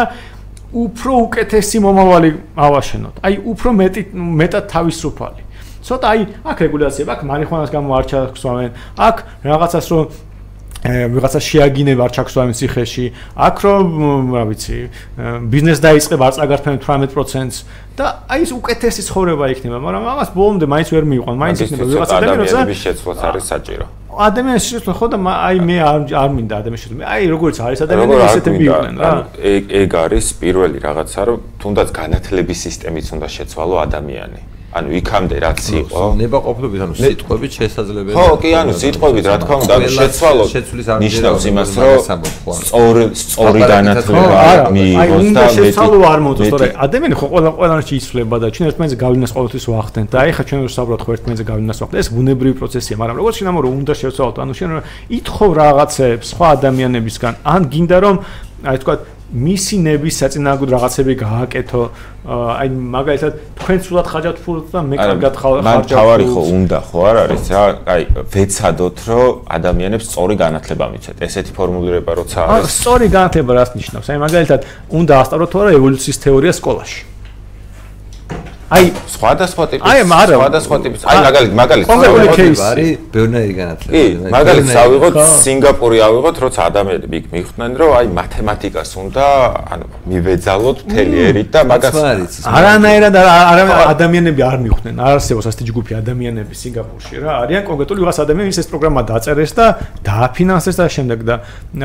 უფრო 0.73 1.13
უკეთესი 1.25 1.77
მომავალი 1.81 2.29
ავაშენოთ. 2.55 3.15
აი 3.25 3.35
უფრო 3.51 3.69
მეტი 3.81 4.01
მეტად 4.13 4.65
თავისუფალი. 4.69 5.41
ცოტა 5.79 6.05
აი 6.13 6.21
აქ 6.45 6.57
რეგულაციები, 6.65 7.09
აქ 7.09 7.21
მარიხუანას 7.29 7.69
გამო 7.73 7.89
არ 7.97 8.05
ჩაქსვამენ, 8.11 8.71
აქ 8.99 9.15
რაღაცას 9.49 9.85
რომ 9.89 10.05
ვიღაცა 10.79 11.39
შეაგინება 11.43 12.01
არ 12.07 12.11
ჩაქსვამენ 12.15 12.55
ციხეში, 12.55 13.05
აქ 13.35 13.57
რომ 13.67 13.85
რა 14.31 14.43
ვიცი, 14.47 14.77
ბიზნეს 15.51 15.79
დაიწყებ 15.83 16.19
არ 16.23 16.33
წაგართმევენ 16.39 16.79
18%-ს 16.79 17.57
და 17.99 18.05
აი 18.31 18.47
ეს 18.47 18.51
უკეთესი 18.55 19.01
ცხოვრება 19.09 19.45
იქნება, 19.59 19.77
მაგრამ 19.83 20.03
ამას 20.07 20.29
ბოლომდე 20.31 20.65
მაინც 20.71 20.87
ვერ 20.95 21.03
მიიყვან, 21.03 21.35
მაინც 21.35 21.57
იქნება 21.67 21.83
ვიღაცა 21.83 22.15
ადამიანი, 22.15 22.39
როცა 22.39 22.55
ადამიანების 22.55 22.79
შეცვლაც 22.79 23.19
არის 23.27 23.45
საჭირო. 23.51 23.85
ადამიანის 24.09 24.65
შეცვლა 24.69 24.93
ხო 24.97 25.07
და 25.13 25.17
აი 25.21 25.57
მე 25.69 25.77
არ 25.85 25.99
არ 26.17 26.29
მინდა 26.33 26.53
ადამიანის 26.59 26.83
შეცვლა. 26.83 27.05
აი 27.13 27.23
როგორც 27.29 27.55
არის 27.61 27.79
ადამიანები 27.85 28.23
ისეთები 28.29 28.63
იყვნენ 28.65 28.95
რა. 28.97 29.11
ეგ 29.53 29.63
ეგ 29.81 29.89
არის 30.03 30.25
პირველი 30.41 30.77
რაღაცა 30.87 31.21
რომ 31.29 31.39
თუნდაც 31.61 31.89
განათლების 31.99 32.59
სისტემიც 32.65 33.05
უნდა 33.15 33.27
შეცვალო 33.37 33.75
ადამიანი. 33.85 34.41
ანუ 34.69 34.89
იქამდე 35.01 35.37
რაც 35.41 35.61
იყო. 35.81 36.01
ნებაყოფლობით 36.21 36.81
ანუ 36.85 36.93
სიტყვებით 37.01 37.51
შესაძლებელია 37.57 38.15
ხო 38.21 38.35
კი 38.37 38.49
ანუ 38.53 38.73
სიტყვებით 38.77 39.25
რა 39.25 39.37
თქმა 39.41 39.55
უნდა 39.65 39.75
შეცვალო 39.97 40.43
შეცვლის 40.53 40.87
არ 40.93 40.99
ნიშნავს 41.05 41.43
იმას 41.49 41.71
რომ 41.81 41.97
სწორი 42.59 43.03
სწორი 43.17 43.59
განათლება 43.65 44.37
მიიღოს 44.69 45.25
და 45.33 45.41
მეტი 45.41 45.57
შეცვალო 45.57 45.99
არ 46.13 46.19
მოწოს 46.25 46.49
თორე 46.53 46.67
ადამიანი 46.85 47.15
ხო 47.17 47.27
ყველა 47.33 47.49
ყველანში 47.57 47.93
იცვლება 47.97 48.35
და 48.45 48.47
ჩვენ 48.53 48.65
ერთმანეთს 48.69 48.97
გავლენას 49.03 49.31
ყოველთვის 49.33 49.65
ვახდენთ 49.73 50.09
და 50.13 50.17
აი 50.21 50.31
ხა 50.37 50.43
ჩვენ 50.49 50.59
ვსაუბრობთ 50.69 51.01
ხო 51.01 51.11
ერთმანეთს 51.17 51.43
გავლენას 51.49 51.77
ვახდენთ 51.81 52.01
ეს 52.05 52.09
ბუნებრივი 52.13 52.55
პროცესია 52.61 52.95
მაგრამ 53.01 53.17
როგორც 53.25 53.37
ამო 53.49 53.59
რომ 53.65 53.73
უნდა 53.81 53.93
შევცვალოთ 53.97 54.37
ანუ 54.45 54.53
შენ 54.59 54.69
ითხოვ 55.17 55.49
რაღაცებს 55.61 56.25
სხვა 56.29 56.47
ადამიანებისგან 56.57 57.33
ან 57.41 57.61
გინდა 57.73 57.97
რომ 58.05 58.15
აი 58.69 58.77
თქვა 58.85 58.93
მისი 59.29 59.75
ნების 59.85 60.15
საწინააღმდეგო 60.19 60.73
რაღაცები 60.73 61.13
გააკეთო. 61.21 61.81
აი 62.29 62.67
მაგალითად 62.95 63.33
თქვენ 63.59 63.79
სულად 63.85 64.07
ხარჯავთ 64.09 64.39
ფულს 64.45 64.71
და 64.73 64.79
მე 64.89 64.95
კარგად 64.97 65.33
ხარჯავ 65.41 65.65
მან 65.69 65.83
თავარი 65.89 66.25
ხო 66.33 66.41
უნდა 66.57 66.79
ხო 66.89 66.99
არ 67.09 67.15
არის 67.23 67.43
რა 67.53 67.63
აი 67.93 68.01
ვეცადოთ 68.33 68.97
რომ 69.09 69.29
ადამიანებს 69.57 70.05
სწორი 70.09 70.35
განათლება 70.43 70.85
მიცეთ. 70.93 71.15
ესეთი 71.29 71.51
ფორმულირება 71.57 72.11
როცა 72.19 72.37
არის. 72.49 72.73
სწორი 72.73 73.07
განათლება 73.13 73.51
რას 73.53 73.71
ნიშნავს? 73.77 74.07
აი 74.09 74.17
მაგალითად 74.25 74.61
უნდა 74.99 75.13
ასწავლოთ 75.21 75.51
რა 75.61 75.71
ევოლუციის 75.77 76.17
თეორია 76.25 76.53
სკოლაში 76.59 76.99
აი 78.69 78.85
სხვადასხვა 79.09 79.63
ტიპის 79.69 79.85
აი 79.89 79.99
არა. 80.05 80.35
სხვადასხვა 80.37 80.77
ტიპის. 80.85 81.01
აი 81.09 81.17
მაგალითად 81.25 81.55
მაგალითად 81.59 81.89
კონკრეტული 81.89 82.27
кейსი 82.37 82.65
არის 82.69 82.89
ბევრნაირი 83.13 83.53
განათლება. 83.59 83.93
კი 83.97 84.03
მაგალითად 84.35 84.75
ავიღოთ 84.83 85.15
სინგაპური 85.41 85.97
ავიღოთ 86.07 86.35
როცა 86.45 86.61
ადამიანები 86.69 87.15
იქ 87.19 87.25
მიხვდნენ 87.33 87.71
რომ 87.81 87.89
აი 87.99 88.07
მათემატიკას 88.19 88.91
უნდა 89.03 89.25
ანუ 89.73 89.85
მივეძალოთ 90.11 90.77
მთელი 90.85 91.17
ერით 91.29 91.49
და 91.49 91.59
მაგას 91.73 91.95
არანაირად 92.45 93.13
არა 93.17 93.63
ადამიანები 93.93 94.41
არ 94.49 94.57
მიხვდნენ 94.65 94.95
არ 95.01 95.13
არსებობს 95.17 95.45
ასეთი 95.49 95.63
ჯგუფი 95.73 95.91
ადამიანები 96.01 96.53
სინგაპურში 96.61 97.15
რა. 97.25 97.31
არიან 97.49 97.63
კონკრეტული 97.65 97.99
ვიღაც 98.05 98.17
ადამიანები 98.21 98.53
ის 98.53 98.59
ეს 98.61 98.67
პროგრამა 98.69 99.01
დაწერეს 99.09 99.51
და 99.57 99.65
დააფინანსეს 100.05 100.75
და 100.77 100.85
შემდეგ 100.93 101.19
და 101.25 101.35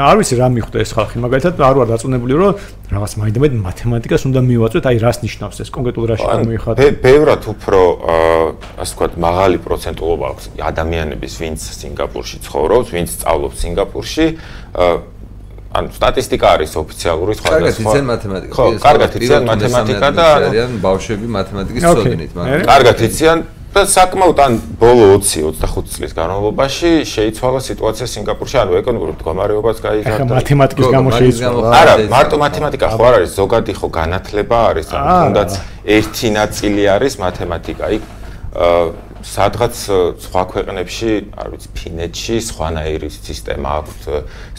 არ 0.05 0.16
ვიცი 0.20 0.35
რა 0.36 0.47
მიხვდა 0.52 0.77
ეს 0.85 0.90
ხალხი. 0.93 1.16
მაგალითად 1.24 1.52
არ 1.65 1.74
ვარ 1.81 1.89
დაწუნებული 1.97 2.35
რომ 2.36 2.52
რაღაც 2.93 3.12
მაინდა 3.24 3.39
მათემატიკას 3.69 4.23
უნდა 4.28 4.40
მივაწვეთ. 4.44 4.85
აი 4.85 4.97
რას 5.01 5.16
ნიშნავს 5.24 5.56
ეს 5.65 5.69
კონკრეტულ 5.73 6.05
რაში 6.12 6.27
გამოიხადა 6.28 6.74
ბევრად 6.75 7.43
უფრო 7.55 7.81
ასე 8.83 8.93
ვთქვათ 8.95 9.13
მაღალი 9.25 9.59
პროცენტულობა 9.65 10.25
აქვს 10.35 10.45
ადამიანების 10.71 11.35
ვინც 11.43 11.61
სინგაპურში 11.81 12.37
ცხოვრობს, 12.47 12.89
ვინც 12.95 13.09
სწავლობს 13.15 13.57
სინგაპურში 13.63 14.27
ანუ 15.75 15.89
სტატისტიკა 15.91 16.47
არის 16.55 16.73
ოფიციალური 16.79 17.33
სხვა 17.35 17.51
და 17.51 17.71
სხვა. 17.75 17.83
კარგად 17.83 17.83
იციან 17.83 18.07
მათემატიკა. 18.15 18.53
ხო, 18.55 18.65
კარგად 18.79 19.11
იციან 19.19 19.43
მათემატიკა 19.51 20.09
და 20.15 20.27
არიან 20.39 20.71
ბავშვები 20.87 21.27
მათემატიკის 21.35 21.83
წოდნით, 21.83 22.31
მაგრამ 22.39 22.63
კარგად 22.71 22.97
იციან 23.09 23.39
და 23.75 23.83
საკმაოდ 23.91 24.39
ან 24.39 24.53
ბოლო 24.79 25.07
20-25 25.19 25.89
წლის 25.95 26.13
განმავლობაში 26.15 26.91
შეიცვალა 27.11 27.61
სიტუაცია 27.69 28.07
სინგაპურში, 28.13 28.57
ანუ 28.63 28.73
ეკონომიკური 28.81 29.13
მდგომარეობაც 29.19 29.77
გაიზარდა. 29.83 30.15
ახლა 30.15 30.27
მათემატიკის 30.39 30.87
გამო 30.95 31.09
შეიცვალა. 31.19 31.69
არა, 31.81 31.95
მარტო 32.15 32.37
მათემატიკა 32.45 32.87
ხო 32.95 33.03
არ 33.09 33.15
არის, 33.19 33.31
ზოგადი 33.35 33.73
ხო 33.75 33.89
განათლება 33.99 34.59
არის, 34.71 34.87
ანუ 34.95 35.07
თუნდაც 35.25 35.51
ერთი 35.97 36.29
ნაწილი 36.39 36.83
არის 36.95 37.15
მათემატიკა. 37.27 37.85
იქ 37.99 38.05
სადღაც 39.25 39.75
სხვა 40.21 40.43
ქვეყნებში, 40.53 41.11
არ 41.33 41.49
ვიცი, 41.55 41.69
ფინეთში 41.75 42.37
სხვანაირი 42.45 43.09
სისტემა 43.09 43.69
აქვს 43.81 43.97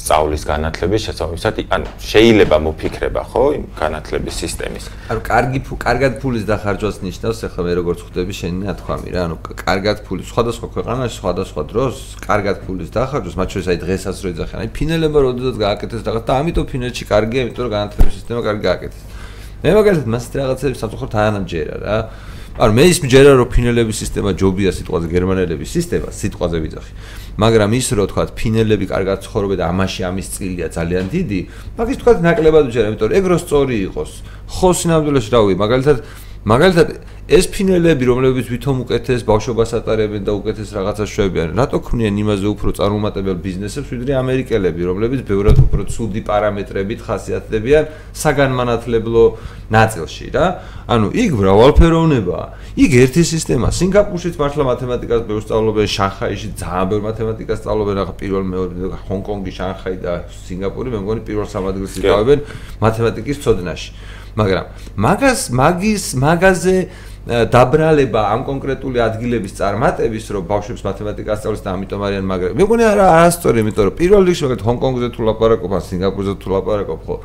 სწავლის 0.01 0.43
განათლების 0.49 1.01
შესაძლებლად, 1.05 1.59
ანუ 1.69 1.87
შეიძლება 2.01 2.57
მოფიქრება, 2.65 3.21
ხო, 3.29 3.43
იმ 3.61 3.65
განათლების 3.77 4.35
სისტემის. 4.41 4.85
ანუ 5.13 5.21
კარგი 5.21 5.59
კარგად 5.85 6.13
ფულის 6.17 6.43
დახარჯვას 6.49 6.97
ნიშნავს, 7.05 7.39
ახლა 7.45 7.61
მე 7.61 7.73
როგორც 7.77 7.99
ხვდები 8.09 8.33
შენი 8.33 8.57
ნათქვამი 8.65 9.09
რა, 9.13 9.21
ანუ 9.29 9.35
კარგად 9.53 9.97
ფული 10.01 10.23
სხვადასხვა 10.25 10.67
ქვეყანაში, 10.73 11.15
სხვადასხვა 11.21 11.61
დროს, 11.69 11.95
კარგად 12.25 12.55
ფულის 12.65 12.89
დახარჯვას, 12.89 13.35
მათ 13.37 13.47
შორის 13.53 13.67
აი 13.69 13.77
დღესაც 13.85 14.15
რო 14.17 14.27
ეძახიან, 14.33 14.59
აი 14.65 14.69
ფინელებმა 14.73 15.19
როდესაც 15.29 15.55
გააკეთეს 15.61 16.01
რაღაც 16.09 16.23
და 16.25 16.33
ამიტომ 16.41 16.65
ფინეთში 16.73 17.03
კარგია, 17.05 17.41
იმიტომ 17.45 17.63
რომ 17.69 17.73
განათლების 17.77 18.13
სისტემა 18.17 18.41
კარგი 18.49 18.63
გააკეთეს. 18.65 19.03
მე 19.61 19.69
მაგალითად 19.77 20.07
მას 20.09 20.25
რაღაცებს 20.35 20.77
სამწუხაროდ 20.81 21.13
აანამჯერა 21.15 21.75
რა. 21.85 21.97
ანუ 22.55 22.71
მე 22.71 22.83
ის 22.87 22.99
მჯერა 23.03 23.31
რომ 23.35 23.49
ფინელების 23.51 23.97
სისტემა 23.99 24.31
ჯობია 24.39 24.71
სიტყვაზე 24.71 25.07
გერმანელების 25.11 25.69
სისტემა 25.75 26.07
სიტყვაზე 26.15 26.57
ვიძახი. 26.63 26.91
მაგრამ 27.35 27.69
ის 27.75 27.87
რომ 27.99 28.07
თქვა 28.07 28.23
ფინელები 28.31 28.85
კარგად 28.87 29.17
ცხოვრობენ 29.27 29.57
და 29.59 29.65
ამაში 29.75 30.01
ამის 30.07 30.27
წილია 30.31 30.67
ძალიან 30.71 31.05
დიდი 31.11 31.39
მაგის 31.75 31.97
თქვა 31.99 32.11
ნაკლებად 32.23 32.63
ვჯერა 32.71 32.87
იმიტომ 32.95 33.07
რომ 33.11 33.17
ეგრო 33.19 33.37
სწორი 33.43 33.75
იყოს 33.91 34.11
ხო 34.55 34.69
სინამდვილეში 34.71 35.29
რა 35.35 35.39
ვი 35.43 35.55
მაგალითად 35.59 35.97
მაგალითად 36.45 36.89
ეს 37.25 37.47
ფინელები 37.49 38.05
რომლებიც 38.05 38.49
ვითომ 38.53 38.83
უკეთეს 38.83 39.23
ბავშვობას 39.25 39.71
ატარებენ 39.79 40.27
და 40.27 40.33
უკეთეს 40.37 40.75
რაღაცას 40.77 41.09
შვებიან 41.09 41.57
რატო 41.57 41.79
ქმნიან 41.81 42.19
იმაზე 42.21 42.45
უფრო 42.53 42.69
წარმომატებელ 42.77 43.37
ბიზნესებს 43.41 43.89
ვიდრე 43.89 44.13
ამერიკელები 44.21 44.85
რომლებიც 44.85 45.23
ბევრად 45.25 45.57
უფრო 45.65 45.87
ცუდი 45.89 46.21
პარამეტრებით 46.21 47.01
ხასიათდებიან 47.01 47.89
საგანმანათლებლო 48.13 49.23
ნაწილში 49.73 50.27
რა? 50.37 50.45
ანუ 50.85 51.07
იქ 51.17 51.31
მრავალფეროვნებაა 51.33 52.45
იქ 52.77 52.91
ერთი 52.93 53.23
სისტემა. 53.25 53.73
სინგაპურშიც 53.73 54.37
მართლა 54.37 54.63
მათემატიკას 54.69 55.21
ბევრ 55.25 55.41
სწავლობენ 55.49 55.87
შანხაიში 55.97 56.47
ძალიან 56.61 56.85
ბევრ 56.93 57.01
მათემატიკას 57.09 57.57
სწავლობენ 57.65 57.97
ახლა 58.05 58.15
პირველ 58.21 58.43
მეორე 58.53 59.01
ჰონკონგი 59.09 59.51
შანხაი 59.57 59.97
და 59.97 60.13
სინგაპური 60.45 60.93
მე 60.93 60.99
მგონი 61.01 61.21
პირველ 61.25 61.49
სამ 61.49 61.73
ადგილს 61.73 61.97
იკავებენ 62.05 62.39
მათემატიკის 62.85 63.41
ცოდნაში 63.41 63.89
მაგრამ 64.35 64.65
მაგას 65.05 65.41
მაგის 65.59 66.05
მაგაზე 66.19 66.77
დაბრალება 67.25 68.21
ამ 68.35 68.41
კონკრეტული 68.45 69.01
ადგილების 69.01 69.57
წარმატების 69.57 70.25
რომ 70.35 70.43
ბავშვებს 70.45 70.83
მათემატიკას 70.85 71.39
სწავლის 71.41 71.63
და 71.65 71.69
ამიტომ 71.73 72.01
არიან 72.05 72.25
მაგრამ 72.29 72.59
მე 72.59 72.63
მგონი 72.67 72.85
არა 72.85 73.05
არასწორი 73.15 73.63
იმიტომ 73.65 73.83
რომ 73.89 73.95
პირველ 73.97 74.23
რიგში 74.29 74.43
მაგალითად 74.45 74.67
ჰონკონგზე 74.69 75.07
თუ 75.15 75.21
ლაპარაკობ 75.29 75.71
ან 75.73 75.83
სინგაპურზე 75.89 76.33
თუ 76.37 76.47
ლაპარაკობ 76.53 76.99
ხო 77.07 77.15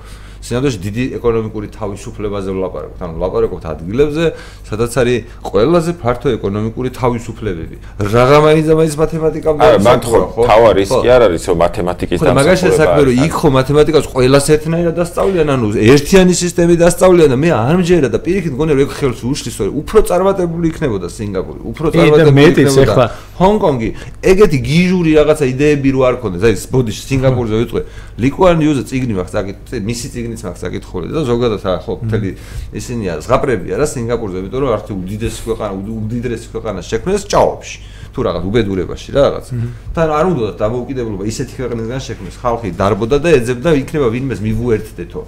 სინამდვილეში 0.41 0.79
დიდი 0.81 1.05
ეკონომიკური 1.21 1.69
თავისუფლებაზე 1.75 2.51
ვლაპარაკობთ, 2.57 3.01
ანუ 3.05 3.13
ვლაპარაკობთ 3.21 3.65
ადგილებზე, 3.71 4.25
სადაც 4.71 4.93
არის 5.01 5.19
ყველაზე 5.45 5.91
ფართო 6.01 6.29
ეკონომიკური 6.41 6.91
თავისუფლებები. 6.97 7.77
რაღამაინც 8.01 8.65
და 8.71 8.75
მაინც 8.81 8.95
მათემატიკამდე 9.05 9.61
არა, 9.69 9.79
მათ 9.85 10.03
ხო? 10.11 10.21
თავარი 10.49 10.81
ის 10.81 10.91
კი 10.91 11.09
არ 11.13 11.23
არის, 11.29 11.43
რომ 11.51 11.59
მათემატიკის 11.61 12.19
და 12.25 12.33
მაგაში 12.41 12.69
საქმე 12.81 13.01
რომ 13.05 13.15
იქ 13.21 13.33
ხო 13.37 13.49
მათემატიკას 13.61 14.05
ყველას 14.11 14.47
ერთნაირად 14.55 14.95
დასწავლიან, 15.01 15.49
ანუ 15.55 15.67
ერთიანი 15.77 16.35
სისტემით 16.41 16.79
დასწავლიან 16.85 17.29
და 17.31 17.39
მე 17.41 17.51
არ 17.61 17.77
მჯერა 17.81 18.09
და 18.09 18.19
პირიქით 18.25 18.53
მგონია 18.57 18.75
რომ 18.81 18.85
ეგ 18.85 18.91
ხელს 18.97 19.21
უშლის, 19.29 19.55
რომ 19.61 19.77
უფრო 19.81 19.99
წარმატებული 20.09 20.67
იქნებოდა 20.73 21.07
სინგაპური, 21.13 21.61
უფრო 21.69 21.87
წარმატებული 21.93 22.49
იქნებოდა 22.51 22.95
ჰონკონგი. 23.41 23.89
ეგეთი 24.21 24.59
გიჟური 24.61 25.11
რაღაცა 25.17 25.45
იდეები 25.49 25.89
რო 25.97 26.01
არ 26.05 26.17
ქონდეს, 26.21 26.43
აი 26.45 26.55
ბოდიში 26.69 27.03
სინგაპურზე 27.09 27.55
ვიწვე. 27.61 27.81
ლიკუან 28.21 28.57
ნიუზე 28.61 28.83
ციგნი 28.85 29.15
მაქვს, 29.17 29.35
აკი 29.41 29.53
მისი 29.81 30.07
ისინიც 30.13 30.41
მაქვს 30.45 30.61
საკითხული 30.61 31.07
და 31.09 31.21
ზოგადად 31.25 31.61
ხო 31.65 31.93
მთელი 32.05 32.31
ისინია 32.77 33.13
ზღაპრებია 33.25 33.75
რა 33.81 33.87
სინგაპურზე 33.89 34.37
იმიტომ 34.45 34.61
რომ 34.61 34.71
არტი 34.77 34.93
უდიდესი 34.93 35.41
ქვეყანა 35.49 35.73
უდიდესი 35.81 36.47
ქვეყანა 36.53 36.81
შექმნეს 36.85 37.23
ჭაობში 37.33 37.77
თუ 38.13 38.21
რაღაც 38.27 38.43
უბედურებაში 38.51 39.09
რა 39.15 39.21
რაღაც. 39.25 39.47
თან 39.95 40.09
არ 40.11 40.25
უნდა 40.31 40.51
დამოუკიდებლობა 40.61 41.25
ისეთი 41.31 41.55
ქვეყნისგან 41.57 42.01
შექმნეს, 42.07 42.37
ხალხი 42.43 42.69
დარბოდა 42.77 43.17
და 43.25 43.29
ეძებდა 43.39 43.71
იქნება 43.81 44.07
ვინმეს 44.11 44.41
მივუერთდეთო. 44.45 45.23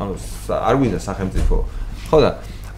ანუ 0.00 0.12
არ 0.48 0.74
გვინდა 0.78 0.98
სახელმწიფო. 1.02 1.56
ხო 2.08 2.18
და 2.24 2.30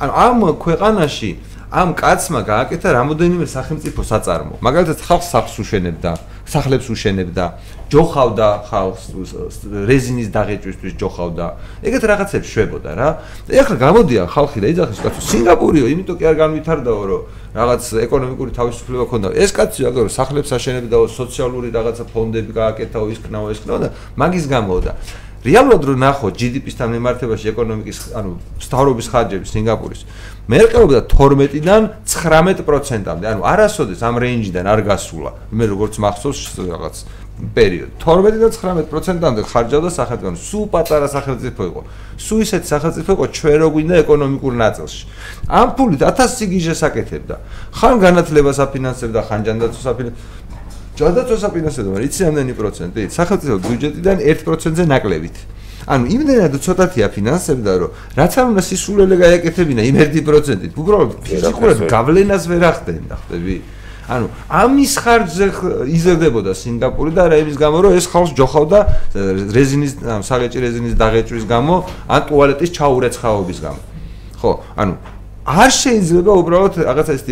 ანუ 0.03 0.13
ამ 0.27 0.39
ქვეყანაში 0.59 1.31
ამ 1.73 1.95
კაცმა 1.97 2.45
გააკეთა 2.45 2.89
რამოდენიმე 3.01 3.47
სახელმწიფო 3.49 4.05
საწარმო. 4.05 4.61
მაგალითად 4.61 4.99
ხალხს 5.09 5.29
საფს 5.33 5.55
უშენებდა, 5.57 6.11
სახლებს 6.45 6.87
უშენებდა, 6.93 7.45
ჯოხავდა 7.89 8.49
ხალხს 8.69 9.05
რეზინის 9.89 10.29
დაღეჭვისთვის 10.37 10.93
ჯოხავდა. 11.01 11.47
ეგეთ 11.81 12.03
რაღაცებს 12.13 12.49
შვებოდა 12.53 12.91
რა. 12.93 13.09
ეხლა 13.49 13.77
გამოდიან 13.89 14.27
ხალხი 14.29 14.59
და 14.61 14.69
იძახის 14.69 15.01
კაცო 15.01 15.21
სინგაპურიო, 15.33 15.87
იმიტომ 15.97 16.17
კი 16.21 16.25
არ 16.29 16.37
განვითარდაო, 16.45 17.03
რომ 17.09 17.23
რაღაც 17.57 17.83
ეკონომიკური 18.05 18.51
თავისუფლება 18.53 19.05
ქონდა. 19.09 19.29
ეს 19.33 19.51
კაცი 19.57 19.81
აგერ 19.89 20.13
სახლებს 20.13 20.51
აშენებდაო, 20.53 21.05
სოციალური 21.09 21.69
რაღაცა 21.73 22.05
ფონდები 22.13 22.53
გააკეთაო, 22.53 23.07
ის 23.13 23.19
ქნაო, 23.25 23.47
ეს 23.49 23.61
ქნაო 23.65 23.79
და 23.81 23.89
მაგის 24.21 24.45
გამო 24.45 24.77
და 24.85 24.93
რეალურად 25.43 25.83
რო 25.89 25.95
ნახო 25.99 26.31
GDP-სთან 26.31 26.89
მიმართებაში 26.95 27.51
ეკონომიკის, 27.51 27.99
ანუ 28.15 28.37
სტავრობის 28.63 29.07
ხარჯები 29.11 29.47
სინგაპურის 29.51 30.03
მე 30.51 30.59
რკებობდა 30.67 31.01
12-დან 31.07 31.85
19%-მდე, 32.03 33.27
ანუ 33.31 33.45
არასოდეს 33.47 34.01
ამ 34.03 34.17
რეინჯიდან 34.19 34.67
არ 34.67 34.81
გასულა. 34.91 35.31
მე 35.55 35.65
როგორც 35.71 35.95
მახსოვს 36.03 36.41
რაღაც 36.67 36.97
პერიოდი 37.55 37.95
12-დან 38.03 38.51
19%-მდე 38.91 39.43
ხარჯავდა 39.47 39.91
სახელმწიფო. 39.95 40.35
სულ 40.43 40.65
პატარა 40.75 41.09
სახელმწიფო 41.15 41.63
იყო. 41.71 41.81
სულ 42.19 42.39
ისეთ 42.43 42.63
სახელმწიფო 42.67 43.11
იყო 43.15 43.27
ჩვენ 43.39 43.57
რო 43.63 43.69
გვინდა 43.71 43.95
ეკონომიკურ 44.03 44.55
ნაწილში. 44.67 45.03
ამ 45.47 45.69
ფულით 45.79 46.03
1000 46.11 46.31
სიგიჟეს 46.43 46.83
აკეთებდა. 46.91 47.37
ხან 47.79 47.95
განათლებას 48.03 48.59
აფინანსებდა, 48.67 49.21
ხან 49.31 49.41
ჯანდაცვას 49.47 49.87
აფინანსებდა. 49.95 50.52
ჯანდაცვას 50.93 51.43
აფინანსებდა, 51.49 52.01
იცი 52.05 52.23
ამდენი 52.29 52.53
პროცენტი? 52.53 53.01
სახელმწიფო 53.17 53.57
ბიუჯეტიდან 53.65 54.17
1%-ზე 54.23 54.85
ნაკლებით. 54.93 55.37
ანუ 55.89 56.05
იმდენად 56.15 56.55
ცოტათი 56.63 57.01
აფინანსებდა, 57.09 57.73
რომ 57.83 57.91
რაც 58.15 58.33
არ 58.39 58.45
უნდა 58.53 58.63
სისულელე 58.63 59.17
გაეკეთებინა 59.19 59.83
იმ 59.89 59.97
1%-ით, 60.05 60.73
უბრალოდ 60.79 61.11
ფიზიკურად 61.27 61.79
გავლენას 61.91 62.43
ვერ 62.47 62.63
ახდენდა, 62.71 63.15
ხტები? 63.25 63.57
ანუ 64.13 64.27
ამის 64.51 64.93
ხარჯზე 64.99 65.47
იზრდებოდა 65.97 66.53
სინგაპური 66.59 67.11
და 67.15 67.23
რა 67.33 67.37
იმის 67.43 67.57
გამო, 67.57 67.77
რომ 67.87 67.93
ეს 67.99 68.07
ხალხს 68.11 68.33
ჯოხავდა 68.35 68.79
რეზინის, 69.57 69.93
საღეჭი 70.27 70.59
რეზინის 70.59 70.95
დაღეჭვის 70.99 71.45
გამო, 71.47 71.75
ან 72.11 72.21
ტუალეტის 72.29 72.71
ჩაურეცხაობის 72.77 73.59
გამო. 73.63 73.81
ხო, 74.43 74.53
ანუ 74.75 74.95
არ 75.43 75.71
შეიძლება 75.75 76.33
უბრალოდ 76.39 76.75
რაღაცა 76.87 77.13
ის 77.19 77.23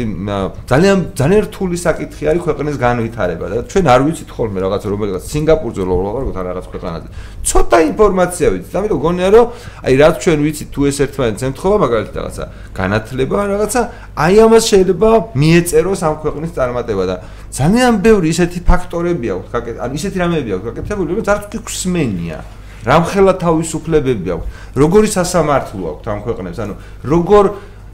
ძალიან 0.66 0.98
ძალიან 1.14 1.42
რთული 1.46 1.76
საკითხი 1.78 2.24
არის 2.26 2.42
ქვეყნის 2.42 2.76
განვითარება 2.82 3.46
და 3.46 3.62
ჩვენ 3.70 3.84
არ 3.86 4.00
ვიცით 4.02 4.30
ხოლმე 4.34 4.58
რაღაც 4.66 4.82
რომელიღაც 4.90 5.22
სინგაპურზე 5.30 5.82
ლოგოთ 5.86 6.34
ან 6.34 6.46
რაღაც 6.50 6.66
ქვეყანაზე. 6.74 7.08
ცოტა 7.46 7.78
ინფორმაცია 7.90 8.46
ვიცით 8.50 8.74
ამიტომ 8.74 8.98
გონია 9.06 9.28
რომ 9.30 9.46
აი 9.86 9.94
რაც 10.02 10.14
ჩვენ 10.26 10.38
ვიცით 10.42 10.68
თუ 10.74 10.80
ეს 10.90 10.96
ერთმანეთს 11.06 11.42
ემთხოვა 11.54 11.76
მაგალითად 11.86 12.14
რაღაცა 12.18 12.44
განათლება 12.74 13.38
რაღაცა 13.54 13.80
აი 14.26 14.34
ამას 14.42 14.64
შეიძლება 14.70 15.10
მიეწეროს 15.38 16.00
ამ 16.02 16.14
ქვეყნის 16.18 16.50
წარმატება 16.58 17.04
და 17.06 17.16
ძალიან 17.54 17.92
ბევრი 18.02 18.26
ისეთი 18.34 18.58
ფაქტორები 18.66 19.26
აქვს 19.38 19.48
გაკეთ 19.54 19.76
ან 19.86 19.90
ისეთი 19.94 20.16
რამეები 20.18 20.50
აქვს 20.58 20.66
გაკეთებული 20.66 21.08
რომელიც 21.14 21.28
არც 21.30 21.44
კი 21.46 21.58
ხსმენია. 21.62 22.38
რამხელა 22.80 23.32
თავისუფლებები 23.44 24.28
აქვს 24.34 24.46
როგორი 24.80 25.08
სასამართლო 25.12 25.84
აქვს 25.90 26.06
ამ 26.08 26.18
ქვეყნებს? 26.24 26.58
ანუ 26.64 26.74
როგორ 27.04 27.44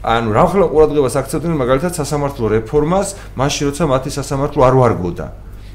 ანუ 0.03 0.29
რა 0.33 0.43
ხოლმე 0.51 0.67
ყურადღებას 0.73 1.15
აქცევდნენ 1.21 1.57
მაგალითად 1.57 1.93
სასამართლო 1.97 2.45
რეფორმას, 2.57 3.07
მაშინ 3.37 3.63
როცა 3.71 3.83
მათი 3.89 4.09
სასამართლო 4.13 4.61
არ 4.67 4.75
ვარგოდა. 4.77 5.27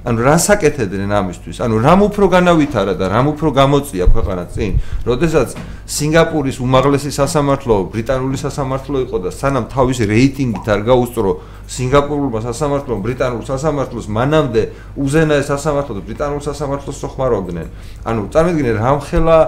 ანუ 0.03 0.19
რას 0.19 0.51
აკეთებდნენ 0.51 1.13
ამისთვის? 1.15 1.63
ანუ 1.63 1.79
რამ 1.79 2.01
უფრო 2.11 2.27
განავითარა 2.27 2.99
და 2.99 3.07
რამ 3.07 3.39
უფრო 3.39 3.55
გამოწია 3.55 4.11
ქვეყანა 4.11 4.45
წინ? 4.51 4.71
როდესაც 5.07 5.55
სინგაპურის 5.87 6.59
უმაღლესი 6.59 7.11
სასამართლო 7.15 7.75
ბრიტანული 7.95 8.35
სასამართლო 8.35 8.97
იყო 9.07 9.17
და 9.23 9.31
სანამ 9.31 9.71
თავისი 9.71 10.05
რეიტინგით 10.11 10.67
არ 10.75 10.81
გაუსწრო 10.91 11.31
სინგაპურულმა 11.71 12.41
სასამართლომ 12.43 12.99
ბრიტანულ 13.07 13.43
სასამართლოს 13.47 14.07
მანამდე 14.11 14.63
უზენაეს 14.99 15.47
სასამართლო 15.55 15.93
და 15.95 16.03
ბრიტანულ 16.03 16.41
სასამართლოს 16.51 16.99
ხმარობდნენ. 17.15 17.67
ანუ 18.03 18.21
წარმოიდგინე 18.35 18.73
რამ 18.83 18.99
ხელა 19.07 19.39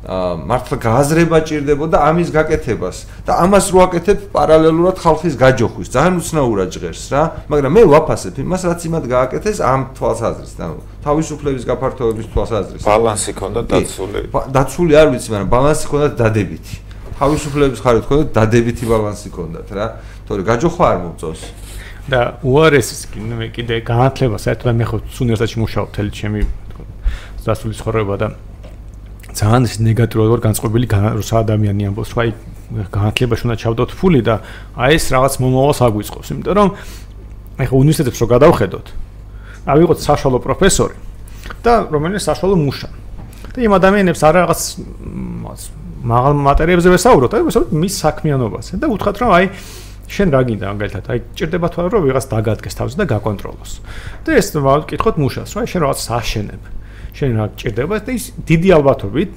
მართლა 0.00 0.76
გააზრება 0.80 1.38
ჭირდებოდა 1.44 1.98
ამის 2.08 2.32
გაკეთებას 2.32 3.04
და 3.28 3.36
ამას 3.44 3.66
რო 3.68 3.80
აკეთებ 3.84 4.18
პარალელურად 4.32 4.96
ხალხის 4.96 5.36
გაჯოხვის 5.36 5.92
ძალიან 5.92 6.14
უცნაურად 6.24 6.68
ჟღერს 6.72 7.04
რა 7.12 7.22
მაგრამ 7.52 7.72
მე 7.76 7.82
ვაფასებ 7.92 8.40
იმას 8.40 8.62
რაც 8.64 8.80
იმად 8.88 9.04
გააკეთეს 9.12 9.60
ამ 9.60 9.80
თვალსაზრისით 9.92 10.60
ანუ 10.64 10.78
თავისუფლების 11.04 11.64
გაფართოების 11.68 12.26
თვალსაზრისით 12.32 12.88
ბალანსი 12.88 13.32
ქონდა 13.36 13.60
დაცული. 13.68 14.20
დაცული 14.56 14.92
არ 14.96 15.08
ვიცი 15.12 15.28
მაგრამ 15.36 15.48
ბალანსი 15.52 15.86
ქონდა 15.92 16.08
დადებითი. 16.16 16.74
თავისუფლების 17.20 17.80
ხარით 17.84 18.04
ქონდა 18.08 18.24
დადებითი 18.40 18.84
ბალანსი 18.88 19.28
ქონდათ 19.36 19.68
რა. 19.76 19.86
თორე 20.24 20.42
გაჯოხვა 20.48 20.84
არ 20.92 20.98
მომწონს. 21.04 21.42
და 22.08 22.40
უარეს 22.40 23.06
კიდე 23.52 23.84
განათლება 23.84 24.40
საერთოდ 24.40 24.72
მე 24.80 24.84
ხო 24.88 24.96
უნივერსიტეტში 25.20 25.58
მუშაობ 25.60 25.88
თელი 25.94 26.10
ჩემი 26.10 26.40
დასული 27.44 27.74
ცხოვრება 27.76 28.14
და 28.16 28.28
ძალიან 29.34 29.62
ის 29.66 29.74
ნეგატიურად 29.80 30.28
ვარ 30.32 30.40
განწყობილი 30.46 30.86
როცა 30.90 31.34
ადამიანი 31.44 31.82
ამბობს 31.90 32.10
რომ 32.14 32.20
აი 32.24 32.30
განათლებაში 32.94 33.42
უნდა 33.46 33.56
ჩავდოთ 33.62 33.90
ფული 33.98 34.20
და 34.26 34.34
აი 34.74 34.94
ეს 34.98 35.06
რაღაც 35.14 35.34
მომავალს 35.42 35.80
აგვიწყობს 35.86 36.28
იმიტომ 36.34 36.54
რომ 36.58 36.68
აი 37.60 37.66
ხო 37.70 37.76
უნივერსიტეტებს 37.82 38.20
რო 38.20 38.26
გადავხედოთ 38.34 38.86
ავიღოთ 39.70 39.98
საშუალო 40.00 40.38
პროფესორი 40.46 40.96
და 41.64 41.72
რომელიც 41.90 42.22
საშუალო 42.24 42.56
მუშა. 42.56 42.88
და 43.50 43.58
იმ 43.66 43.72
ადამიანებს 43.76 44.20
არ 44.22 44.34
რაღაც 44.40 44.60
მაღალ 46.00 46.32
მატერიებზე 46.46 46.88
ვესაუბროთ 46.94 47.32
აი 47.34 47.42
ვესაუბროთ 47.50 47.72
მის 47.76 47.94
საქმიანობაზე 48.00 48.72
და 48.80 48.86
უთხრათ 48.94 49.16
რომ 49.20 49.30
აი 49.36 49.46
შენ 50.10 50.28
რა 50.34 50.40
გინდა 50.46 50.66
მაგალითად 50.74 51.04
აი 51.10 51.18
ჭირდება 51.38 51.68
თვალ 51.70 51.86
რომ 51.90 52.02
ვიღაც 52.06 52.24
დაგადგეს 52.30 52.74
თავზე 52.78 52.96
და 52.98 53.04
გაკონტროლოს. 53.10 53.72
და 54.26 54.30
ეს 54.38 54.46
ვკითხოთ 54.54 55.16
მუშას 55.22 55.50
რა 55.54 55.62
შენ 55.70 55.80
რაღაც 55.86 56.00
აშენებ 56.18 56.62
შენ 57.16 57.30
რა 57.38 57.46
გჭირდება 57.54 57.94
და 58.06 58.10
ის 58.14 58.24
დიდი 58.46 58.68
ალბათობით 58.76 59.32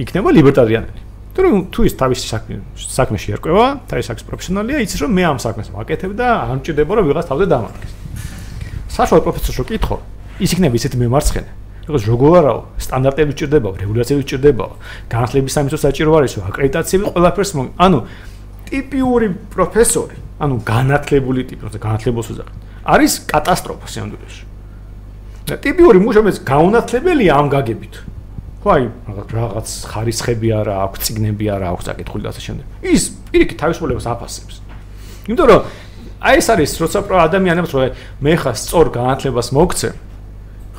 იქნება 0.00 0.28
ლიბერტარიანელი. 0.36 1.00
თუ 1.30 1.40
თუ 1.70 1.80
ის 1.86 1.94
თავის 1.94 2.20
საქმე 2.26 2.56
საქმეში 2.74 3.28
ერკვევა, 3.38 3.66
თავის 3.86 4.04
საქმის 4.10 4.26
პროფესიონალია, 4.28 4.76
იცის 4.84 5.00
რომ 5.04 5.10
მე 5.14 5.24
ამ 5.30 5.38
საქმეს 5.40 5.68
ვაკეთებ 5.70 6.12
და 6.18 6.26
არ 6.50 6.56
მჭირდება 6.60 6.92
რომ 6.98 7.04
ვიღაც 7.06 7.26
თავზე 7.30 7.46
დამარგეს. 7.46 7.92
საშუალო 8.90 9.22
პროფესორს 9.24 9.58
რო 9.62 9.64
კითხო, 9.70 9.96
ის 10.42 10.50
იქნება 10.52 10.74
ისეთი 10.74 10.96
მემარცხენე. 11.00 11.50
როგორც 11.90 12.04
როგორ 12.06 12.32
არაო, 12.38 12.60
სტანდარტები 12.78 13.32
ჭირდება, 13.34 13.68
რეგულაციები 13.82 14.22
ჭირდება, 14.30 14.66
განათლების 15.10 15.52
სამიწო 15.56 15.78
საჭირო 15.80 16.10
არის, 16.18 16.32
აკრედიტაციები 16.50 17.04
ყველაფერს 17.14 17.50
მო, 17.56 17.62
ანუ 17.82 17.98
ტიპიური 18.70 19.26
პროფესორი, 19.50 20.16
ანუ 20.38 20.54
განათლებული 20.62 21.40
ტიპი, 21.50 21.62
როცა 21.66 21.78
განათლებას 21.82 22.26
უზახენ, 22.30 22.56
არის 22.86 23.12
კატასტროფა 23.26 23.86
სიამდვილეში. 23.90 24.42
ტიპიური 25.58 25.98
მუშამეს 26.04 26.36
გაუნათლებელია 26.46 27.32
ამ 27.34 27.46
გაგებით. 27.50 27.94
ხო 28.60 28.68
აი 28.76 28.84
რაღაც 29.34 29.68
ხარისხები 29.90 30.48
არა 30.52 30.74
აქვს, 30.84 30.98
ციგნები 31.00 31.46
არა 31.48 31.66
აქვს 31.72 31.86
აკითხული 31.90 32.22
და 32.24 32.28
ასე 32.30 32.40
შემდეგ. 32.46 32.64
ის 32.84 33.02
პირიქით 33.32 33.58
თავისუფლებას 33.62 34.06
აფასებს. 34.12 34.54
იმიტომ 35.26 35.46
რომ 35.50 35.60
აი 36.20 36.34
ეს 36.36 36.46
არის 36.52 36.70
როცა 36.84 36.98
ადამიანებს 37.26 37.72
რო 37.72 37.80
მე 38.20 38.34
ხა 38.36 38.52
სწორ 38.52 38.86
განათლებას 38.92 39.48
მოგცემ, 39.56 39.96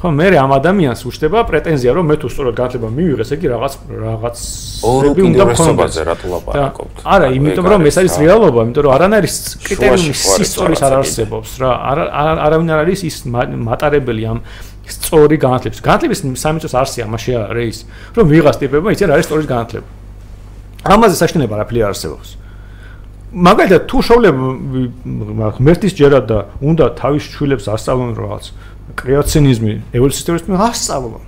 ხო 0.01 0.09
მე 0.17 0.27
ამ 0.33 0.51
ადამიანს 0.57 1.03
უშდება 1.05 1.43
პრეტენზია 1.45 1.91
რომ 1.93 2.07
მე 2.09 2.15
თუ 2.17 2.29
სწორად 2.33 2.55
განათლება 2.57 2.89
მივიღეს 2.89 3.31
იგი 3.37 3.47
რაღაც 3.53 3.73
რაღაც 4.01 4.37
ორი 4.81 5.25
უნდა 5.29 5.45
მქონდეს 5.51 5.97
რატო 6.09 6.25
ლაპარაკობთ 6.31 7.03
არა 7.05 7.27
იმიტომ 7.37 7.65
რომ 7.69 7.85
ეს 7.85 7.97
არის 8.01 8.15
რეალობა 8.17 8.59
იმიტომ 8.65 8.83
რომ 8.87 8.93
არანაირის 8.97 9.37
კრიტერიუმი 9.61 10.15
სისტორის 10.17 10.81
არ 10.81 10.93
არსებობს 11.05 11.49
რა. 11.61 11.71
არავინ 12.49 12.67
არ 12.73 12.79
არის 12.81 12.99
ის 13.05 13.15
მატარებელი 13.29 14.23
ამ 14.25 14.39
სწორი 14.89 15.37
განათლების. 15.37 15.79
განათლების 15.85 16.19
სამიწოს 16.33 16.73
არსია 16.81 17.05
მასე 17.05 17.31
რეის 17.53 17.85
რომ 18.17 18.25
ვიღას 18.25 18.57
ტიპება 18.57 18.89
იცი 18.97 19.05
რა 19.05 19.13
არის 19.21 19.25
სწორი 19.29 19.45
განათლება. 19.53 19.87
ამაზე 20.81 21.15
საშინელება 21.21 21.53
არაფერი 21.61 21.79
არ 21.85 21.93
არსებობს. 21.93 22.29
მაგალითად 23.31 23.81
თუ 23.87 23.97
შოვლებ 24.03 24.35
ღმერთის 25.55 25.93
ჯერად 25.95 26.25
და 26.27 26.39
უნდა 26.59 26.85
თავის 26.99 27.23
შვილებს 27.31 27.65
ასწავლონ 27.71 28.11
რაღაც 28.19 28.51
კრეაცინიზმი 28.99 29.73
ევოლუციის 29.95 30.25
თეორიის 30.27 30.47
მე 30.51 30.57
ასწავლო. 30.67 31.19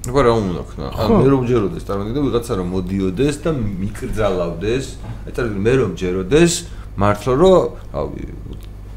როგორ 0.00 0.22
რა 0.24 0.32
უნდა 0.40 0.62
ქნა? 0.70 0.86
ან 0.96 1.08
მე 1.20 1.26
რომ 1.28 1.42
ჯეროდეს, 1.50 1.82
წარმოგიდგენთ 1.84 2.24
ვიღაცა 2.28 2.52
რომ 2.56 2.68
მოდიოდეს 2.72 3.34
და 3.44 3.50
მიკრძალავდეს, 3.52 4.84
აი 5.28 5.32
წარმოგიდგენთ 5.36 5.64
მე 5.66 5.74
რომ 5.80 5.90
ჯეროდეს, 6.00 6.52
მართლა 6.96 7.32
რომ 7.40 7.62
რავი 7.92 8.22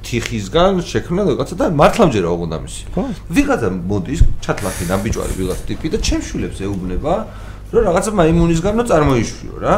თიხისგან 0.03 0.73
შექმნა 0.83 1.21
რაღაცა 1.27 1.55
და 1.59 1.65
მართლა 1.79 2.03
მჯერა 2.07 2.27
ოღონდ 2.35 2.53
ამისი. 2.59 2.83
ვიღაცა 3.35 3.69
მოდის, 3.91 4.19
ჩათლახი 4.43 4.83
ნაბიჯვარი 4.91 5.33
ვიღაცა 5.39 5.63
ტიპი 5.67 5.87
და 5.91 5.97
ჩემშვილებს 6.07 6.59
ეუბნება, 6.63 7.13
რომ 7.71 7.81
რაღაცა 7.87 8.11
მაიმუნისგანო 8.19 8.81
წარმოიშვიო 8.91 9.55
რა. 9.63 9.75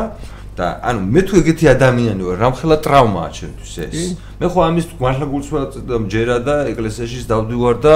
და 0.56 0.80
ანუ 0.88 1.02
მე 1.12 1.22
თუ 1.28 1.34
ეგეთი 1.44 1.66
ადამიანი 1.68 2.22
ვარ, 2.24 2.38
რამხელა 2.40 2.78
ტრავმაა 2.80 3.30
ჩემთვის 3.36 3.74
ეს. 3.86 3.96
მე 4.40 4.48
ხო 4.48 4.60
ამის 4.64 4.86
მართლა 5.04 5.26
გულწრფელად 5.28 5.72
მჯერა 6.08 6.38
და 6.48 6.56
ეკლესიაში 6.72 7.28
დავდივარ 7.28 7.76
და 7.84 7.96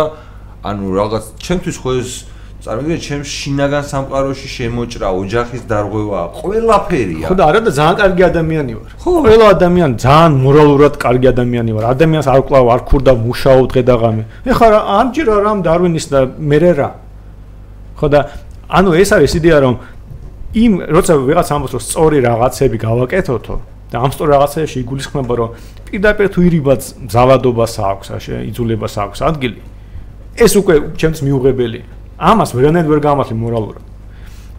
ანუ 0.64 0.86
რაღაც 0.99 1.23
ჩემთვის 1.40 1.77
ხო 1.80 1.91
ეს 1.99 2.11
წარმოგიდგენთ 2.60 3.03
ჩემ 3.07 3.22
შინაგან 3.23 3.84
სამყაროში 3.88 4.48
შემოჭრა 4.52 5.07
ოჯახის 5.15 5.61
დარღვევა 5.72 6.22
ყველაფერია. 6.44 7.26
ხო 7.31 7.36
და 7.40 7.44
არა 7.48 7.60
და 7.64 7.72
ძალიან 7.80 7.95
კარგი 8.03 8.23
ადამიანი 8.27 8.73
ვარ. 8.76 8.90
ხო. 8.99 9.11
ყველა 9.23 9.45
ადამიანი 9.56 9.95
ძალიან 10.03 10.31
მორალურად 10.44 10.94
კარგი 10.99 11.27
ადამიანი 11.31 11.72
ვარ. 11.72 11.84
ადამიანს 11.95 12.27
არ 12.27 12.41
კლავ 12.48 12.65
არ 12.76 12.81
ქურდა 12.90 13.11
მუშაობ 13.15 13.65
დღე 13.72 13.81
და 13.88 13.95
ღამე 14.02 14.23
ეხლა 14.52 14.80
ამჯერა 14.99 15.36
რამ 15.48 15.60
დარვინის 15.64 16.06
და 16.11 16.19
მე 16.36 16.57
რა. 16.60 16.90
ხო 17.95 18.07
და 18.11 18.19
ანუ 18.68 18.90
ეს 18.99 19.10
არის 19.15 19.34
იდეა 19.40 19.57
რომ 19.64 19.76
იმ 20.60 20.73
როცა 20.94 21.14
ვიღაც 21.15 21.48
ამბობს 21.56 21.73
რომ 21.80 21.84
სწორი 21.88 22.18
რაღაცები 22.27 22.77
გავაკეთოთო 22.84 23.56
და 23.91 23.95
ამ 24.03 24.11
სწორი 24.14 24.30
რაღაცებში 24.36 24.77
იგულისხმება 24.84 25.34
რომ 25.40 25.49
პირდაპირ 25.88 26.27
თუ 26.34 26.40
ირიბაც 26.48 26.81
ზავადობას 27.07 27.73
აქვს 27.90 28.07
იძულებას 28.52 28.94
აქვს 29.03 29.19
ადგილი 29.30 29.60
ეს 30.40 30.53
უკვე 30.60 30.76
ჩემთვის 30.99 31.22
მიუღებელია 31.28 31.86
ამას 32.20 32.52
ვერანაირ 32.52 32.88
ვერ 32.91 32.99
გამართლი 32.99 33.36
მორალურად. 33.40 33.84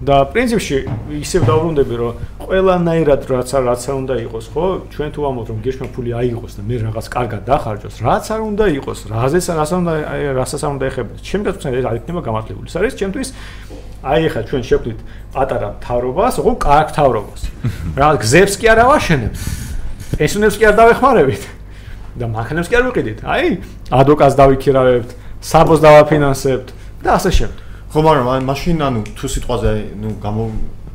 და 0.01 0.25
პრინციპში 0.33 0.77
ისევ 1.21 1.43
დავბრუნდები 1.45 1.95
რომ 2.01 2.21
ყველანაირად 2.41 3.21
რაც 3.29 3.51
რაც 3.53 3.83
არ 3.85 3.97
უნდა 4.01 4.15
იყოს, 4.25 4.47
ხო? 4.49 4.65
ჩვენ 4.97 5.09
თუ 5.13 5.21
ამბობთ 5.29 5.49
რომ 5.53 5.59
გეშმა 5.61 5.87
ფული 5.93 6.11
აიღოს 6.17 6.53
და 6.57 6.63
მე 6.65 6.77
რაღაც 6.89 7.07
კარგად 7.13 7.43
დახარჯოს, 7.45 7.97
რაც 8.01 8.25
არ 8.33 8.41
უნდა 8.49 8.65
იყოს, 8.81 8.99
რაზეც 9.13 9.45
რას 9.61 9.71
უნდა 9.77 9.93
რასაც 10.41 10.61
არ 10.65 10.71
უნდა 10.73 10.85
ეხება. 10.89 11.13
ჩემ 11.21 11.43
გასწრებით 11.45 11.79
ეს 11.85 11.85
არ 11.85 11.97
იქნება 12.01 12.21
გამართლებული. 12.25 12.67
ეს 12.73 12.77
არის 12.81 12.93
ჩემთვის 12.97 13.29
აი 14.01 14.21
ახლა 14.25 14.43
ჩვენ 14.49 14.63
შეხვდით 14.65 14.99
პატარა 15.37 15.69
თავრობას, 15.85 16.35
ხო, 16.41 16.53
კარგ 16.65 16.89
თავრობას. 16.97 17.41
რა 18.01 18.09
გზებს 18.25 18.55
კი 18.57 18.67
არ 18.73 18.79
ავაშენებთ. 18.89 19.37
ესუნებს 20.17 20.57
კი 20.57 20.65
არ 20.65 20.75
დავეხმარებით. 20.81 21.43
და 22.17 22.25
მანქანებს 22.27 22.69
კი 22.73 22.75
არ 22.75 22.85
ვიყიდით. 22.89 23.19
აი, 23.23 23.47
ადვოკატს 23.93 24.35
დავიქირავებთ, 24.41 25.11
საბოს 25.41 25.81
დავაფინანსებთ. 25.81 26.69
და 27.01 27.17
ასე 27.17 27.31
შემდეგ. 27.33 27.59
ხო, 27.91 28.01
მაგრამ 28.07 28.45
მაშინ 28.45 28.77
ანუ 28.87 29.01
თუ 29.17 29.27
სიტყვაზე 29.35 29.71
ნუ 29.99 30.11
გამო 30.21 30.43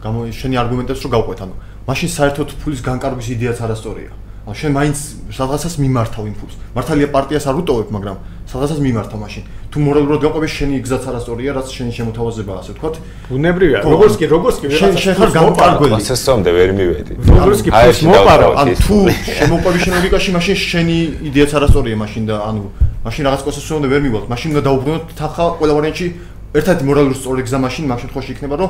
გამო 0.06 0.20
შენი 0.30 0.56
არგუმენტებს 0.62 1.02
რო 1.02 1.10
გავყვეთ, 1.18 1.40
ანუ 1.44 1.56
მაშინ 1.90 2.10
საერთოდ 2.18 2.50
ფულის 2.62 2.82
განკარგვის 2.86 3.28
იდეაც 3.36 3.58
არასწორია. 3.66 4.12
ანუ 4.46 4.56
შენ 4.62 4.72
მაინც 4.78 4.98
სადღაცას 5.34 5.76
მიმართავ 5.82 6.24
იმ 6.30 6.36
ფულს. 6.38 6.56
მართალია 6.78 7.08
პარტიას 7.10 7.46
არ 7.50 7.56
უტოვებ, 7.66 7.90
მაგრამ 7.90 8.18
სადღაცას 8.46 8.80
მიმართავ 8.86 9.20
მაშინ. 9.26 9.44
თუ 9.74 9.78
მორალურად 9.82 10.20
გავყვები 10.22 10.48
შენი 10.56 10.76
გზაც 10.86 11.04
არასწორია, 11.10 11.50
რაც 11.58 11.68
შენი 11.74 11.92
შემოთავაზებაა, 11.98 12.58
ასე 12.62 12.72
ვთქვათ. 12.78 12.96
ბუნებრივია. 13.34 13.80
როგორც 13.82 14.14
კი, 14.22 14.26
როგორც 14.30 14.56
კი, 14.62 14.66
შენ 14.70 14.94
შენ 15.02 15.14
ხარ 15.18 15.30
განკარგველი. 15.34 15.94
ასესამდე 15.98 16.50
ვერ 16.58 16.70
მივედი. 16.78 17.14
როგორც 17.26 17.60
კი, 17.66 17.70
ფულს 17.74 18.00
მოპარავ, 18.06 18.52
ანუ 18.62 18.74
თუ 18.86 18.96
შემოყვები 19.26 19.78
შენ 19.82 19.94
ლოგიკაში, 19.98 20.30
მაშინ 20.38 20.56
შენი 20.70 20.98
იდეაც 21.30 21.52
არასწორია, 21.58 21.96
მაშინ 22.06 22.24
და 22.30 22.36
ანუ 22.46 22.64
მაშინ 23.06 23.22
რაღაც 23.30 23.42
კოსოს 23.46 23.70
უნდა 23.80 23.88
ვერ 23.94 24.02
მივალთ. 24.06 24.26
მაშინ 24.34 24.50
უნდა 24.54 24.62
დაუბრუნოთ 24.68 25.04
თანხა 25.20 25.44
ყველა 25.62 25.74
ვარიანტში. 25.78 26.08
ერთად 26.56 26.78
მორალური 26.88 27.16
სწორი 27.20 27.42
გზა 27.46 27.58
მაშინ 27.66 27.84
მაგ 27.92 27.98
შემთხვევაში 28.02 28.32
იქნება, 28.36 28.56
რომ 28.56 28.70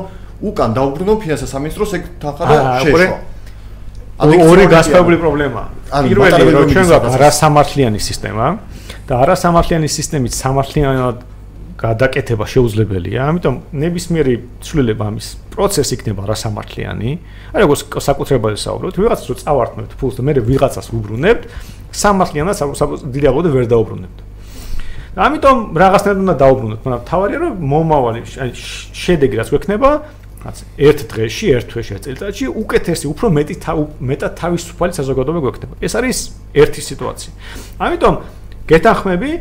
უკან 0.49 0.69
დაუბრუნო 0.73 1.13
ფინანსთა 1.21 1.47
სამინისტროს 1.53 1.91
ეგ 1.97 2.03
თანხა 2.21 2.43
და 2.49 2.57
შეშვა. 2.81 3.17
ანუ 4.15 4.33
ორი 4.49 4.63
გასწავლებული 4.73 5.17
პრობლემაა. 5.21 5.67
პირველი 5.91 6.51
რომ 6.55 6.67
ჩვენ 6.73 6.85
გვაქვს 6.89 7.15
არასამართლიანი 7.19 7.99
სისტემა 8.09 8.45
და 9.05 9.13
არასამართლიანი 9.23 9.87
სისტემით 9.91 10.33
სამართლიანად 10.33 11.17
გადაკეთება 11.75 12.45
შეუძლებელია. 12.47 13.19
ამიტომ 13.29 13.55
ნებისმიერი 13.83 14.35
ცვლილება 14.65 15.03
ამის 15.11 15.27
პროცესი 15.53 15.93
იქნება 15.99 16.19
არასამართლიანი. 16.25 17.09
აი 17.53 17.59
როგორც 17.63 17.79
საკუთრებაზე 18.07 18.57
საუბრობთ, 18.65 18.95
ვიღაცას 18.95 19.27
რო 19.29 19.35
წავართმევთ 19.43 19.91
ფულს 19.99 20.15
და 20.15 20.21
მე 20.25 20.31
ვიღაცას 20.49 20.87
ვუბრუნებთ, 20.95 21.43
სამართლიანად 21.95 22.55
დიდი 23.15 23.27
აღოდი 23.31 23.49
ვერ 23.55 23.65
დაუბრუნებთ. 23.71 24.17
ამიტომ 25.15 25.57
რაღაცნაირად 25.79 26.19
უნდა 26.25 26.35
დაუბრუნოთ, 26.43 26.79
მაგრამ 26.83 27.03
თავარია 27.07 27.39
რომ 27.39 27.53
მომავალი 27.71 28.19
შედეგი 28.91 29.35
რაც 29.39 29.49
გვექნება, 29.55 29.89
რაც 30.45 30.57
ერთ 30.75 30.99
დღეში, 31.09 31.45
ერთ 31.55 31.67
თვეში, 31.71 31.91
წელიწადში 32.05 32.45
უკეთესი, 32.51 33.05
უფრო 33.09 33.25
მეტი 33.31 33.55
მეტად 34.11 34.31
თავისუფალი 34.35 34.91
საზოგადოება 34.99 35.41
გვექნება. 35.45 35.73
ეს 35.81 35.93
არის 35.95 36.17
ერთი 36.53 36.81
სიტუაცია. 36.83 37.31
ამიტომ 37.79 38.15
გეთანხმები, 38.69 39.31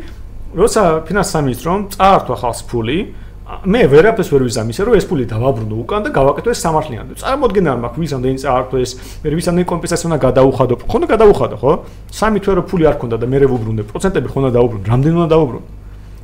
როცა 0.55 0.83
ფინანსთა 1.11 1.33
სამინისტრომ 1.35 1.81
წაართვა 1.93 2.37
ხალხს 2.39 2.63
ფული, 2.71 2.99
მე 3.45 3.81
ვერაფერს 3.93 4.31
ვერ 4.33 4.43
ვიზამ 4.49 4.71
ისე 4.73 4.85
რომ 4.89 4.95
ეს 4.97 5.05
ფული 5.05 5.25
დავაბრუნო 5.29 5.77
უკან 5.85 6.01
და 6.07 6.11
გავაკეთო 6.17 6.49
ეს 6.49 6.61
სამართლიანად. 6.65 7.17
წარმოადგენა 7.21 7.69
არ 7.77 7.81
მაქვს 7.85 8.01
ის 8.09 8.41
წაართვა 8.41 8.79
ეს 8.81 8.93
მე 9.21 9.29
ვიზამ 9.37 9.59
კომპენსაცია 9.69 10.09
უნდა 10.09 10.19
გადაუხადო. 10.25 10.75
ხო 10.89 10.97
უნდა 10.97 11.09
გადაუხადო, 11.13 11.57
ხო? 11.61 11.73
სამი 12.09 12.39
თვე 12.41 12.53
რო 12.57 12.63
ფული 12.65 12.85
არ 12.89 12.97
ქონდა 12.97 13.17
და 13.21 13.27
მე 13.29 13.37
რევუბრუნე, 13.45 13.83
პროცენტები 13.85 14.29
ხო 14.33 14.39
უნდა 14.41 14.51
დაუბრუნო, 14.57 14.85
რამდენი 14.89 15.17
უნდა 15.21 15.29
დაუბრუნო? 15.29 15.63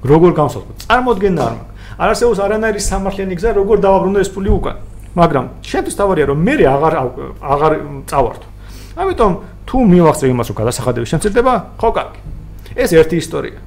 როგორ 0.01 0.31
გამოსავლა? 0.33 0.73
წარმოადგენა 0.81 1.41
არ 1.45 1.55
მაქვს. 1.61 1.73
არასეულს 2.01 2.41
არანაირი 2.41 2.81
სამართლიანი 2.89 3.35
გზა 3.37 3.51
როგორ 3.61 3.77
დავაბრუნო 3.85 4.19
ეს 4.25 4.31
ფული 4.33 4.51
უკან. 4.57 4.77
მაგრამ 5.13 5.45
შენთვის 5.61 5.95
თავარია 6.01 6.27
რომ 6.33 6.39
მე 6.41 6.55
აღარ 6.73 6.95
აღარ 7.53 7.73
წავართო. 8.09 8.47
ამიტომ 8.97 9.33
თუ 9.69 9.77
მივახცე 9.93 10.25
იმას 10.33 10.47
რომ 10.49 10.57
გადასახადები 10.57 11.07
შემცირდება, 11.13 11.53
ხო 11.77 11.89
კარგი. 11.93 12.21
ეს 12.81 12.91
ერთი 12.97 13.17
ისტორია. 13.21 13.59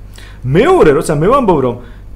მეორე 0.41 0.91
როცა 0.97 1.13
მე 1.21 1.27
ვამბობ 1.29 1.59
რომ 1.63 1.75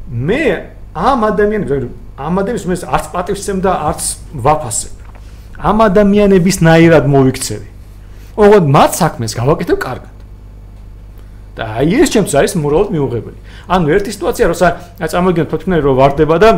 მე 0.09 0.76
ამ 0.96 1.18
ადამიანებს 1.30 1.70
ამ 2.18 2.34
ადამიანებს 2.42 2.66
მე 2.68 2.76
არც 2.96 3.06
პატივცემ 3.12 3.58
და 3.64 3.72
არც 3.88 4.02
ვაფასებ. 4.36 4.92
ამ 5.58 5.76
ადამიანების 5.88 6.56
ნაირად 6.66 7.04
მოვიქცევი. 7.08 7.68
ოღონდ 8.36 8.66
მათ 8.76 8.90
საქმეს 9.00 9.32
გავაკეთებ 9.38 9.78
კარგად. 9.80 10.14
და 11.56 11.62
აი 11.80 11.94
ეს 12.00 12.08
ჩემთვის 12.12 12.34
არის 12.36 12.52
მორალოდ 12.64 12.88
მიუღებელი. 12.96 13.38
ანუ 13.68 13.86
ერთი 13.96 14.10
სიტუაცია, 14.16 14.44
როცა 14.52 14.68
წარმოგიდგენთ 15.12 15.48
თვითონ 15.52 15.72
რომ 15.84 15.94
ვარდება 16.00 16.36
და 16.40 16.50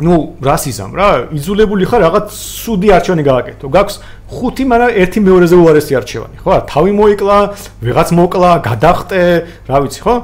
ну 0.00 0.36
расизм 0.40 0.96
რა 0.96 1.28
იზოლებული 1.36 1.84
ხარ 1.84 2.00
რაღაც 2.08 2.32
სუდი 2.32 2.88
არჩევანი 2.96 3.24
გააკეთო 3.26 3.68
გაქვს 3.68 3.96
ხუთი 4.32 4.64
მაგრამ 4.72 4.90
ერთი 4.96 5.18
მეორეზე 5.28 5.56
უარესი 5.60 5.92
არჩევანი 6.00 6.36
ხო 6.40 6.52
თავი 6.72 6.92
მოიკლა 6.96 7.36
ვიღაც 7.84 8.08
მოკლა 8.16 8.50
გადახტე 8.64 9.22
რა 9.68 9.78
ვიცი 9.84 10.00
ხო 10.00 10.14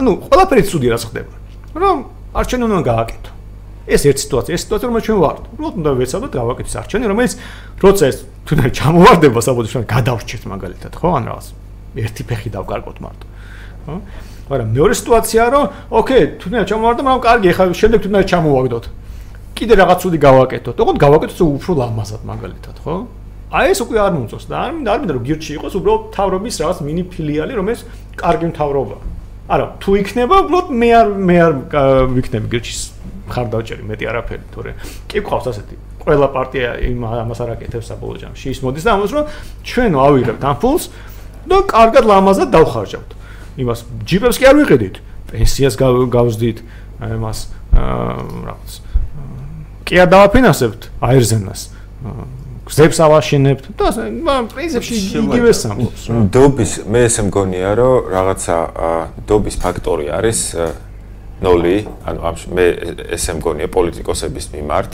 ანუ 0.00 0.10
ყველაფერი 0.28 0.62
სუდი 0.72 0.88
რაც 0.96 1.02
ხდება 1.12 1.32
რომ 1.76 1.96
არჩევანი 2.33 2.65
უნდა 2.69 2.81
გააკეთო. 2.89 3.31
ეს 3.83 4.01
ერთ 4.07 4.17
სიტუაცია, 4.23 4.53
ეს 4.55 4.61
სიტუაცია 4.63 4.87
რომ 4.89 4.97
ჩვენ 5.03 5.17
ვართ. 5.23 5.37
უბრალოდ 5.53 5.75
უნდა 5.83 5.91
ვეცადოთ 5.99 6.31
გავაკეთოთ 6.39 6.75
არჩევანი, 6.81 7.05
რომელიც 7.11 7.33
როცა 7.83 8.03
ეს 8.07 8.17
თუნდაც 8.47 8.71
ჩამოვარდება 8.79 9.39
საბოდიშან 9.43 9.83
გადავრჩეთ 9.93 10.43
მაგალითად, 10.53 10.93
ხო? 11.03 11.07
ან 11.19 11.23
რაღაც 11.27 11.45
ერთი 11.99 12.23
ფეხი 12.23 12.49
დავკარგოთ 12.55 12.97
მარტო. 13.03 13.25
ხო? 13.85 13.95
მაგრამ 14.49 14.69
მეორე 14.75 14.93
სიტუაციაა 15.03 15.49
რომ 15.53 15.65
ოკეი, 15.99 16.23
თუნდაც 16.39 16.65
ჩამოვარდა, 16.71 17.01
მაგრამ 17.03 17.21
კარგი, 17.27 17.47
ეხლა 17.51 17.63
შემდეგ 17.75 17.99
თუნდაც 18.07 18.25
ჩამოვაგდოთ. 18.31 18.85
კიდე 19.53 19.73
რაღაც 19.83 19.99
უდი 20.07 20.17
გავაკეთოთ. 20.27 20.75
თქო 20.79 20.91
გავაკეთოთ 21.05 21.39
უფრო 21.43 21.71
ლამაზად 21.83 22.21
მაგალითად, 22.23 22.75
ხო? 22.83 22.95
აი 23.53 23.65
ეს 23.69 23.79
უკვე 23.85 23.97
არ 24.01 24.11
მომწონს 24.17 24.45
და 24.49 24.55
არ 24.65 24.71
მინდა 24.73 24.89
არ 24.89 24.99
მინდა 25.03 25.13
რომ 25.13 25.23
გირჩი 25.29 25.51
იყოს 25.61 25.73
უბრალოდ 25.77 26.03
თავრობის 26.15 26.55
რაღაც 26.57 26.77
მინი 26.87 27.03
ფილიალი, 27.13 27.53
რომელიც 27.53 27.81
კარგი 28.17 28.45
მთავრობაა. 28.49 29.01
არა, 29.49 29.65
თუ 29.83 29.91
იქნება, 29.99 30.35
უბრალოდ 30.47 30.67
მე 30.71 30.89
არ 30.99 31.07
მე 31.27 31.35
არ 31.43 31.53
ვიქნები 32.15 32.47
გირჩის 32.53 32.81
ხარ 33.33 33.47
დავჭერი 33.51 33.83
მეტი 33.87 34.05
არაფერი, 34.11 34.45
თორე 34.53 34.71
კი 35.11 35.23
ყავს 35.23 35.45
ასეთი. 35.51 35.75
ყველა 36.03 36.27
პარტია 36.35 36.69
იმ 36.83 36.99
ამას 37.07 37.39
არ 37.43 37.49
აკეთებს 37.55 37.87
საბოლოო 37.91 38.19
ჯამში. 38.23 38.47
ის 38.51 38.59
მოდის 38.59 38.83
და 38.83 38.91
ამას 38.95 39.11
რომ 39.15 39.25
ჩვენ 39.63 39.91
ავიღებთ 40.03 40.43
ამ 40.43 40.55
ფულს 40.59 40.83
და 41.47 41.57
კარგად 41.63 42.03
ლამაზად 42.03 42.49
დავხარჯავთ. 42.51 43.09
იმას 43.63 43.79
ჯიპებს 44.03 44.37
კი 44.39 44.45
არ 44.51 44.55
ვიყიდით, 44.59 44.95
პენსიას 45.31 45.75
გავზდით, 45.79 46.59
ამას 46.99 47.39
რაღაც 47.71 48.71
კი 49.87 49.95
არ 50.03 50.09
დავაფინანსებთ 50.11 50.81
აერზენას. 51.03 51.61
გზებს 52.73 52.97
ავაშენებთ 53.05 53.65
და 53.77 54.35
პრინციპში 54.49 54.95
იგივე 55.21 55.51
სამობს. 55.53 56.01
დობის 56.33 56.71
მე 56.89 57.01
ესე 57.05 57.21
მგონია 57.29 57.71
რომ 57.77 58.09
რაღაცა 58.09 58.57
დობის 59.29 59.55
ფაქტორი 59.61 60.09
არის 60.09 60.39
ნოლი, 61.43 61.77
ანუ 62.09 62.19
მე 62.49 62.65
ესე 63.13 63.37
მგონია 63.37 63.69
პოლიტიკოსების 63.69 64.45
მიმართ 64.57 64.91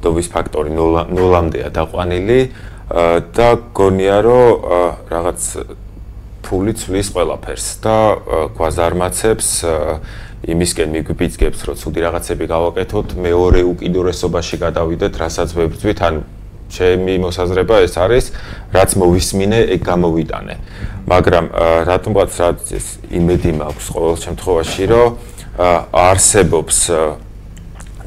დობის 0.00 0.28
ფაქტორი 0.32 0.72
ნოლამდეა 0.72 1.68
დაყვანილი 1.76 2.40
და 3.36 3.48
გონია 3.76 4.18
რომ 4.24 4.48
რაღაც 5.12 5.40
ფული 6.48 6.72
ცვლის 6.80 7.12
ყველაფერს 7.12 7.66
და 7.84 7.96
გვაზარმაცებს 8.56 9.48
იმისკენ 10.48 10.88
მიგვიბიძგებს 10.96 11.60
რომ 11.66 11.76
ცუდი 11.82 12.00
რაღაცები 12.08 12.44
გავაკეთოთ 12.48 13.08
მეორე 13.20 13.60
უკიდურესობაში 13.68 14.56
გადავიდეთ 14.64 15.14
რასაც 15.18 15.48
ვებრძვით 15.58 16.00
ან 16.08 16.14
ჩემი 16.68 17.14
მოსაზრება 17.24 17.76
ეს 17.86 17.94
არის 17.98 18.24
რაც 18.76 18.90
მოვისმინე 19.00 19.58
ეგ 19.74 19.80
გამოვიტანე 19.88 20.54
მაგრამ 21.08 21.44
რატომღაც 21.88 22.30
რაც 22.42 22.60
იმედი 23.08 23.50
მაქვს 23.62 23.86
ყოველ 23.94 24.16
შემთხვევაში 24.24 24.84
რომ 24.92 25.08
არსებობს 25.58 26.78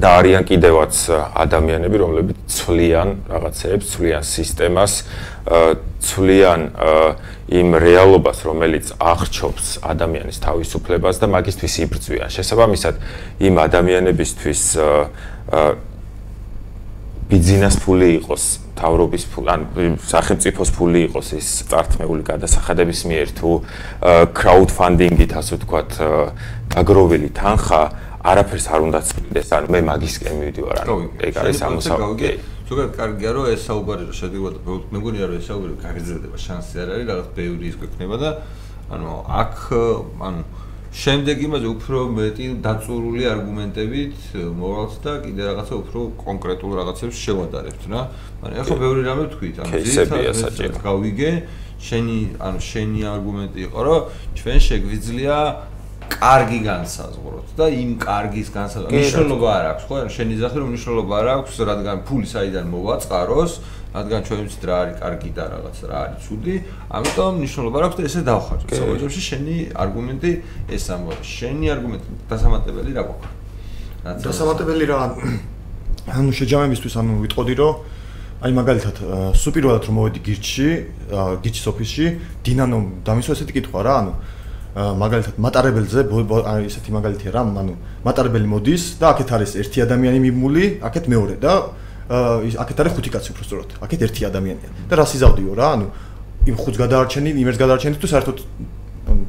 და 0.02 0.10
არიან 0.18 0.44
კიდევაც 0.48 0.96
ადამიანები, 1.36 1.98
რომლებიც 2.00 2.38
ცვლიან 2.48 3.10
რაღაცებს, 3.28 3.86
ცვლიან 3.92 4.24
სისტემას, 4.24 4.94
ცვლიან 6.02 6.62
იმ 7.52 7.70
რეალობას, 7.76 8.38
რომელიც 8.48 8.96
აღჩობს 8.98 9.84
ადამიანის 9.84 10.38
თავისუფლებას 10.42 11.16
და 11.20 11.28
მაგისთვის 11.36 11.74
იბრძვიან. 11.86 12.30
შესაბამისად, 12.32 12.96
იმ 13.46 13.56
ადამიანებისთვის 13.68 14.62
ბიზნეს 17.32 17.80
ფული 17.80 18.08
იყოს, 18.20 18.44
თავრობის 18.76 19.26
ფული, 19.32 19.48
ან 19.56 19.62
სახელმწიფოს 20.04 20.70
ფული 20.76 21.00
იყოს 21.08 21.28
ის 21.40 21.50
წართმეული 21.72 22.24
გადასახადების 22.28 23.02
მიერ 23.08 23.28
თუ 23.40 23.50
crowdfunding-ით, 24.36 25.32
ასე 25.40 25.52
ვთქვათ, 25.58 25.92
აგროვილი 26.76 27.30
თანხა 27.32 27.82
არაფერს 28.22 28.66
არ 28.68 28.80
უნდა 28.92 29.00
წვიდეს, 29.08 29.48
ანუ 29.58 29.68
მე 29.72 29.80
მაგისკენ 29.90 30.34
მივიდივარ, 30.42 30.76
ანუ 30.84 30.96
ეგ 31.26 31.34
არის 31.42 31.60
ამოსავალი. 31.72 32.36
ზოგადად 32.72 32.94
კარგია 32.96 33.32
რომ 33.36 33.46
ეს 33.52 33.64
საუბარი 33.68 34.04
რომ 34.08 34.16
შედივარ 34.16 34.54
მე 34.64 35.00
მგონია 35.02 35.26
რომ 35.28 35.40
ეს 35.42 35.48
საუბარი 35.52 35.74
გაგრძელდება 35.82 36.38
შანსი 36.40 36.80
არ 36.80 36.92
არის 36.96 37.08
რაღაც 37.12 37.28
ბევრი 37.36 37.66
ის 37.68 37.76
გვექნება 37.82 38.16
და 38.22 38.30
ანუ 38.96 39.12
აქ 39.28 39.56
ანუ 40.28 40.40
შემდეგ 40.92 41.38
იმაზე 41.48 41.68
უფრო 41.72 42.00
მეტი 42.12 42.46
დაწურული 42.60 43.24
არგუმენტებით 43.32 44.16
მოვალთ 44.60 44.94
და 45.06 45.14
კიდე 45.24 45.42
რაღაცა 45.48 45.76
უფრო 45.82 46.00
კონკრეტულ 46.20 46.72
რაღაცებს 46.80 47.16
შევადარებთ 47.16 47.84
რა. 47.92 48.02
მაგრამ 48.44 48.60
ახლა 48.60 48.76
ბევრი 48.84 49.02
რამე 49.08 49.24
ვთქვით, 49.32 49.56
ანუ 49.64 49.72
ძირითადად 49.88 50.76
გავიგე 50.84 51.32
შენი 51.82 52.20
ანუ 52.44 52.60
შენი 52.60 53.02
არგუმენტი 53.08 53.60
იყო 53.72 53.80
რომ 53.88 54.02
ჩვენ 54.36 54.58
შეგვიძლია 54.68 55.36
კარგი 56.12 56.60
განსაზღვროთ 56.68 57.48
და 57.56 57.66
იმ 57.72 57.92
კარგის 58.04 58.48
განსაზღვრა 58.52 58.92
მნიშვნელობა 58.92 59.48
არ 59.58 59.66
აქვს 59.72 59.84
ხო? 59.88 59.96
ანუ 60.02 60.10
შენი 60.12 60.34
ზახი 60.44 60.58
რომ 60.60 60.68
მნიშვნელობა 60.76 61.14
არ 61.22 61.28
აქვს, 61.32 61.54
რადგან 61.72 61.98
ფული 62.08 62.28
საიდან 62.28 62.66
მოვაწყაროს, 62.68 63.52
რადგან 63.92 64.20
ჩვენ 64.24 64.40
ვიცით 64.48 64.64
რა 64.68 64.76
არის 64.82 64.96
კარგი 65.04 65.30
და 65.36 65.44
რაღაც 65.52 65.78
რა 65.92 65.98
არის 66.06 66.20
ცუდი, 66.26 66.56
ამიტომ 66.96 67.32
მნიშვნელობა 67.42 67.76
არ 67.80 67.86
აქვს 67.88 67.98
და 68.00 68.04
ესე 68.08 68.22
დავხარჯო. 68.24 68.66
საბოლოოში 68.72 69.22
შენი 69.30 69.56
არგუმენტი 69.84 70.32
ეს 70.72 70.84
ამბობს. 70.96 71.28
შენი 71.28 71.66
არგუმენტი 71.76 72.08
დასამატებელი 72.32 72.92
რა 72.96 73.04
გვაქვს? 73.08 73.30
დასამატებელი 74.26 74.84
რა 74.92 74.98
ანუ 76.18 76.30
შეჯამებისთვის 76.40 76.94
ანუ 76.98 77.12
ვიტყოდი 77.24 77.54
რომ 77.62 77.74
აი 78.42 78.52
მაგალითად 78.58 78.96
სუპირველად 79.38 79.84
რომ 79.86 79.96
მოვედი 80.02 80.20
გირჩში, 80.26 80.70
გირჩის 81.46 81.66
ოფისში, 81.72 82.06
დინანო 82.42 82.78
დამისვა 83.06 83.34
ესეთი 83.38 83.54
კითხვა 83.60 83.80
რა, 83.86 83.94
ანუ 84.02 84.14
მაგალითად 84.72 85.36
მატარებელზე 85.36 86.02
აი 86.08 86.62
ესეთი 86.72 86.92
მაგალითია 86.96 87.32
რა 87.36 87.44
ანუ 87.44 87.74
მატარებელი 88.08 88.48
მოდის 88.48 88.84
და 89.04 89.12
აქეთ 89.12 89.30
არის 89.36 89.52
ერთი 89.60 89.84
ადამიანი 89.84 90.20
მიმული 90.32 90.64
აქეთ 90.80 91.06
მეორე 91.12 91.36
და 91.44 91.54
აქეთ 92.12 92.78
არის 92.82 92.94
ხუთი 92.98 93.10
კაცი 93.16 93.30
უბრალოდ 93.32 93.70
აქეთ 93.86 94.00
ერთი 94.06 94.22
ადამიანია. 94.28 94.70
და 94.90 94.94
რა 95.00 95.06
სიზავდიო 95.08 95.52
რა 95.56 95.68
ანუ 95.76 95.88
იმ 96.52 96.56
ხუთს 96.60 96.78
გადაარჩენი 96.84 97.30
იმერს 97.40 97.60
გადაარჩენი 97.62 97.96
თუ 98.02 98.08
საერთოდ 98.12 98.38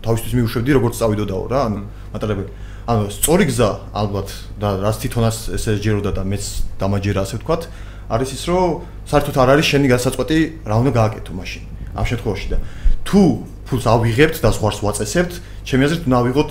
თავისთვის 0.02 0.32
მიუშვებდი 0.38 0.70
როგორც 0.76 0.94
წავიდოდაო 0.98 1.44
რა 1.52 1.60
ანუ 1.68 1.78
მატარებელი. 2.12 2.50
ანუ 2.82 3.02
სწორი 3.14 3.44
გზა 3.46 3.70
ალბათ 3.94 4.28
და 4.58 4.68
რაც 4.82 4.96
თვითონაც 4.98 5.36
ესე 5.54 5.72
ჯეროდა 5.78 6.10
და 6.18 6.22
მეც 6.26 6.44
დამაჯერა 6.82 7.20
ასე 7.22 7.34
ვთქვათ 7.38 7.62
არის 8.10 8.30
ის 8.34 8.42
რომ 8.50 8.82
საერთოდ 9.06 9.34
არ 9.38 9.48
არის 9.54 9.66
შენი 9.70 9.86
განსაწყვეტი 9.94 10.38
რა 10.66 10.74
უნდა 10.82 10.90
გააკეთო 10.98 11.32
მაშინ 11.38 11.62
ამ 11.94 12.04
შემთხვევაში 12.10 12.48
და 12.50 12.58
თუ 13.06 13.22
ფულს 13.66 13.86
ავიღებთ 13.88 14.36
და 14.44 14.50
ზღვარს 14.52 14.80
ვაწესებთ, 14.84 15.32
ჩემი 15.64 15.82
აზრით 15.88 16.04
უნდა 16.04 16.16
ავიღოთ 16.22 16.50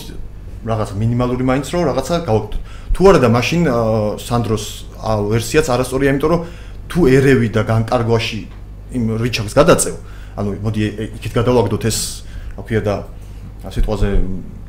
რაღაცა 0.65 0.93
მინიმალური 0.97 1.43
მაინც 1.45 1.67
რომ 1.69 1.81
რაღაცა 1.89 2.15
გავაკეთოთ. 2.25 2.61
თუ 2.91 3.01
არა 3.09 3.19
და 3.21 3.29
მაშინ 3.29 3.61
სანდროს 4.21 4.65
ვერსიაც 5.01 5.67
არასწორია, 5.73 6.13
იმიტომ 6.13 6.31
რომ 6.31 6.41
თუ 6.91 6.99
ერევი 7.11 7.47
და 7.55 7.61
განკარგვაში 7.67 8.41
იმ 8.97 9.03
რიჩარდს 9.21 9.55
გადაწევ, 9.55 9.95
ანუ 10.37 10.49
მოდი 10.65 10.79
იქით 11.21 11.33
გადავაგდოთ 11.39 11.83
ეს, 11.87 11.99
რა 12.57 12.63
ქვია 12.67 12.81
და 12.85 12.95
სიტყვაზე 13.71 14.09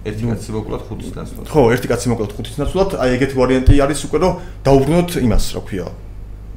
ერთი 0.03 0.25
კაცი 0.31 0.51
მოკლათ 0.53 0.83
ხუთის 0.87 1.11
ნაცვლად. 1.17 1.45
ხო, 1.51 1.63
ერთი 1.75 1.87
კაცი 1.91 2.07
მოკლათ 2.13 2.33
ხუთის 2.37 2.57
ნაცვლად, 2.63 2.91
აი 3.03 3.11
ეგეთი 3.17 3.35
ვარიანტი 3.39 3.75
არის 3.83 4.01
უკვე 4.07 4.19
რომ 4.23 4.33
დაუბრუნოთ 4.67 5.11
იმას, 5.23 5.45
რა 5.55 5.63
ქვია, 5.63 5.87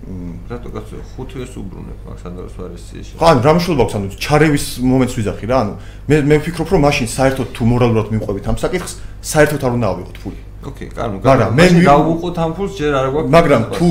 რატო 0.05 0.69
კაცო? 0.69 1.01
ხუთივეს 1.17 1.53
უბრუნებ 1.57 1.99
მაქსანდროს 2.05 2.55
ვარესიაში 2.61 3.13
ხო 3.17 3.25
ანუ 3.25 3.39
რა 3.41 3.51
მნიშვნელობა 3.57 3.83
აქვს 3.85 3.95
ანუ 3.97 4.07
ჩარევის 4.21 4.65
მომენტს 4.85 5.15
ვიზახი 5.17 5.45
რა 5.49 5.57
ანუ 5.65 5.73
მე 6.05 6.15
მე 6.29 6.35
ვფიქრობ 6.45 6.69
რომ 6.69 6.81
მაშინ 6.85 7.07
საერთოდ 7.09 7.47
თუ 7.57 7.63
მორალურად 7.73 8.07
მიყვებით 8.13 8.45
ამ 8.45 8.57
საკითხს 8.61 8.93
საერთოდ 9.25 9.61
არ 9.65 9.73
უნდა 9.81 9.87
ავიღოთ 9.89 10.17
ფული 10.21 10.39
ოკეი 10.71 10.89
კარგი 10.97 11.17
მაგრამ 11.25 11.51
მე 11.59 11.65
დავუყოთ 11.87 12.37
ამ 12.45 12.51
ფულს 12.57 12.73
ჯერ 12.79 12.91
არ 12.99 13.07
გვაქვს 13.13 13.33
მაგრამ 13.35 13.63
თუ 13.75 13.89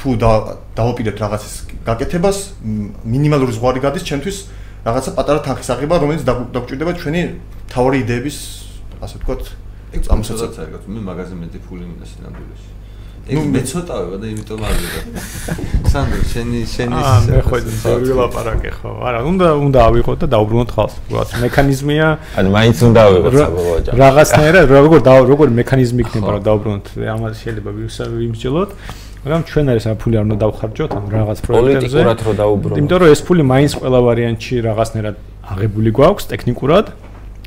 თუ 0.00 0.08
დავაპირებთ 0.78 1.18
რაღაცის 1.24 1.54
გაკეთებას 1.88 2.38
მინიმალური 3.14 3.52
ზღვარი 3.56 3.80
გადის 3.84 4.04
ჩემთვის 4.08 4.38
რაღაცა 4.84 5.10
პატარა 5.16 5.40
თანხის 5.46 5.68
აღება 5.74 5.94
რომელიც 6.02 6.22
დაგჭირდება 6.28 6.92
ჩვენი 7.00 7.22
თავი 7.72 7.96
იდეების 8.04 8.36
ასე 9.04 9.14
ვთქვათ 9.20 9.42
წამოსაცაც 10.04 10.88
მე 10.90 11.00
მაგაზე 11.08 11.34
მეტი 11.40 11.58
ფული 11.64 11.84
მინდა 11.88 12.06
სინამდვილეში 12.12 12.68
ნუ 13.24 13.40
მე 13.48 13.60
ცოტავება 13.64 14.16
და 14.20 14.26
იმიტომ 14.28 14.60
აღიარა. 14.68 15.00
სანდრო, 15.88 16.20
შენი 16.28 16.58
შენი 16.68 16.96
აა 17.00 17.20
მე 17.24 17.38
ხო 17.48 17.56
ძორი 17.84 18.04
ვილაპარაკე 18.10 18.70
ხო. 18.76 18.90
არა, 19.00 19.18
უნდა 19.30 19.46
უნდა 19.64 19.78
ავიღოთ 19.88 20.18
და 20.20 20.26
დაუბრუნოთ 20.34 20.70
ხალხს. 20.76 20.94
უბრალოდ 21.08 21.30
მექანიზმია. 21.44 22.06
ანუ 22.36 22.48
მაინც 22.56 22.76
უნდა 22.84 23.00
ავიღოთ 23.08 23.32
საბოლოოდ. 23.40 23.84
რაღაცნაირად 24.04 24.66
როგორ 24.76 25.00
როგორ 25.32 25.46
მექანიზმი 25.60 26.00
იქნება 26.04 26.28
რომ 26.36 26.42
დაუბრუნოთ. 26.48 26.86
ამაზე 27.14 27.36
შეიძლება 27.44 27.70
ვიმსჯელოთ. 28.20 28.70
მაგრამ 29.24 29.42
ჩვენ 29.48 29.64
არის 29.72 29.84
ამ 29.88 29.96
ფული 30.04 30.14
არ 30.20 30.24
უნდა 30.28 30.36
დავხარჯოთ 30.44 30.90
ამ 31.00 31.04
რაღაც 31.16 31.38
პროექტებზე. 31.48 31.80
პოლიტიკურად 31.80 32.18
რომ 32.28 32.34
დაუბრუნოთ. 32.44 32.76
იმიტომ 32.76 32.98
რომ 33.00 33.08
ეს 33.14 33.20
ფული 33.24 33.42
მაინც 33.54 33.72
ყველა 33.80 33.98
ვარიანტში 34.04 34.54
რაღაცნაირად 34.68 35.16
აღებული 35.48 35.90
გვაქვს 35.96 36.24
ტექნიკურად. 36.32 36.86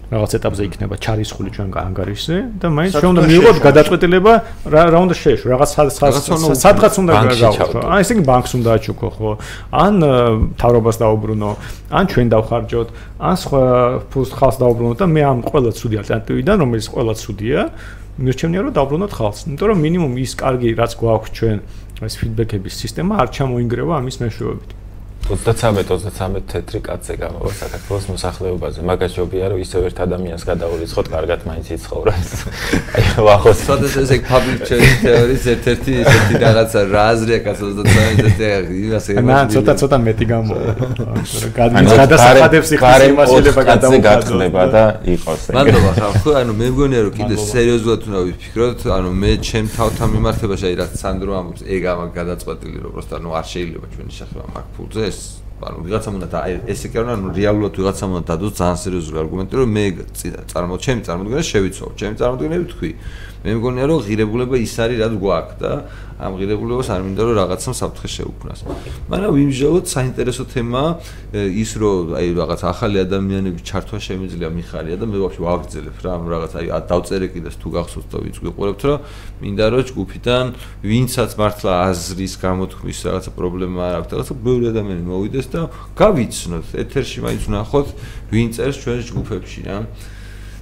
რაღაც 0.08 0.32
ეტაპზე 0.40 0.64
იქნება 0.72 0.96
ჩარისხული 1.04 1.50
ჩვენ 1.52 1.68
ანგარიშზე 1.84 2.36
და 2.64 2.68
მაინც 2.72 2.94
ჩვენ 2.96 3.12
უნდა 3.12 3.24
მივიღოთ 3.28 3.58
გადაწყვეტილება 3.68 4.34
რა 4.72 4.82
რა 4.88 5.00
უნდა 5.04 5.16
შეეშო 5.20 5.46
რაღაც 5.52 5.70
სადღაც 6.64 6.94
უნდა 7.04 7.12
გავხო 7.28 7.82
აი 7.92 8.00
ესე 8.08 8.12
იგი 8.16 8.24
ბანკს 8.32 8.52
უნდა 8.56 8.70
აჩუქო 8.78 9.10
ხო? 9.18 9.32
ან 9.84 9.94
თავრობას 10.56 10.98
დაუბრუნო 11.04 11.52
ან 11.92 12.04
ჩვენ 12.08 12.28
დავხარჯოთ 12.32 12.88
ან 13.20 13.36
სხვა 13.44 13.62
ფულს 14.08 14.32
ხალხს 14.40 14.58
დაუბრუნოთ 14.64 14.98
და 15.04 15.08
მე 15.12 15.22
ამ 15.28 15.40
ყველა 15.44 15.72
ცუდი 15.76 15.96
ალტერნატივიდან 16.02 16.56
რომელიც 16.64 16.88
ყველა 16.88 17.14
ცუდია 17.20 17.60
მირჩენია 18.18 18.62
რომ 18.64 18.74
დაუბრუნოთ 18.80 19.12
ხალხს. 19.12 19.40
იმიტომ 19.52 19.68
რომ 19.68 19.78
მინიმუმ 19.86 20.14
ის 20.24 20.32
კარგი 20.40 20.70
რაც 20.80 20.92
გვაქვს 20.98 21.30
ჩვენ 21.38 21.58
ეს 22.08 22.14
ფიდბექების 22.16 22.74
სისტემა 22.82 23.14
არ 23.22 23.28
ჩამოინგრევა 23.36 23.94
ამის 24.00 24.18
მეშვეობით 24.24 24.87
33-33 25.28 26.40
თეთრი 26.48 26.80
კაცზე 26.88 27.14
გამოვა 27.20 27.52
საქართველოს 27.60 28.06
მოსახლეობაზე. 28.14 28.80
მაგას 28.88 29.12
ჯობია 29.18 29.46
რომ 29.52 29.60
ისევ 29.60 29.82
ერთ 29.90 29.98
ადამიანს 30.08 30.44
გადაურიცხოთ, 30.48 31.08
კარგად 31.12 31.40
მაინც 31.44 31.68
იცხოვროს. 31.76 32.30
აი, 32.96 33.04
ვახოს. 33.28 33.60
სადაც 33.68 33.94
ეს 34.08 34.10
ეგ 34.16 34.22
public 34.24 34.60
choice 34.64 34.96
theory-ის 35.04 35.44
ერთ-ერთი 35.52 35.92
ესეთი 36.00 36.36
რაღაცა 36.48 36.80
რა 36.96 37.04
აზრია 37.12 37.40
კაცო 37.44 37.66
33 37.76 38.72
იმას 38.88 39.06
ეხება. 39.12 39.28
ნა, 39.28 39.38
ცოტა 39.52 39.74
ცოტა 39.82 39.98
მეტი 40.08 40.26
გამოვა. 40.32 40.72
გადის 41.60 41.92
გადასახადებს 42.00 42.70
იხარ 42.78 43.02
იმასილება 43.12 43.62
გადაუკეთება 43.72 44.64
და 44.72 44.84
იყოს 45.12 45.42
მადლობა 45.52 45.92
ხა, 45.98 46.08
ხო, 46.24 46.32
ანუ 46.40 46.52
მე 46.56 46.68
მგონია 46.72 47.02
რომ 47.04 47.14
კიდე 47.20 47.36
სერიოზულად 47.52 48.02
უნდა 48.08 48.20
ვიფიქროთ, 48.32 48.80
ანუ 48.96 49.10
მე 49.12 49.32
ჩემ 49.44 49.68
თავთან 49.76 50.08
მიმართებაში 50.16 50.66
აი 50.72 50.76
რაც 50.88 50.92
სანდრო 51.04 51.32
ამბობს, 51.40 51.62
ეგ 51.68 51.82
ამაგ 51.92 52.10
გადაწყვეტილი 52.16 52.78
რომ 52.80 52.92
პროსტა 52.96 53.18
ნუ 53.24 53.30
არ 53.40 53.46
შეიძლება 53.52 53.86
ჩვენი 53.94 54.12
შეხება 54.18 54.46
მაგ 54.56 54.66
ფულზე 54.78 55.02
ეს 55.12 55.17
ანუ 55.58 55.78
ვიღაცამ 55.88 56.14
უნდა 56.18 56.28
და 56.30 56.40
ესე 56.70 56.88
კი 56.94 57.00
არა 57.02 57.14
ანუ 57.18 57.28
რეალურად 57.34 57.74
ვიღაცამ 57.82 58.10
უნდა 58.14 58.24
დადოს 58.30 58.54
ძალიან 58.62 58.78
სერიოზული 58.78 59.18
არგუმენტი 59.24 59.54
რომ 59.58 59.70
მე 59.74 59.86
წარმო 60.54 60.76
ჩემი 60.86 61.02
წარმოდგენა 61.08 61.44
შევიცვალო 61.50 61.94
ჩემი 61.98 62.16
წარმოდგენები 62.22 62.66
თქვი 62.74 62.92
მე 63.46 63.52
მგონია 63.58 63.86
რომ 63.92 64.00
ღირებულება 64.08 64.56
ის 64.58 64.74
არის 64.82 64.98
რაც 65.04 65.14
გვაქვს 65.22 65.58
და 65.62 65.72
ამ 66.18 66.34
ღირებულებას 66.42 66.90
არ 66.90 67.02
მინდა 67.06 67.22
რომ 67.30 67.36
რაღაცამ 67.38 67.76
საფრთხე 67.78 68.10
შეუქმნას. 68.10 68.60
მაგრამ 69.06 69.32
ვიმჟელოთ 69.38 69.86
საინტერესო 69.86 70.44
თემა 70.50 70.84
ის 71.62 71.72
რომ 71.78 72.18
აი 72.18 72.28
რაღაც 72.34 72.62
ახალი 72.66 72.98
ადამიანების 73.06 73.62
ჩართვა 73.70 73.98
შემიძლია 74.02 74.50
მიხარია 74.50 74.98
და 74.98 75.06
მე 75.06 75.18
ვაფშე 75.22 75.42
ვაგრძელებ 75.46 75.98
რა 76.02 76.10
ამ 76.18 76.26
რაღაც 76.34 76.52
აი 76.58 76.68
დავწერე 76.90 77.28
კიდეს 77.38 77.56
თუ 77.62 77.68
გახსოვთ 77.78 78.08
და 78.10 78.18
ვიც 78.26 78.38
გიყურებთ 78.42 78.82
რომ 78.90 78.98
მინდა 79.46 79.66
რომ 79.78 79.82
ჯგუფიდან 79.94 80.46
ვინცაც 80.82 81.32
მართლა 81.38 81.72
აზრის 81.86 82.34
გამოთქმის 82.42 83.00
რაღაცა 83.06 83.32
პრობლემა 83.38 83.80
არ 83.86 83.94
აქვს 84.02 84.12
რაღაცა 84.18 84.36
ბევრი 84.42 84.66
ადამიანი 84.74 85.04
მოვიდეს 85.06 85.48
და 85.54 85.62
გავიცნოთ 86.02 86.68
ეთერში 86.82 87.20
მაინც 87.22 87.44
ვნახოთ 87.46 87.88
ვინ 88.34 88.48
წერს 88.58 88.78
ჩვენს 88.82 89.06
ჯგუფებში 89.14 89.62
რა 89.70 89.78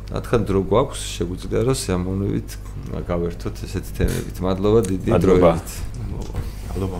რა 0.05 0.19
თქმა 0.21 0.39
დრო 0.45 0.59
გვაქვს 0.69 1.01
შეგვიძლია 1.17 1.61
რომ 1.65 1.77
სიამოვნებით 1.81 2.49
გავერთოთ 3.09 3.55
ესეთ 3.65 3.85
თემებით. 3.97 4.35
მადლობა 4.45 4.79
დიდი 4.85 5.09
დროებით. 5.25 5.69
მადლობა. 5.97 6.37
მადლობა. 6.69 6.99